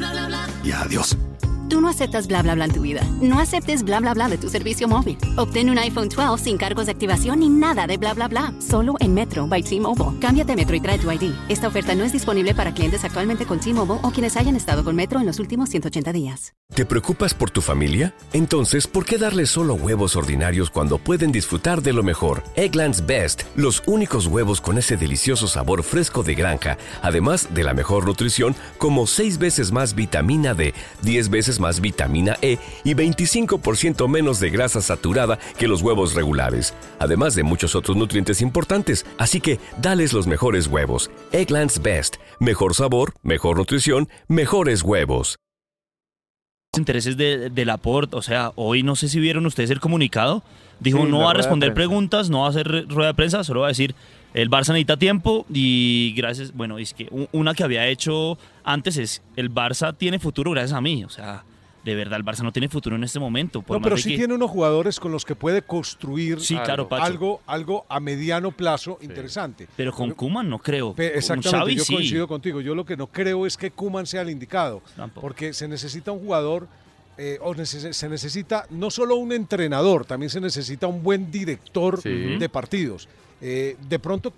y 0.63 0.71
adiós. 0.71 1.15
Tú 1.71 1.79
no 1.79 1.87
aceptas 1.87 2.27
bla 2.27 2.41
bla 2.41 2.53
bla 2.53 2.65
en 2.65 2.73
tu 2.73 2.81
vida. 2.81 3.01
No 3.21 3.39
aceptes 3.39 3.83
bla 3.83 4.01
bla 4.01 4.13
bla 4.13 4.27
de 4.27 4.37
tu 4.37 4.49
servicio 4.49 4.89
móvil. 4.89 5.17
Obtén 5.37 5.69
un 5.69 5.79
iPhone 5.79 6.09
12 6.09 6.43
sin 6.43 6.57
cargos 6.57 6.87
de 6.87 6.91
activación 6.91 7.39
ni 7.39 7.47
nada 7.47 7.87
de 7.87 7.95
bla 7.95 8.13
bla 8.13 8.27
bla. 8.27 8.53
Solo 8.59 8.95
en 8.99 9.13
Metro 9.13 9.47
by 9.47 9.63
T-Mobile. 9.63 10.19
Cámbiate 10.19 10.57
Metro 10.57 10.75
y 10.75 10.81
trae 10.81 10.99
tu 10.99 11.09
ID. 11.09 11.33
Esta 11.47 11.69
oferta 11.69 11.95
no 11.95 12.03
es 12.03 12.11
disponible 12.11 12.53
para 12.53 12.73
clientes 12.73 13.05
actualmente 13.05 13.45
con 13.45 13.61
T-Mobile 13.61 14.01
o 14.03 14.11
quienes 14.11 14.35
hayan 14.35 14.57
estado 14.57 14.83
con 14.83 14.97
Metro 14.97 15.21
en 15.21 15.25
los 15.25 15.39
últimos 15.39 15.69
180 15.69 16.11
días. 16.11 16.53
¿Te 16.73 16.85
preocupas 16.85 17.33
por 17.33 17.51
tu 17.51 17.61
familia? 17.61 18.13
Entonces, 18.31 18.87
¿por 18.87 19.05
qué 19.05 19.17
darles 19.17 19.49
solo 19.49 19.73
huevos 19.73 20.15
ordinarios 20.15 20.69
cuando 20.69 20.97
pueden 20.97 21.31
disfrutar 21.31 21.81
de 21.81 21.91
lo 21.91 22.01
mejor? 22.01 22.43
Eggland's 22.55 23.05
Best, 23.05 23.43
los 23.57 23.83
únicos 23.87 24.27
huevos 24.27 24.61
con 24.61 24.77
ese 24.77 24.95
delicioso 24.95 25.47
sabor 25.47 25.83
fresco 25.83 26.23
de 26.23 26.33
granja, 26.33 26.77
además 27.01 27.49
de 27.53 27.63
la 27.65 27.73
mejor 27.73 28.05
nutrición, 28.05 28.55
como 28.77 29.05
6 29.05 29.37
veces 29.37 29.73
más 29.73 29.95
vitamina 29.95 30.53
D, 30.53 30.73
10 31.01 31.29
veces 31.29 31.60
más 31.61 31.79
vitamina 31.79 32.35
E 32.41 32.57
y 32.83 32.93
25% 32.93 34.09
menos 34.09 34.41
de 34.41 34.49
grasa 34.49 34.81
saturada 34.81 35.39
que 35.57 35.69
los 35.69 35.81
huevos 35.81 36.13
regulares, 36.13 36.73
además 36.99 37.35
de 37.35 37.43
muchos 37.43 37.75
otros 37.75 37.95
nutrientes 37.95 38.41
importantes. 38.41 39.05
Así 39.17 39.39
que, 39.39 39.59
dales 39.81 40.11
los 40.11 40.27
mejores 40.27 40.67
huevos. 40.67 41.09
Eggland's 41.31 41.81
Best, 41.81 42.17
mejor 42.39 42.75
sabor, 42.75 43.13
mejor 43.23 43.57
nutrición, 43.57 44.09
mejores 44.27 44.81
huevos. 44.83 45.37
intereses 46.75 47.15
de, 47.17 47.49
del 47.49 47.69
aporte. 47.69 48.15
O 48.15 48.21
sea, 48.21 48.51
hoy 48.55 48.83
no 48.83 48.95
sé 48.95 49.07
si 49.07 49.19
vieron 49.19 49.45
ustedes 49.45 49.69
el 49.69 49.79
comunicado. 49.79 50.43
Dijo, 50.79 51.05
Sí, 51.05 51.11
no 51.11 51.19
va 51.19 51.31
a 51.31 51.33
responder 51.35 51.73
preguntas, 51.75 52.29
no 52.29 52.41
va 52.41 52.47
a 52.47 52.49
hacer 52.49 52.87
rueda 52.89 53.09
de 53.09 53.13
prensa, 53.13 53.43
solo 53.43 53.61
va 53.61 53.67
a 53.67 53.69
decir, 53.69 53.93
el 54.33 54.49
Barça 54.49 54.69
necesita 54.69 54.97
tiempo 54.97 55.45
y 55.53 56.13
gracias, 56.15 56.53
bueno, 56.53 56.79
es 56.79 56.93
que 56.93 57.07
una 57.31 57.53
que 57.53 57.63
había 57.63 57.85
hecho 57.87 58.37
antes 58.63 58.97
es, 58.97 59.21
el 59.35 59.53
Barça 59.53 59.95
tiene 59.95 60.17
futuro 60.17 60.51
gracias 60.51 60.73
a 60.75 60.81
mí. 60.81 61.03
O 61.03 61.09
sea, 61.09 61.43
de 61.83 61.95
verdad, 61.95 62.19
el 62.19 62.25
Barça 62.25 62.43
no 62.43 62.51
tiene 62.51 62.69
futuro 62.69 62.95
en 62.95 63.03
este 63.03 63.19
momento. 63.19 63.61
por 63.61 63.75
No, 63.75 63.79
más 63.79 63.85
pero 63.85 63.95
de 63.95 64.01
sí 64.03 64.09
que- 64.11 64.17
tiene 64.17 64.33
unos 64.35 64.51
jugadores 64.51 64.99
con 64.99 65.11
los 65.11 65.25
que 65.25 65.35
puede 65.35 65.61
construir 65.63 66.39
Sí, 66.39 66.55
claro, 66.57 66.87
Pacho. 66.87 67.03
algo, 67.03 67.41
algo 67.47 67.85
a 67.89 67.99
mediano 67.99 68.51
plazo 68.51 68.97
interesante. 69.01 69.67
Pero 69.75 69.91
con 69.91 70.11
Kuman 70.11 70.49
no 70.49 70.59
creo. 70.59 70.93
Pe- 70.93 71.09
Con 71.09 71.17
Exactamente, 71.17 71.57
Xavi 71.59 71.75
yo 71.77 71.83
sí. 71.83 71.93
coincido 71.95 72.27
contigo. 72.27 72.61
Yo 72.61 72.75
lo 72.75 72.85
que 72.85 72.95
no 72.95 73.07
creo 73.07 73.45
es 73.45 73.57
que 73.57 73.71
Kuman 73.71 74.05
sea 74.05 74.21
el 74.21 74.29
indicado, 74.29 74.81
Tampoco. 74.95 75.21
porque 75.21 75.53
se 75.53 75.67
necesita 75.67 76.11
un 76.11 76.19
jugador, 76.19 76.67
eh, 77.17 77.37
o 77.41 77.53
neces- 77.55 77.93
se 77.93 78.09
necesita 78.09 78.65
no 78.69 78.89
solo 78.91 79.15
un 79.15 79.31
entrenador, 79.31 80.05
también 80.05 80.29
se 80.29 80.39
necesita 80.39 80.87
un 80.87 81.01
buen 81.03 81.31
director 81.31 82.01
Sí. 82.01 82.09
de 82.37 82.49
partidos. 82.49 83.07
Eh, 83.41 83.75
de 83.89 83.99
pronto, 83.99 84.33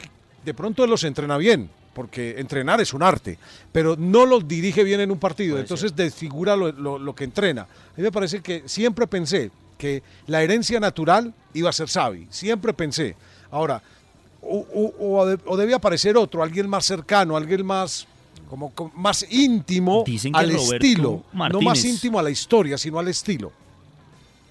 de 0.46 0.54
pronto 0.54 0.84
él 0.84 0.90
los 0.90 1.04
entrena 1.04 1.38
bien, 1.38 1.70
porque 1.94 2.36
entrenar 2.40 2.82
es 2.82 2.94
un 2.94 3.04
arte, 3.04 3.38
pero 3.72 3.96
no 3.96 4.26
los 4.26 4.48
dirige 4.48 4.84
bien 4.84 5.00
en 5.02 5.12
un 5.12 5.20
partido, 5.20 5.58
entonces 5.60 5.96
desfigura 5.96 6.56
lo, 6.56 6.72
lo- 6.72 6.98
lo 7.00 7.16
que 7.16 7.24
entrena. 7.24 7.62
A 7.64 7.98
mí 7.98 8.04
me 8.04 8.12
parece 8.12 8.42
que 8.42 8.64
siempre 8.66 9.06
pensé 9.08 9.52
que 9.78 10.02
la 10.28 10.42
herencia 10.42 10.80
natural 10.80 11.34
iba 11.54 11.70
a 11.70 11.74
ser 11.74 11.88
Xavi, 11.88 12.28
siempre 12.30 12.74
pensé. 12.74 13.16
Ahora, 13.52 13.82
o, 14.42 14.58
o- 14.74 15.20
o 15.20 15.26
de- 15.26 15.40
o 15.46 15.56
debía 15.58 15.76
aparecer 15.78 16.18
otro, 16.18 16.42
alguien 16.44 16.68
más 16.68 16.86
cercano, 16.86 17.38
alguien 17.38 17.66
más 17.66 18.08
como, 18.50 18.72
como 18.72 18.92
más 18.96 19.26
íntimo 19.32 20.04
Dicen 20.06 20.32
que 20.34 20.40
al 20.40 20.50
Roberto 20.52 20.86
estilo, 20.86 21.24
no 21.54 21.62
más 21.62 21.84
íntimo 21.86 22.20
a 22.20 22.24
la 22.24 22.30
historia, 22.30 22.78
sino 22.78 23.00
al 23.00 23.08
estilo. 23.08 23.52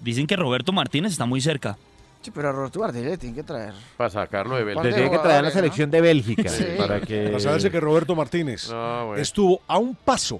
Dicen 0.01 0.27
que 0.27 0.35
Roberto 0.35 0.71
Martínez 0.73 1.13
está 1.13 1.25
muy 1.25 1.39
cerca. 1.41 1.77
Sí, 2.23 2.31
pero 2.31 2.49
a 2.49 2.51
Roberto 2.53 2.79
Martínez 2.79 3.09
le 3.11 3.17
tienen 3.17 3.35
que 3.35 3.43
traer. 3.43 3.73
Para 3.97 4.09
sacarlo 4.09 4.55
de 4.55 4.63
Bélgica. 4.63 4.87
de 4.87 4.93
Tiene 4.93 5.11
que 5.11 5.17
traer 5.19 5.39
a 5.39 5.41
la 5.41 5.51
selección 5.51 5.91
de 5.91 5.99
Bélgica 6.01 6.49
Sí. 6.49 6.65
para 6.77 7.01
que... 7.01 7.25
Para 7.25 7.39
saberse 7.41 7.69
que 7.69 7.79
Roberto 7.81 8.15
Martínez 8.15 8.69
No, 8.69 9.07
bueno. 9.07 9.21
estuvo 9.21 9.61
a 9.67 9.77
un 9.77 9.93
paso, 9.93 10.39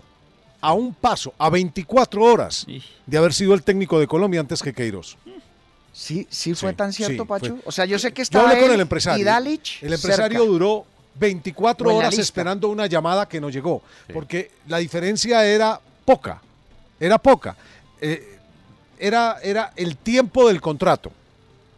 a 0.62 0.72
un 0.74 0.94
paso, 0.94 1.34
a 1.38 1.50
24 1.50 2.24
horas 2.24 2.66
de 3.06 3.18
haber 3.18 3.34
sido 3.34 3.54
el 3.54 3.64
técnico 3.64 4.00
de 4.00 4.08
Colombia 4.08 4.40
antes 4.40 4.64
que 4.64 4.72
Queiroz. 4.74 5.18
Sí, 5.92 6.26
sí 6.30 6.56
fue 6.56 6.74
tan 6.74 6.92
cierto, 6.94 7.24
sí, 7.24 7.28
Pacho. 7.28 7.56
fue. 7.58 7.62
O 7.66 7.72
sea, 7.72 7.84
yo 7.86 8.00
sé 8.00 8.12
que 8.14 8.20
Yo 8.22 8.24
estaba 8.24 8.50
hablé 8.50 8.62
con 8.62 8.72
el 8.72 8.80
empresario. 8.82 9.22
y 9.22 9.26
Dalich 9.26 9.84
el 9.84 9.94
empresario 9.94 10.40
cerca. 10.40 10.52
duró 10.52 10.86
24 11.16 11.86
O 11.88 11.92
en 11.92 11.96
la 11.96 12.00
horas 12.00 12.12
lista. 12.14 12.22
esperando 12.24 12.70
una 12.70 12.88
llamada 12.88 13.28
que 13.28 13.40
no 13.42 13.50
llegó, 13.50 13.84
porque 14.14 14.52
la 14.68 14.78
diferencia 14.78 15.46
era 15.46 15.80
poca, 16.06 16.42
era 17.00 17.18
poca. 17.20 17.56
Eh, 18.02 18.40
era, 18.98 19.38
era 19.44 19.74
el 19.76 19.98
tiempo 19.98 20.48
del 20.48 20.62
contrato, 20.62 21.12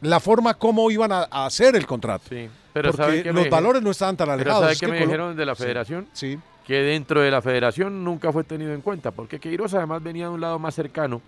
la 0.10 0.20
forma 0.20 0.54
como 0.56 0.90
iban 0.92 1.12
a, 1.12 1.28
a 1.30 1.46
hacer 1.46 1.76
el 1.76 1.86
contrato. 1.86 2.26
Pero 2.74 2.92
¿sabe 2.94 3.18
porque 3.24 3.34
los 3.34 3.50
valores 3.50 3.82
no 3.82 3.92
estaban 3.92 4.18
tan 4.18 4.28
Pero 4.28 4.34
alejados. 4.34 4.62
¿sabe 4.62 4.74
Es 4.74 4.80
qué 4.80 4.86
que 4.86 4.92
me 4.92 4.98
Colo- 5.00 5.06
dijeron 5.06 5.36
de 5.36 5.46
la 5.46 5.56
Sí, 5.56 5.64
federación? 5.64 6.08
Sí. 6.14 6.40
Que 6.66 6.82
dentro 6.82 7.22
de 7.22 7.30
la 7.32 7.42
federación 7.42 8.04
nunca 8.04 8.32
fue 8.32 8.44
tenido 8.44 8.74
en 8.74 8.82
cuenta, 8.82 9.12
porque 9.12 9.40
Queiroz 9.40 9.74
además 9.76 10.02
venía 10.02 10.26
de 10.26 10.32
un 10.34 10.42
lado 10.42 10.58
más 10.60 10.74
cercano 10.76 11.22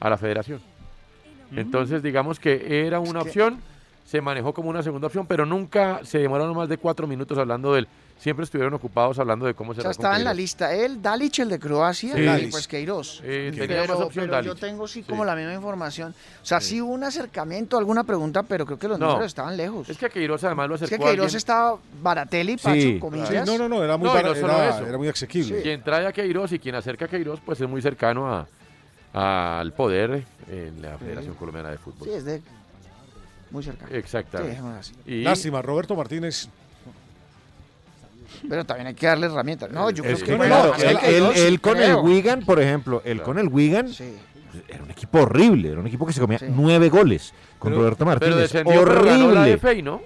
a 0.00 0.10
la 0.10 0.18
federación. 0.18 0.60
Entonces, 1.54 2.02
digamos 2.02 2.38
que 2.38 2.86
era 2.86 3.00
una 3.00 3.20
opción, 3.20 3.60
se 4.04 4.20
manejó 4.20 4.52
como 4.54 4.70
una 4.70 4.82
segunda 4.82 5.06
opción, 5.06 5.26
pero 5.26 5.44
nunca 5.46 6.00
se 6.04 6.18
demoraron 6.18 6.56
más 6.56 6.68
de 6.68 6.76
cuatro 6.78 7.06
minutos 7.06 7.36
hablando 7.38 7.72
de 7.72 7.80
él. 7.80 7.88
Siempre 8.20 8.44
estuvieron 8.44 8.74
ocupados 8.74 9.18
hablando 9.18 9.46
de 9.46 9.54
cómo 9.54 9.70
O 9.72 9.74
se 9.74 9.80
sea, 9.80 9.92
estaba 9.92 10.18
en 10.18 10.24
la 10.24 10.34
lista 10.34 10.74
él, 10.74 11.00
Dalich, 11.00 11.38
el 11.38 11.48
de 11.48 11.58
Croacia, 11.58 12.14
Sí. 12.14 12.44
y 12.44 12.50
pues 12.50 12.68
Queiroz. 12.68 13.22
Eh, 13.24 13.50
tenía 13.54 13.66
pero 13.80 13.94
más 13.94 14.04
opción 14.06 14.26
pero 14.28 14.42
yo 14.42 14.54
tengo 14.54 14.86
sí 14.86 15.00
Sí. 15.02 15.08
como 15.08 15.24
la 15.24 15.34
misma 15.34 15.54
información. 15.54 16.14
O 16.42 16.44
sea, 16.44 16.60
sí. 16.60 16.82
hubo 16.82 16.92
un 16.92 17.02
acercamiento, 17.02 17.78
alguna 17.78 18.04
pregunta, 18.04 18.42
pero 18.42 18.66
creo 18.66 18.78
que 18.78 18.88
los 18.88 18.98
No. 18.98 19.06
números 19.06 19.28
estaban 19.28 19.56
lejos. 19.56 19.88
Es 19.88 19.96
que 19.96 20.04
a 20.04 20.08
Queiroz 20.10 20.44
además 20.44 20.68
lo 20.68 20.74
Es 20.74 20.82
acercó 20.82 21.04
que 21.04 21.10
Queiroz 21.12 21.24
alguien- 21.24 21.36
estaba 21.38 21.78
Baratelli, 22.02 22.56
Pacho, 22.58 22.74
Sí, 22.80 22.98
comillas. 22.98 23.28
sí, 23.30 23.36
no, 23.46 23.56
no, 23.56 23.68
no, 23.70 23.82
era 23.82 23.96
muy, 23.96 24.04
No, 24.08 24.12
y 24.12 24.16
bara- 24.16 24.28
no 24.28 24.34
solo 24.34 24.52
era, 24.52 24.68
eso. 24.76 24.86
era 24.86 24.98
muy 24.98 25.08
asequible. 25.08 25.62
Quien 25.62 25.82
trae 25.82 26.06
a 26.06 26.12
Queiroz 26.12 26.52
y 26.52 26.58
quien 26.58 26.74
acerca 26.74 27.06
a 27.06 27.08
Queiroz, 27.08 27.40
pues 27.42 27.58
es 27.62 27.68
muy 27.70 27.80
cercano 27.80 28.28
a, 28.30 28.46
al 29.14 29.72
poder 29.72 30.24
en 30.46 30.82
la 30.82 30.98
Federación 30.98 31.34
Colombiana 31.36 31.70
de 31.70 31.78
Fútbol. 31.78 32.06
Sí, 32.06 32.14
es 32.14 32.24
de 32.26 32.42
muy 33.50 33.64
cerca. 33.64 33.86
Exactamente. 33.90 34.52
Sí, 34.52 34.56
dejémoslo 34.60 34.78
así. 34.78 34.92
Y- 35.06 35.22
Lástima, 35.22 35.62
Roberto 35.62 35.96
Martínez. 35.96 36.50
Pero 38.48 38.64
también 38.64 38.88
hay 38.88 38.94
que 38.94 39.06
darle 39.06 39.26
herramientas. 39.26 39.70
No, 39.70 39.90
yo 39.90 40.02
creo 40.02 40.14
Es 40.16 40.22
que, 40.22 40.32
que 40.32 40.38
claro, 40.38 40.74
él, 40.74 40.98
Queiroz, 40.98 41.30
él- 41.30 41.34
sí 41.36 41.46
él 41.46 41.60
con 41.60 41.78
el. 41.80 41.96
Wigan, 41.96 42.40
por 42.44 42.60
ejemplo, 42.60 43.02
él 43.04 43.22
con 43.22 43.38
el 43.38 43.48
Wigan 43.48 43.88
era 44.68 44.82
un 44.82 44.90
equipo 44.90 45.20
horrible, 45.22 45.70
era 45.70 45.80
un 45.80 45.86
equipo 45.86 46.06
que 46.06 46.12
se 46.12 46.20
comía 46.20 46.38
nueve 46.48 46.88
goles 46.88 47.32
con 47.58 47.70
Pero- 47.72 47.82
Roberto 47.82 47.98
pero 48.04 48.10
Martínez. 48.36 48.50
pero 48.52 48.80
horrible. 48.82 49.10
ganó 49.10 49.30
la 49.32 49.46
FA, 49.58 49.74
¿no? 49.82 50.02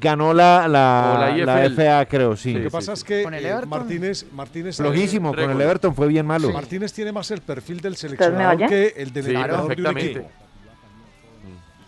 Ganó 0.00 0.32
la, 0.32 0.66
la, 0.68 1.34
la. 1.36 1.68
FA, 1.70 2.06
creo, 2.06 2.34
sí. 2.34 2.54
Lo 2.54 2.62
que 2.62 2.70
pasa 2.70 2.94
es 2.94 3.04
que 3.04 3.22
Con 3.24 3.34
el 3.34 3.44
eh, 3.44 3.48
Everton. 3.50 3.68
Martínez, 3.68 4.26
Martínez 4.32 4.76
Flojísimo, 4.78 5.34
con 5.34 5.50
el 5.50 5.60
Everton 5.60 5.94
fue 5.94 6.06
bien 6.08 6.24
malo. 6.24 6.50
Martínez 6.50 6.92
tiene 6.94 7.12
más 7.12 7.30
el 7.30 7.42
perfil 7.42 7.80
del 7.82 7.96
seleccionador 7.96 8.68
que 8.68 8.94
el 8.96 9.12
del 9.12 9.24
Sí, 9.24 9.30
entrenador 9.34 9.76
de 9.76 9.82
un 9.90 9.98
equipo. 9.98 10.30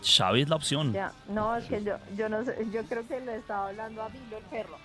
Xavi 0.06 0.42
es 0.42 0.48
la 0.50 0.56
opción. 0.56 0.92
Ya, 0.92 1.12
no, 1.30 1.56
es 1.56 1.64
que 1.64 1.82
yo, 1.82 1.94
yo 2.14 2.28
no 2.28 2.44
sé, 2.44 2.54
yo 2.70 2.82
creo 2.84 3.08
que 3.08 3.20
le 3.20 3.36
estaba 3.36 3.68
hablando 3.68 4.02
a 4.02 4.08
Vilo 4.08 4.36
el 4.36 4.44
perro. 4.50 4.76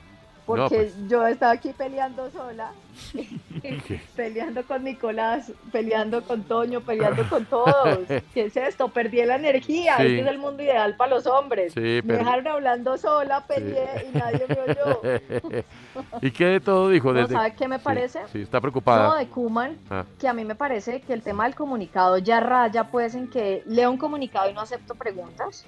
No, 0.50 0.56
Porque 0.56 0.76
pues. 0.78 1.08
yo 1.08 1.28
estaba 1.28 1.52
aquí 1.52 1.74
peleando 1.78 2.30
sola, 2.32 2.72
peleando 4.16 4.64
con 4.64 4.84
Nicolás, 4.84 5.52
peleando 5.72 6.24
con 6.24 6.44
Toño, 6.44 6.82
peleando 6.82 7.28
con 7.30 7.46
todos. 7.46 8.00
¿Qué 8.34 8.46
es 8.46 8.58
esto? 8.58 8.90
Perdí 8.90 9.24
la 9.26 9.36
energía, 9.36 9.98
Sí. 9.98 10.04
este 10.08 10.22
es 10.22 10.28
el 10.28 10.40
mundo 10.40 10.64
ideal 10.64 10.96
para 10.96 11.12
los 11.12 11.28
hombres. 11.28 11.74
Sí, 11.74 11.80
Me 11.82 12.02
pero- 12.04 12.18
dejaron 12.20 12.48
hablando 12.48 12.98
sola, 12.98 13.46
peleé 13.46 14.08
y 14.12 14.18
nadie 14.18 14.46
me 14.48 14.60
oyó. 14.62 15.02
¿Y 16.22 16.32
qué 16.32 16.46
de 16.46 16.60
todo 16.60 16.90
dijo? 16.90 17.14
No, 17.14 17.20
Desde... 17.22 17.34
¿sabe 17.36 17.54
qué 17.54 17.68
me 17.68 17.78
Sí, 17.78 17.84
parece? 17.84 18.20
Sí, 18.32 18.42
está 18.42 18.60
preocupada. 18.60 19.08
No, 19.10 19.16
de 19.16 19.28
Kuman, 19.28 19.78
Ah. 19.90 20.04
que 20.20 20.28
a 20.28 20.34
mí 20.34 20.46
me 20.46 20.56
parece 20.56 21.02
que 21.02 21.14
el 21.14 21.22
tema 21.22 21.44
del 21.46 21.56
comunicado 21.56 22.18
ya 22.18 22.40
raya 22.40 22.86
pues 22.86 23.14
en 23.16 23.30
que 23.30 23.62
leo 23.68 23.92
un 23.92 23.98
comunicado 23.98 24.50
y 24.50 24.54
no 24.54 24.62
acepto 24.62 24.96
preguntas. 24.96 25.66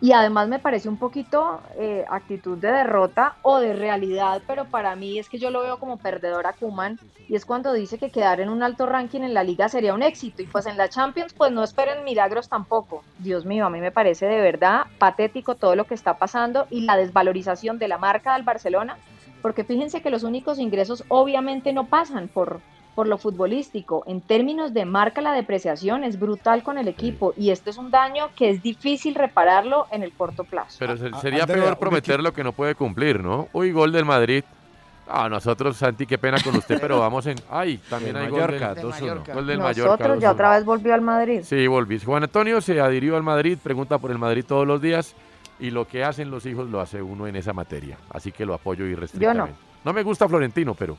Y 0.00 0.12
además 0.12 0.48
me 0.48 0.58
parece 0.58 0.90
un 0.90 0.98
poquito 0.98 1.62
eh, 1.78 2.04
actitud 2.10 2.58
de 2.58 2.70
derrota 2.70 3.36
o 3.42 3.58
de 3.58 3.72
realidad, 3.72 4.42
pero 4.46 4.66
para 4.66 4.94
mí 4.94 5.18
es 5.18 5.28
que 5.28 5.38
yo 5.38 5.50
lo 5.50 5.62
veo 5.62 5.78
como 5.78 5.96
perdedor 5.96 6.46
a 6.46 6.52
Kuman 6.52 6.98
y 7.28 7.34
es 7.34 7.46
cuando 7.46 7.72
dice 7.72 7.96
que 7.96 8.10
quedar 8.10 8.40
en 8.40 8.50
un 8.50 8.62
alto 8.62 8.84
ranking 8.84 9.22
en 9.22 9.32
la 9.32 9.42
liga 9.42 9.70
sería 9.70 9.94
un 9.94 10.02
éxito 10.02 10.42
y 10.42 10.46
pues 10.46 10.66
en 10.66 10.76
la 10.76 10.90
Champions 10.90 11.32
pues 11.32 11.50
no 11.50 11.64
esperen 11.64 12.04
milagros 12.04 12.48
tampoco. 12.48 13.02
Dios 13.18 13.46
mío, 13.46 13.64
a 13.64 13.70
mí 13.70 13.80
me 13.80 13.90
parece 13.90 14.26
de 14.26 14.40
verdad 14.40 14.82
patético 14.98 15.54
todo 15.54 15.74
lo 15.74 15.84
que 15.84 15.94
está 15.94 16.18
pasando 16.18 16.66
y 16.70 16.82
la 16.82 16.98
desvalorización 16.98 17.78
de 17.78 17.88
la 17.88 17.96
marca 17.96 18.34
del 18.34 18.42
Barcelona, 18.42 18.98
porque 19.40 19.64
fíjense 19.64 20.02
que 20.02 20.10
los 20.10 20.24
únicos 20.24 20.58
ingresos 20.58 21.04
obviamente 21.08 21.72
no 21.72 21.86
pasan 21.86 22.28
por 22.28 22.60
por 22.96 23.06
lo 23.06 23.18
futbolístico. 23.18 24.02
En 24.06 24.22
términos 24.22 24.72
de 24.74 24.86
marca, 24.86 25.20
la 25.20 25.32
depreciación 25.32 26.02
es 26.02 26.18
brutal 26.18 26.62
con 26.64 26.78
el 26.78 26.88
equipo 26.88 27.34
y 27.36 27.50
esto 27.50 27.68
es 27.70 27.76
un 27.76 27.90
daño 27.90 28.30
que 28.34 28.50
es 28.50 28.62
difícil 28.62 29.14
repararlo 29.14 29.86
en 29.92 30.02
el 30.02 30.12
corto 30.12 30.42
plazo. 30.44 30.76
Pero 30.80 30.96
se- 30.96 31.12
sería 31.20 31.42
Andrea, 31.44 31.62
peor 31.62 31.78
prometer 31.78 32.20
lo 32.20 32.32
que 32.32 32.42
no 32.42 32.52
puede 32.52 32.74
cumplir, 32.74 33.22
¿no? 33.22 33.48
Uy, 33.52 33.70
gol 33.70 33.92
del 33.92 34.06
Madrid. 34.06 34.42
Ah, 35.08 35.28
nosotros, 35.28 35.76
Santi, 35.76 36.06
qué 36.06 36.16
pena 36.18 36.38
con 36.42 36.56
usted, 36.56 36.78
pero 36.80 36.98
vamos 36.98 37.26
en... 37.26 37.36
Ay, 37.50 37.78
también 37.88 38.16
hay 38.16 38.28
Mallorca, 38.30 38.68
gol 38.74 38.74
del, 38.76 38.84
2-1. 38.92 39.34
Gol 39.34 39.46
del 39.46 39.58
Mallorca. 39.58 39.90
Nosotros 39.92 40.18
ya 40.20 40.30
2-1. 40.30 40.32
otra 40.32 40.50
vez 40.56 40.64
volvió 40.64 40.94
al 40.94 41.02
Madrid. 41.02 41.40
Sí, 41.44 41.66
volví. 41.66 42.00
Juan 42.00 42.22
Antonio 42.24 42.60
se 42.62 42.80
adhirió 42.80 43.16
al 43.16 43.22
Madrid, 43.22 43.58
pregunta 43.62 43.98
por 43.98 44.10
el 44.10 44.18
Madrid 44.18 44.44
todos 44.48 44.66
los 44.66 44.80
días 44.80 45.14
y 45.60 45.70
lo 45.70 45.86
que 45.86 46.02
hacen 46.02 46.30
los 46.30 46.44
hijos 46.46 46.68
lo 46.70 46.80
hace 46.80 47.02
uno 47.02 47.26
en 47.26 47.36
esa 47.36 47.52
materia. 47.52 47.98
Así 48.10 48.32
que 48.32 48.44
lo 48.46 48.54
apoyo 48.54 48.84
irrestrictamente. 48.86 49.54
no. 49.84 49.92
me 49.92 50.02
gusta 50.02 50.26
Florentino, 50.28 50.74
pero 50.74 50.96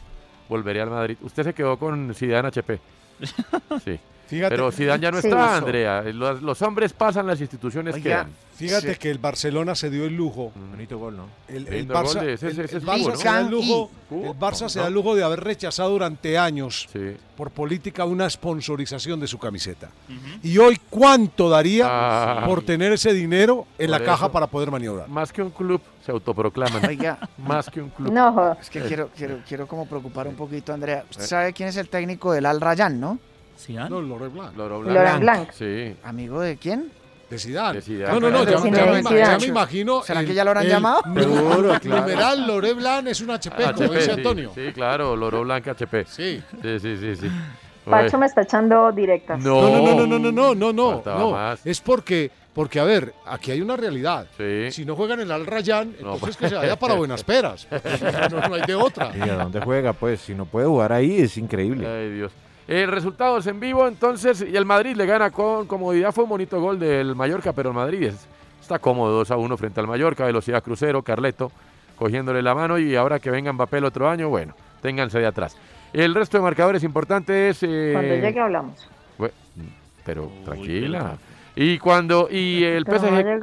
volveré 0.49 0.81
al 0.81 0.89
Madrid. 0.89 1.17
Usted 1.21 1.43
se 1.43 1.53
quedó 1.53 1.77
con 1.77 2.13
Zidane 2.13 2.47
HP. 2.49 2.79
Sí. 3.83 3.99
Fíjate- 4.27 4.49
pero 4.49 4.71
Zidane 4.71 5.01
ya 5.01 5.11
no 5.11 5.21
Sí. 5.21 5.27
está, 5.27 5.45
Eso. 5.45 5.55
Andrea. 5.65 6.01
Los, 6.03 6.41
los 6.41 6.61
hombres 6.61 6.93
pasan, 6.93 7.25
las 7.27 7.39
instituciones 7.41 7.95
Oiga, 7.95 8.03
quedan. 8.03 8.31
Fíjate 8.57 8.93
Sí. 8.93 8.99
que 8.99 9.11
el 9.11 9.19
Barcelona 9.19 9.75
se 9.75 9.89
dio 9.91 10.05
el 10.05 10.15
lujo. 10.15 10.51
Bonito 10.71 10.97
gol, 10.97 11.15
¿no? 11.15 11.25
El, 11.47 11.67
el 11.67 11.87
Barça, 11.87 12.15
gol 12.15 12.25
de 12.25 12.33
ese- 12.33 12.47
el- 12.47 12.59
el 12.59 12.81
Barça 12.85 13.15
se 13.15 13.23
da 13.25 13.39
el 13.41 13.49
lujo, 13.49 13.91
el 14.09 14.17
Barça 14.31 14.61
No, 14.63 14.69
se 14.69 14.79
da 14.79 14.87
el 14.87 14.93
lujo 14.95 15.15
de 15.15 15.23
haber 15.23 15.41
rechazado 15.43 15.91
durante 15.91 16.37
años 16.39 16.89
por 17.37 17.51
política 17.51 18.03
una 18.05 18.27
sponsorización 18.29 19.19
de 19.19 19.27
su 19.27 19.37
camiseta. 19.37 19.89
Y 20.41 20.57
hoy, 20.57 20.77
¿cuánto 20.89 21.49
daría 21.49 22.39
Ay. 22.41 22.45
por 22.49 22.63
tener 22.63 22.91
ese 22.91 23.13
dinero 23.13 23.67
en 23.77 23.91
la 23.91 23.99
caja 23.99 24.25
eso. 24.25 24.31
para 24.31 24.47
poder 24.47 24.71
maniobrar? 24.71 25.07
Más 25.07 25.31
que 25.31 25.43
un 25.43 25.51
club, 25.51 25.79
se 26.03 26.11
autoproclaman. 26.11 26.83
Oiga. 26.87 27.19
Más 27.37 27.69
que 27.69 27.79
un 27.81 27.89
club. 27.91 28.11
No. 28.11 28.57
Es 28.59 28.69
que 28.71 28.81
quiero, 28.81 29.09
quiero, 29.15 29.37
quiero 29.47 29.67
como 29.67 29.85
preocupar 29.87 30.27
un 30.27 30.35
poquito, 30.35 30.73
Andrea. 30.73 31.03
¿Usted 31.11 31.25
sabe 31.25 31.53
quién 31.53 31.69
es 31.69 31.77
el 31.77 31.89
técnico 31.89 32.31
del 32.33 32.47
Al 32.47 32.59
Rayyan, 32.59 32.99
no? 32.99 33.19
No, 33.89 34.01
Laurent 34.01 34.33
Blanc. 34.33 34.57
Laurent 34.57 34.85
Laurent 34.87 35.19
Blanc. 35.19 35.51
Sí. 35.51 35.95
¿Amigo 36.03 36.41
de 36.41 36.57
quién? 36.57 36.91
De 37.29 37.37
Zidane. 37.37 37.73
De 37.75 37.81
Zidane. 37.81 38.13
No, 38.13 38.19
no, 38.21 38.29
no, 38.29 38.43
ya, 38.45 38.51
ya 38.51 38.59
me, 38.61 38.71
ya 38.71 39.09
Zidane. 39.09 39.37
me 39.39 39.45
imagino. 39.47 40.01
¿Será 40.03 40.21
el- 40.21 40.27
que 40.27 40.33
ya 40.33 40.43
lo 40.45 40.51
habrán 40.51 40.63
el- 40.65 40.69
llamado? 40.71 41.01
Seguro, 41.15 41.79
claro. 41.81 42.01
Numeral 42.07 42.75
Blanc 42.75 43.07
es 43.07 43.21
un 43.21 43.31
HP, 43.31 43.55
como 43.63 43.69
HP, 43.69 43.83
dice 43.95 44.01
sí, 44.05 44.11
Antonio. 44.11 44.51
Sí, 44.55 44.61
claro, 44.73 45.15
Loro 45.15 45.41
Blanca 45.41 45.71
HP. 45.71 46.05
Sí. 46.05 46.41
Sí, 46.61 46.79
sí, 46.79 46.97
sí, 46.97 47.15
sí. 47.15 47.31
Pacho 47.83 48.17
me 48.17 48.25
está 48.25 48.41
echando 48.41 48.91
directas. 48.91 49.41
No. 49.43 49.61
No, 49.61 49.95
no, 50.05 50.07
no, 50.07 50.19
no, 50.31 50.31
no, 50.55 50.71
no, 50.73 51.01
no. 51.03 51.53
Es 51.65 51.79
porque, 51.81 52.29
porque 52.53 52.79
a 52.79 52.83
ver, 52.83 53.13
aquí 53.25 53.51
hay 53.51 53.61
una 53.61 53.75
realidad. 53.77 54.27
Sí. 54.37 54.71
Si 54.71 54.85
no 54.85 54.95
juegan 54.95 55.19
en 55.19 55.27
el 55.27 55.31
Al 55.31 55.45
Rayyan, 55.45 55.95
entonces 55.97 56.19
pues. 56.19 56.37
que 56.37 56.49
se 56.49 56.55
vaya 56.55 56.77
para 56.77 56.93
Buenas 56.95 57.23
Peras. 57.23 57.67
No, 58.31 58.47
no 58.47 58.55
hay 58.55 58.61
de 58.67 58.75
otra. 58.75 59.11
¿Y 59.15 59.21
a 59.29 59.35
dónde 59.35 59.59
juega? 59.61 59.93
Pues 59.93 60.21
si 60.21 60.33
no 60.33 60.45
puede 60.45 60.67
jugar 60.67 60.91
ahí 60.93 61.19
es 61.21 61.37
increíble. 61.37 61.87
Ay, 61.87 62.09
Dios. 62.11 62.31
Eh, 62.67 62.85
resultados 62.85 63.47
en 63.47 63.59
vivo, 63.59 63.87
entonces, 63.87 64.45
y 64.49 64.55
el 64.57 64.65
Madrid 64.65 64.95
le 64.95 65.05
gana 65.05 65.31
con 65.31 65.67
comodidad. 65.67 66.11
Fue 66.11 66.25
un 66.25 66.29
bonito 66.29 66.59
gol 66.59 66.77
del 66.79 67.15
Mallorca, 67.15 67.53
pero 67.53 67.69
el 67.69 67.75
Madrid 67.75 68.03
es- 68.03 68.27
está 68.61 68.77
cómodo 68.79 69.13
2 69.19 69.31
a 69.31 69.37
1 69.37 69.55
frente 69.57 69.79
al 69.79 69.87
Mallorca. 69.87 70.25
Velocidad 70.25 70.61
crucero, 70.61 71.01
Carleto 71.01 71.51
cogiéndole 71.95 72.41
la 72.41 72.53
mano. 72.53 72.77
Y 72.77 72.95
ahora 72.95 73.19
que 73.19 73.31
venga 73.31 73.53
Mbappé 73.53 73.77
el 73.77 73.85
otro 73.85 74.09
año, 74.09 74.27
bueno, 74.29 74.53
ténganse 74.81 75.19
de 75.19 75.27
atrás. 75.27 75.55
El 75.93 76.13
resto 76.13 76.37
de 76.37 76.43
marcadores 76.43 76.83
importantes. 76.83 77.59
eh, 77.63 77.91
Cuando 77.93 78.15
llegue 78.15 78.39
hablamos. 78.39 78.87
pero 80.05 80.29
tranquila. 80.45 81.17
Y 81.55 81.79
cuando. 81.79 82.27
Y 82.31 82.63
el 82.63 82.85
PSG. 82.85 83.41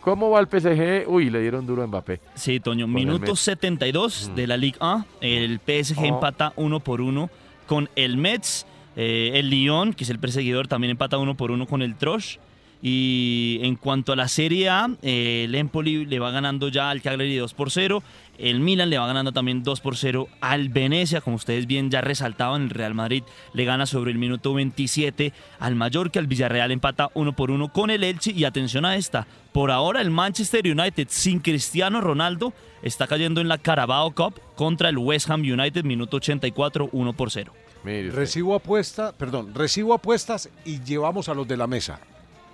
¿Cómo 0.00 0.30
va 0.30 0.40
el 0.40 0.46
PSG? 0.46 1.04
Uy, 1.08 1.30
le 1.30 1.40
dieron 1.40 1.66
duro 1.66 1.82
a 1.82 1.86
Mbappé. 1.86 2.20
Sí, 2.34 2.60
Toño, 2.60 2.84
Con 2.84 2.94
minuto 2.94 3.26
Metz. 3.32 3.40
72 3.40 4.30
de 4.36 4.46
la 4.46 4.56
Ligue 4.56 4.78
1. 4.80 5.04
El 5.20 5.58
PSG 5.60 5.98
Oh. 6.02 6.04
empata 6.06 6.52
uno 6.56 6.80
por 6.80 7.00
uno 7.00 7.28
con 7.66 7.90
el 7.96 8.16
Metz. 8.16 8.66
Eh, 8.96 9.32
el 9.34 9.50
Lyon, 9.50 9.92
que 9.92 10.04
es 10.04 10.10
el 10.10 10.18
perseguidor, 10.18 10.68
también 10.68 10.92
empata 10.92 11.18
uno 11.18 11.36
por 11.36 11.50
uno 11.50 11.66
con 11.66 11.82
el 11.82 11.96
Trosh. 11.96 12.38
Y 12.82 13.58
en 13.62 13.76
cuanto 13.76 14.12
a 14.12 14.16
la 14.16 14.28
Serie 14.28 14.68
A, 14.68 14.88
eh, 15.02 15.44
el 15.44 15.54
Empoli 15.54 16.04
le 16.06 16.18
va 16.18 16.30
ganando 16.30 16.68
ya 16.68 16.90
al 16.90 17.02
Cagliari 17.02 17.36
2 17.36 17.54
por 17.54 17.70
0. 17.70 18.02
El 18.38 18.60
Milan 18.60 18.90
le 18.90 18.98
va 18.98 19.06
ganando 19.06 19.32
también 19.32 19.62
2 19.62 19.80
por 19.80 19.96
0 19.96 20.28
al 20.40 20.68
Venecia. 20.68 21.20
Como 21.20 21.36
ustedes 21.36 21.66
bien 21.66 21.90
ya 21.90 22.02
resaltaban, 22.02 22.62
el 22.62 22.70
Real 22.70 22.94
Madrid 22.94 23.22
le 23.54 23.64
gana 23.64 23.86
sobre 23.86 24.12
el 24.12 24.18
minuto 24.18 24.52
27 24.52 25.32
al 25.58 25.74
Mallorca. 25.74 26.20
El 26.20 26.26
Villarreal 26.26 26.70
empata 26.70 27.10
1 27.14 27.34
por 27.34 27.50
1 27.50 27.72
con 27.72 27.90
el 27.90 28.04
Elche. 28.04 28.32
Y 28.32 28.44
atención 28.44 28.84
a 28.84 28.96
esta. 28.96 29.26
Por 29.52 29.70
ahora 29.70 30.02
el 30.02 30.10
Manchester 30.10 30.66
United 30.66 31.06
sin 31.08 31.40
Cristiano 31.40 32.02
Ronaldo 32.02 32.52
está 32.82 33.06
cayendo 33.06 33.40
en 33.40 33.48
la 33.48 33.56
Carabao 33.56 34.14
Cup 34.14 34.38
contra 34.54 34.90
el 34.90 34.98
West 34.98 35.30
Ham 35.30 35.40
United. 35.40 35.82
Minuto 35.84 36.18
84, 36.18 36.90
1 36.92 37.12
por 37.14 37.30
0. 37.30 37.52
Recibo 37.84 38.56
apuesta, 38.56 39.12
perdón, 39.12 39.54
recibo 39.54 39.94
apuestas 39.94 40.50
y 40.64 40.82
llevamos 40.82 41.28
a 41.28 41.34
los 41.34 41.46
de 41.46 41.56
la 41.56 41.68
mesa. 41.68 42.00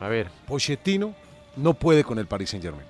A 0.03 0.09
ver. 0.09 0.29
Pochettino 0.47 1.15
no 1.57 1.75
puede 1.75 2.03
con 2.05 2.19
el 2.19 2.27
Paris 2.27 2.51
Saint 2.51 2.65
Germain. 2.65 2.87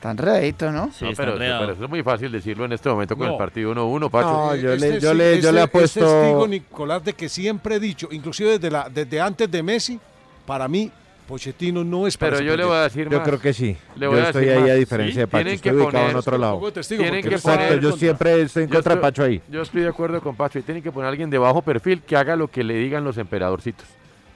Tan 0.00 0.18
redadito, 0.18 0.72
¿no? 0.72 0.86
No, 0.86 0.92
pero, 1.16 1.38
pero 1.38 1.72
eso 1.72 1.84
es 1.84 1.88
muy 1.88 2.02
fácil 2.02 2.32
decirlo 2.32 2.64
en 2.64 2.72
este 2.72 2.88
momento 2.88 3.16
con 3.16 3.26
No. 3.26 3.32
el 3.34 3.38
partido 3.38 3.70
1-1, 3.72 4.10
Pacho. 4.10 4.28
No, 4.28 4.56
yo 4.56 4.74
le- 4.74 4.88
Este 4.88 5.00
yo 5.00 5.12
sí- 5.12 5.16
le- 5.16 5.40
yo 5.40 5.52
le 5.52 5.60
este- 5.60 5.60
apuesto- 5.60 6.00
Es 6.00 6.22
testigo, 6.22 6.48
Nicolás, 6.48 7.04
de 7.04 7.12
que 7.12 7.28
siempre 7.28 7.76
he 7.76 7.80
dicho, 7.80 8.08
inclusive 8.10 8.50
desde, 8.58 8.68
la, 8.70 8.88
desde 8.92 9.20
antes 9.20 9.48
de 9.48 9.62
Messi, 9.62 10.00
para 10.44 10.66
mí, 10.66 10.90
Pochettino 11.28 11.84
no 11.84 12.08
es 12.08 12.16
para 12.16 12.32
Pero 12.32 12.44
yo 12.44 12.56
le 12.56 12.64
voy 12.64 12.76
a 12.76 12.82
decir 12.82 13.08
Yo 13.08 13.18
más. 13.18 13.26
creo 13.28 13.38
que 13.40 13.52
sí. 13.54 13.76
Le 13.94 14.06
Yo 14.06 14.10
voy 14.10 14.18
a 14.20 14.24
estoy 14.24 14.44
decir 14.44 14.56
ahí 14.58 14.62
más. 14.64 14.70
a 14.72 14.74
diferencia 14.74 15.20
de 15.20 15.26
Pacho. 15.28 15.38
Tienen 15.38 15.54
Estoy 15.54 15.70
que 15.70 15.76
ubicado 15.76 15.92
poner- 15.92 16.10
en 16.10 16.16
otro 16.16 16.38
lado. 16.38 16.72
Tienen 16.72 17.22
que 17.22 17.38
poner- 17.38 17.60
Exacto, 17.60 17.76
yo 17.76 17.96
siempre 17.96 18.42
estoy 18.42 18.62
en 18.64 18.68
Yo 18.70 18.74
contra 18.74 18.94
de 18.96 19.00
Pacho 19.00 19.22
ahí. 19.22 19.40
Yo 19.48 19.62
estoy 19.62 19.82
de 19.82 19.88
acuerdo 19.88 20.20
con 20.20 20.34
Pacho. 20.34 20.58
Y 20.58 20.62
tienen 20.62 20.82
que 20.82 20.90
poner 20.90 21.06
a 21.06 21.08
alguien 21.10 21.30
de 21.30 21.38
bajo 21.38 21.62
perfil 21.62 22.02
que 22.02 22.16
haga 22.16 22.34
lo 22.34 22.48
que 22.48 22.64
le 22.64 22.74
digan 22.74 23.04
los 23.04 23.18
emperadorcitos. 23.18 23.86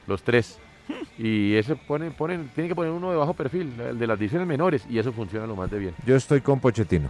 Los 0.06 0.22
tres. 0.22 0.58
Y 1.18 1.54
ese 1.54 1.76
ponen, 1.76 2.12
ponen, 2.12 2.48
tienen 2.54 2.68
que 2.68 2.74
poner 2.74 2.92
uno 2.92 3.10
de 3.10 3.16
bajo 3.16 3.34
perfil, 3.34 3.72
el 3.80 3.98
de 3.98 4.06
las 4.06 4.18
divisiones 4.18 4.46
menores. 4.46 4.84
Y 4.88 4.98
eso 4.98 5.12
funciona 5.12 5.46
lo 5.46 5.56
más 5.56 5.70
de 5.70 5.78
bien. 5.78 5.94
Yo 6.06 6.14
estoy 6.16 6.40
con 6.40 6.60
Pochettino. 6.60 7.08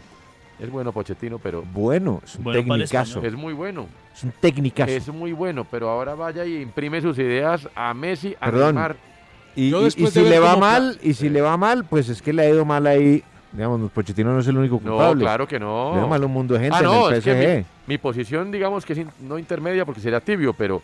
Es 0.59 0.71
bueno 0.71 0.93
Pochettino, 0.93 1.39
pero. 1.39 1.63
Bueno, 1.73 2.21
es 2.25 2.37
un 2.37 2.45
Bueno 2.45 2.61
tecnicazo. 2.61 3.23
Es 3.23 3.35
muy 3.35 3.53
bueno. 3.53 3.87
Es 4.15 4.25
un 4.25 4.33
tecnicazo. 4.41 4.91
Es 4.91 5.09
muy 5.09 5.33
bueno, 5.33 5.67
pero 5.71 5.91
ahora 5.91 6.15
vaya 6.15 6.45
y 6.47 6.63
imprime 6.63 7.01
sus 7.03 7.19
ideas 7.19 7.69
a 7.75 7.93
Messi, 7.93 8.35
a 8.41 8.47
Perdón. 8.47 8.75
Neymar. 8.77 8.97
Y, 9.55 9.73
si 9.91 10.21
le 10.23 10.39
va 10.39 10.57
mal, 10.57 10.99
y 11.03 11.15
si 11.15 11.29
le 11.31 11.41
va 11.41 11.57
mal, 11.57 11.85
pues 11.85 12.09
es 12.11 12.21
que 12.23 12.33
le 12.33 12.43
ha 12.43 12.49
ido 12.49 12.65
mal 12.65 12.87
ahí. 12.87 13.23
Digamos, 13.53 13.91
Pochettino 13.91 14.33
no 14.33 14.41
es 14.41 14.47
el 14.49 14.57
único 14.59 14.75
No, 14.83 14.91
culpable. 14.93 15.23
claro 15.23 15.49
que 15.49 15.59
no. 15.59 15.91
Le 15.93 15.97
ha 15.97 15.99
ido 16.01 16.09
mal 16.09 16.25
un 16.25 16.33
mundo 16.33 16.55
de 16.55 16.61
gente 16.61 16.77
Ah, 16.79 16.83
no, 16.83 17.07
en 17.09 17.13
el 17.15 17.19
es 17.19 17.25
que 17.25 17.33
PSG. 17.33 17.57
mi, 17.89 17.95
mi 17.95 17.99
posición, 17.99 18.51
digamos 18.51 18.85
que 18.85 18.93
es 18.93 18.99
in- 18.99 19.11
no 19.23 19.39
intermedia 19.39 19.85
porque 19.87 20.01
sería 20.01 20.21
tibio, 20.21 20.53
pero 20.53 20.83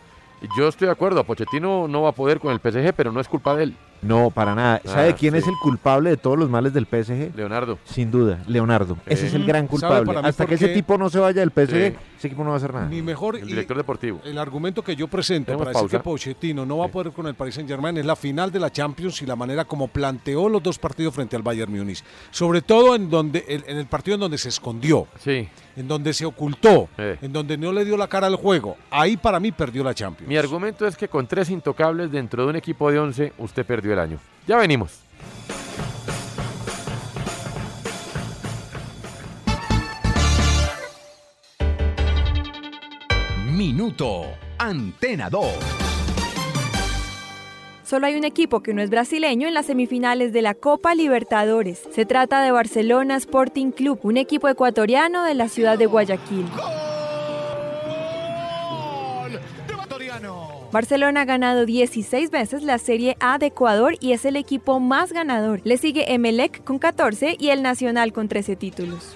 yo 0.57 0.67
estoy 0.67 0.87
de 0.87 0.91
acuerdo. 0.91 1.23
Pochettino 1.23 1.87
no 1.87 2.01
va 2.01 2.09
a 2.09 2.13
poder 2.13 2.39
con 2.39 2.51
el 2.51 2.59
PSG, 2.59 2.93
pero 2.95 3.11
no 3.11 3.19
es 3.19 3.27
culpa 3.27 3.55
de 3.55 3.63
él. 3.63 3.75
No, 4.03 4.29
para 4.29 4.53
nada. 4.55 4.81
¿Sabe 4.85 5.09
Ah, 5.09 5.15
quién 5.15 5.33
sí. 5.33 5.39
es 5.39 5.47
el 5.47 5.55
culpable 5.61 6.09
de 6.11 6.17
todos 6.17 6.37
los 6.37 6.49
males 6.49 6.73
del 6.73 6.85
PSG? 6.85 7.35
Leonardo. 7.35 7.77
Sin 7.85 8.11
duda, 8.11 8.39
Leonardo. 8.47 8.97
Ese 9.05 9.27
es 9.27 9.33
el 9.33 9.45
gran 9.45 9.67
¿Sabe 9.67 10.03
culpable. 10.03 10.27
Hasta 10.27 10.45
que 10.45 10.55
ese 10.55 10.69
tipo 10.69 10.97
no 10.97 11.09
se 11.09 11.19
vaya 11.19 11.39
del 11.41 11.51
PSG, 11.51 11.91
Sí. 11.91 11.97
ese 12.17 12.27
equipo 12.27 12.43
no 12.43 12.49
va 12.49 12.55
a 12.55 12.57
hacer 12.57 12.73
nada. 12.73 12.87
Ni 12.87 13.01
mejor 13.01 13.37
El 13.37 13.47
director 13.47 13.77
deportivo. 13.77 14.21
el 14.23 14.37
argumento 14.37 14.81
que 14.83 14.95
yo 14.95 15.07
presento 15.07 15.57
para 15.57 15.71
decir 15.71 15.89
que 15.89 15.99
Pochettino 15.99 16.65
no 16.65 16.77
va 16.79 16.85
a 16.85 16.89
poder 16.89 17.11
con 17.13 17.27
el 17.27 17.35
Paris 17.35 17.55
Saint 17.55 17.69
Germain 17.69 17.97
es 17.97 18.05
la 18.05 18.15
final 18.15 18.51
de 18.51 18.59
la 18.59 18.71
Champions 18.71 19.21
y 19.21 19.25
la 19.25 19.35
manera 19.35 19.65
como 19.65 19.87
planteó 19.87 20.49
los 20.49 20.61
dos 20.61 20.77
partidos 20.79 21.13
frente 21.13 21.35
al 21.35 21.41
Bayern 21.43 21.71
Múnich. 21.75 22.03
Sobre 22.31 22.61
todo 22.61 22.95
en 22.95 23.09
donde 23.09 23.43
en, 23.47 23.63
en 23.67 23.77
el 23.77 23.85
partido 23.87 24.15
en 24.15 24.21
donde 24.21 24.37
se 24.37 24.49
escondió, 24.49 25.07
Sí. 25.19 25.47
en 25.75 25.87
donde 25.87 26.13
se 26.13 26.25
ocultó, 26.25 26.87
Eh. 26.97 27.17
en 27.21 27.33
donde 27.33 27.57
no 27.57 27.71
le 27.71 27.85
dio 27.85 27.97
la 27.97 28.07
cara 28.07 28.27
al 28.27 28.35
juego. 28.35 28.77
Ahí 28.91 29.17
para 29.17 29.39
mí 29.39 29.51
perdió 29.51 29.83
la 29.83 29.93
Champions. 29.93 30.27
Mi 30.27 30.37
argumento 30.37 30.85
es 30.87 30.95
que 30.97 31.07
con 31.07 31.27
tres 31.27 31.49
intocables 31.49 32.11
dentro 32.11 32.43
de 32.43 32.49
un 32.49 32.55
equipo 32.55 32.91
de 32.91 32.99
11, 32.99 33.33
usted 33.37 33.65
perdió 33.65 33.92
el 33.93 33.99
año. 33.99 34.19
Ya 34.47 34.57
venimos. 34.57 34.99
Minuto 43.53 44.25
Antena 44.57 45.29
2. 45.29 45.45
Solo 47.83 48.07
hay 48.07 48.15
un 48.15 48.23
equipo 48.23 48.63
que 48.63 48.73
no 48.73 48.81
es 48.81 48.89
brasileño 48.89 49.47
en 49.47 49.53
las 49.53 49.67
semifinales 49.67 50.33
de 50.33 50.41
la 50.41 50.55
Copa 50.55 50.95
Libertadores. 50.95 51.83
Se 51.91 52.05
trata 52.05 52.41
de 52.41 52.51
Barcelona 52.51 53.17
Sporting 53.17 53.71
Club, 53.71 53.99
un 54.03 54.17
equipo 54.17 54.49
ecuatoriano 54.49 55.23
de 55.23 55.35
la 55.35 55.47
ciudad 55.47 55.77
de 55.77 55.85
Guayaquil. 55.85 56.45
Barcelona 60.73 61.21
ha 61.21 61.25
ganado 61.25 61.67
16 61.67 62.31
veces 62.31 62.63
la 62.63 62.79
Serie 62.79 63.15
A 63.19 63.37
de 63.37 63.45
Ecuador 63.45 63.93
y 63.99 64.13
es 64.13 64.25
el 64.25 64.35
equipo 64.35 64.79
más 64.79 65.13
ganador. 65.13 65.61
Le 65.63 65.77
sigue 65.77 66.11
Emelec 66.11 66.63
con 66.63 66.79
14 66.79 67.35
y 67.39 67.49
el 67.49 67.61
Nacional 67.61 68.11
con 68.11 68.27
13 68.27 68.55
títulos. 68.55 69.15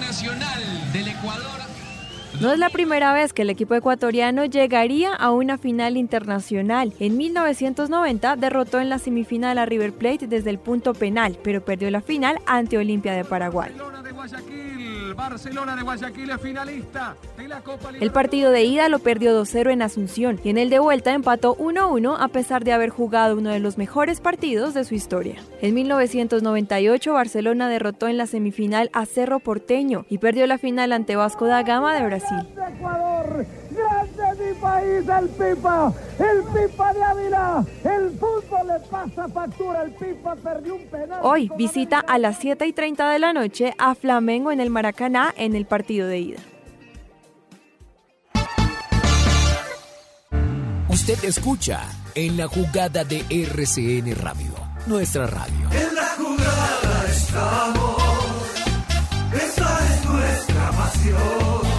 nacional 0.00 0.62
del 0.94 1.08
Ecuador. 1.08 1.60
No 2.40 2.50
es 2.50 2.58
la 2.58 2.70
primera 2.70 3.12
vez 3.12 3.34
que 3.34 3.42
el 3.42 3.50
equipo 3.50 3.74
ecuatoriano 3.74 4.46
llegaría 4.46 5.12
a 5.12 5.30
una 5.30 5.58
final 5.58 5.98
internacional. 5.98 6.94
En 6.98 7.18
1990 7.18 8.36
derrotó 8.36 8.80
en 8.80 8.88
la 8.88 8.98
semifinal 8.98 9.58
a 9.58 9.66
River 9.66 9.92
Plate 9.92 10.26
desde 10.26 10.48
el 10.48 10.58
punto 10.58 10.94
penal, 10.94 11.36
pero 11.44 11.62
perdió 11.62 11.90
la 11.90 12.00
final 12.00 12.38
ante 12.46 12.78
Olimpia 12.78 13.12
de 13.12 13.26
Paraguay. 13.26 13.68
Barcelona 13.68 14.02
de 14.02 14.12
Guayaquil 14.12 14.89
es 15.10 16.40
finalista 16.40 17.16
de 17.36 17.48
la 17.48 17.60
Copa 17.60 17.90
El 18.00 18.10
partido 18.10 18.50
de 18.50 18.64
ida 18.64 18.88
lo 18.88 18.98
perdió 18.98 19.38
2-0 19.40 19.72
en 19.72 19.82
Asunción 19.82 20.40
y 20.44 20.50
en 20.50 20.58
el 20.58 20.70
de 20.70 20.78
vuelta 20.78 21.12
empató 21.12 21.56
1-1 21.56 22.16
a 22.18 22.28
pesar 22.28 22.64
de 22.64 22.72
haber 22.72 22.90
jugado 22.90 23.36
uno 23.36 23.50
de 23.50 23.60
los 23.60 23.78
mejores 23.78 24.20
partidos 24.20 24.74
de 24.74 24.84
su 24.84 24.94
historia. 24.94 25.36
En 25.60 25.74
1998 25.74 27.12
Barcelona 27.12 27.68
derrotó 27.68 28.08
en 28.08 28.18
la 28.18 28.26
semifinal 28.26 28.90
a 28.92 29.06
Cerro 29.06 29.40
Porteño 29.40 30.06
y 30.08 30.18
perdió 30.18 30.46
la 30.46 30.58
final 30.58 30.92
ante 30.92 31.16
Vasco 31.16 31.46
da 31.46 31.62
Gama 31.62 31.94
de 31.94 32.06
Brasil. 32.06 32.38
Ecuador, 32.52 33.46
mi 34.50 34.60
país, 34.60 35.08
el 35.08 35.28
Pipa, 35.28 35.92
el 36.18 36.42
Pipa 36.52 36.92
de 36.92 37.02
Ávila, 37.02 37.64
el 37.84 38.10
fútbol 38.18 38.66
le 38.66 38.80
pasa 38.88 39.28
factura, 39.28 39.82
el 39.82 39.92
Pipa 39.92 40.36
perdió 40.36 40.76
un 40.76 40.86
penal. 40.86 41.20
Hoy 41.22 41.50
visita 41.56 42.00
a 42.00 42.18
las 42.18 42.38
7 42.38 42.66
y 42.66 42.72
30 42.72 43.10
de 43.10 43.18
la 43.18 43.32
noche 43.32 43.74
a 43.78 43.94
Flamengo 43.94 44.52
en 44.52 44.60
el 44.60 44.70
Maracaná 44.70 45.32
en 45.36 45.54
el 45.54 45.66
partido 45.66 46.06
de 46.06 46.18
ida. 46.18 46.40
Usted 50.88 51.24
escucha 51.24 51.80
en 52.14 52.36
la 52.36 52.48
jugada 52.48 53.04
de 53.04 53.24
RCN 53.30 54.14
Radio, 54.16 54.52
nuestra 54.86 55.26
radio. 55.26 55.68
En 55.72 55.94
la 55.94 56.06
jugada 56.16 57.06
estamos, 57.08 58.02
esa 59.32 59.94
es 59.94 60.04
nuestra 60.04 60.70
pasión. 60.72 61.69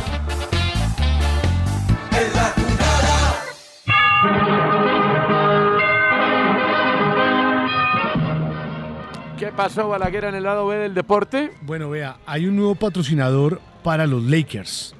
¿Qué 9.52 9.58
pasó, 9.58 9.90
Balaguer, 9.90 10.24
en 10.24 10.36
el 10.36 10.44
lado 10.44 10.66
B 10.66 10.78
del 10.78 10.94
deporte? 10.94 11.52
Bueno, 11.64 11.90
vea, 11.90 12.16
hay 12.26 12.46
un 12.46 12.56
nuevo 12.56 12.74
patrocinador 12.74 13.60
para 13.84 14.08
los 14.08 14.24
Lakers. 14.24 14.96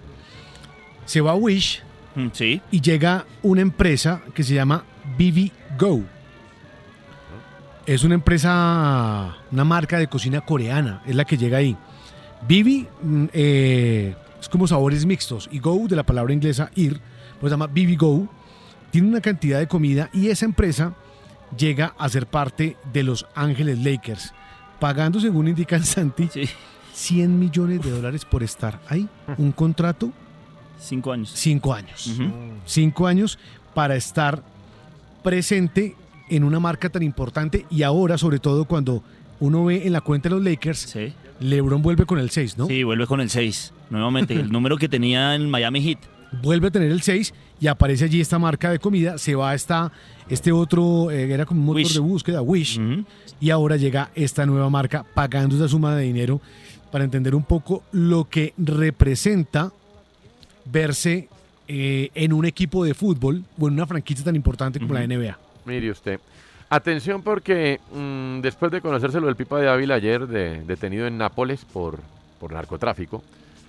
Se 1.06 1.22
va 1.22 1.32
a 1.32 1.36
Wish 1.36 1.82
Sí. 2.34 2.62
y 2.70 2.82
llega 2.82 3.26
una 3.44 3.62
empresa 3.62 4.20
que 4.36 4.44
se 4.44 4.54
llama 4.54 4.84
BB 5.18 5.52
Go. 5.80 6.02
Es 7.86 8.04
una 8.04 8.16
empresa, 8.16 9.38
una 9.54 9.64
marca 9.64 9.98
de 9.98 10.08
cocina 10.08 10.42
coreana, 10.42 11.02
es 11.06 11.16
la 11.16 11.24
que 11.24 11.38
llega 11.38 11.58
ahí. 11.60 11.78
BB 12.42 12.88
mm, 13.02 13.26
eh, 13.32 14.16
es 14.42 14.50
como 14.50 14.68
sabores 14.68 15.06
mixtos 15.06 15.48
y 15.50 15.60
Go 15.60 15.88
de 15.88 15.96
la 15.96 16.04
palabra 16.04 16.34
inglesa 16.34 16.70
ir, 16.76 17.00
pues 17.40 17.52
se 17.52 17.54
llama 17.54 17.68
BB 17.68 17.96
Go. 17.98 18.28
Tiene 18.92 19.08
una 19.08 19.22
cantidad 19.22 19.60
de 19.60 19.68
comida 19.70 20.10
y 20.12 20.28
esa 20.28 20.44
empresa 20.44 20.94
llega 21.58 21.94
a 21.98 22.10
ser 22.10 22.28
parte 22.28 22.76
de 22.92 23.04
Los 23.04 23.26
Ángeles 23.34 23.80
Lakers, 23.80 24.34
pagando, 24.82 25.20
según 25.20 25.48
indican 25.48 25.86
Santi, 25.86 26.28
100 26.94 27.40
millones 27.40 27.82
de 27.84 27.92
dólares 27.92 28.26
por 28.26 28.42
estar 28.42 28.82
ahí. 28.90 29.08
Un 29.38 29.52
contrato 29.52 30.12
Cinco 30.82 31.12
años. 31.12 31.32
Cinco 31.36 31.74
años. 31.74 32.12
Cinco 32.66 33.06
años 33.06 33.38
para 33.76 33.96
estar 33.96 34.42
presente 35.24 35.96
en 36.30 36.44
una 36.44 36.60
marca 36.60 36.90
tan 36.90 37.04
importante 37.04 37.68
y 37.70 37.84
ahora, 37.84 38.18
sobre 38.18 38.40
todo, 38.40 38.66
cuando 38.66 39.04
uno 39.40 39.66
ve 39.66 39.86
en 39.86 39.94
la 39.94 40.02
cuenta 40.02 40.30
de 40.30 40.36
los 40.36 40.44
Lakers, 40.44 40.98
LeBron 41.40 41.82
vuelve 41.82 42.06
con 42.06 42.18
el 42.18 42.32
6, 42.32 42.58
¿no? 42.58 42.66
Sí, 42.68 42.84
vuelve 42.84 43.06
con 43.06 43.22
el 43.22 43.30
6. 43.30 43.74
Nuevamente, 43.92 44.34
el 44.34 44.52
número 44.52 44.78
que 44.78 44.90
tenía 44.90 45.36
en 45.36 45.50
Miami 45.50 45.82
Heat. 45.82 46.00
Vuelve 46.42 46.70
a 46.70 46.72
tener 46.72 46.92
el 46.92 47.02
6 47.02 47.34
y 47.60 47.68
aparece 47.68 48.06
allí 48.06 48.20
esta 48.20 48.40
marca 48.40 48.72
de 48.72 48.80
comida. 48.80 49.18
Se 49.18 49.36
va 49.36 49.54
esta, 49.54 49.92
este 50.30 50.52
otro, 50.52 51.12
eh, 51.12 51.32
era 51.32 51.46
como 51.46 51.60
un 51.62 51.66
motor 51.68 51.82
Wish. 51.82 51.94
de 51.94 52.00
búsqueda, 52.00 52.42
Wish. 52.42 52.80
Y 53.40 53.50
ahora 53.50 53.78
llega 53.78 54.12
esta 54.16 54.46
nueva 54.46 54.70
marca 54.70 55.04
pagando 55.14 55.56
esa 55.56 55.68
suma 55.68 55.96
de 55.96 56.04
dinero 56.04 56.40
para 56.92 57.04
entender 57.04 57.34
un 57.36 57.44
poco 57.44 57.84
lo 57.92 58.26
que 58.30 58.54
representa 58.58 59.72
verse 60.66 61.28
eh, 61.68 62.10
en 62.14 62.34
un 62.34 62.46
equipo 62.46 62.84
de 62.84 62.94
fútbol 62.94 63.44
o 63.60 63.68
en 63.68 63.74
una 63.76 63.88
franquicia 63.88 64.24
tan 64.26 64.36
importante 64.36 64.80
como 64.80 64.94
la 64.94 65.06
NBA. 65.08 65.38
Mire 65.66 65.92
usted. 65.92 66.20
Atención 66.70 67.22
porque 67.22 67.80
mm, 67.94 68.42
después 68.42 68.72
de 68.72 68.80
conocérselo 68.82 69.28
del 69.28 69.36
Pipa 69.36 69.60
de 69.60 69.70
Ávila 69.70 69.96
ayer, 69.96 70.28
de- 70.28 70.62
detenido 70.64 71.06
en 71.08 71.18
Nápoles 71.18 71.66
por, 71.66 72.00
por 72.40 72.54
narcotráfico, 72.54 73.24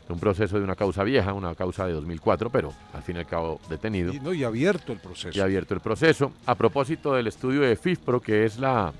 un 0.08 0.18
proceso 0.18 0.58
de 0.58 0.64
una 0.64 0.74
causa 0.76 1.04
vieja, 1.04 1.32
una 1.32 1.54
causa 1.54 1.86
de 1.86 1.92
2004, 1.94 2.50
pero 2.50 2.72
al 2.92 3.02
fin 3.02 3.16
y 3.16 3.20
al 3.20 3.26
cabo 3.26 3.60
detenido. 3.70 4.12
Y, 4.12 4.20
no, 4.20 4.32
y 4.34 4.44
abierto 4.44 4.92
el 4.92 4.98
proceso. 4.98 5.36
Y 5.36 5.40
abierto 5.40 5.74
el 5.74 5.80
proceso. 5.80 6.32
A 6.46 6.54
propósito 6.54 7.14
del 7.14 7.26
estudio 7.28 7.62
de 7.62 7.76
FIFPRO, 7.76 8.20
que 8.20 8.44
es 8.44 8.58
la 8.58 8.92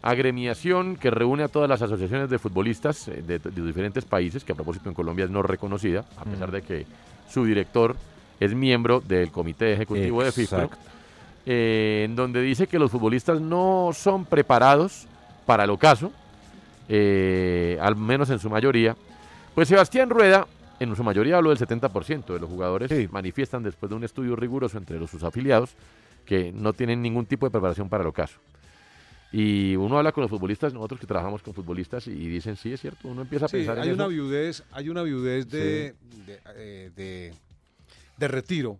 agremiación 0.00 0.96
que 0.96 1.10
reúne 1.10 1.42
a 1.42 1.48
todas 1.48 1.68
las 1.68 1.82
asociaciones 1.82 2.30
de 2.30 2.38
futbolistas 2.38 3.08
eh, 3.08 3.22
de, 3.26 3.38
de 3.38 3.62
diferentes 3.62 4.04
países, 4.04 4.44
que 4.44 4.52
a 4.52 4.54
propósito 4.54 4.88
en 4.88 4.94
Colombia 4.94 5.24
es 5.24 5.30
no 5.30 5.42
reconocida, 5.42 6.04
a 6.16 6.24
pesar 6.24 6.48
Mm. 6.48 6.52
de 6.52 6.62
que 6.62 6.86
su 7.28 7.44
director 7.44 7.96
es 8.40 8.54
miembro 8.54 9.00
del 9.00 9.30
comité 9.30 9.72
ejecutivo 9.72 10.22
de 10.22 10.32
FIFPRO, 10.32 10.70
eh, 11.46 12.02
en 12.04 12.14
donde 12.14 12.40
dice 12.42 12.66
que 12.68 12.78
los 12.78 12.90
futbolistas 12.90 13.40
no 13.40 13.90
son 13.92 14.24
preparados 14.24 15.06
para 15.44 15.64
el 15.64 15.70
ocaso, 15.70 16.12
eh, 16.88 17.76
al 17.82 17.96
menos 17.96 18.30
en 18.30 18.38
su 18.38 18.48
mayoría. 18.48 18.96
Pues 19.58 19.66
Sebastián 19.66 20.08
Rueda, 20.08 20.46
en 20.78 20.94
su 20.94 21.02
mayoría 21.02 21.36
hablo 21.38 21.50
del 21.50 21.58
70% 21.58 22.26
de 22.32 22.38
los 22.38 22.48
jugadores, 22.48 22.92
manifiestan 23.10 23.64
después 23.64 23.90
de 23.90 23.96
un 23.96 24.04
estudio 24.04 24.36
riguroso 24.36 24.78
entre 24.78 25.00
los, 25.00 25.10
sus 25.10 25.24
afiliados 25.24 25.70
que 26.24 26.52
no 26.52 26.72
tienen 26.74 27.02
ningún 27.02 27.26
tipo 27.26 27.44
de 27.44 27.50
preparación 27.50 27.88
para 27.88 28.02
el 28.04 28.06
ocaso. 28.06 28.38
Y 29.32 29.74
uno 29.74 29.98
habla 29.98 30.12
con 30.12 30.22
los 30.22 30.30
futbolistas, 30.30 30.72
nosotros 30.72 31.00
que 31.00 31.08
trabajamos 31.08 31.42
con 31.42 31.54
futbolistas, 31.54 32.06
y 32.06 32.12
dicen, 32.28 32.54
sí, 32.54 32.72
es 32.72 32.80
cierto, 32.80 33.08
uno 33.08 33.22
empieza 33.22 33.46
a 33.46 33.48
Sí, 33.48 33.56
pensar 33.56 33.78
en 33.78 33.82
hay 33.82 33.90
una 33.90 34.04
eso. 34.04 34.10
viudez, 34.10 34.62
hay 34.70 34.90
una 34.90 35.02
viudez 35.02 35.48
de, 35.50 35.94
de, 36.24 36.40
eh, 36.54 36.90
de- 36.94 37.34
de 38.16 38.28
retiro, 38.28 38.78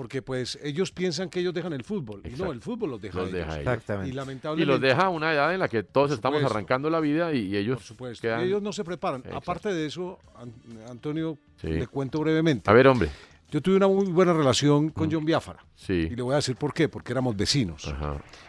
porque 0.00 0.22
pues 0.22 0.58
ellos 0.62 0.92
piensan 0.92 1.28
que 1.28 1.40
ellos 1.40 1.52
dejan 1.52 1.74
el 1.74 1.84
fútbol, 1.84 2.22
y 2.24 2.30
no, 2.30 2.52
el 2.52 2.62
fútbol 2.62 2.92
los 2.92 3.02
deja, 3.02 3.18
Los 3.18 3.26
a 3.26 3.36
ellos. 3.36 3.48
deja 3.48 3.52
a 3.52 3.74
ellos. 3.74 4.06
Y 4.06 4.08
Y 4.08 4.12
lamentablemente 4.14 4.72
los 4.72 4.80
deja 4.80 5.02
a 5.04 5.08
una 5.10 5.30
edad 5.34 5.52
en 5.52 5.60
la 5.60 5.68
que 5.68 5.82
todos 5.82 6.10
estamos 6.12 6.42
arrancando 6.42 6.88
la 6.88 7.00
vida 7.00 7.34
y, 7.34 7.48
y 7.48 7.56
ellos 7.58 7.82
supuesto, 7.84 8.22
quedan... 8.22 8.40
y 8.40 8.44
ellos 8.44 8.62
no 8.62 8.72
se 8.72 8.82
preparan. 8.82 9.20
Exacto. 9.20 9.36
Aparte 9.36 9.74
de 9.74 9.84
eso, 9.84 10.18
An- 10.36 10.54
Antonio, 10.88 11.36
Sí. 11.60 11.66
le 11.66 11.86
cuento 11.86 12.18
brevemente. 12.20 12.70
A 12.70 12.72
ver, 12.72 12.88
hombre. 12.88 13.10
Yo 13.50 13.60
tuve 13.60 13.76
una 13.76 13.88
muy 13.88 14.06
buena 14.06 14.32
relación 14.32 14.88
con 14.88 15.12
John 15.12 15.22
Biafara. 15.26 15.62
Sí. 15.74 15.92
Y 16.10 16.16
le 16.16 16.22
voy 16.22 16.32
a 16.32 16.36
decir 16.36 16.56
por 16.56 16.72
qué, 16.72 16.88
porque 16.88 17.12
éramos 17.12 17.36
vecinos. 17.36 17.84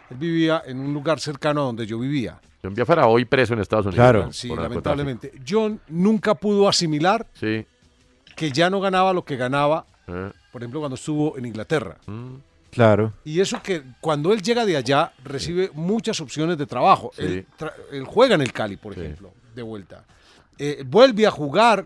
Él 0.08 0.16
vivía 0.16 0.62
en 0.64 0.80
un 0.80 0.94
lugar 0.94 1.20
cercano 1.20 1.60
a 1.60 1.64
donde 1.64 1.84
yo 1.84 1.98
vivía. 1.98 2.40
John 2.62 2.72
Biafara 2.72 3.06
hoy 3.08 3.26
preso 3.26 3.52
en 3.52 3.60
Estados 3.60 3.84
Unidos. 3.84 4.34
Sí, 4.34 4.48
por 4.48 4.56
narcotráfico. 4.58 4.88
lamentablemente. 4.96 5.32
John 5.46 5.78
nunca 5.88 6.34
pudo 6.34 6.66
asimilar 6.66 7.26
que 8.36 8.50
ya 8.52 8.70
no 8.70 8.80
ganaba 8.80 9.12
lo 9.12 9.22
que 9.26 9.36
ganaba, 9.36 9.84
Eh. 10.08 10.30
por 10.50 10.62
ejemplo, 10.62 10.80
cuando 10.80 10.96
estuvo 10.96 11.36
en 11.38 11.46
Inglaterra. 11.46 11.96
Mm. 12.06 12.34
Claro. 12.70 13.12
Y 13.24 13.38
eso 13.40 13.62
que 13.62 13.82
cuando 14.00 14.32
él 14.32 14.40
llega 14.42 14.64
de 14.64 14.76
allá 14.76 15.12
recibe 15.24 15.70
muchas 15.74 16.20
opciones 16.20 16.56
de 16.56 16.64
trabajo. 16.66 17.10
Sí. 17.14 17.22
Él, 17.22 17.46
tra- 17.58 17.72
él 17.92 18.04
juega 18.04 18.34
en 18.34 18.40
el 18.40 18.52
Cali, 18.52 18.76
por 18.78 18.92
ejemplo, 18.94 19.30
de 19.54 19.62
vuelta. 19.62 20.04
Eh, 20.58 20.82
vuelve 20.86 21.26
a 21.26 21.30
jugar 21.30 21.84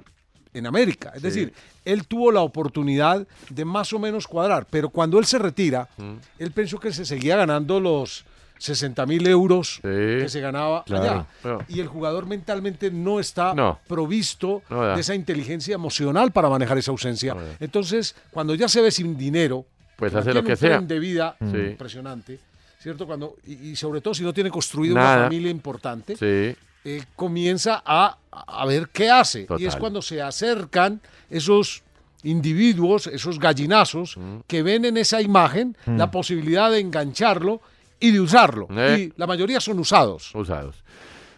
en 0.55 0.67
América. 0.67 1.11
Es 1.15 1.23
Sí. 1.23 1.27
decir, 1.29 1.53
él 1.85 2.07
tuvo 2.07 2.31
la 2.31 2.41
oportunidad 2.41 3.27
de 3.51 3.65
más 3.65 3.93
o 3.93 3.99
menos 3.99 4.27
cuadrar, 4.29 4.67
pero 4.71 4.89
cuando 4.89 5.19
él 5.19 5.27
se 5.27 5.39
retira, 5.39 5.89
Mm. 5.97 6.15
él 6.39 6.51
pensó 6.53 6.79
que 6.79 6.93
se 6.93 7.05
seguía 7.05 7.37
ganando 7.37 7.81
los 7.81 8.25
60 8.59 9.05
mil 9.07 9.27
euros 9.27 9.81
que 9.83 10.27
se 10.28 10.41
ganaba 10.41 10.85
Claro. 10.85 11.27
allá. 11.43 11.59
Y 11.69 11.81
el 11.81 11.89
jugador 11.89 12.27
mentalmente 12.27 12.91
no 12.91 13.20
está 13.20 13.55
No. 13.55 13.78
provisto 13.87 14.62
No 14.70 14.95
de 14.95 15.01
esa 15.01 15.15
inteligencia 15.15 15.74
emocional 15.74 16.33
para 16.33 16.49
manejar 16.49 16.78
esa 16.78 16.91
ausencia. 16.91 17.37
Entonces, 17.61 18.15
cuando 18.31 18.55
ya 18.55 18.69
se 18.69 18.81
ve 18.81 18.91
sin 18.91 19.16
dinero, 19.16 19.66
Pues 19.97 20.15
hace 20.15 20.33
lo 20.35 20.43
que 20.45 20.53
un 20.53 20.57
sea. 20.57 20.81
de 20.81 20.99
vida 20.99 21.37
Sí. 21.41 21.57
impresionante, 21.57 22.39
¿cierto? 22.78 23.07
Cuando, 23.07 23.37
y, 23.47 23.70
y 23.70 23.77
sobre 23.77 24.01
todo 24.01 24.15
si 24.15 24.23
no 24.23 24.33
tiene 24.33 24.51
construido 24.51 24.95
Nada. 24.95 25.16
una 25.16 25.24
familia 25.24 25.51
importante, 25.51 26.16
Sí. 26.16 26.57
eh, 26.85 27.03
comienza 27.15 27.83
a, 27.85 28.16
a 28.31 28.66
ver 28.66 28.89
qué 28.93 29.11
hace. 29.11 29.47
Y 29.59 29.65
es 29.66 29.77
cuando 29.77 30.01
se 30.03 30.20
acercan 30.23 31.01
esos 31.31 31.83
individuos, 32.23 33.07
esos 33.07 33.39
gallinazos, 33.39 34.16
Mm. 34.16 34.39
que 34.47 34.62
ven 34.62 34.85
en 34.85 34.97
esa 34.97 35.20
imagen 35.23 35.77
Mm. 35.87 35.97
la 35.97 36.11
posibilidad 36.11 36.70
de 36.70 36.81
engancharlo 36.81 37.61
y 38.01 38.10
de 38.10 38.20
usarlo. 38.20 38.66
Eh. 38.70 39.10
Y 39.10 39.12
la 39.16 39.27
mayoría 39.27 39.60
son 39.60 39.78
usados. 39.78 40.35
Usados. 40.35 40.85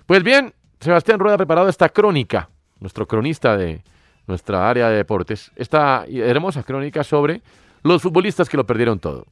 Pues 0.06 0.22
bien, 0.22 0.54
Sebastián 0.80 1.18
Rueda 1.18 1.34
ha 1.34 1.38
preparado 1.38 1.68
esta 1.68 1.88
crónica, 1.88 2.48
nuestro 2.80 3.06
cronista 3.06 3.56
de 3.56 3.82
nuestra 4.26 4.68
área 4.68 4.88
de 4.88 4.96
deportes, 4.96 5.50
esta 5.56 6.04
hermosa 6.08 6.62
crónica 6.62 7.02
sobre 7.02 7.42
los 7.82 8.02
futbolistas 8.02 8.48
que 8.48 8.56
lo 8.56 8.66
perdieron 8.66 8.98
todo. 8.98 9.26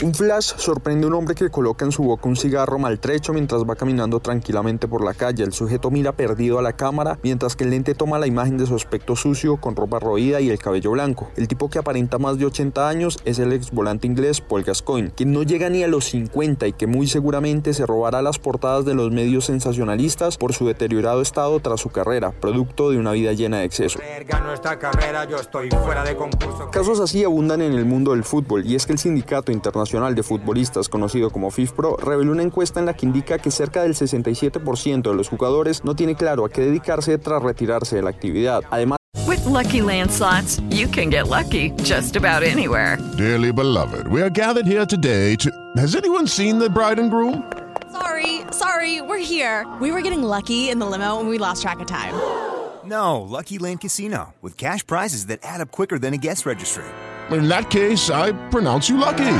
Un 0.00 0.14
flash 0.14 0.52
sorprende 0.56 1.06
a 1.06 1.08
un 1.08 1.14
hombre 1.14 1.34
que 1.34 1.50
coloca 1.50 1.84
en 1.84 1.90
su 1.90 2.04
boca 2.04 2.28
un 2.28 2.36
cigarro 2.36 2.78
maltrecho 2.78 3.32
mientras 3.32 3.64
va 3.64 3.74
caminando 3.74 4.20
tranquilamente 4.20 4.86
por 4.86 5.04
la 5.04 5.12
calle. 5.12 5.42
El 5.42 5.52
sujeto 5.52 5.90
mira 5.90 6.12
perdido 6.12 6.60
a 6.60 6.62
la 6.62 6.74
cámara 6.74 7.18
mientras 7.24 7.56
que 7.56 7.64
el 7.64 7.70
lente 7.70 7.96
toma 7.96 8.20
la 8.20 8.28
imagen 8.28 8.58
de 8.58 8.66
su 8.66 8.76
aspecto 8.76 9.16
sucio 9.16 9.56
con 9.56 9.74
ropa 9.74 9.98
roída 9.98 10.40
y 10.40 10.50
el 10.50 10.60
cabello 10.60 10.92
blanco. 10.92 11.32
El 11.34 11.48
tipo 11.48 11.68
que 11.68 11.80
aparenta 11.80 12.18
más 12.18 12.38
de 12.38 12.46
80 12.46 12.88
años 12.88 13.18
es 13.24 13.40
el 13.40 13.52
ex 13.52 13.72
volante 13.72 14.06
inglés 14.06 14.40
Paul 14.40 14.62
Gascoigne, 14.62 15.10
quien 15.10 15.32
no 15.32 15.42
llega 15.42 15.68
ni 15.68 15.82
a 15.82 15.88
los 15.88 16.04
50 16.04 16.68
y 16.68 16.74
que 16.74 16.86
muy 16.86 17.08
seguramente 17.08 17.74
se 17.74 17.84
robará 17.84 18.22
las 18.22 18.38
portadas 18.38 18.84
de 18.84 18.94
los 18.94 19.10
medios 19.10 19.46
sensacionalistas 19.46 20.38
por 20.38 20.52
su 20.52 20.64
deteriorado 20.64 21.22
estado 21.22 21.58
tras 21.58 21.80
su 21.80 21.90
carrera, 21.90 22.30
producto 22.30 22.90
de 22.90 22.98
una 22.98 23.10
vida 23.10 23.32
llena 23.32 23.58
de 23.58 23.64
exceso. 23.64 23.98
Gano 24.28 24.52
esta 24.52 24.78
carrera, 24.78 25.24
yo 25.24 25.38
estoy 25.38 25.70
fuera 25.70 26.04
de 26.04 26.14
concurso. 26.14 26.70
Casos 26.70 27.00
así 27.00 27.24
abundan 27.24 27.62
en 27.62 27.72
el 27.72 27.84
mundo 27.84 28.12
del 28.12 28.22
fútbol 28.22 28.64
y 28.64 28.76
es 28.76 28.86
que 28.86 28.92
el 28.92 29.00
Sindicato 29.00 29.50
Internacional 29.50 29.87
de 29.88 30.22
Futbolistas, 30.22 30.88
conocido 30.88 31.30
como 31.30 31.50
FIFPro, 31.50 31.96
reveló 31.96 32.32
una 32.32 32.42
encuesta 32.42 32.78
en 32.78 32.86
la 32.86 32.94
que 32.94 33.06
indica 33.06 33.38
que 33.38 33.50
cerca 33.50 33.82
del 33.82 33.94
67% 33.94 35.02
de 35.02 35.14
los 35.14 35.28
jugadores 35.28 35.82
no 35.82 35.94
tiene 35.94 36.14
claro 36.14 36.44
a 36.44 36.50
qué 36.50 36.60
dedicarse 36.60 37.16
tras 37.16 37.42
retirarse 37.42 37.96
de 37.96 38.02
la 38.02 38.10
actividad. 38.10 38.62
Además, 38.70 38.98
With 39.26 39.44
Lucky 39.46 39.80
Land 39.80 40.10
slots, 40.10 40.60
you 40.70 40.88
can 40.88 41.10
get 41.10 41.28
lucky 41.28 41.70
just 41.82 42.16
about 42.16 42.42
anywhere. 42.42 42.98
Dearly 43.16 43.50
beloved, 43.50 44.06
we 44.08 44.22
are 44.22 44.30
gathered 44.30 44.66
here 44.66 44.84
today 44.84 45.36
to. 45.36 45.50
Has 45.76 45.96
anyone 45.96 46.26
seen 46.26 46.58
the 46.58 46.68
bride 46.68 46.98
and 46.98 47.10
groom? 47.10 47.50
Sorry, 47.90 48.42
sorry, 48.52 49.00
we're 49.00 49.18
here. 49.18 49.66
We 49.80 49.90
were 49.90 50.02
getting 50.02 50.22
lucky 50.22 50.68
in 50.70 50.78
the 50.78 50.86
limo 50.86 51.18
and 51.18 51.28
we 51.30 51.38
lost 51.38 51.62
track 51.62 51.80
of 51.80 51.86
time. 51.86 52.14
No, 52.84 53.20
Lucky 53.22 53.58
Land 53.58 53.80
Casino, 53.80 54.34
with 54.42 54.56
cash 54.56 54.86
prizes 54.86 55.26
that 55.26 55.40
add 55.42 55.60
up 55.60 55.70
quicker 55.70 55.98
than 55.98 56.14
a 56.14 56.18
guest 56.18 56.46
registry. 56.46 56.84
In 57.30 57.48
that 57.48 57.70
case, 57.70 58.10
I 58.10 58.32
pronounce 58.50 58.88
you 58.88 58.96
lucky. 58.96 59.34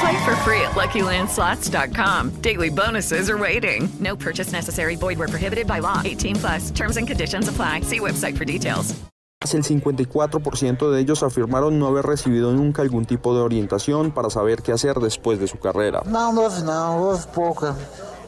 Play 0.00 0.24
for 0.24 0.36
free 0.36 0.62
at 0.62 0.72
LuckyLandSlots.com. 0.72 2.40
Daily 2.40 2.70
bonuses 2.70 3.28
are 3.28 3.38
waiting. 3.38 3.88
No 3.98 4.16
purchase 4.16 4.52
necessary. 4.52 4.96
Void 4.96 5.18
where 5.18 5.28
prohibited 5.28 5.66
by 5.66 5.80
law. 5.80 6.00
18 6.04 6.36
plus. 6.36 6.70
Terms 6.70 6.96
and 6.96 7.06
conditions 7.06 7.48
apply. 7.48 7.80
See 7.82 8.00
website 8.00 8.36
for 8.38 8.44
details. 8.44 8.94
el 9.42 9.64
54% 9.64 10.90
de 10.90 11.00
ellos 11.00 11.22
afirmaron 11.22 11.78
no 11.78 11.86
haber 11.86 12.04
recibido 12.04 12.52
nunca 12.52 12.82
algún 12.82 13.06
tipo 13.06 13.34
de 13.34 13.40
orientación 13.40 14.10
para 14.10 14.28
saber 14.28 14.62
qué 14.62 14.72
hacer 14.72 14.96
después 14.96 15.40
de 15.40 15.48
su 15.48 15.58
carrera. 15.58 16.02
Houve 16.04 16.62
não, 16.62 16.98
houve 16.98 17.26
pouca. 17.34 17.74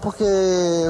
Porque, 0.02 0.24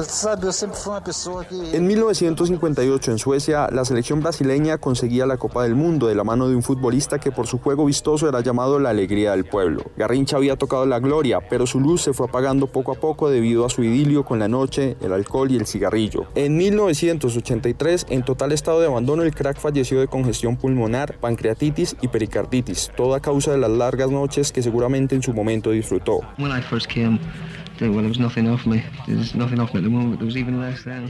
sabe, 0.07 0.47
eu 0.47 0.51
sempre 0.51 0.75
fui 0.75 0.91
uma 0.91 0.99
pessoa 0.99 1.45
que. 1.45 1.55
En 1.77 1.85
1958 1.85 3.11
en 3.11 3.19
Suecia, 3.19 3.69
la 3.71 3.85
selección 3.85 4.21
brasileña 4.21 4.79
conseguía 4.79 5.27
la 5.27 5.37
Copa 5.37 5.61
del 5.61 5.75
Mundo 5.75 6.07
de 6.07 6.15
la 6.15 6.23
mano 6.23 6.49
de 6.49 6.55
un 6.55 6.63
futbolista 6.63 7.19
que 7.19 7.31
por 7.31 7.45
su 7.45 7.59
juego 7.59 7.85
vistoso 7.85 8.27
era 8.27 8.41
llamado 8.41 8.79
la 8.79 8.89
alegría 8.89 9.31
del 9.31 9.45
pueblo. 9.45 9.83
Garrincha 9.97 10.37
había 10.37 10.55
tocado 10.55 10.87
la 10.87 10.97
gloria, 10.97 11.39
pero 11.47 11.67
su 11.67 11.79
luz 11.79 12.01
se 12.01 12.13
fue 12.13 12.25
apagando 12.25 12.65
poco 12.65 12.91
a 12.91 12.95
poco 12.95 13.29
debido 13.29 13.67
a 13.67 13.69
su 13.69 13.83
idilio 13.83 14.25
con 14.25 14.39
la 14.39 14.47
noche, 14.47 14.97
el 14.99 15.13
alcohol 15.13 15.51
y 15.51 15.57
el 15.57 15.67
cigarrillo. 15.67 16.25
En 16.33 16.57
1983, 16.57 18.07
en 18.09 18.25
total 18.25 18.51
estado 18.51 18.79
de 18.79 18.87
abandono, 18.87 19.21
el 19.21 19.35
crack 19.35 19.59
falleció 19.59 19.99
de 19.99 20.07
congestión 20.07 20.57
pulmonar, 20.57 21.19
pancreatitis 21.19 21.97
y 22.01 22.07
pericarditis, 22.07 22.91
todo 22.97 23.13
a 23.13 23.19
causa 23.19 23.51
de 23.51 23.59
las 23.59 23.69
largas 23.69 24.09
noches 24.09 24.51
que 24.51 24.63
seguramente 24.63 25.13
en 25.13 25.21
su 25.21 25.33
momento 25.33 25.69
disfrutó. 25.69 26.21
When 26.39 26.51
I 26.51 26.63
first 26.63 26.87
came, 26.87 27.19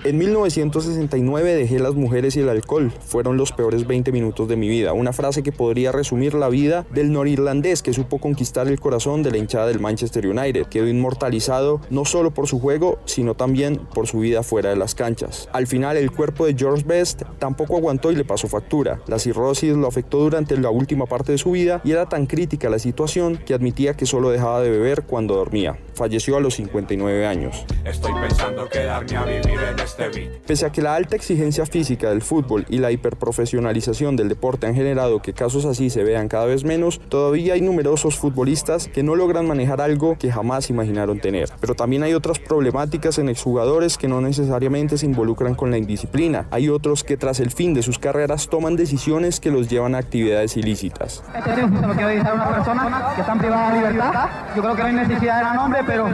En 0.04 0.18
1969 0.18 1.56
dejé 1.56 1.80
las 1.80 1.94
mujeres 1.94 2.36
y 2.36 2.40
el 2.40 2.50
alcohol. 2.50 2.92
Fueron 3.06 3.38
los 3.38 3.52
peores 3.52 3.86
20 3.86 4.12
minutos 4.12 4.48
de 4.48 4.56
mi 4.56 4.70
vida. 4.70 4.94
Una 4.94 5.14
frase 5.14 5.44
que 5.44 5.52
podría 5.52 5.92
resumir 5.92 6.34
la 6.34 6.50
vida 6.50 6.86
del 6.92 7.12
norirlandés 7.12 7.84
que 7.84 7.94
supo 7.94 8.20
conquistar 8.20 8.68
el 8.68 8.80
corazón 8.80 9.24
de 9.24 9.32
la 9.32 9.38
hinchada 9.38 9.68
del 9.68 9.80
Manchester 9.80 10.28
United. 10.28 10.68
Quedó 10.68 10.88
inmortalizado 10.88 11.82
no 11.90 12.06
solo 12.06 12.32
por 12.32 12.48
su 12.48 12.60
juego, 12.60 13.00
sino 13.06 13.36
también 13.36 13.78
por 13.94 14.08
su 14.08 14.20
vida 14.20 14.44
fuera 14.44 14.70
de 14.70 14.76
las 14.76 14.96
canchas. 14.96 15.50
Al 15.54 15.68
final, 15.68 15.98
el 15.98 16.12
cuerpo 16.12 16.46
de 16.46 16.56
George 16.58 16.84
Best 16.86 17.24
tampoco 17.40 17.78
aguantó 17.78 18.12
y 18.12 18.16
le 18.16 18.26
pasó 18.26 18.48
factura. 18.48 19.02
La 19.08 19.20
cirrosis 19.20 19.76
lo 19.76 19.88
afectó 19.88 20.20
durante 20.20 20.58
la 20.58 20.70
última 20.70 21.06
parte 21.06 21.32
de 21.32 21.38
su 21.38 21.52
vida 21.52 21.82
y 21.84 21.92
era 21.92 22.08
tan 22.08 22.26
crítica 22.26 22.70
la 22.70 22.80
situación 22.80 23.38
que 23.38 23.54
admitía 23.54 23.96
que 23.96 24.06
solo 24.06 24.30
dejaba 24.30 24.62
de 24.62 24.70
beber 24.70 25.04
cuando 25.04 25.36
dormía. 25.36 25.78
Falleció 25.96 26.38
a 26.38 26.40
los 26.40 26.53
59 26.54 27.26
años. 27.26 27.66
Estoy 27.86 28.14
pensando 28.14 28.68
quedarme 28.70 29.18
a 29.18 29.26
vivir 29.26 29.60
en 29.72 29.80
este 29.80 30.10
beat. 30.10 30.32
Pese 30.46 30.66
a 30.66 30.72
que 30.72 30.82
la 30.82 30.96
alta 30.96 31.16
exigencia 31.16 31.66
física 31.66 32.10
del 32.10 32.22
fútbol 32.22 32.66
y 32.70 32.78
la 32.78 32.92
hiperprofesionalización 32.92 34.16
del 34.16 34.30
deporte 34.30 34.68
han 34.68 34.76
generado 34.76 35.22
que 35.22 35.34
casos 35.34 35.66
así 35.66 35.90
se 35.90 36.04
vean 36.04 36.28
cada 36.28 36.46
vez 36.46 36.64
menos, 36.64 37.00
todavía 37.10 37.54
hay 37.54 37.62
numerosos 37.62 38.18
futbolistas 38.18 38.88
que 38.88 39.04
no 39.04 39.16
logran 39.16 39.48
manejar 39.48 39.82
algo 39.82 40.18
que 40.18 40.32
jamás 40.32 40.70
imaginaron 40.70 41.20
tener. 41.20 41.50
Pero 41.60 41.76
también 41.76 42.04
hay 42.04 42.14
otras 42.14 42.40
problemáticas 42.40 43.18
en 43.18 43.30
exjugadores 43.30 43.98
que 43.98 44.08
no 44.08 44.22
necesariamente 44.22 44.98
se 44.98 45.06
involucran 45.06 45.56
con 45.56 45.72
la 45.72 45.78
indisciplina. 45.78 46.48
Hay 46.52 46.70
otros 46.70 47.04
que 47.04 47.18
tras 47.18 47.40
el 47.40 47.52
fin 47.52 47.74
de 47.74 47.84
sus 47.84 48.00
carreras 48.00 48.48
toman 48.48 48.76
decisiones 48.76 49.40
que 49.40 49.52
los 49.52 49.70
llevan 49.70 49.96
a 49.96 50.00
actividades 50.00 50.58
ilícitas. 50.58 51.24
Este 51.36 51.54
tiempo 51.54 51.80
se 51.80 51.88
lo 51.88 51.94
quiero 51.94 52.10
dedicar 52.10 52.32
a 52.32 52.36
una 52.36 52.50
persona 52.56 53.12
que 53.16 53.22
están 53.22 53.40
privadas 53.40 53.74
de 53.74 53.80
libertad. 53.80 54.30
Yo 54.56 54.62
creo 54.62 54.76
que 54.76 54.82
no 54.82 54.88
hay 54.88 54.94
necesidad 54.94 55.52
de 55.52 55.58
nombre, 55.58 55.80
pero 55.86 56.08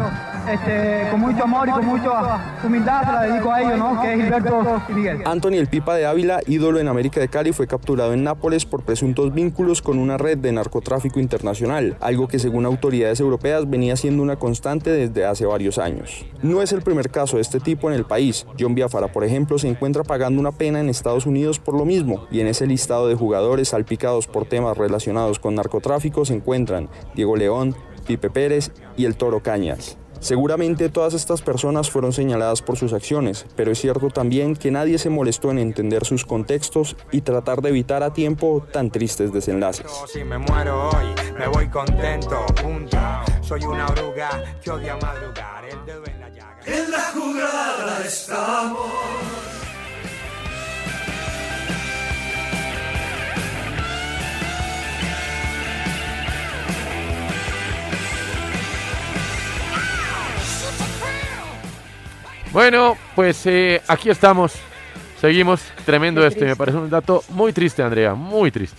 este, 0.49 1.07
con 1.11 1.19
mucho 1.19 1.43
amor 1.43 1.68
y 1.69 1.72
con 1.72 1.85
mucha 1.85 2.60
humildad 2.64 3.03
la 3.03 3.22
dedico 3.23 3.51
a 3.51 3.61
ellos, 3.61 3.77
¿no? 3.77 4.01
Que 4.01 4.14
es 4.14 4.22
Gilberto. 4.22 4.81
Anthony 5.26 5.53
El 5.53 5.68
Pipa 5.68 5.95
de 5.95 6.06
Ávila, 6.06 6.39
ídolo 6.47 6.80
en 6.80 6.88
América 6.88 7.19
de 7.19 7.27
Cali, 7.27 7.51
fue 7.53 7.68
capturado 7.68 8.14
en 8.14 8.23
Nápoles 8.23 8.65
por 8.65 8.84
presuntos 8.84 9.34
vínculos 9.34 9.81
con 9.81 9.99
una 9.99 10.18
red 10.18 10.38
de 10.38 10.51
narcotráfico 10.51 11.19
internacional, 11.19 11.97
algo 11.99 12.27
que 12.27 12.39
según 12.39 12.65
autoridades 12.65 13.19
europeas 13.19 13.69
venía 13.69 13.95
siendo 13.95 14.23
una 14.23 14.38
constante 14.38 14.91
desde 14.91 15.26
hace 15.26 15.45
varios 15.45 15.77
años. 15.77 16.26
No 16.41 16.61
es 16.61 16.72
el 16.72 16.81
primer 16.81 17.10
caso 17.10 17.35
de 17.38 17.41
este 17.41 17.60
tipo 17.60 17.89
en 17.89 17.95
el 17.95 18.06
país. 18.06 18.45
John 18.60 18.76
Biafara, 18.76 19.07
por 19.07 19.23
ejemplo, 19.23 19.57
se 19.57 19.68
encuentra 19.68 20.03
pagando 20.03 20.39
una 20.39 20.51
pena 20.51 20.80
en 20.80 20.89
Estados 20.89 21.26
Unidos 21.26 21.60
por 21.60 21.76
lo 21.76 21.85
mismo, 21.85 22.26
y 22.31 22.39
en 22.39 22.47
ese 22.47 22.68
listado 22.68 23.07
de 23.07 23.15
jugadores 23.15 23.69
salpicados 23.69 24.27
por 24.27 24.45
temas 24.45 24.77
relacionados 24.77 25.39
con 25.39 25.56
narcotráfico 25.56 26.26
se 26.26 26.35
encuentran 26.35 26.89
Diego 27.15 27.35
León, 27.35 27.76
Pipe 28.07 28.30
Pérez 28.30 28.72
y 28.97 29.06
el 29.06 29.15
Toro 29.15 29.41
Cañas. 29.41 29.97
Seguramente 30.20 30.90
todas 30.90 31.14
estas 31.14 31.41
personas 31.41 31.90
fueron 31.90 32.14
señaladas 32.14 32.62
por 32.62 32.78
sus 32.78 32.94
acciones, 32.94 33.46
pero 33.56 33.72
es 33.72 33.80
cierto 33.80 34.10
también 34.10 34.56
que 34.56 34.72
nadie 34.72 34.98
se 34.98 35.10
molestó 35.10 35.52
en 35.52 35.60
entender 35.60 36.06
sus 36.06 36.26
contextos 36.26 36.96
y 37.12 37.22
tratar 37.22 37.62
de 37.62 37.70
evitar 37.70 38.04
a 38.04 38.14
tiempo 38.14 38.66
tan 38.72 38.91
tristes 38.91 39.32
desenlaces. 39.32 39.86
Si 40.12 40.24
me 40.24 40.38
muero 40.38 40.90
hoy, 40.90 41.06
me 41.38 41.48
voy 41.48 41.70
contento, 41.70 42.46
punto. 42.62 42.98
Soy 43.41 43.64
una 43.64 43.88
oruga 43.88 44.44
que 44.62 44.72
odia 44.72 44.98
madrugar, 44.98 45.66
el 45.66 45.86
dedo 45.86 46.06
en 46.06 46.20
la 46.20 46.30
llaga. 46.30 46.60
En 46.66 46.91
la 46.91 47.02
jugada 47.14 48.06
estamos. 48.06 48.91
Bueno, 62.52 62.98
pues 63.16 63.46
eh, 63.46 63.82
aquí 63.88 64.10
estamos. 64.10 64.54
Seguimos. 65.20 65.62
Tremendo 65.86 66.26
este. 66.26 66.46
Me 66.46 66.56
parece 66.56 66.78
un 66.78 66.90
dato 66.90 67.24
muy 67.30 67.54
triste, 67.54 67.84
Andrea. 67.84 68.14
Muy 68.16 68.52
triste. 68.52 68.78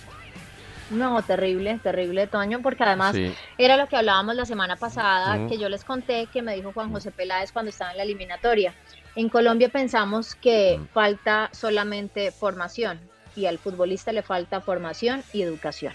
No, 0.89 1.21
terrible, 1.21 1.79
terrible, 1.81 2.27
Toño, 2.27 2.59
porque 2.61 2.83
además 2.83 3.15
Sí. 3.15 3.33
era 3.57 3.77
lo 3.77 3.87
que 3.87 3.95
hablábamos 3.95 4.35
la 4.35 4.43
semana 4.45 4.75
pasada, 4.75 5.47
que 5.47 5.57
yo 5.57 5.69
les 5.69 5.85
conté 5.85 6.27
que 6.33 6.41
me 6.41 6.53
dijo 6.53 6.73
Juan 6.73 6.91
José 6.91 7.11
Peláez 7.11 7.53
cuando 7.53 7.69
estaba 7.69 7.91
en 7.91 7.97
la 7.97 8.03
eliminatoria. 8.03 8.73
En 9.15 9.29
Colombia 9.29 9.69
pensamos 9.69 10.35
que 10.35 10.81
falta 10.93 11.47
solamente 11.53 12.31
formación 12.31 12.99
y 13.37 13.45
al 13.45 13.57
futbolista 13.57 14.11
le 14.11 14.21
falta 14.21 14.59
formación 14.59 15.23
y 15.31 15.43
educación. 15.43 15.93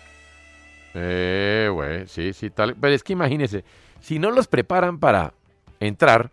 Eh, 0.94 1.68
güey, 1.70 2.06
sí, 2.06 2.32
sí, 2.32 2.48
tal. 2.48 2.74
Pero 2.80 2.94
es 2.94 3.02
que 3.02 3.12
imagínese, 3.12 3.64
si 4.00 4.18
no 4.18 4.30
los 4.30 4.46
preparan 4.48 4.98
para 4.98 5.34
entrar, 5.78 6.30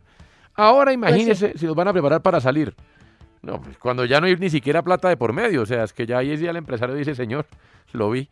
ahora 0.55 0.93
imagínese 0.93 1.57
si 1.57 1.65
los 1.65 1.75
van 1.75 1.87
a 1.87 1.93
preparar 1.93 2.21
para 2.21 2.39
salir. 2.41 2.75
No, 3.41 3.61
pues 3.61 3.77
cuando 3.77 4.05
ya 4.05 4.21
no 4.21 4.27
hay 4.27 4.35
ni 4.37 4.49
siquiera 4.49 4.81
plata 4.81 5.09
de 5.09 5.17
por 5.17 5.33
medio, 5.33 5.63
o 5.63 5.65
sea, 5.65 5.83
es 5.83 5.93
que 5.93 6.05
ya 6.05 6.19
ahí 6.19 6.31
es 6.31 6.39
ya 6.39 6.51
el 6.51 6.57
empresario 6.57 6.95
dice, 6.95 7.13
señor, 7.13 7.45
lo 7.91 8.09
vi. 8.09 8.29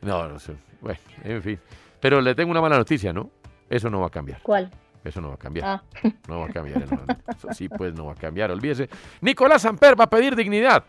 No, 0.00 0.28
no 0.28 0.38
sé, 0.38 0.56
bueno, 0.80 1.00
en 1.22 1.42
fin. 1.42 1.58
Pero 2.00 2.20
le 2.20 2.34
tengo 2.34 2.50
una 2.50 2.60
mala 2.60 2.78
noticia, 2.78 3.12
¿no? 3.12 3.30
Eso 3.68 3.90
no 3.90 4.00
va 4.00 4.06
a 4.06 4.10
cambiar. 4.10 4.40
¿Cuál? 4.42 4.70
Eso 5.04 5.20
no 5.20 5.28
va 5.28 5.34
a 5.34 5.38
cambiar. 5.38 5.66
Ah. 5.66 5.82
No 6.28 6.40
va 6.40 6.46
a 6.46 6.48
cambiar. 6.48 6.82
Eso 7.28 7.48
sí, 7.52 7.68
pues 7.68 7.94
no 7.94 8.06
va 8.06 8.12
a 8.12 8.16
cambiar. 8.16 8.50
Olvídese. 8.50 8.88
Nicolás 9.20 9.62
Samper 9.62 9.98
va 9.98 10.04
a 10.04 10.10
pedir 10.10 10.34
dignidad. 10.34 10.84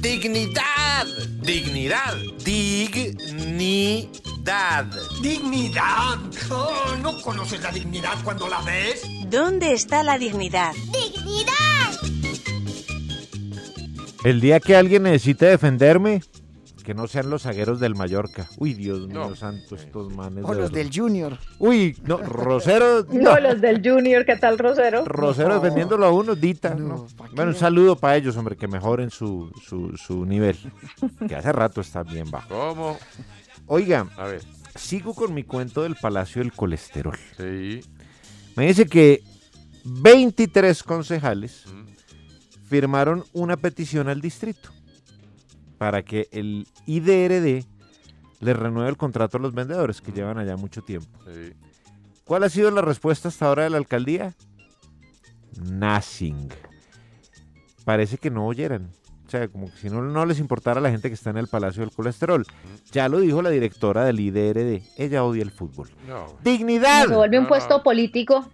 Dignidad, 0.00 0.62
dignidad, 1.42 2.16
dignidad. 2.44 3.12
dignidad. 4.44 4.86
¿Dignidad? 5.22 6.18
Oh, 6.50 6.96
¿No 7.00 7.20
conoces 7.20 7.62
la 7.62 7.70
dignidad 7.70 8.14
cuando 8.24 8.48
la 8.48 8.60
ves? 8.62 9.02
¿Dónde 9.26 9.72
está 9.72 10.02
la 10.02 10.18
dignidad? 10.18 10.74
¡Dignidad! 10.92 11.52
El 14.24 14.40
día 14.40 14.60
que 14.60 14.76
alguien 14.76 15.04
necesite 15.04 15.46
defenderme, 15.46 16.22
que 16.82 16.94
no 16.94 17.06
sean 17.06 17.30
los 17.30 17.42
zagueros 17.42 17.80
del 17.80 17.94
Mallorca. 17.94 18.48
Uy, 18.58 18.74
Dios 18.74 19.06
mío 19.08 19.34
santo, 19.36 19.76
estos 19.76 20.12
manes. 20.14 20.44
O 20.44 20.48
de 20.54 20.60
los 20.60 20.70
verdad. 20.72 20.84
del 20.84 20.90
Junior. 20.94 21.38
Uy, 21.58 21.96
no, 22.04 22.18
Rosero. 22.18 23.04
No, 23.12 23.38
los 23.38 23.60
del 23.60 23.80
Junior, 23.82 24.24
¿qué 24.24 24.36
tal 24.36 24.58
Rosero? 24.58 25.04
Rosero 25.04 25.54
defendiéndolo 25.54 26.06
a 26.06 26.12
uno, 26.12 26.34
Dita. 26.34 26.74
¿no? 26.74 27.06
Bueno, 27.34 27.52
un 27.52 27.56
saludo 27.56 27.96
para 27.96 28.16
ellos, 28.16 28.36
hombre, 28.36 28.56
que 28.56 28.66
mejoren 28.68 29.10
su, 29.10 29.50
su, 29.66 29.96
su 29.96 30.24
nivel. 30.26 30.56
Que 31.28 31.36
hace 31.36 31.52
rato 31.52 31.80
está 31.80 32.02
bien 32.02 32.30
bajo. 32.30 32.48
¿Cómo? 32.48 32.98
Oiga, 33.66 34.08
A 34.16 34.24
ver. 34.26 34.42
sigo 34.74 35.14
con 35.14 35.32
mi 35.34 35.44
cuento 35.44 35.82
del 35.82 35.94
Palacio 35.96 36.42
del 36.42 36.52
Colesterol. 36.52 37.16
Sí. 37.36 37.80
Me 38.56 38.66
dice 38.66 38.86
que 38.86 39.22
23 39.84 40.82
concejales 40.82 41.64
firmaron 42.68 43.24
una 43.32 43.56
petición 43.56 44.08
al 44.08 44.20
distrito 44.20 44.70
para 45.82 46.04
que 46.04 46.28
el 46.30 46.68
IDRD 46.86 47.64
le 48.38 48.52
renueve 48.54 48.88
el 48.88 48.96
contrato 48.96 49.38
a 49.38 49.40
los 49.40 49.52
vendedores 49.52 50.00
que 50.00 50.12
llevan 50.12 50.38
allá 50.38 50.56
mucho 50.56 50.80
tiempo. 50.80 51.18
Sí. 51.26 51.54
¿Cuál 52.22 52.44
ha 52.44 52.48
sido 52.48 52.70
la 52.70 52.82
respuesta 52.82 53.26
hasta 53.26 53.46
ahora 53.46 53.64
de 53.64 53.70
la 53.70 53.78
alcaldía? 53.78 54.32
Nothing. 55.60 56.50
Parece 57.84 58.16
que 58.16 58.30
no 58.30 58.46
oyeran. 58.46 58.92
O 59.26 59.28
sea, 59.28 59.48
como 59.48 59.72
que 59.72 59.76
si 59.76 59.90
no, 59.90 60.02
no 60.02 60.24
les 60.24 60.38
importara 60.38 60.78
a 60.78 60.82
la 60.82 60.90
gente 60.92 61.08
que 61.08 61.14
está 61.14 61.30
en 61.30 61.38
el 61.38 61.48
Palacio 61.48 61.80
del 61.80 61.90
Colesterol. 61.90 62.46
Ya 62.92 63.08
lo 63.08 63.18
dijo 63.18 63.42
la 63.42 63.50
directora 63.50 64.04
del 64.04 64.20
IDRD. 64.20 64.84
Ella 64.96 65.24
odia 65.24 65.42
el 65.42 65.50
fútbol. 65.50 65.90
No. 66.06 66.26
¡Dignidad! 66.44 67.08
Se 67.08 67.16
vuelve 67.16 67.40
un 67.40 67.48
puesto 67.48 67.82
político. 67.82 68.48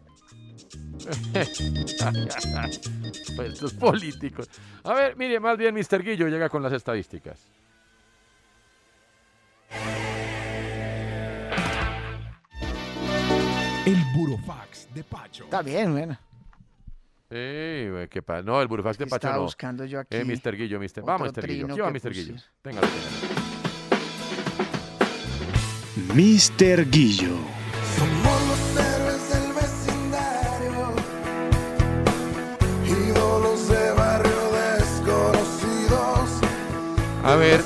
Puestos 3.36 3.74
políticos. 3.74 4.48
A 4.84 4.94
ver, 4.94 5.16
mire, 5.16 5.38
más 5.40 5.58
bien 5.58 5.74
Mr. 5.74 6.02
Guillo 6.02 6.28
llega 6.28 6.48
con 6.48 6.62
las 6.62 6.72
estadísticas. 6.72 7.38
El 13.86 13.96
burofax 14.14 14.88
de 14.94 15.02
Pacho. 15.04 15.44
Está 15.44 15.62
bien, 15.62 15.92
bueno. 15.92 16.18
Sí, 17.30 17.88
güey, 17.90 18.08
qué 18.08 18.22
pa- 18.22 18.40
No, 18.42 18.60
el 18.62 18.68
Burofax 18.68 18.96
de 18.96 19.04
Pacho 19.06 19.16
Estaba 19.16 19.36
no. 19.36 19.42
buscando 19.42 19.84
yo 19.84 20.00
aquí 20.00 20.16
Eh, 20.16 20.24
Mr. 20.24 20.56
Guillo, 20.56 20.80
Mr. 20.80 21.02
Vamos, 21.04 21.28
Mr. 21.36 21.46
Guillo. 21.46 21.66
Aquí 21.66 21.80
va 21.80 21.90
Mr. 21.90 22.12
Guillo. 22.14 22.34
téngalo. 22.62 22.86
Mr. 26.14 26.90
Guillo. 26.90 27.36
Somos 27.98 28.48
los 28.48 28.58
ver, 37.38 37.60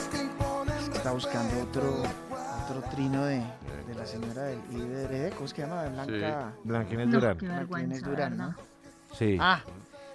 Está 0.95 1.13
buscando 1.13 1.63
otro, 1.63 2.03
otro 2.65 2.83
trino 2.91 3.25
de, 3.25 3.43
de 3.89 3.95
la 3.97 4.07
señora 4.07 4.45
del 4.45 4.59
IDRD. 4.71 5.33
¿Cómo 5.35 5.47
es 5.47 5.53
que 5.55 5.63
se 5.63 5.69
llama? 5.69 5.89
Blanca. 5.89 6.53
Blanquines 6.65 7.11
Durán. 7.11 7.39
Blanquines 7.39 8.03
Durán, 8.03 8.37
¿no? 8.37 8.55
Sí. 9.13 9.37
Ah, 9.41 9.63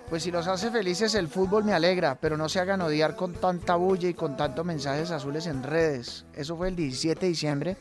pues 0.09 0.23
si 0.23 0.31
los 0.31 0.47
hace 0.47 0.71
felices 0.71 1.13
el 1.15 1.27
fútbol 1.27 1.65
me 1.65 1.73
alegra, 1.73 2.15
pero 2.15 2.37
no 2.37 2.47
se 2.47 2.59
hagan 2.59 2.81
odiar 2.81 3.15
con 3.15 3.33
tanta 3.33 3.75
bulla 3.75 4.07
y 4.07 4.13
con 4.13 4.37
tantos 4.37 4.65
mensajes 4.65 5.11
azules 5.11 5.45
en 5.47 5.63
redes. 5.63 6.25
Eso 6.33 6.55
fue 6.55 6.69
el 6.69 6.75
17 6.75 7.19
de 7.19 7.27
diciembre 7.27 7.77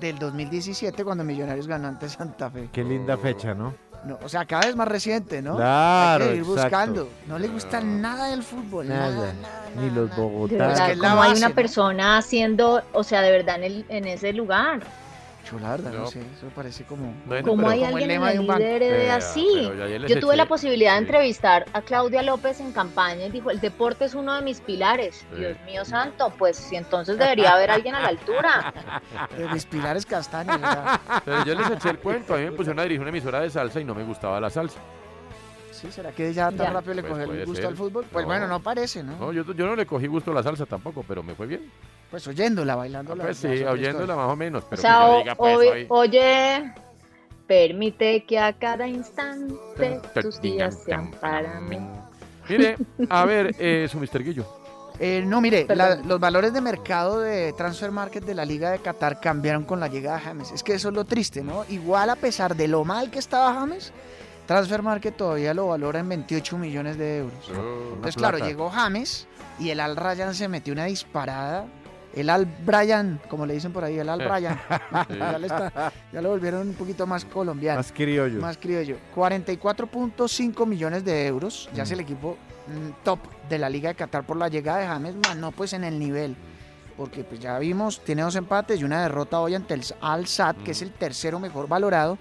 del 0.00 0.18
2017 0.18 1.04
cuando 1.04 1.24
Millonarios 1.24 1.66
ganó 1.66 1.88
ante 1.88 2.08
Santa 2.08 2.50
Fe. 2.50 2.68
Qué 2.72 2.84
linda 2.84 3.16
fecha, 3.16 3.54
¿no? 3.54 3.74
No, 4.06 4.18
o 4.22 4.28
sea, 4.28 4.44
cada 4.44 4.66
vez 4.66 4.76
más 4.76 4.86
reciente, 4.88 5.42
¿no? 5.42 5.56
Claro, 5.56 6.24
Hay 6.24 6.30
que 6.30 6.36
ir 6.36 6.40
exacto. 6.42 6.62
buscando. 6.62 7.08
No 7.26 7.38
le 7.38 7.48
gusta 7.48 7.80
nada 7.80 8.28
del 8.28 8.42
fútbol, 8.42 8.88
nada. 8.88 9.32
Nada. 9.42 9.64
Ni 9.76 9.90
los 9.90 10.14
bogotanos. 10.16 10.80
que 10.80 10.92
es 10.92 10.98
la 10.98 11.08
como 11.10 11.22
hay 11.22 11.32
una 11.36 11.48
¿no? 11.48 11.54
persona 11.54 12.16
haciendo, 12.18 12.82
o 12.92 13.02
sea, 13.04 13.20
de 13.22 13.30
verdad 13.32 13.56
en, 13.56 13.64
el- 13.64 13.84
en 13.88 14.06
ese 14.06 14.32
lugar. 14.32 14.80
Yo 15.50 15.58
la 15.60 15.70
verdad 15.70 15.92
no, 15.92 15.98
No. 16.00 16.06
sé, 16.08 16.20
eso 16.20 16.48
parece 16.54 16.82
como... 16.84 17.14
Bueno, 17.24 17.46
¿Cómo 17.48 17.62
pero- 17.62 17.70
hay 17.72 17.78
como 17.80 17.98
el 17.98 18.02
alguien 18.02 18.10
en 18.22 18.22
de 18.22 18.32
el. 18.32 18.42
IDRD 18.44 18.78
Pero- 18.78 19.12
así? 19.14 19.46
Yo 20.08 20.20
tuve 20.20 20.34
eché- 20.34 20.36
la 20.36 20.46
posibilidad 20.46 20.92
de 20.94 20.98
entrevistar 20.98 21.66
a 21.72 21.82
Claudia 21.82 22.22
López 22.22 22.58
en 22.60 22.72
campaña 22.72 23.26
y 23.26 23.30
dijo, 23.30 23.50
el 23.50 23.60
deporte 23.60 24.06
es 24.06 24.14
uno 24.14 24.34
de 24.34 24.42
mis 24.42 24.60
pilares. 24.60 25.24
Sí. 25.32 25.36
Dios 25.38 25.56
mío 25.64 25.84
santo, 25.84 26.32
pues 26.36 26.56
si 26.56 26.74
entonces 26.76 27.16
debería 27.16 27.52
haber 27.54 27.70
alguien 27.70 27.94
a 27.94 28.00
la 28.00 28.08
altura. 28.08 28.74
De 29.36 29.48
mis 29.48 29.64
pilares 29.66 30.04
castaños. 30.04 30.60
¿verdad? 30.60 31.00
Pero 31.24 31.44
yo 31.44 31.54
les 31.54 31.70
eché 31.70 31.90
el 31.90 31.98
cuento. 31.98 32.34
A 32.34 32.38
mí 32.38 32.44
me 32.46 32.52
pusieron 32.52 32.80
a 32.80 32.82
dirigir 32.82 33.00
una 33.02 33.10
emisora 33.10 33.40
de 33.40 33.50
salsa 33.50 33.80
y 33.80 33.84
no 33.84 33.94
me 33.94 34.02
gustaba 34.04 34.40
la 34.40 34.50
salsa. 34.50 34.80
Sí, 35.76 35.92
¿será 35.92 36.12
que 36.12 36.32
ya 36.32 36.46
tan 36.48 36.56
Ya. 36.58 36.70
rápido 36.70 36.94
le 36.94 37.02
Pues 37.02 37.12
cogió 37.12 37.32
el 37.32 37.44
gusto 37.46 37.60
ser. 37.62 37.66
al 37.66 37.76
fútbol? 37.76 38.04
Pues 38.10 38.24
No. 38.24 38.28
bueno, 38.28 38.48
no 38.48 38.60
parece, 38.60 39.02
¿no? 39.02 39.16
No, 39.18 39.32
yo, 39.32 39.44
yo 39.54 39.66
no 39.66 39.76
le 39.76 39.84
cogí 39.86 40.06
gusto 40.06 40.30
a 40.30 40.34
la 40.34 40.42
salsa 40.42 40.64
tampoco, 40.66 41.04
pero 41.06 41.22
me 41.22 41.34
fue 41.34 41.46
bien. 41.46 41.70
Pues 42.10 42.26
oyéndola, 42.26 42.74
bailándola. 42.76 43.24
Pues 43.24 43.42
ya 43.42 43.50
es 43.50 43.56
sí, 43.58 43.62
otra 43.62 43.72
oyéndola 43.74 44.16
más 44.16 44.30
o 44.30 44.36
menos. 44.36 44.64
O 44.64 44.68
Pero 44.70 44.82
sea, 44.82 44.92
que 44.92 44.98
yo 45.06 45.12
o- 45.12 45.18
diga, 45.18 45.34
pues, 45.34 45.86
oye- 45.90 46.72
permite 47.46 48.24
que 48.24 48.38
a 48.38 48.52
cada 48.52 48.86
instante 48.88 50.00
tus 50.20 50.40
días 50.40 50.82
sean 50.84 51.10
para 51.12 51.60
mí. 51.60 51.78
Mire, 52.48 52.76
a 53.08 53.24
ver, 53.24 53.54
eh, 53.58 53.86
su 53.90 53.98
Mr. 53.98 54.22
Guillo. 54.24 54.46
Eh, 54.98 55.22
no, 55.26 55.40
mire, 55.42 55.66
la- 55.74 55.96
los 55.96 56.18
valores 56.18 56.52
de 56.54 56.60
mercado 56.62 57.20
de 57.20 57.52
transfer 57.52 57.90
market 57.90 58.24
de 58.24 58.34
la 58.34 58.44
Liga 58.46 58.70
de 58.70 58.78
Qatar 58.78 59.20
cambiaron 59.20 59.64
con 59.64 59.78
la 59.78 59.88
llegada 59.88 60.16
de 60.18 60.22
James. 60.24 60.52
Es 60.52 60.62
que 60.62 60.72
eso 60.74 60.88
es 60.88 60.94
lo 60.94 61.04
triste, 61.04 61.42
¿no? 61.42 61.64
Igual 61.68 62.08
a 62.10 62.16
pesar 62.16 62.56
de 62.56 62.66
lo 62.66 62.82
mal 62.84 63.10
que 63.10 63.18
estaba 63.18 63.52
James, 63.52 63.92
transfer 64.46 64.82
market 64.82 65.16
todavía 65.16 65.52
lo 65.54 65.68
valora 65.68 66.00
en 66.00 66.08
28 66.08 66.58
millones 66.58 66.96
de 66.98 67.18
euros. 67.18 67.48
Entonces, 67.48 68.16
claro, 68.16 68.38
llegó 68.38 68.70
James 68.70 69.26
y 69.58 69.70
el 69.70 69.80
Al 69.80 69.96
Ryan 69.96 70.34
se 70.34 70.48
metió 70.48 70.72
una 70.72 70.84
disparada. 70.84 71.66
El 72.14 72.30
Al 72.30 72.46
Bryan, 72.46 73.20
como 73.28 73.44
le 73.44 73.52
dicen 73.54 73.72
por 73.74 73.84
ahí, 73.84 73.98
el 73.98 74.08
Al 74.08 74.20
Bryan. 74.26 74.58
ya, 75.18 75.38
le 75.38 75.46
está- 75.48 75.92
ya 76.12 76.22
lo 76.22 76.30
volvieron 76.30 76.68
un 76.68 76.74
poquito 76.74 77.06
más 77.06 77.24
colombiano. 77.26 77.78
Más 77.78 77.92
criollo. 77.92 78.40
Más 78.40 78.56
criollo. 78.56 78.96
44.5 79.14 80.66
millones 80.66 81.04
de 81.04 81.26
euros. 81.26 81.68
Ya 81.74 81.82
es 81.82 81.90
Mm. 81.90 81.94
el 81.94 82.00
equipo 82.00 82.36
mm, 82.68 83.04
top 83.04 83.18
de 83.48 83.58
la 83.58 83.68
Liga 83.68 83.90
de 83.90 83.94
Qatar 83.94 84.24
por 84.26 84.36
la 84.36 84.48
llegada 84.48 84.78
de 84.80 84.86
James, 84.86 85.14
más 85.24 85.36
no 85.36 85.52
pues 85.52 85.72
en 85.72 85.84
el 85.84 85.98
nivel. 85.98 86.36
Porque 86.96 87.22
pues 87.24 87.38
ya 87.40 87.58
vimos, 87.58 88.00
tiene 88.02 88.22
dos 88.22 88.34
empates 88.36 88.80
y 88.80 88.84
una 88.84 89.02
derrota 89.02 89.38
hoy 89.40 89.54
ante 89.54 89.74
el 89.74 89.82
Al 90.00 90.26
Sadd, 90.26 90.56
que 90.64 90.70
es 90.70 90.80
el 90.82 90.92
tercero 90.92 91.38
mejor 91.38 91.68
valorado, 91.68 92.16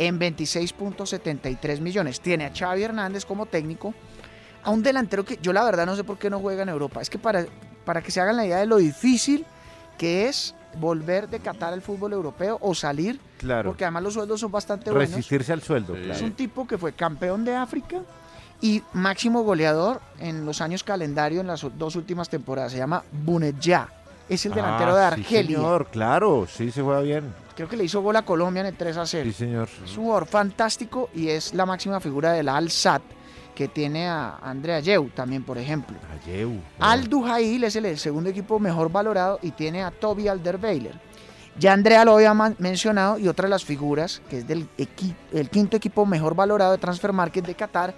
en 0.00 0.18
26.73 0.18 1.80
millones. 1.80 2.20
Tiene 2.20 2.46
a 2.46 2.52
Xavi 2.54 2.82
Hernández 2.82 3.24
como 3.26 3.44
técnico, 3.46 3.94
a 4.62 4.70
un 4.70 4.82
delantero 4.82 5.24
que 5.24 5.38
yo 5.42 5.52
la 5.52 5.62
verdad 5.62 5.84
no 5.86 5.94
sé 5.94 6.04
por 6.04 6.18
qué 6.18 6.30
no 6.30 6.40
juega 6.40 6.62
en 6.62 6.70
Europa. 6.70 7.00
Es 7.02 7.10
que 7.10 7.18
para, 7.18 7.44
para 7.84 8.00
que 8.02 8.10
se 8.10 8.20
hagan 8.20 8.36
la 8.36 8.46
idea 8.46 8.58
de 8.58 8.66
lo 8.66 8.78
difícil 8.78 9.44
que 9.98 10.26
es 10.28 10.54
volver 10.78 11.28
de 11.28 11.40
Qatar 11.40 11.74
al 11.74 11.82
fútbol 11.82 12.12
europeo 12.14 12.56
o 12.62 12.74
salir, 12.74 13.20
Claro. 13.38 13.70
porque 13.70 13.84
además 13.84 14.02
los 14.04 14.14
sueldos 14.14 14.40
son 14.40 14.50
bastante 14.50 14.90
buenos. 14.90 15.10
Resistirse 15.10 15.52
al 15.52 15.60
sueldo, 15.62 15.94
Es 15.96 16.04
claro. 16.06 16.24
un 16.24 16.32
tipo 16.32 16.66
que 16.66 16.78
fue 16.78 16.92
campeón 16.92 17.44
de 17.44 17.54
África 17.56 17.98
y 18.62 18.82
máximo 18.94 19.42
goleador 19.42 20.00
en 20.18 20.46
los 20.46 20.60
años 20.62 20.82
calendario 20.84 21.40
en 21.42 21.46
las 21.46 21.66
dos 21.76 21.96
últimas 21.96 22.28
temporadas. 22.30 22.72
Se 22.72 22.78
llama 22.78 23.02
Bunedja. 23.12 23.88
Es 24.30 24.46
el 24.46 24.52
delantero 24.54 24.94
de 24.94 25.02
Ah, 25.02 25.12
sí, 25.14 25.20
Argelia. 25.22 25.56
señor, 25.58 25.86
claro, 25.90 26.46
sí 26.46 26.70
se 26.70 26.80
juega 26.82 27.00
bien. 27.00 27.34
Creo 27.54 27.68
que 27.68 27.76
le 27.76 27.84
hizo 27.84 28.00
gol 28.00 28.16
a 28.16 28.22
Colombia 28.22 28.60
en 28.60 28.66
el 28.66 28.76
3 28.76 28.96
a 28.96 29.06
0. 29.06 29.24
Sí, 29.24 29.32
señor. 29.32 29.68
Es 29.84 29.96
un 29.96 30.04
jugador 30.04 30.26
fantástico 30.26 31.10
y 31.14 31.28
es 31.28 31.54
la 31.54 31.66
máxima 31.66 32.00
figura 32.00 32.32
del 32.32 32.48
Al 32.48 32.70
Sadd 32.70 33.02
que 33.54 33.68
tiene 33.68 34.08
a 34.08 34.38
Andrea 34.42 34.80
Yeu 34.80 35.10
también, 35.10 35.42
por 35.42 35.58
ejemplo. 35.58 35.98
Ayeu. 36.22 36.60
Al 36.78 37.08
Duhail 37.08 37.62
es 37.64 37.76
el 37.76 37.98
segundo 37.98 38.30
equipo 38.30 38.58
mejor 38.58 38.90
valorado 38.90 39.38
y 39.42 39.50
tiene 39.50 39.82
a 39.82 39.90
Toby 39.90 40.28
Alderweiler. 40.28 40.98
Ya 41.58 41.74
Andrea 41.74 42.06
lo 42.06 42.14
había 42.14 42.32
mencionado 42.32 43.18
y 43.18 43.28
otra 43.28 43.44
de 43.44 43.50
las 43.50 43.64
figuras, 43.64 44.22
que 44.30 44.38
es 44.38 44.48
del 44.48 44.66
el 45.32 45.50
quinto 45.50 45.76
equipo 45.76 46.06
mejor 46.06 46.34
valorado 46.34 46.72
de 46.72 46.78
Transfer 46.78 47.12
Market 47.12 47.44
de 47.44 47.54
Qatar, 47.54 47.94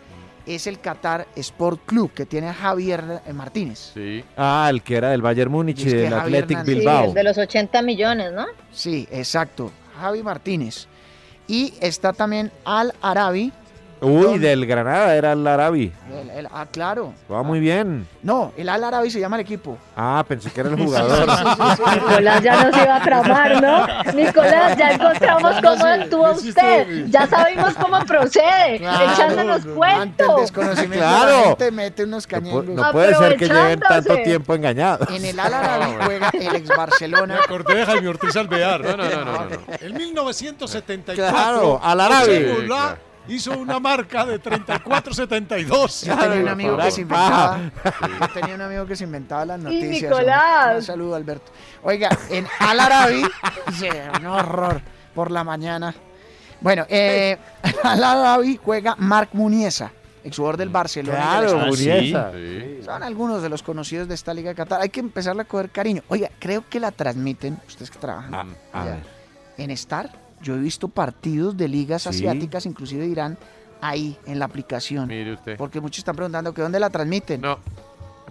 es 0.47 0.67
el 0.67 0.81
Qatar 0.81 1.27
Sport 1.37 1.83
Club, 1.87 2.13
que 2.13 2.27
tiene 2.27 2.49
a 2.49 2.55
Javier 2.55 3.23
eh, 3.27 3.33
Martínez. 3.33 3.93
Sí. 3.95 4.25
Ah, 4.37 4.69
el 4.71 4.83
que 4.83 4.97
era 4.97 5.11
del 5.11 5.23
Bayern 5.23 5.51
Múnich 5.51 5.81
y 5.81 5.91
del 5.91 6.13
Athletic 6.13 6.59
Hernández. 6.59 6.75
Sí, 6.75 6.79
Bilbao. 6.81 7.05
el 7.07 7.15
de 7.15 7.25
los 7.25 7.39
80 7.39 7.83
millones, 7.83 8.33
¿no? 8.33 8.47
Sí, 8.71 9.09
exacto. 9.11 9.71
Javi 10.01 10.23
Martínez. 10.23 10.87
Y 11.47 11.75
está 11.81 12.13
también 12.13 12.51
Al 12.65 12.95
Arabi, 13.03 13.53
Uy, 14.03 14.39
del 14.39 14.67
Granada 14.67 15.15
era 15.15 15.33
el 15.33 15.47
Arabi. 15.47 15.93
El- 16.13 16.31
el- 16.31 16.49
ah, 16.53 16.67
claro. 16.71 17.15
Va 17.31 17.43
muy 17.45 17.61
bien. 17.61 18.07
No, 18.23 18.53
el 18.57 18.69
Al 18.69 18.83
Arabi 18.83 19.11
se 19.11 19.21
llama 19.21 19.37
el 19.37 19.43
equipo. 19.43 19.79
Ah, 19.97 20.25
pensé 20.27 20.51
que 20.51 20.61
era 20.61 20.71
el 20.71 20.77
jugador. 20.77 21.27
Nicolás 21.29 22.43
ya 22.43 22.65
nos 22.65 22.77
iba 22.83 22.97
a 22.97 23.03
tramar, 23.03 23.63
¿no? 23.63 24.13
Nicolás, 24.15 24.77
ya 24.77 24.91
encontramos 24.93 25.55
cómo 25.63 25.85
actúa 25.87 26.31
usted. 26.33 27.07
Ya 27.09 27.27
sabemos 27.29 27.75
cómo 27.75 28.05
procede, 28.05 28.79
Claro. 28.79 29.13
echándonos 29.13 29.65
el 29.65 29.73
cuentos. 29.75 30.41
desconocimiento 30.41 30.99
Claro. 30.99 31.31
la 31.37 31.43
gente 31.45 31.71
mete 31.71 32.05
unos 32.05 32.27
cañengos. 32.27 32.65
No 32.67 32.91
puede 32.93 33.15
ser 33.15 33.37
que 33.37 33.47
lleven 33.49 33.81
tanto 33.81 34.17
tiempo 34.19 34.55
engañados. 34.55 35.09
En 35.11 35.25
el 35.25 35.39
Al 35.39 35.55
Arabi 35.55 35.93
juega 36.05 36.31
el 36.33 36.57
ex 36.57 36.69
Barcelona. 36.77 37.35
Me 37.35 37.41
acordé 37.41 37.75
de 37.77 37.87
Jaime 37.87 38.09
Ortiz 38.09 38.35
Alvear. 38.37 38.81
No, 38.81 38.97
no, 38.97 39.05
no, 39.09 39.25
no, 39.25 39.45
no. 39.45 39.57
En 39.81 39.95
1974, 39.95 41.15
Claro, 41.33 41.81
al 41.83 42.01
árabe. 42.01 42.67
Hizo 43.29 43.57
una 43.57 43.79
marca 43.79 44.27
de 44.27 44.41
34.72. 44.43 46.07
Yo 46.07 46.17
tenía 46.19 46.41
un 46.43 46.49
amigo 46.49 46.77
que 46.77 46.91
se 46.91 47.01
inventaba. 47.03 47.61
Yo 48.21 48.29
tenía 48.35 48.55
un 48.57 48.61
amigo 48.63 48.87
que 48.87 48.97
se 48.97 49.05
inventaba 49.05 49.45
las 49.47 49.61
noticias. 49.61 50.11
Nicolás. 50.11 50.77
Un 50.77 50.83
saludo, 50.83 51.15
Alberto. 51.15 51.53
Oiga, 51.83 52.09
en 52.31 52.47
Al 52.59 52.81
Arabi, 52.81 53.23
un 54.21 54.27
horror 54.27 54.81
por 55.15 55.31
la 55.31 55.45
mañana. 55.45 55.95
Bueno, 56.61 56.85
eh, 56.89 57.39
Al 57.85 58.03
Arabi 58.03 58.59
juega 58.63 58.97
Marc 58.99 59.31
Muniesa, 59.35 59.93
exjugador 60.25 60.57
del 60.57 60.69
Barcelona. 60.69 61.41
y 61.41 61.45
del 61.85 62.11
Claro, 62.11 62.33
sí. 62.33 62.81
Son 62.85 63.03
algunos 63.03 63.41
de 63.43 63.49
los 63.49 63.63
conocidos 63.63 64.09
de 64.09 64.15
esta 64.15 64.35
Liga 64.35 64.51
de 64.51 64.57
Qatar. 64.57 64.81
Hay 64.81 64.89
que 64.89 65.01
empezarle 65.01 65.43
a 65.43 65.45
coger 65.45 65.71
cariño. 65.71 66.03
Oiga, 66.09 66.29
creo 66.39 66.69
que 66.69 66.81
la 66.81 66.91
transmiten, 66.91 67.59
ustedes 67.69 67.91
que 67.91 67.99
trabajan 67.99 68.55
Ah, 68.73 68.97
en 69.59 69.71
Star. 69.73 70.11
Yo 70.43 70.55
he 70.57 70.59
visto 70.59 70.89
partidos 70.89 71.57
de 71.57 71.69
ligas 71.69 72.03
Sí. 72.03 72.09
asiáticas, 72.11 72.67
inclusive 72.67 73.03
de 73.05 73.09
Irán, 73.11 73.39
ahí 73.81 74.17
en 74.27 74.39
la 74.39 74.45
aplicación. 74.47 75.07
Mire 75.09 75.35
usted. 75.35 75.57
Porque 75.57 75.81
muchos 75.81 75.99
están 75.99 76.17
preguntando 76.17 76.53
que 76.53 76.63
dónde 76.63 76.81
la 76.81 76.91
transmiten. 76.91 77.41
No, 77.41 77.59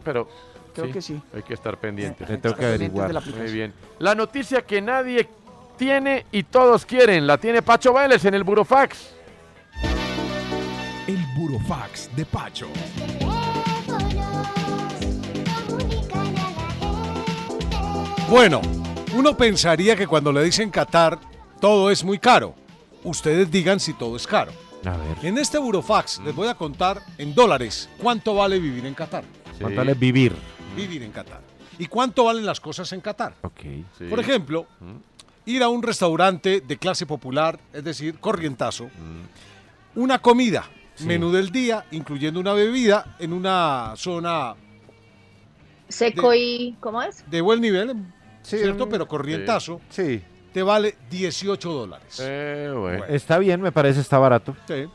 pero 0.03 0.27
Creo 0.73 0.89
que 0.89 1.01
sí. 1.01 1.21
Hay 1.35 1.43
que 1.43 1.53
estar 1.53 1.77
pendientes. 1.77 2.29
Le 2.29 2.37
tengo 2.37 2.55
que 2.55 2.65
averiguar. 2.65 3.07
de 3.09 3.13
la 3.13 3.19
Muy 3.19 3.51
bien. 3.51 3.73
La 3.99 4.15
noticia 4.15 4.61
que 4.61 4.81
nadie 4.81 5.27
tiene 5.77 6.25
y 6.31 6.43
todos 6.43 6.85
quieren, 6.85 7.27
la 7.27 7.37
tiene 7.37 7.61
Pacho 7.61 7.91
Vélez 7.93 8.23
en 8.23 8.35
el 8.35 8.45
Burofax. 8.45 9.09
El 11.07 11.19
Burofax 11.35 12.09
de 12.15 12.25
Pacho. 12.25 12.67
Bueno, 18.29 18.61
uno 19.15 19.35
pensaría 19.35 19.95
que 19.95 20.07
cuando 20.07 20.31
le 20.31 20.43
dicen 20.43 20.69
Qatar, 20.69 21.19
todo 21.61 21.89
es 21.91 22.03
muy 22.03 22.19
caro. 22.19 22.55
Ustedes 23.03 23.49
digan 23.49 23.79
si 23.79 23.93
todo 23.93 24.15
es 24.17 24.27
caro. 24.27 24.51
A 24.83 24.97
ver. 24.97 25.17
En 25.23 25.37
este 25.37 25.57
Burofax 25.59 26.19
les 26.25 26.35
voy 26.35 26.47
a 26.47 26.55
contar 26.55 27.01
en 27.17 27.33
dólares 27.33 27.87
cuánto 27.99 28.35
vale 28.35 28.59
vivir 28.59 28.85
en 28.85 28.93
Qatar. 28.95 29.23
¿Cuánto 29.59 29.77
vale 29.77 29.93
vivir? 29.93 30.35
Vivir 30.75 31.03
en 31.03 31.11
Qatar. 31.11 31.39
¿Y 31.77 31.85
cuánto 31.85 32.25
valen 32.25 32.45
las 32.45 32.59
cosas 32.59 32.91
en 32.93 32.99
Qatar? 33.01 33.35
Sí. 33.97 34.05
Por 34.09 34.19
ejemplo, 34.19 34.65
ir 35.45 35.63
a 35.63 35.69
un 35.69 35.81
restaurante 35.83 36.61
de 36.61 36.77
clase 36.77 37.05
popular, 37.05 37.59
es 37.73 37.83
decir, 37.83 38.17
corrientazo, 38.19 38.89
una 39.95 40.19
comida, 40.19 40.67
Sí. 40.95 41.05
menú 41.05 41.31
del 41.31 41.51
día, 41.51 41.85
incluyendo 41.91 42.39
una 42.39 42.53
bebida, 42.53 43.15
en 43.19 43.33
una 43.33 43.93
zona 43.95 44.55
Seco 45.87 46.33
y. 46.33 46.75
¿Cómo 46.79 47.01
es? 47.01 47.23
de 47.29 47.41
buen 47.41 47.61
nivel, 47.61 47.93
¿cierto? 48.43 48.83
un- 48.85 48.89
Pero 48.89 49.07
corrientazo, 49.07 49.81
Sí. 49.89 50.21
Te 50.53 50.63
vale 50.63 50.95
18 51.09 51.71
dólares. 51.71 52.19
Eh, 52.21 52.71
bueno. 52.75 53.05
Está 53.05 53.37
bien, 53.37 53.61
me 53.61 53.71
parece, 53.71 54.01
está 54.01 54.17
barato. 54.19 54.55
Sí. 54.67 54.85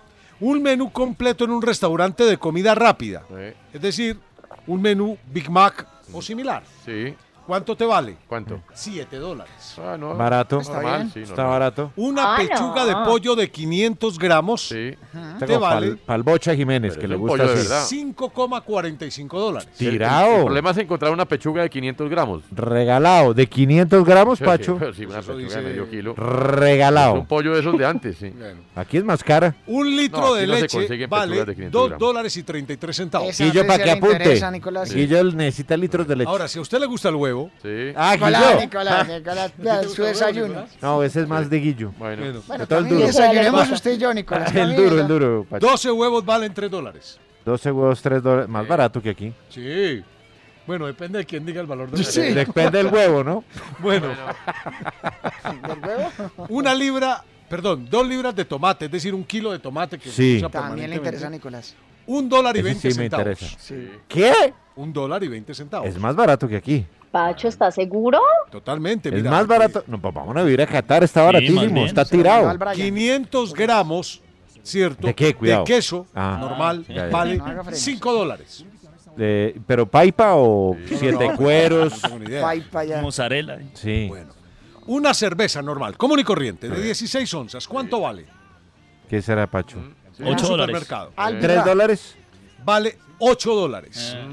Un 0.40 0.62
menú 0.62 0.90
completo 0.92 1.44
en 1.44 1.50
un 1.50 1.62
restaurante 1.62 2.24
de 2.24 2.36
comida 2.36 2.74
rápida, 2.74 3.22
Eh, 3.36 3.54
es 3.72 3.80
decir, 3.80 4.18
un 4.66 4.82
menú 4.82 5.16
Big 5.32 5.48
Mac 5.50 5.86
o 6.12 6.20
similar. 6.22 6.62
sí. 6.84 7.14
¿Cuánto 7.46 7.76
te 7.76 7.84
vale? 7.84 8.16
¿Cuánto? 8.26 8.60
7 8.74 9.16
dólares. 9.18 9.52
Ah, 9.78 9.96
no. 9.98 10.14
Barato. 10.16 10.60
Está 10.60 10.74
Normal, 10.74 10.96
bien. 10.98 11.12
sí, 11.12 11.20
Está 11.30 11.44
barato. 11.44 11.92
Una 11.96 12.34
Ah, 12.34 12.38
pechuga 12.38 12.84
no. 12.84 12.86
de 12.86 12.94
pollo 13.08 13.36
de 13.36 13.50
500 13.50 14.18
gramos 14.18 14.62
Sí. 14.68 14.94
te 15.38 15.46
Tengo 15.46 15.60
vale 15.60 15.88
pal, 15.90 15.98
palbocha 16.04 16.54
Jiménez, 16.56 16.94
Pero 16.94 17.00
que 17.02 17.08
le 17.08 17.16
gusta 17.16 17.32
pollo 17.36 17.46
de 17.52 17.60
así. 17.60 17.68
verdad. 17.68 17.84
5,45 17.86 19.38
dólares. 19.38 19.68
El- 19.78 19.86
el- 19.86 19.92
Tirao. 19.92 20.36
El, 20.38 20.44
problema 20.44 20.70
es 20.72 20.76
encontrar 20.78 21.12
una 21.12 21.24
pechuga 21.24 21.62
de 21.62 21.70
500 21.70 22.10
gramos. 22.10 22.42
Regalado. 22.50 23.32
De 23.32 23.46
500 23.46 24.04
gramos, 24.04 24.38
Sí, 24.38 24.44
Pacho. 24.44 24.78
sí, 24.94 25.04
una 25.06 25.20
pechuga 25.20 25.36
dice- 25.38 25.60
de 25.60 25.68
medio 25.68 25.88
kilo. 25.88 26.12
Es 26.12 26.18
Regalado. 26.18 27.14
un 27.14 27.26
pollo 27.26 27.54
de 27.54 27.60
esos 27.60 27.78
de 27.78 27.86
antes, 27.86 28.16
sí. 28.18 28.30
Bueno. 28.30 28.60
Aquí 28.74 28.96
es 28.96 29.04
más 29.04 29.22
cara. 29.22 29.54
Un 29.66 29.96
litro 29.96 30.20
No, 30.20 30.34
de 30.34 30.46
leche 30.48 30.78
vale 31.08 31.44
de 31.44 31.54
500 31.54 31.72
2 31.72 31.88
gramos. 31.90 32.00
dólares 32.08 32.36
y 32.36 32.42
33 32.42 32.96
centavos. 32.96 33.28
Esa 33.28 33.44
Guillo, 33.44 33.66
para 33.66 33.84
que 33.84 33.90
apunte. 33.92 34.40
Nicolás. 34.50 34.92
Guillo 34.92 35.22
necesita 35.24 35.76
litros 35.76 36.06
de 36.08 36.16
leche. 36.16 36.30
Ahora, 36.30 36.48
si 36.48 36.58
a 36.58 36.62
usted 36.62 36.78
le 36.80 36.86
gusta 36.86 37.08
el 37.08 37.14
huevo, 37.16 37.35
Sí. 37.62 37.92
ah, 37.96 38.12
Nicolás. 38.14 38.60
Nicolás, 38.60 39.08
Nicolás, 39.08 39.52
su 39.94 40.02
desayuno. 40.02 40.66
No, 40.80 41.02
ese 41.02 41.22
es 41.22 41.28
más 41.28 41.48
de 41.50 41.58
Guillo. 41.58 41.92
Bueno. 41.98 42.22
bueno, 42.22 42.42
Bueno, 42.46 42.66
todo 42.66 42.78
el 42.78 42.84
también 42.84 42.94
duro. 43.00 43.06
desayunemos 43.06 43.70
usted 43.70 43.92
y 43.92 43.98
yo, 43.98 44.14
Nicolás. 44.14 44.54
El 44.54 44.76
duro, 44.76 45.00
el 45.00 45.08
duro, 45.08 45.46
Pacho. 45.48 45.66
12 45.66 45.90
huevos 45.92 46.24
valen 46.24 46.52
3 46.54 46.70
dólares. 46.70 47.18
12 47.44 47.70
huevos, 47.72 48.02
3 48.02 48.22
dólares. 48.22 48.48
Más 48.48 48.66
barato 48.66 49.00
que 49.02 49.10
aquí. 49.10 49.32
Sí. 49.48 50.02
Bueno, 50.66 50.86
depende 50.86 51.18
de 51.18 51.24
quién 51.24 51.46
diga 51.46 51.60
el 51.60 51.66
valor 51.66 51.90
del 51.90 52.04
Sí. 52.04 52.20
huevo. 52.20 52.34
Depende 52.34 52.78
del 52.78 52.86
huevo, 52.92 53.22
¿no? 53.24 53.44
Bueno, 53.78 54.08
¿Del 55.68 55.78
huevo? 55.78 56.46
una 56.48 56.74
libra, 56.74 57.22
perdón, 57.48 57.86
dos 57.88 58.06
libras 58.06 58.34
de 58.34 58.44
tomate, 58.44 58.86
es 58.86 58.90
decir, 58.90 59.14
un 59.14 59.24
kilo 59.24 59.52
de 59.52 59.58
tomate 59.58 59.98
que 59.98 60.10
Sí. 60.10 60.40
se 60.40 60.46
usa 60.46 60.48
También 60.48 60.90
le 60.90 60.96
interesa 60.96 61.28
a. 61.28 61.30
Nicolás. 61.30 61.74
Un 62.08 62.28
dólar 62.28 62.56
y 62.56 62.62
20 62.62 62.80
sí 62.80 62.88
me 62.98 63.04
centavos. 63.04 63.26
interesa. 63.26 63.56
Sí. 63.58 63.90
¿Qué? 64.08 64.54
Un 64.76 64.92
dólar 64.92 65.22
y 65.24 65.28
20 65.28 65.54
centavos. 65.54 65.88
Es 65.88 65.98
más 65.98 66.14
barato 66.14 66.46
que 66.48 66.56
aquí. 66.56 66.86
Pacho, 67.16 67.48
¿estás 67.48 67.74
seguro? 67.74 68.20
Totalmente. 68.50 69.08
Es 69.08 69.14
mira, 69.14 69.30
más 69.30 69.46
barato. 69.46 69.82
No, 69.86 69.98
pues 69.98 70.12
vamos 70.12 70.36
a 70.36 70.42
vivir 70.42 70.60
a 70.60 70.66
Qatar, 70.66 71.02
está 71.02 71.22
baratísimo, 71.22 71.86
está 71.86 72.04
tirado. 72.04 72.50
al 72.50 72.58
Brian. 72.58 72.74
500 72.74 73.54
gramos, 73.54 74.20
¿cierto? 74.62 75.06
¿De 75.06 75.14
qué? 75.14 75.32
Cuidado. 75.34 75.64
queso 75.64 76.06
Ah. 76.14 76.36
normal 76.38 76.84
Ya, 76.86 76.94
ya. 76.94 77.06
vale 77.06 77.38
No 77.38 77.46
haga 77.46 77.62
frenos. 77.64 77.80
5 77.80 78.12
dólares. 78.12 78.66
Eh, 79.16 79.58
¿Pero 79.66 79.86
paipa 79.86 80.34
o 80.34 80.76
siete 80.86 81.28
No, 81.30 81.36
cueros? 81.36 81.94
No 81.94 82.00
tengo 82.10 82.18
ni 82.18 82.26
idea. 82.26 82.42
Paipa 82.42 82.84
ya. 82.84 83.00
Mozzarella. 83.00 83.58
Sí. 83.72 84.06
Bueno, 84.08 84.34
una 84.86 85.14
cerveza 85.14 85.62
normal, 85.62 85.96
común 85.96 86.18
y 86.20 86.24
corriente, 86.24 86.68
de 86.68 86.82
16 86.82 87.32
onzas, 87.32 87.66
¿cuánto 87.66 88.02
vale? 88.02 88.26
¿Qué 89.08 89.22
será, 89.22 89.46
Pacho? 89.46 89.78
En 90.18 90.26
un 90.26 90.34
8 90.34 90.48
dólares. 90.48 90.76
supermercado. 90.76 91.12
Albra. 91.16 91.40
¿Tres 91.40 91.64
dólares? 91.64 92.16
Vale 92.62 92.98
8 93.20 93.54
dólares. 93.54 94.14
Eh, 94.18 94.28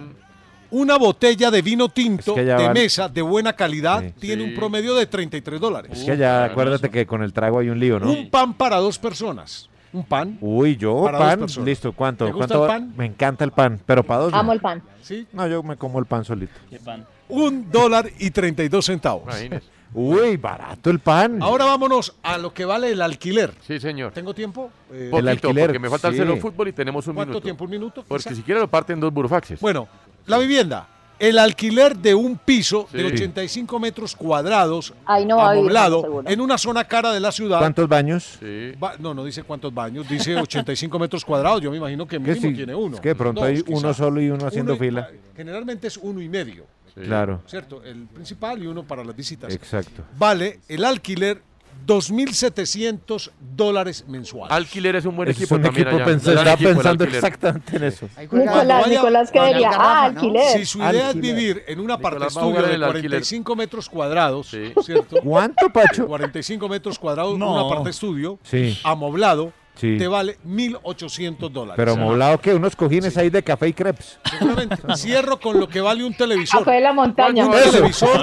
Una 0.76 0.98
botella 0.98 1.52
de 1.52 1.62
vino 1.62 1.90
tinto 1.90 2.32
Es 2.32 2.40
que 2.40 2.46
ya 2.46 2.58
de 2.58 2.70
mesa 2.74 3.08
de 3.08 3.22
buena 3.22 3.54
calidad 3.54 4.02
Sí. 4.02 4.14
tiene 4.20 4.44
Sí. 4.44 4.50
un 4.50 4.56
promedio 4.56 4.96
de 4.96 5.06
33 5.06 5.60
dólares. 5.62 5.92
Es 5.94 6.04
que 6.04 6.18
ya 6.18 6.46
acuérdate 6.46 6.90
que 6.90 7.06
con 7.06 7.22
el 7.22 7.32
trago 7.32 7.60
hay 7.60 7.70
un 7.70 7.80
lío, 7.80 8.00
¿no? 8.00 8.12
Un 8.12 8.30
pan 8.32 8.56
para 8.56 8.78
dos 8.78 8.98
personas. 8.98 9.70
Un 9.92 10.04
pan. 10.04 10.40
Uy, 10.42 10.76
yo, 10.76 11.04
Para 11.04 11.20
dos 11.20 11.28
pan, 11.28 11.40
personas. 11.42 11.68
listo, 11.68 11.92
¿cuánto? 11.94 12.26
¿Te 12.26 12.32
gusta 12.32 12.48
¿Cuánto 12.58 12.64
el 12.66 12.68
pan? 12.82 12.94
Me 12.98 13.06
encanta 13.06 13.44
el 13.46 13.52
pan, 13.52 13.80
pero 13.86 14.04
para 14.04 14.22
dos 14.22 14.32
no. 14.32 14.40
Amo 14.40 14.52
el 14.54 14.60
pan. 14.60 14.82
¿sí? 15.04 15.28
No, 15.32 15.46
yo 15.48 15.62
me 15.62 15.76
como 15.78 16.00
el 16.00 16.06
pan 16.08 16.26
solito. 16.26 16.54
qué 16.70 16.80
pan. 16.80 17.06
Un 17.30 17.70
dólar 17.72 18.10
y 18.20 18.32
32 18.32 18.84
centavos. 18.86 19.24
Imagínese. 19.26 19.68
Uy, 19.94 20.38
barato 20.38 20.90
el 20.90 21.00
pan. 21.00 21.42
Ahora 21.42 21.66
vámonos 21.66 22.16
a 22.24 22.38
lo 22.38 22.54
que 22.54 22.66
vale 22.66 22.92
el 22.92 23.02
alquiler. 23.02 23.54
Sí, 23.66 23.80
señor. 23.80 24.12
¿Tengo 24.14 24.34
tiempo? 24.34 24.72
Eh, 24.92 25.10
Poquito, 25.12 25.30
alquiler, 25.30 25.66
porque 25.68 25.80
me 25.80 25.90
falta 25.90 26.08
el 26.08 26.14
sí. 26.16 26.20
cero 26.20 26.38
fútbol 26.42 26.68
y 26.70 26.74
tenemos 26.74 27.06
un 27.08 27.16
¿Cuánto 27.16 27.30
minuto. 27.32 27.44
tiempo? 27.44 27.64
¿Un 27.66 27.70
minuto? 27.72 28.04
Porque 28.08 28.24
quizá? 28.24 28.36
si 28.36 28.42
quiere 28.42 28.60
lo 28.62 28.68
parten 28.70 29.00
dos 29.00 29.14
burofaxes. 29.14 29.60
Bueno, 29.60 29.88
la 30.26 30.38
vivienda. 30.38 30.88
El 31.20 31.38
alquiler 31.38 31.96
de 31.96 32.16
un 32.16 32.38
piso 32.38 32.88
de 32.92 33.00
Sí. 33.02 33.06
85 33.06 33.80
metros 33.80 34.16
cuadrados, 34.16 34.94
Ahí 35.06 35.26
no 35.26 35.40
amoblado, 35.40 36.24
en 36.26 36.42
una 36.42 36.58
zona 36.58 36.84
cara 36.86 37.14
de 37.14 37.20
la 37.20 37.32
ciudad. 37.32 37.60
¿Cuántos 37.60 37.88
baños? 37.88 38.38
Sí. 38.40 38.72
Va- 38.84 38.96
no, 39.00 39.14
no 39.14 39.24
dice 39.24 39.44
cuántos 39.44 39.74
baños, 39.74 40.10
dice 40.10 40.36
85 40.36 40.98
metros 41.00 41.24
cuadrados. 41.24 41.62
Yo 41.62 41.70
me 41.72 41.78
imagino 41.78 42.06
que 42.08 42.18
mínimo 42.20 42.42
sí, 42.42 42.54
tiene 42.56 42.74
uno. 42.76 42.96
es 42.96 43.02
que 43.02 43.10
de 43.10 43.16
pronto 43.16 43.40
dos, 43.42 43.50
hay 43.50 43.62
quizá. 43.62 43.78
uno 43.78 43.94
solo 43.94 44.22
y 44.22 44.30
uno 44.32 44.48
haciendo 44.48 44.74
y- 44.74 44.80
fila. 44.80 45.08
Generalmente 45.38 45.88
es 45.88 45.98
uno 45.98 46.20
y 46.20 46.28
medio, 46.28 46.66
sí. 46.96 47.02
Claro, 47.02 47.42
¿cierto? 47.48 47.84
El 47.84 48.06
principal 48.08 48.62
y 48.64 48.68
uno 48.68 48.84
para 48.84 49.04
las 49.04 49.16
visitas. 49.16 49.54
exacto. 49.54 50.04
Vale 50.18 50.60
el 50.68 50.84
alquiler 50.86 51.42
2.700 51.88 53.32
dólares 53.56 54.06
mensuales. 54.08 54.56
Alquiler 54.56 54.96
es 54.96 55.06
un 55.06 55.16
buen 55.16 55.28
Ese 55.30 55.40
equipo 55.44 55.56
es 55.56 55.60
un 55.60 55.64
también 55.66 55.88
equipo, 55.88 55.96
allá. 55.98 56.06
pensé, 56.06 56.32
equipo 56.32 56.70
el 56.70 56.76
pensando 56.76 57.04
exactamente 57.04 57.76
en 57.78 57.84
eso. 57.84 58.10
Nicolás, 58.22 58.68
vaya- 58.68 58.88
Nicolás, 58.88 59.32
¿qué 59.32 59.40
vaya 59.40 59.54
diría? 59.54 59.72
Ah, 59.74 60.04
alquiler. 60.06 60.58
Si 60.60 60.66
su 60.66 60.78
idea 60.80 61.10
es 61.10 61.16
vivir 61.20 61.64
en 61.68 61.80
un 61.80 61.92
aparte 61.92 62.16
Nicolás 62.20 62.38
va 62.38 62.42
a 62.42 62.46
jugar 62.46 62.58
estudio 62.62 62.68
de 62.70 62.76
en 62.76 62.76
el 62.76 62.84
alquiler. 62.84 63.10
45 63.10 63.56
metros 63.56 63.90
cuadrados, 63.90 64.48
Sí. 64.48 64.74
¿cierto? 64.84 65.18
¿Cuánto, 65.24 65.70
Pacho? 65.72 66.08
45 66.08 66.70
metros 66.70 66.98
cuadrados, 67.00 67.38
No. 67.38 67.66
un 67.68 67.72
aparte 67.72 67.90
estudio, 67.90 68.40
Sí. 68.44 68.80
amoblado, 68.84 69.52
Sí. 69.76 69.98
te 69.98 70.08
vale 70.08 70.38
1.800 70.48 71.50
dólares. 71.50 71.76
Pero 71.78 71.96
moblado 71.98 72.40
que 72.40 72.54
unos 72.54 72.76
cojines 72.76 73.18
ahí 73.18 73.30
de 73.30 73.44
café 73.44 73.68
y 73.70 73.74
crepes. 73.74 74.20
Seguramente. 74.30 74.76
Cierro 74.96 75.40
con 75.40 75.60
lo 75.60 75.68
que 75.68 75.82
vale 75.82 76.04
un 76.04 76.14
televisor. 76.14 76.62
Afuera 76.62 76.78
de 76.78 76.84
la 76.84 76.94
montaña. 76.94 77.46
Un 77.46 77.52
televisor 77.54 78.20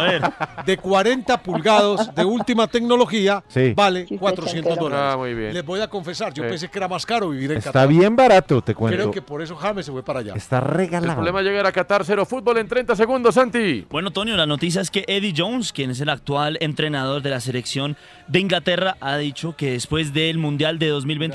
de 0.65 0.77
40 0.79 1.43
pulgadas 1.43 2.15
de 2.15 2.25
última 2.25 2.67
tecnología 2.67 3.43
Sí. 3.49 3.73
vale 3.75 4.07
400 4.19 4.77
dólares. 4.79 5.05
Ah, 5.13 5.17
muy 5.17 5.35
bien. 5.35 5.53
Les 5.55 5.65
voy 5.65 5.81
a 5.81 5.89
confesar, 5.89 6.33
yo 6.33 6.43
Sí. 6.45 6.49
pensé 6.51 6.69
que 6.69 6.79
era 6.79 6.89
más 6.89 7.05
caro 7.05 7.31
vivir 7.31 7.51
en 7.53 7.59
Está 7.59 7.73
Qatar. 7.73 7.89
bien 7.89 8.15
barato, 8.17 8.61
te 8.63 8.75
Creo 8.75 8.79
cuento. 8.89 9.11
que 9.11 9.23
por 9.23 9.43
eso 9.43 9.57
James 9.57 9.87
se 9.87 9.93
fue 9.93 10.03
para 10.05 10.21
allá. 10.21 10.35
Está 10.35 10.59
El 10.59 10.65
regalado. 10.65 11.15
problema 11.15 11.41
es 11.41 11.47
llegar 11.47 11.67
a 11.67 11.73
Qatar, 11.73 12.05
cero 12.05 12.25
fútbol 12.27 12.59
en 12.59 12.69
30 12.69 12.95
segundos, 12.97 13.35
Santi. 13.35 13.87
Bueno, 13.91 14.11
Tonio, 14.11 14.37
la 14.37 14.47
noticia 14.47 14.81
es 14.81 14.91
que 14.91 15.05
Eddie 15.07 15.35
Jones, 15.37 15.73
quien 15.73 15.91
es 15.91 16.01
el 16.01 16.09
actual 16.09 16.59
entrenador 16.61 17.23
de 17.23 17.31
la 17.31 17.41
selección 17.41 17.97
de 18.29 18.41
Inglaterra, 18.41 18.97
ha 19.01 19.17
dicho 19.17 19.55
que 19.57 19.73
después 19.73 20.13
del 20.13 20.39
Mundial 20.39 20.79
de 20.79 20.87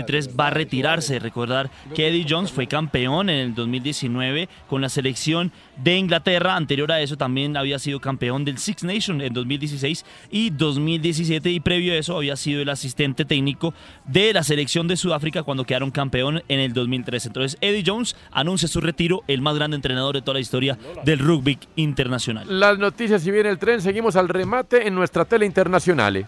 2023 0.05 0.39
va 0.39 0.47
a 0.47 0.49
retirarse. 0.51 1.19
Recordar 1.19 1.69
que 1.93 2.07
Eddie 2.07 2.25
Jones 2.27 2.51
fue 2.51 2.67
campeón 2.67 3.29
en 3.29 3.39
el 3.39 3.55
2019 3.55 4.49
con 4.67 4.81
la 4.81 4.89
selección 4.89 5.51
de 5.77 5.97
Inglaterra. 5.97 6.55
Anterior 6.55 6.91
a 6.91 7.01
eso 7.01 7.17
también 7.17 7.57
había 7.57 7.79
sido 7.79 7.99
campeón 7.99 8.45
del 8.45 8.57
Six 8.57 8.83
Nations 8.83 9.23
en 9.23 9.33
2016 9.33 10.05
y 10.31 10.49
2017 10.51 11.49
y 11.49 11.59
previo 11.59 11.93
a 11.93 11.97
eso 11.97 12.15
había 12.15 12.35
sido 12.35 12.61
el 12.61 12.69
asistente 12.69 13.25
técnico 13.25 13.73
de 14.05 14.33
la 14.33 14.43
selección 14.43 14.87
de 14.87 14.97
Sudáfrica 14.97 15.43
cuando 15.43 15.65
quedaron 15.65 15.91
campeón 15.91 16.43
en 16.47 16.59
el 16.59 16.73
2013. 16.73 17.29
Entonces 17.29 17.57
Eddie 17.61 17.83
Jones 17.85 18.15
anuncia 18.31 18.67
su 18.67 18.81
retiro, 18.81 19.23
el 19.27 19.41
más 19.41 19.55
grande 19.55 19.75
entrenador 19.75 20.15
de 20.15 20.21
toda 20.21 20.35
la 20.35 20.39
historia 20.39 20.77
del 21.03 21.19
rugby 21.19 21.57
internacional. 21.75 22.45
Las 22.47 22.77
noticias 22.77 23.25
y 23.25 23.31
viene 23.31 23.49
el 23.49 23.59
tren, 23.59 23.81
seguimos 23.81 24.15
al 24.15 24.29
remate 24.29 24.87
en 24.87 24.95
nuestra 24.95 25.25
tele 25.25 25.45
internacional. 25.45 26.27